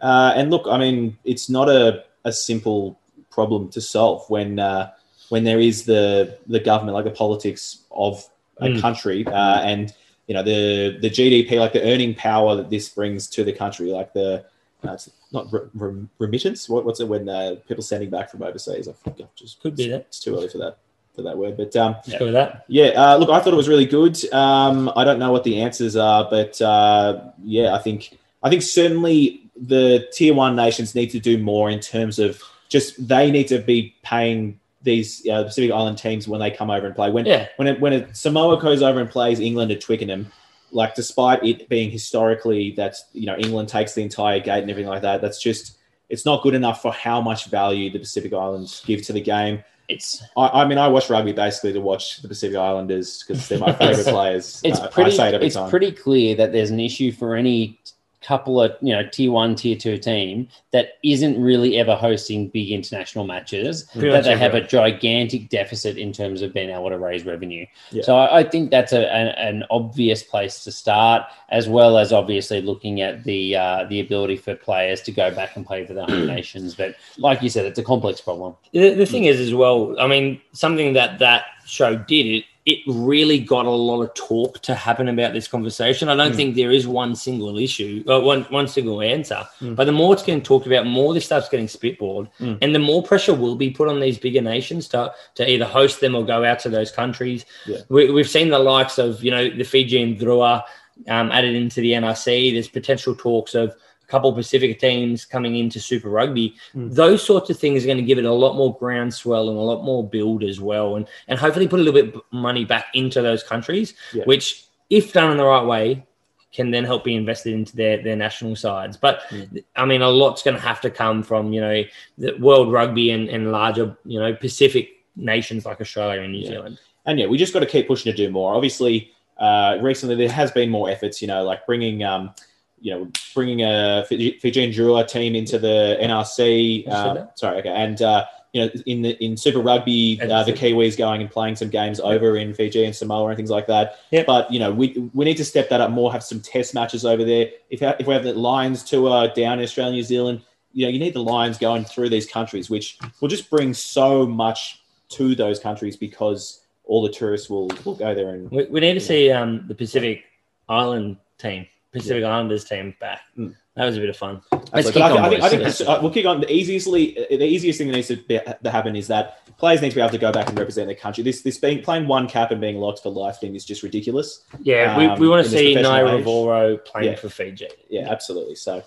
Uh, 0.00 0.32
and 0.36 0.50
look, 0.50 0.66
I 0.66 0.78
mean, 0.78 1.18
it's 1.24 1.48
not 1.50 1.68
a, 1.68 2.04
a 2.24 2.32
simple 2.32 2.98
problem 3.30 3.68
to 3.70 3.80
solve 3.80 4.28
when 4.30 4.58
uh, 4.58 4.90
when 5.28 5.44
there 5.44 5.60
is 5.60 5.84
the 5.84 6.38
the 6.46 6.60
government, 6.60 6.94
like 6.94 7.04
the 7.04 7.10
politics 7.10 7.78
of 7.90 8.24
a 8.60 8.68
Mm. 8.68 8.80
country, 8.80 9.24
uh, 9.26 9.60
and 9.60 9.92
you 10.26 10.34
know 10.34 10.42
the 10.42 10.98
the 11.00 11.10
GDP, 11.10 11.58
like 11.60 11.72
the 11.72 11.82
earning 11.82 12.14
power 12.14 12.56
that 12.56 12.70
this 12.70 12.88
brings 12.88 13.28
to 13.28 13.44
the 13.44 13.52
country, 13.52 13.90
like 13.90 14.12
the 14.12 14.44
uh, 14.86 14.92
it's 14.92 15.10
not 15.32 15.46
re- 15.52 16.06
remittance. 16.18 16.68
What, 16.68 16.84
what's 16.84 17.00
it 17.00 17.08
when 17.08 17.28
uh, 17.28 17.56
people 17.66 17.82
sending 17.82 18.10
back 18.10 18.30
from 18.30 18.42
overseas? 18.42 18.88
I 18.88 18.92
think 18.92 19.20
I've 19.20 19.34
just 19.34 19.60
Could 19.60 19.76
be 19.76 19.88
that. 19.90 20.02
It's 20.02 20.20
too 20.20 20.34
early 20.36 20.48
for 20.48 20.58
that 20.58 20.78
for 21.14 21.22
that 21.22 21.36
word, 21.36 21.56
but 21.56 21.74
um, 21.76 21.96
that. 22.32 22.64
yeah, 22.68 22.86
uh, 22.96 23.16
look, 23.16 23.28
I 23.30 23.40
thought 23.40 23.52
it 23.52 23.56
was 23.56 23.68
really 23.68 23.86
good. 23.86 24.16
Um, 24.32 24.90
I 24.94 25.02
don't 25.04 25.18
know 25.18 25.32
what 25.32 25.42
the 25.44 25.60
answers 25.60 25.96
are, 25.96 26.28
but 26.30 26.60
uh, 26.62 27.30
yeah, 27.42 27.74
I 27.74 27.78
think 27.78 28.16
I 28.42 28.50
think 28.50 28.62
certainly 28.62 29.47
the 29.62 30.08
tier 30.12 30.34
one 30.34 30.54
nations 30.56 30.94
need 30.94 31.10
to 31.10 31.20
do 31.20 31.38
more 31.38 31.70
in 31.70 31.80
terms 31.80 32.18
of 32.18 32.40
just 32.68 33.06
they 33.08 33.30
need 33.30 33.48
to 33.48 33.58
be 33.58 33.94
paying 34.02 34.58
these 34.82 35.26
uh, 35.28 35.42
Pacific 35.44 35.70
Island 35.72 35.98
teams 35.98 36.28
when 36.28 36.40
they 36.40 36.50
come 36.50 36.70
over 36.70 36.86
and 36.86 36.94
play. 36.94 37.10
When 37.10 37.26
Yeah. 37.26 37.48
when 37.56 37.66
it, 37.68 37.80
when 37.80 37.92
it, 37.92 38.16
Samoa 38.16 38.60
goes 38.60 38.82
over 38.82 39.00
and 39.00 39.10
plays 39.10 39.40
England 39.40 39.72
at 39.72 39.80
Twickenham, 39.80 40.30
like 40.70 40.94
despite 40.94 41.42
it 41.44 41.68
being 41.68 41.90
historically 41.90 42.72
that 42.72 42.94
you 43.12 43.26
know 43.26 43.36
England 43.36 43.68
takes 43.68 43.94
the 43.94 44.02
entire 44.02 44.38
gate 44.38 44.60
and 44.62 44.70
everything 44.70 44.90
like 44.90 45.02
that, 45.02 45.20
that's 45.20 45.40
just 45.42 45.78
it's 46.08 46.24
not 46.24 46.42
good 46.42 46.54
enough 46.54 46.80
for 46.80 46.92
how 46.92 47.20
much 47.20 47.46
value 47.46 47.90
the 47.90 47.98
Pacific 47.98 48.32
Islands 48.32 48.82
give 48.86 49.02
to 49.06 49.12
the 49.12 49.20
game. 49.20 49.62
It's 49.88 50.22
I, 50.36 50.62
I 50.62 50.64
mean, 50.68 50.76
I 50.78 50.86
watch 50.88 51.08
rugby 51.10 51.32
basically 51.32 51.72
to 51.72 51.80
watch 51.80 52.20
the 52.22 52.28
Pacific 52.28 52.56
Islanders 52.56 53.24
because 53.26 53.48
they're 53.48 53.58
my 53.58 53.72
favorite 53.78 54.06
players. 54.06 54.60
it's 54.62 54.78
Uh, 54.78 54.88
pretty 54.88 55.12
I 55.12 55.16
say 55.16 55.28
it 55.30 55.34
every 55.34 55.46
it's 55.46 55.56
time. 55.56 55.70
pretty 55.70 55.90
clear 55.92 56.34
that 56.36 56.52
there's 56.52 56.70
an 56.70 56.78
issue 56.80 57.10
for 57.12 57.34
any 57.34 57.80
couple 58.22 58.60
of 58.60 58.72
you 58.80 58.92
know 58.92 59.06
tier 59.12 59.30
one 59.30 59.54
tier 59.54 59.76
two 59.76 59.96
team 59.96 60.48
that 60.72 60.94
isn't 61.04 61.40
really 61.40 61.78
ever 61.78 61.94
hosting 61.94 62.48
big 62.48 62.70
international 62.70 63.24
matches 63.24 63.84
Pretty 63.92 64.10
that 64.10 64.24
they 64.24 64.36
have 64.36 64.54
a 64.54 64.60
gigantic 64.60 65.48
deficit 65.48 65.96
in 65.96 66.12
terms 66.12 66.42
of 66.42 66.52
being 66.52 66.70
able 66.70 66.88
to 66.90 66.98
raise 66.98 67.24
revenue 67.24 67.64
Yeah. 67.90 68.02
so 68.02 68.16
I, 68.16 68.38
I 68.40 68.42
think 68.44 68.70
that's 68.70 68.92
a, 68.92 69.08
an, 69.12 69.28
an 69.28 69.64
obvious 69.70 70.22
place 70.22 70.64
to 70.64 70.72
start 70.72 71.24
as 71.50 71.68
well 71.68 71.96
as 71.96 72.12
obviously 72.12 72.60
looking 72.60 73.00
at 73.00 73.24
the 73.24 73.56
uh, 73.56 73.84
the 73.88 74.00
ability 74.00 74.36
for 74.36 74.54
players 74.54 75.00
to 75.02 75.12
go 75.12 75.30
back 75.34 75.56
and 75.56 75.64
play 75.64 75.86
for 75.86 75.94
their 75.94 76.06
home 76.06 76.26
nations 76.36 76.74
but 76.74 76.96
like 77.18 77.42
you 77.42 77.48
said 77.48 77.64
it's 77.64 77.78
a 77.78 77.84
complex 77.84 78.20
problem 78.20 78.54
The, 78.72 78.94
the 78.94 79.06
thing 79.06 79.24
is, 79.24 79.40
as 79.40 79.54
well, 79.54 79.98
I 80.00 80.06
mean, 80.06 80.40
something 80.52 80.92
that 80.94 81.18
that 81.20 81.44
show 81.66 81.96
did 81.96 82.26
it. 82.26 82.44
It 82.70 82.80
really 82.86 83.38
got 83.38 83.64
a 83.64 83.70
lot 83.70 84.02
of 84.02 84.12
talk 84.12 84.60
to 84.62 84.74
happen 84.74 85.08
about 85.08 85.32
this 85.32 85.48
conversation. 85.48 86.10
I 86.10 86.16
don't 86.16 86.32
Mm. 86.32 86.36
think 86.36 86.54
there 86.54 86.70
is 86.70 86.86
one 86.86 87.14
single 87.16 87.56
issue, 87.58 88.04
uh, 88.06 88.20
one 88.20 88.42
one 88.50 88.68
single 88.68 89.00
answer. 89.00 89.40
Mm. 89.62 89.74
But 89.74 89.84
the 89.86 89.92
more 90.00 90.12
it's 90.12 90.22
getting 90.22 90.42
talked 90.42 90.66
about, 90.66 90.86
more 90.86 91.14
this 91.14 91.24
stuff's 91.24 91.48
getting 91.48 91.66
spitballed, 91.66 92.28
Mm. 92.40 92.58
and 92.60 92.74
the 92.74 92.78
more 92.90 93.02
pressure 93.02 93.32
will 93.32 93.54
be 93.56 93.70
put 93.70 93.88
on 93.88 94.00
these 94.00 94.18
bigger 94.18 94.42
nations 94.42 94.86
to 94.88 95.12
to 95.36 95.50
either 95.50 95.64
host 95.64 96.00
them 96.00 96.14
or 96.14 96.24
go 96.26 96.44
out 96.44 96.58
to 96.60 96.68
those 96.68 96.90
countries. 96.90 97.46
Yeah. 97.66 97.78
We, 97.88 98.10
we've 98.10 98.28
seen 98.28 98.50
the 98.50 98.58
likes 98.58 98.98
of 98.98 99.24
you 99.24 99.30
know 99.30 99.48
the 99.48 99.64
Fiji 99.64 100.02
and 100.02 100.18
Drua 100.20 100.62
um, 101.08 101.30
added 101.30 101.54
into 101.54 101.80
the 101.80 101.92
NRC. 101.92 102.52
There's 102.52 102.68
potential 102.68 103.14
talks 103.14 103.54
of 103.54 103.74
couple 104.08 104.32
Pacific 104.32 104.80
teams 104.80 105.24
coming 105.24 105.56
into 105.56 105.78
Super 105.78 106.08
Rugby 106.08 106.54
Mm. 106.74 106.94
those 106.94 107.22
sorts 107.22 107.50
of 107.50 107.58
things 107.58 107.84
are 107.84 107.86
going 107.86 107.98
to 107.98 108.02
give 108.10 108.18
it 108.18 108.24
a 108.24 108.32
lot 108.32 108.56
more 108.56 108.76
groundswell 108.76 109.48
and 109.50 109.58
a 109.58 109.60
lot 109.62 109.84
more 109.84 110.02
build 110.08 110.42
as 110.42 110.60
well 110.60 110.96
and 110.96 111.06
and 111.28 111.38
hopefully 111.38 111.68
put 111.68 111.78
a 111.80 111.82
little 111.82 112.00
bit 112.02 112.14
of 112.14 112.22
money 112.32 112.64
back 112.64 112.86
into 112.94 113.22
those 113.22 113.42
countries 113.42 113.94
Yeah. 114.14 114.24
which 114.24 114.64
if 114.90 115.12
done 115.12 115.30
in 115.30 115.36
the 115.36 115.44
right 115.44 115.64
way 115.64 116.04
can 116.52 116.70
then 116.70 116.84
help 116.84 117.04
be 117.04 117.14
invested 117.14 117.52
into 117.52 117.76
their 117.76 118.02
their 118.02 118.16
national 118.16 118.56
sides 118.56 118.96
but 118.96 119.20
Mm. 119.30 119.62
i 119.76 119.84
mean 119.84 120.00
a 120.02 120.08
lot's 120.08 120.42
going 120.42 120.56
to 120.56 120.62
have 120.70 120.80
to 120.80 120.90
come 120.90 121.22
from 121.22 121.52
you 121.52 121.60
know 121.60 121.84
the 122.16 122.32
world 122.38 122.72
rugby 122.72 123.10
and, 123.10 123.28
and 123.28 123.52
larger 123.52 123.96
you 124.04 124.18
know 124.18 124.34
pacific 124.34 124.88
nations 125.16 125.66
like 125.66 125.80
australia 125.80 126.22
and 126.22 126.32
new 126.32 126.40
Yeah. 126.40 126.48
zealand 126.50 126.78
and 127.06 127.18
yeah, 127.18 127.26
we 127.26 127.38
just 127.38 127.54
got 127.54 127.60
to 127.60 127.66
keep 127.66 127.88
pushing 127.88 128.12
to 128.12 128.16
do 128.16 128.30
more. 128.30 128.54
Obviously, 128.54 129.10
uh, 129.38 129.78
recently 129.80 130.14
there 130.14 130.28
has 130.28 130.50
been 130.50 130.68
more 130.68 130.90
efforts. 130.90 131.22
You 131.22 131.28
know, 131.28 131.42
like 131.42 131.64
bringing, 131.64 132.04
um, 132.04 132.34
you 132.80 132.94
know, 132.94 133.10
bringing 133.34 133.62
a 133.62 134.04
Fiji 134.08 134.38
Fijian 134.38 134.70
Drua 134.70 135.06
team 135.06 135.34
into 135.34 135.58
the 135.58 135.98
NRC. 136.00 136.88
Um, 136.88 137.28
sorry, 137.34 137.58
okay, 137.58 137.70
and 137.70 138.00
uh, 138.02 138.24
you 138.52 138.62
know, 138.62 138.70
in 138.86 139.02
the 139.02 139.24
in 139.24 139.36
Super 139.36 139.60
Rugby, 139.60 140.20
uh, 140.20 140.42
the 140.42 140.52
Kiwis 140.52 140.96
going 140.96 141.20
and 141.20 141.30
playing 141.30 141.56
some 141.56 141.68
games 141.68 142.00
over 142.00 142.36
in 142.36 142.54
Fiji 142.54 142.84
and 142.84 142.94
Samoa 142.94 143.28
and 143.28 143.36
things 143.36 143.50
like 143.50 143.66
that. 143.66 143.98
Yep. 144.10 144.26
But 144.26 144.50
you 144.50 144.58
know, 144.58 144.72
we 144.72 145.10
we 145.12 145.24
need 145.24 145.36
to 145.36 145.44
step 145.44 145.68
that 145.68 145.80
up 145.80 145.90
more. 145.90 146.10
Have 146.12 146.24
some 146.24 146.40
test 146.40 146.74
matches 146.74 147.04
over 147.04 147.24
there. 147.24 147.50
If 147.70 147.82
if 147.82 148.06
we 148.06 148.14
have 148.14 148.24
the 148.24 148.34
Lions 148.34 148.82
tour 148.82 149.28
down 149.28 149.58
in 149.58 149.64
Australia, 149.64 149.92
New 149.92 150.02
Zealand, 150.02 150.42
you 150.72 150.86
know, 150.86 150.90
you 150.90 150.98
need 150.98 151.14
the 151.14 151.22
Lions 151.22 151.58
going 151.58 151.84
through 151.84 152.08
these 152.08 152.26
countries, 152.26 152.70
which 152.70 152.98
will 153.20 153.28
just 153.28 153.50
bring 153.50 153.74
so 153.74 154.26
much 154.26 154.80
to 155.10 155.34
those 155.34 155.58
countries 155.58 155.96
because 155.96 156.62
all 156.84 157.02
the 157.02 157.10
tourists 157.10 157.50
will 157.50 157.68
will 157.84 157.94
go 157.94 158.14
there 158.14 158.30
and 158.30 158.50
we, 158.50 158.64
we 158.66 158.80
need 158.80 158.94
to 158.94 159.00
see 159.00 159.30
um, 159.30 159.64
the 159.68 159.74
pacific 159.74 160.24
island 160.68 161.16
team 161.38 161.66
pacific 161.92 162.22
islanders 162.24 162.64
team 162.64 162.94
back 163.00 163.20
Mm. 163.36 163.54
that 163.74 163.86
was 163.86 163.96
a 163.96 164.00
bit 164.00 164.08
of 164.10 164.16
fun 164.16 164.42
Let's 164.72 164.90
kick 164.90 165.02
I, 165.02 165.08
think- 165.08 165.20
on, 165.20 165.24
I 165.24 165.28
think, 165.30 165.42
I 165.42 165.48
think 165.48 165.62
this- 165.62 165.80
uh, 165.80 165.98
we'll 166.02 166.10
kick 166.12 166.26
on. 166.26 166.40
The 166.42 166.52
easiestly, 166.52 167.14
the 167.30 167.44
easiest 167.44 167.78
thing 167.78 167.88
that 167.88 167.94
needs 167.94 168.08
to, 168.08 168.16
be, 168.16 168.38
to 168.62 168.70
happen 168.70 168.94
is 168.96 169.08
that 169.08 169.38
players 169.56 169.80
need 169.80 169.88
to 169.90 169.94
be 169.94 170.00
able 170.02 170.10
to 170.10 170.18
go 170.18 170.30
back 170.30 170.48
and 170.48 170.58
represent 170.58 170.86
their 170.88 170.94
country. 170.96 171.24
This 171.24 171.40
this 171.42 171.56
being 171.58 171.80
playing 171.82 172.06
one 172.06 172.28
cap 172.28 172.50
and 172.50 172.60
being 172.60 172.76
locked 172.76 173.02
for 173.02 173.08
life 173.10 173.38
thing 173.38 173.54
is 173.56 173.64
just 173.64 173.82
ridiculous. 173.82 174.44
yeah 174.60 174.98
we, 174.98 175.06
Um, 175.06 175.18
we 175.18 175.28
want 175.28 175.44
to 175.44 175.50
see 175.50 175.72
professional 175.74 176.18
naira. 176.18 176.22
Voro 176.22 176.84
playing 176.84 177.12
Yeah. 177.12 177.16
for 177.16 177.28
fiji 177.30 177.68
Yeah, 177.88 178.10
absolutely. 178.10 178.56
So, 178.56 178.82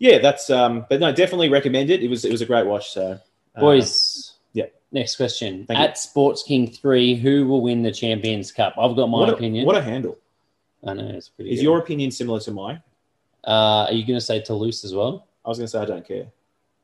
yeah, 0.00 0.18
that's 0.18 0.50
um, 0.50 0.86
but 0.90 0.98
no, 1.00 1.12
definitely 1.12 1.48
recommend 1.48 1.90
it. 1.90 2.02
It 2.02 2.08
was 2.08 2.24
it 2.24 2.32
was 2.32 2.40
a 2.42 2.46
great 2.46 2.66
watch. 2.66 2.90
So, 2.90 3.20
uh, 3.54 3.60
Boys. 3.60 4.32
yeah. 4.52 4.64
Next 4.92 5.16
question. 5.16 5.66
Thank 5.66 5.78
you. 5.78 5.84
At 5.84 5.98
Sports 5.98 6.42
King 6.42 6.70
3, 6.70 7.14
who 7.14 7.46
will 7.46 7.60
win 7.62 7.82
the 7.82 7.92
Champions 7.92 8.50
Cup? 8.52 8.74
I've 8.78 8.96
got 8.96 9.06
my 9.08 9.18
what 9.20 9.28
a, 9.30 9.34
opinion. 9.34 9.66
What 9.66 9.76
a 9.76 9.82
handle! 9.82 10.18
I 10.84 10.94
know, 10.94 11.08
it's 11.08 11.28
pretty 11.28 11.52
Is 11.52 11.58
good. 11.58 11.64
your 11.64 11.78
opinion 11.78 12.10
similar 12.10 12.40
to 12.40 12.50
mine? 12.50 12.82
Uh, 13.46 13.86
are 13.88 13.92
you 13.92 14.04
going 14.06 14.18
to 14.18 14.24
say 14.24 14.40
Toulouse 14.40 14.84
as 14.84 14.94
well? 14.94 15.26
I 15.44 15.48
was 15.48 15.58
going 15.58 15.66
to 15.66 15.70
say 15.70 15.78
I 15.80 15.84
don't 15.84 16.06
care. 16.06 16.26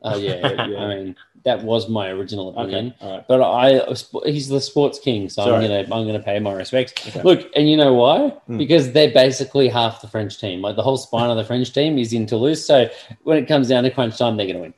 Oh, 0.02 0.16
yeah. 0.16 0.48
Yeah. 0.48 0.62
I 0.78 0.88
mean, 0.88 1.16
that 1.44 1.62
was 1.62 1.88
my 1.88 2.08
original 2.08 2.50
opinion. 2.50 2.94
Okay, 2.96 3.06
all 3.06 3.16
right. 3.16 3.28
But 3.28 3.42
I, 3.42 4.30
he's 4.30 4.48
the 4.48 4.60
sports 4.60 4.98
king, 4.98 5.28
so 5.28 5.42
I'm 5.42 5.60
gonna, 5.60 5.80
I'm 5.80 6.06
gonna 6.06 6.22
pay 6.22 6.38
my 6.38 6.52
respects. 6.52 6.92
Okay. 7.08 7.22
Look, 7.22 7.50
and 7.56 7.68
you 7.68 7.76
know 7.76 7.94
why? 7.94 8.28
Hmm. 8.46 8.58
Because 8.58 8.92
they're 8.92 9.12
basically 9.12 9.68
half 9.68 10.00
the 10.00 10.08
French 10.08 10.38
team. 10.38 10.60
Like 10.60 10.76
the 10.76 10.82
whole 10.82 10.96
spine 10.96 11.30
of 11.30 11.36
the 11.36 11.44
French 11.44 11.72
team 11.72 11.98
is 11.98 12.12
in 12.12 12.26
Toulouse. 12.26 12.64
So 12.64 12.88
when 13.22 13.38
it 13.38 13.46
comes 13.46 13.68
down 13.68 13.84
to 13.84 13.90
crunch 13.90 14.18
time, 14.18 14.36
they're 14.36 14.46
gonna 14.46 14.60
win. 14.60 14.74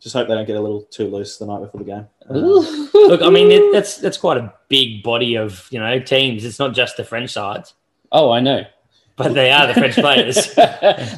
Just 0.00 0.14
hope 0.14 0.28
they 0.28 0.34
don't 0.34 0.46
get 0.46 0.56
a 0.56 0.60
little 0.60 0.82
too 0.82 1.08
loose 1.08 1.38
the 1.38 1.46
night 1.46 1.60
before 1.60 1.80
the 1.80 1.84
game. 1.84 2.06
Look, 2.30 3.22
I 3.22 3.30
mean, 3.30 3.50
it, 3.50 3.72
that's 3.72 3.98
that's 3.98 4.16
quite 4.16 4.36
a 4.36 4.52
big 4.68 5.02
body 5.02 5.36
of 5.36 5.66
you 5.70 5.80
know 5.80 5.98
teams. 5.98 6.44
It's 6.44 6.60
not 6.60 6.74
just 6.74 6.96
the 6.96 7.04
French 7.04 7.30
sides, 7.30 7.74
oh, 8.12 8.30
I 8.30 8.40
know. 8.40 8.64
but 9.16 9.34
they 9.34 9.50
are 9.50 9.66
the 9.66 9.74
French 9.74 9.94
players. 10.06 10.56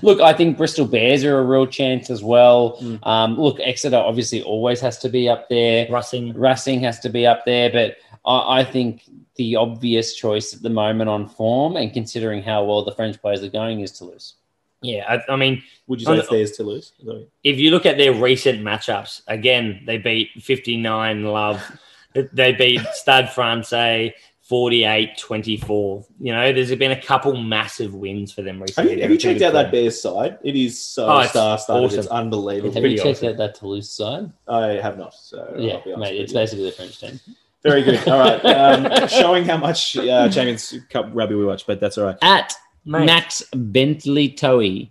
look, 0.02 0.20
I 0.20 0.32
think 0.32 0.56
Bristol 0.56 0.86
Bears 0.86 1.22
are 1.24 1.38
a 1.38 1.44
real 1.44 1.66
chance 1.66 2.08
as 2.10 2.22
well. 2.22 2.78
Mm. 2.80 3.06
Um, 3.06 3.38
look, 3.38 3.58
Exeter 3.60 3.96
obviously 3.96 4.42
always 4.42 4.80
has 4.80 4.98
to 4.98 5.08
be 5.08 5.28
up 5.28 5.48
there. 5.48 5.86
Russing, 5.90 6.32
Racing 6.32 6.80
has 6.80 6.98
to 7.00 7.08
be 7.10 7.26
up 7.26 7.44
there, 7.44 7.70
but 7.70 7.96
I, 8.24 8.60
I 8.60 8.64
think 8.64 9.02
the 9.36 9.56
obvious 9.56 10.14
choice 10.14 10.54
at 10.54 10.62
the 10.62 10.70
moment 10.70 11.08
on 11.10 11.28
form 11.28 11.76
and 11.76 11.92
considering 11.92 12.42
how 12.42 12.64
well 12.64 12.84
the 12.84 12.92
French 12.92 13.20
players 13.20 13.42
are 13.42 13.48
going 13.48 13.80
is 13.80 13.92
Toulouse. 13.92 14.34
yeah. 14.82 15.04
I, 15.28 15.32
I 15.32 15.36
mean, 15.36 15.62
Would 15.86 16.00
you 16.00 16.06
say 16.06 16.12
On 16.12 16.18
it's 16.18 16.28
the- 16.28 16.36
theirs 16.36 16.52
to 16.52 16.62
lose? 16.62 16.92
If 17.44 17.58
you 17.58 17.70
look 17.70 17.84
at 17.86 17.96
their 17.98 18.12
recent 18.14 18.60
matchups, 18.62 19.22
again, 19.28 19.82
they 19.86 19.98
beat 19.98 20.30
59 20.40 21.24
Love, 21.24 21.62
they 22.32 22.52
beat 22.52 22.80
Stade 22.92 23.28
Francais, 23.30 24.14
48 24.50 25.16
24. 25.16 26.06
You 26.18 26.32
know, 26.32 26.52
there's 26.52 26.74
been 26.74 26.90
a 26.90 27.00
couple 27.00 27.36
massive 27.36 27.94
wins 27.94 28.32
for 28.32 28.42
them 28.42 28.56
Have 28.58 28.62
recently. 28.68 28.96
you, 28.96 29.02
have 29.02 29.10
you 29.12 29.16
checked 29.16 29.42
out 29.42 29.52
that 29.52 29.70
pretty 29.70 29.84
Bears 29.84 30.02
side? 30.02 30.38
It 30.42 30.56
is 30.56 30.82
so 30.82 31.06
Oh, 31.06 31.18
it's 31.20 31.30
star 31.30 31.56
studded. 31.56 31.84
awesome. 31.84 31.98
It's 32.00 32.08
unbelievable. 32.08 32.74
Have 32.74 32.84
you 32.84 32.96
checked 32.96 33.18
awesome. 33.18 33.28
out 33.28 33.36
that 33.36 33.54
Toulouse 33.54 33.88
side? 33.92 34.32
I 34.48 34.66
have 34.82 34.98
not. 34.98 35.14
So 35.14 35.54
yeah, 35.56 35.74
I'll 35.74 35.84
be 35.84 35.94
mate, 35.96 36.20
it's 36.20 36.32
you. 36.32 36.38
basically 36.40 36.64
the 36.64 36.72
French 36.72 36.98
team. 36.98 37.20
very 37.62 37.84
good. 37.84 38.08
All 38.08 38.18
right, 38.18 38.44
um, 38.44 39.06
showing 39.06 39.44
how 39.44 39.56
much 39.56 39.96
uh, 39.96 40.28
Champions 40.28 40.74
Cup 40.90 41.06
rugby 41.12 41.36
we 41.36 41.44
watch, 41.44 41.64
but 41.64 41.78
that's 41.78 41.96
all 41.96 42.06
right. 42.06 42.16
At 42.20 42.52
Mate. 42.84 43.06
Max 43.06 43.44
Bentley 43.54 44.30
Toey, 44.30 44.90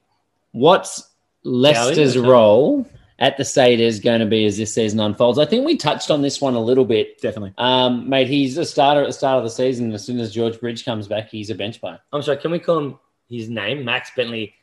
what's 0.53 1.09
Leicester's 1.43 2.15
Towie? 2.15 2.27
role 2.29 2.87
at 3.19 3.37
the 3.37 3.45
Satyrs 3.45 3.99
going 3.99 4.21
to 4.21 4.25
be 4.25 4.45
as 4.45 4.57
this 4.57 4.73
season 4.73 4.99
unfolds? 4.99 5.37
I 5.37 5.45
think 5.45 5.65
we 5.65 5.77
touched 5.77 6.09
on 6.09 6.21
this 6.21 6.41
one 6.41 6.55
a 6.55 6.59
little 6.59 6.85
bit. 6.85 7.21
Definitely. 7.21 7.53
Um, 7.57 8.09
mate, 8.09 8.27
he's 8.27 8.57
a 8.57 8.65
starter 8.65 9.01
at 9.01 9.07
the 9.07 9.13
start 9.13 9.37
of 9.37 9.43
the 9.43 9.49
season. 9.49 9.91
As 9.93 10.05
soon 10.05 10.19
as 10.19 10.33
George 10.33 10.59
Bridge 10.59 10.83
comes 10.85 11.07
back, 11.07 11.29
he's 11.29 11.49
a 11.49 11.55
bench 11.55 11.79
player. 11.79 11.99
I'm 12.11 12.21
sorry, 12.23 12.37
can 12.37 12.51
we 12.51 12.59
call 12.59 12.77
him 12.79 12.99
his 13.29 13.49
name? 13.49 13.85
Max 13.85 14.11
Bentley 14.15 14.55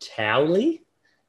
Towley? 0.00 0.82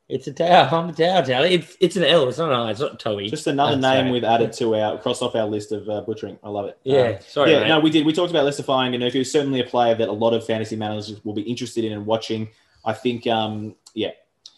It's 0.09 0.27
a 0.27 0.34
Tow. 0.34 0.45
I'm 0.45 0.89
a 0.89 0.93
Tow 0.93 1.21
Towley. 1.23 1.53
It's 1.55 1.77
it's 1.79 1.95
an 1.95 2.03
L. 2.03 2.27
It's 2.27 2.38
not 2.38 2.49
an 2.51 2.59
I. 2.59 2.71
It's 2.71 2.81
not 2.81 2.99
Towie. 2.99 3.29
Just 3.29 3.47
another 3.47 3.77
That's 3.77 3.81
name 3.95 4.05
right. 4.07 4.11
we've 4.11 4.23
added 4.25 4.51
to 4.53 4.75
our 4.75 4.97
cross 4.99 5.21
off 5.21 5.34
our 5.34 5.45
list 5.47 5.71
of 5.71 5.88
uh, 5.89 6.01
butchering. 6.01 6.38
I 6.43 6.49
love 6.49 6.65
it. 6.65 6.77
yeah, 6.84 7.01
Um, 7.03 7.17
sorry. 7.25 7.51
yeah, 7.53 7.61
mate. 7.61 7.67
no, 7.69 7.79
we 7.79 7.89
did. 7.89 8.05
We 8.05 8.11
talked 8.11 8.29
about 8.29 8.43
Leicester 8.43 8.63
Fainganuku. 8.63 9.25
Certainly 9.25 9.61
a 9.61 9.63
player 9.63 9.95
that 9.95 10.09
a 10.09 10.11
lot 10.11 10.34
of 10.34 10.45
fantasy 10.45 10.75
managers 10.75 11.23
will 11.23 11.34
be 11.34 11.41
interested 11.43 11.86
in 11.86 11.93
and 11.93 12.05
watching. 12.05 12.49
I 12.86 12.91
think, 12.93 13.25
um, 13.27 13.75
yeah, 13.95 14.09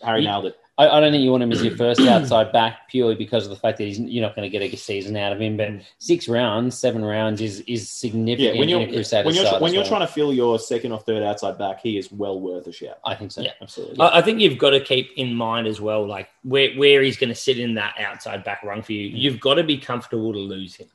Harry 0.03 0.21
Ye- 0.21 0.27
nailed 0.27 0.47
it. 0.47 0.57
I, 0.77 0.89
I 0.89 0.99
don't 0.99 1.13
think 1.13 1.23
you 1.23 1.31
want 1.31 1.41
him 1.43 1.51
as 1.53 1.63
your 1.63 1.75
first 1.77 2.01
outside 2.01 2.51
back 2.51 2.89
purely 2.89 3.15
because 3.15 3.45
of 3.45 3.49
the 3.49 3.55
fact 3.55 3.77
that 3.77 3.85
he's, 3.85 3.97
you're 3.99 4.21
not 4.21 4.35
going 4.35 4.49
to 4.49 4.59
get 4.59 4.61
a 4.61 4.75
season 4.75 5.15
out 5.15 5.31
of 5.31 5.39
him. 5.39 5.55
But 5.55 5.69
six 5.99 6.27
rounds, 6.27 6.77
seven 6.77 7.03
rounds 7.03 7.39
is 7.39 7.61
is 7.61 7.89
significant 7.89 8.55
Yeah, 8.55 8.59
when 8.59 8.67
you're 8.67 8.85
Crusaders 8.85 9.25
when 9.25 9.35
you're 9.35 9.45
side 9.45 9.61
when 9.61 9.73
you're 9.73 9.83
well. 9.83 9.89
trying 9.89 10.01
to 10.07 10.13
fill 10.13 10.33
your 10.33 10.59
second 10.59 10.91
or 10.91 10.99
third 10.99 11.23
outside 11.23 11.57
back, 11.57 11.79
he 11.81 11.97
is 11.97 12.11
well 12.11 12.39
worth 12.39 12.67
a 12.67 12.73
shout. 12.73 12.99
I 13.05 13.15
think 13.15 13.31
so. 13.31 13.41
Yeah. 13.41 13.51
Absolutely. 13.61 13.99
I 13.99 14.17
I 14.17 14.21
think 14.21 14.41
you've 14.41 14.57
got 14.57 14.71
to 14.71 14.81
keep 14.81 15.11
in 15.15 15.33
mind 15.33 15.67
as 15.67 15.79
well, 15.79 16.05
like 16.05 16.29
where, 16.43 16.73
where 16.75 17.01
he's 17.01 17.17
going 17.17 17.29
to 17.29 17.35
sit 17.35 17.57
in 17.57 17.75
that 17.75 17.95
outside 17.99 18.43
back 18.43 18.61
run 18.63 18.81
for 18.81 18.91
you. 18.93 19.07
You've 19.07 19.39
got 19.39 19.55
to 19.55 19.63
be 19.63 19.77
comfortable 19.77 20.33
to 20.33 20.39
lose 20.39 20.75
him 20.75 20.87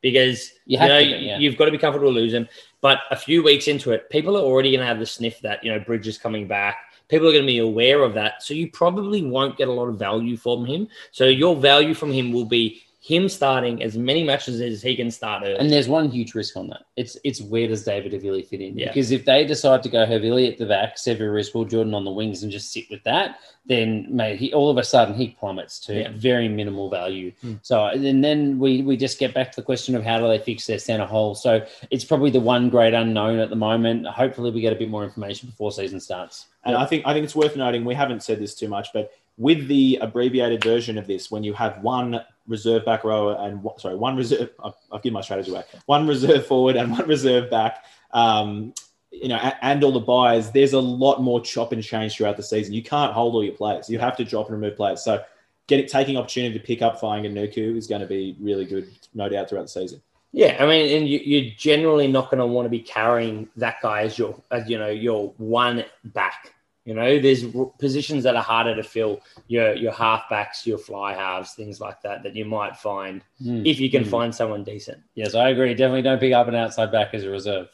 because 0.00 0.52
You 0.66 0.80
you, 0.80 0.88
know 0.88 0.98
be, 0.98 1.04
yeah. 1.04 1.38
you've 1.38 1.56
got 1.56 1.66
to 1.66 1.70
be 1.70 1.78
comfortable 1.78 2.12
to 2.12 2.14
lose 2.20 2.32
him. 2.32 2.48
But 2.80 3.00
a 3.10 3.16
few 3.16 3.42
weeks 3.42 3.68
into 3.68 3.92
it, 3.92 4.08
people 4.10 4.36
are 4.36 4.40
already 4.42 4.70
going 4.70 4.80
to 4.80 4.86
have 4.86 4.98
the 4.98 5.06
sniff 5.06 5.40
that 5.42 5.62
you 5.62 5.70
know 5.70 5.78
Bridge 5.78 6.08
is 6.08 6.18
coming 6.18 6.48
back. 6.48 6.78
People 7.10 7.28
are 7.28 7.32
going 7.32 7.42
to 7.42 7.46
be 7.46 7.58
aware 7.58 8.02
of 8.02 8.14
that, 8.14 8.42
so 8.42 8.54
you 8.54 8.70
probably 8.70 9.22
won't 9.24 9.58
get 9.58 9.68
a 9.68 9.72
lot 9.72 9.88
of 9.88 9.98
value 9.98 10.36
from 10.36 10.64
him. 10.64 10.86
So 11.10 11.24
your 11.24 11.56
value 11.56 11.92
from 11.92 12.12
him 12.12 12.32
will 12.32 12.44
be 12.44 12.82
him 13.02 13.30
starting 13.30 13.82
as 13.82 13.96
many 13.96 14.22
matches 14.22 14.60
as 14.60 14.82
he 14.82 14.94
can 14.94 15.10
start 15.10 15.42
early. 15.42 15.56
And 15.56 15.72
there's 15.72 15.88
one 15.88 16.10
huge 16.10 16.34
risk 16.34 16.54
on 16.54 16.68
that. 16.68 16.82
It's 16.96 17.16
it's 17.24 17.40
where 17.40 17.66
does 17.66 17.82
David 17.82 18.12
Havili 18.12 18.46
fit 18.46 18.60
in? 18.60 18.76
Yeah. 18.76 18.88
Because 18.88 19.10
if 19.10 19.24
they 19.24 19.46
decide 19.46 19.82
to 19.84 19.88
go 19.88 20.04
Havili 20.04 20.52
at 20.52 20.58
the 20.58 20.66
back, 20.66 20.96
Sevu 20.96 21.32
Reece, 21.32 21.54
Will 21.54 21.64
Jordan 21.64 21.94
on 21.94 22.04
the 22.04 22.10
wings, 22.10 22.42
and 22.42 22.52
just 22.52 22.70
sit 22.70 22.84
with 22.90 23.02
that, 23.04 23.36
then 23.64 24.06
mate, 24.14 24.38
he 24.38 24.52
all 24.52 24.68
of 24.68 24.76
a 24.76 24.84
sudden 24.84 25.14
he 25.14 25.28
plummets 25.28 25.80
to 25.86 25.94
Yeah. 25.98 26.10
very 26.14 26.46
minimal 26.46 26.90
value. 26.90 27.32
Hmm. 27.40 27.54
So 27.62 27.86
and 27.86 28.22
then 28.22 28.58
we 28.58 28.82
we 28.82 28.98
just 28.98 29.18
get 29.18 29.32
back 29.32 29.50
to 29.52 29.56
the 29.56 29.64
question 29.64 29.94
of 29.94 30.04
how 30.04 30.18
do 30.20 30.28
they 30.28 30.38
fix 30.38 30.66
their 30.66 30.78
centre 30.78 31.06
hole. 31.06 31.34
So 31.34 31.64
it's 31.90 32.04
probably 32.04 32.30
the 32.30 32.40
one 32.40 32.68
great 32.68 32.92
unknown 32.92 33.38
at 33.38 33.48
the 33.48 33.56
moment. 33.56 34.06
Hopefully 34.08 34.50
we 34.50 34.60
get 34.60 34.74
a 34.74 34.76
bit 34.76 34.90
more 34.90 35.04
information 35.04 35.48
before 35.48 35.72
season 35.72 36.00
starts. 36.00 36.48
And 36.66 36.76
I 36.76 36.84
think 36.84 37.06
I 37.06 37.14
think 37.14 37.24
it's 37.24 37.34
worth 37.34 37.56
noting 37.56 37.86
we 37.86 37.94
haven't 37.94 38.22
said 38.22 38.40
this 38.40 38.54
too 38.54 38.68
much, 38.68 38.88
but 38.92 39.10
with 39.38 39.68
the 39.68 39.98
abbreviated 40.02 40.62
version 40.62 40.98
of 40.98 41.06
this, 41.06 41.30
when 41.30 41.42
you 41.42 41.54
have 41.54 41.82
one 41.82 42.20
reserve 42.50 42.84
back 42.84 43.04
rower 43.04 43.36
and 43.40 43.66
sorry, 43.78 43.96
one 43.96 44.16
reserve, 44.16 44.50
I've, 44.62 44.74
I've 44.92 45.02
given 45.02 45.14
my 45.14 45.20
strategy 45.22 45.50
away, 45.50 45.62
one 45.86 46.06
reserve 46.06 46.46
forward 46.46 46.76
and 46.76 46.90
one 46.98 47.06
reserve 47.08 47.50
back, 47.50 47.84
um, 48.12 48.74
you 49.10 49.28
know, 49.28 49.36
a- 49.36 49.64
and 49.64 49.82
all 49.82 49.92
the 49.92 50.00
buys, 50.00 50.50
there's 50.50 50.72
a 50.74 50.80
lot 50.80 51.22
more 51.22 51.40
chop 51.40 51.72
and 51.72 51.82
change 51.82 52.16
throughout 52.16 52.36
the 52.36 52.42
season. 52.42 52.74
You 52.74 52.82
can't 52.82 53.12
hold 53.12 53.34
all 53.34 53.44
your 53.44 53.54
players. 53.54 53.88
You 53.88 53.98
have 53.98 54.16
to 54.18 54.24
drop 54.24 54.48
and 54.48 54.60
remove 54.60 54.76
players. 54.76 55.02
So, 55.02 55.22
getting 55.66 55.86
taking 55.86 56.16
opportunity 56.16 56.58
to 56.58 56.64
pick 56.64 56.82
up 56.82 57.00
Fainganuku 57.00 57.76
is 57.76 57.86
going 57.86 58.00
to 58.00 58.06
be 58.06 58.36
really 58.40 58.64
good, 58.64 58.88
no 59.14 59.28
doubt, 59.28 59.48
throughout 59.48 59.62
the 59.62 59.68
season. 59.68 60.02
Yeah, 60.32 60.56
I 60.60 60.66
mean, 60.66 60.96
and 60.96 61.08
you, 61.08 61.18
you're 61.18 61.52
generally 61.56 62.06
not 62.06 62.30
going 62.30 62.38
to 62.38 62.46
want 62.46 62.66
to 62.66 62.70
be 62.70 62.80
carrying 62.80 63.48
that 63.56 63.76
guy 63.82 64.02
as 64.02 64.16
your, 64.18 64.40
as 64.50 64.68
you 64.68 64.78
know, 64.78 64.88
your 64.88 65.32
one 65.38 65.84
back. 66.04 66.54
You 66.86 66.94
know, 66.94 67.18
there's 67.20 67.44
positions 67.78 68.24
that 68.24 68.36
are 68.36 68.42
harder 68.42 68.74
to 68.74 68.82
fill. 68.82 69.20
Your 69.48 69.74
your 69.74 69.92
halfbacks, 69.92 70.64
your 70.64 70.78
fly 70.78 71.14
halves, 71.14 71.52
things 71.52 71.80
like 71.80 72.00
that 72.02 72.22
that 72.22 72.34
you 72.34 72.44
might 72.46 72.76
find 72.76 73.22
Hmm. 73.42 73.64
if 73.66 73.78
you 73.78 73.90
can 73.90 74.04
Hmm. 74.04 74.10
find 74.10 74.34
someone 74.34 74.64
decent. 74.64 74.98
Yes, 75.14 75.34
I 75.34 75.50
agree. 75.50 75.74
Definitely 75.74 76.02
don't 76.02 76.18
pick 76.18 76.32
up 76.32 76.48
an 76.48 76.54
outside 76.54 76.90
back 76.90 77.12
as 77.14 77.24
a 77.24 77.30
reserve. 77.30 77.68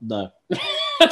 No. 0.00 0.30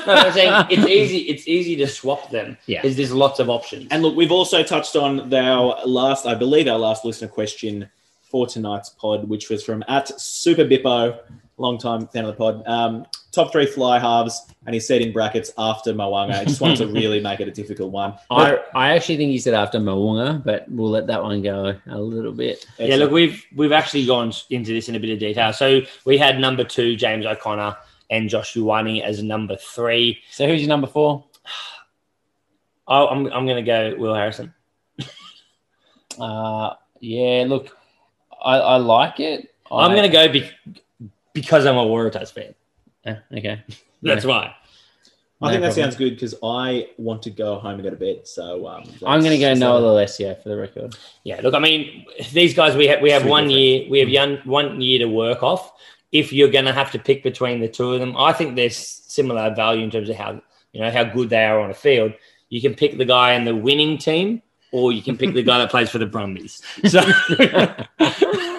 No, 0.07 0.12
I'm 0.14 0.32
saying 0.32 0.66
it's 0.70 0.86
easy. 0.88 1.18
It's 1.22 1.49
easy 1.49 1.74
to 1.76 1.86
swap 1.88 2.30
them. 2.30 2.57
Yeah. 2.66 2.80
because 2.80 2.97
there's 2.97 3.12
lots 3.12 3.41
of 3.41 3.51
options. 3.51 3.88
And 3.91 4.05
look, 4.05 4.14
we've 4.14 4.30
also 4.30 4.62
touched 4.62 4.95
on 4.95 5.34
our 5.34 5.80
last, 5.84 6.26
I 6.26 6.36
believe, 6.36 6.68
our 6.68 6.78
last 6.78 7.05
listener 7.05 7.26
question 7.26 7.91
for 8.22 8.47
tonight's 8.47 8.91
pod, 8.91 9.28
which 9.28 9.51
was 9.51 9.64
from 9.64 9.82
at 9.88 10.07
Super 10.20 10.64
Bippo, 10.64 11.18
long 11.59 11.76
time 11.76 12.07
fan 12.07 12.24
of 12.24 12.30
the 12.30 12.36
pod. 12.38 12.62
Um, 12.68 13.05
top 13.33 13.53
three 13.53 13.66
fly 13.66 13.99
halves, 13.99 14.47
and 14.66 14.74
he 14.74 14.81
said 14.81 15.01
in 15.03 15.12
brackets 15.12 15.53
after 15.57 15.93
Mo'unga. 15.95 16.35
I 16.35 16.45
just 16.45 16.61
wanted 16.61 16.78
to 16.78 16.87
really 16.93 17.20
make 17.20 17.41
it 17.41 17.49
a 17.49 17.51
difficult 17.51 17.93
one. 17.93 18.14
I, 18.31 18.59
I 18.74 18.91
actually 18.95 19.16
think 19.16 19.31
he 19.31 19.39
said 19.39 19.55
after 19.55 19.78
Moonga, 19.78 20.45
but 20.45 20.68
we'll 20.70 20.91
let 20.91 21.07
that 21.07 21.22
one 21.22 21.43
go 21.43 21.74
a 21.89 21.99
little 22.01 22.33
bit. 22.33 22.66
yeah, 22.78 22.97
look, 22.97 23.11
we've 23.11 23.45
we've 23.55 23.72
actually 23.72 24.07
gone 24.07 24.33
into 24.51 24.72
this 24.72 24.89
in 24.89 24.97
a 24.97 25.01
bit 25.01 25.11
of 25.11 25.18
detail. 25.18 25.53
So 25.53 25.81
we 26.05 26.18
had 26.18 26.39
number 26.39 26.64
two, 26.64 26.97
James 26.97 27.24
O'Connor, 27.26 27.76
and 28.11 28.28
Josh 28.28 28.55
Ioane 28.55 29.03
as 29.03 29.22
number 29.22 29.57
three. 29.57 30.20
So 30.31 30.47
who's 30.47 30.61
your 30.61 30.68
number 30.68 30.87
four? 30.87 31.24
Oh, 32.93 33.07
I'm 33.07 33.26
I'm 33.26 33.47
going 33.47 33.57
to 33.57 33.62
go 33.62 33.95
Will 33.97 34.14
Harrison. 34.14 34.53
Uh, 36.18 36.74
yeah, 36.99 37.45
look, 37.47 37.74
I, 38.43 38.57
I 38.59 38.76
like 38.76 39.20
it. 39.20 39.55
I'm 39.70 39.93
going 39.93 40.03
to 40.03 40.09
go 40.09 40.28
be- 40.28 40.51
because 41.33 41.66
I'm 41.66 41.76
a 41.76 41.85
Waratahs 41.85 42.33
fan. 42.33 42.55
To. 43.07 43.22
okay. 43.36 43.62
That's 44.03 44.24
why. 44.24 44.55
I 45.42 45.46
No 45.46 45.51
think 45.53 45.62
that 45.62 45.68
problem. 45.68 45.84
sounds 45.84 45.96
good 45.96 46.11
because 46.11 46.34
I 46.42 46.88
want 46.98 47.22
to 47.22 47.30
go 47.30 47.59
home 47.59 47.74
and 47.74 47.82
go 47.82 47.88
to 47.90 47.96
bed. 47.96 48.28
So 48.28 48.66
um, 48.68 48.82
I'm 49.07 49.20
going 49.20 49.30
to 49.32 49.38
go 49.38 49.44
that's- 49.55 49.59
Noah 49.59 49.80
Lolesio 49.80 50.40
for 50.42 50.51
the 50.51 50.57
record. 50.57 50.94
Yeah, 51.24 51.40
look, 51.42 51.55
I 51.55 51.59
mean, 51.61 52.05
these 52.32 52.53
guys 52.55 52.76
we 52.76 52.86
have 52.88 53.01
we 53.01 53.11
have 53.11 53.22
Super 53.22 53.30
one 53.30 53.46
fit. 53.46 53.53
year 53.57 53.90
we 53.90 54.01
have 54.01 54.11
young, 54.11 54.36
one 54.44 54.80
year 54.82 54.98
to 54.98 55.07
work 55.07 55.42
off. 55.42 55.72
If 56.12 56.30
you're 56.32 56.51
going 56.51 56.66
to 56.66 56.72
have 56.74 56.90
to 56.92 56.98
pick 56.98 57.22
between 57.22 57.61
the 57.61 57.68
two 57.68 57.92
of 57.94 58.01
them, 58.01 58.16
I 58.18 58.32
think 58.34 58.55
there's 58.57 58.76
similar 58.76 59.55
value 59.55 59.82
in 59.82 59.90
terms 59.90 60.11
of 60.11 60.16
how 60.16 60.42
you 60.72 60.80
know 60.82 60.90
how 60.90 61.05
good 61.05 61.30
they 61.30 61.44
are 61.44 61.59
on 61.61 61.70
a 61.70 61.74
field. 61.74 62.12
You 62.51 62.61
can 62.61 62.74
pick 62.74 62.98
the 62.98 63.05
guy 63.07 63.32
in 63.34 63.44
the 63.44 63.55
winning 63.57 63.96
team, 63.96 64.42
or 64.72 64.92
you 64.92 65.01
can 65.03 65.16
pick 65.16 65.32
the 65.32 65.42
guy 65.42 65.57
that 65.59 65.70
plays 65.70 65.88
for 65.88 65.98
the 65.98 66.07
Brumbies. 66.07 66.61
So 66.86 67.01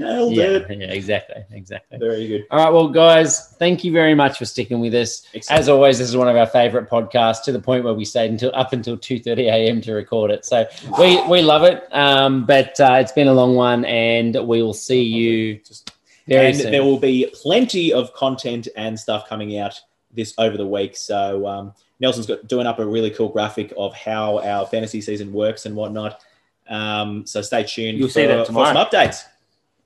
Nailed 0.00 0.32
Yeah, 0.32 0.44
it. 0.44 0.66
yeah, 0.78 0.86
exactly, 0.86 1.44
exactly. 1.52 1.98
Very 1.98 2.26
good. 2.26 2.46
All 2.50 2.64
right, 2.64 2.72
well, 2.72 2.88
guys, 2.88 3.54
thank 3.58 3.84
you 3.84 3.92
very 3.92 4.14
much 4.14 4.38
for 4.38 4.44
sticking 4.46 4.80
with 4.80 4.94
us. 4.94 5.26
Excellent. 5.34 5.60
As 5.60 5.68
always, 5.68 5.98
this 5.98 6.08
is 6.08 6.16
one 6.16 6.28
of 6.28 6.36
our 6.36 6.46
favorite 6.46 6.88
podcasts 6.88 7.42
to 7.44 7.52
the 7.52 7.60
point 7.60 7.84
where 7.84 7.92
we 7.94 8.04
stayed 8.04 8.30
until 8.30 8.50
up 8.54 8.72
until 8.72 8.96
two 8.96 9.18
thirty 9.20 9.48
a.m. 9.48 9.80
to 9.82 9.92
record 9.92 10.30
it. 10.30 10.44
So 10.44 10.66
we 10.98 11.22
we 11.28 11.42
love 11.42 11.64
it, 11.64 11.86
um, 11.92 12.46
but 12.46 12.78
uh, 12.80 12.94
it's 13.00 13.12
been 13.12 13.28
a 13.28 13.34
long 13.34 13.54
one, 13.54 13.84
and 13.84 14.34
we 14.48 14.62
will 14.62 14.72
see 14.74 15.02
you 15.02 15.56
Just 15.58 15.92
very 16.26 16.46
and 16.46 16.56
soon. 16.56 16.72
there 16.72 16.82
will 16.84 16.98
be 16.98 17.30
plenty 17.34 17.92
of 17.92 18.12
content 18.14 18.68
and 18.76 18.98
stuff 18.98 19.28
coming 19.28 19.58
out 19.58 19.78
this 20.12 20.32
over 20.38 20.56
the 20.56 20.66
week. 20.66 20.96
So 20.96 21.46
um, 21.46 21.74
Nelson's 22.00 22.26
got 22.26 22.46
doing 22.48 22.66
up 22.66 22.78
a 22.78 22.86
really 22.86 23.10
cool 23.10 23.28
graphic 23.28 23.72
of 23.76 23.94
how 23.94 24.38
our 24.40 24.66
fantasy 24.66 25.00
season 25.00 25.32
works 25.32 25.66
and 25.66 25.76
whatnot. 25.76 26.22
Um, 26.68 27.26
so 27.26 27.42
stay 27.42 27.64
tuned 27.64 27.98
You'll 27.98 28.08
for, 28.08 28.12
see 28.14 28.26
that 28.26 28.38
for 28.40 28.46
tomorrow. 28.46 28.72
some 28.72 28.86
updates. 28.86 29.24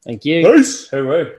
Thank 0.04 0.24
you. 0.24 0.44
Peace. 0.44 0.88
hooroo. 0.90 1.32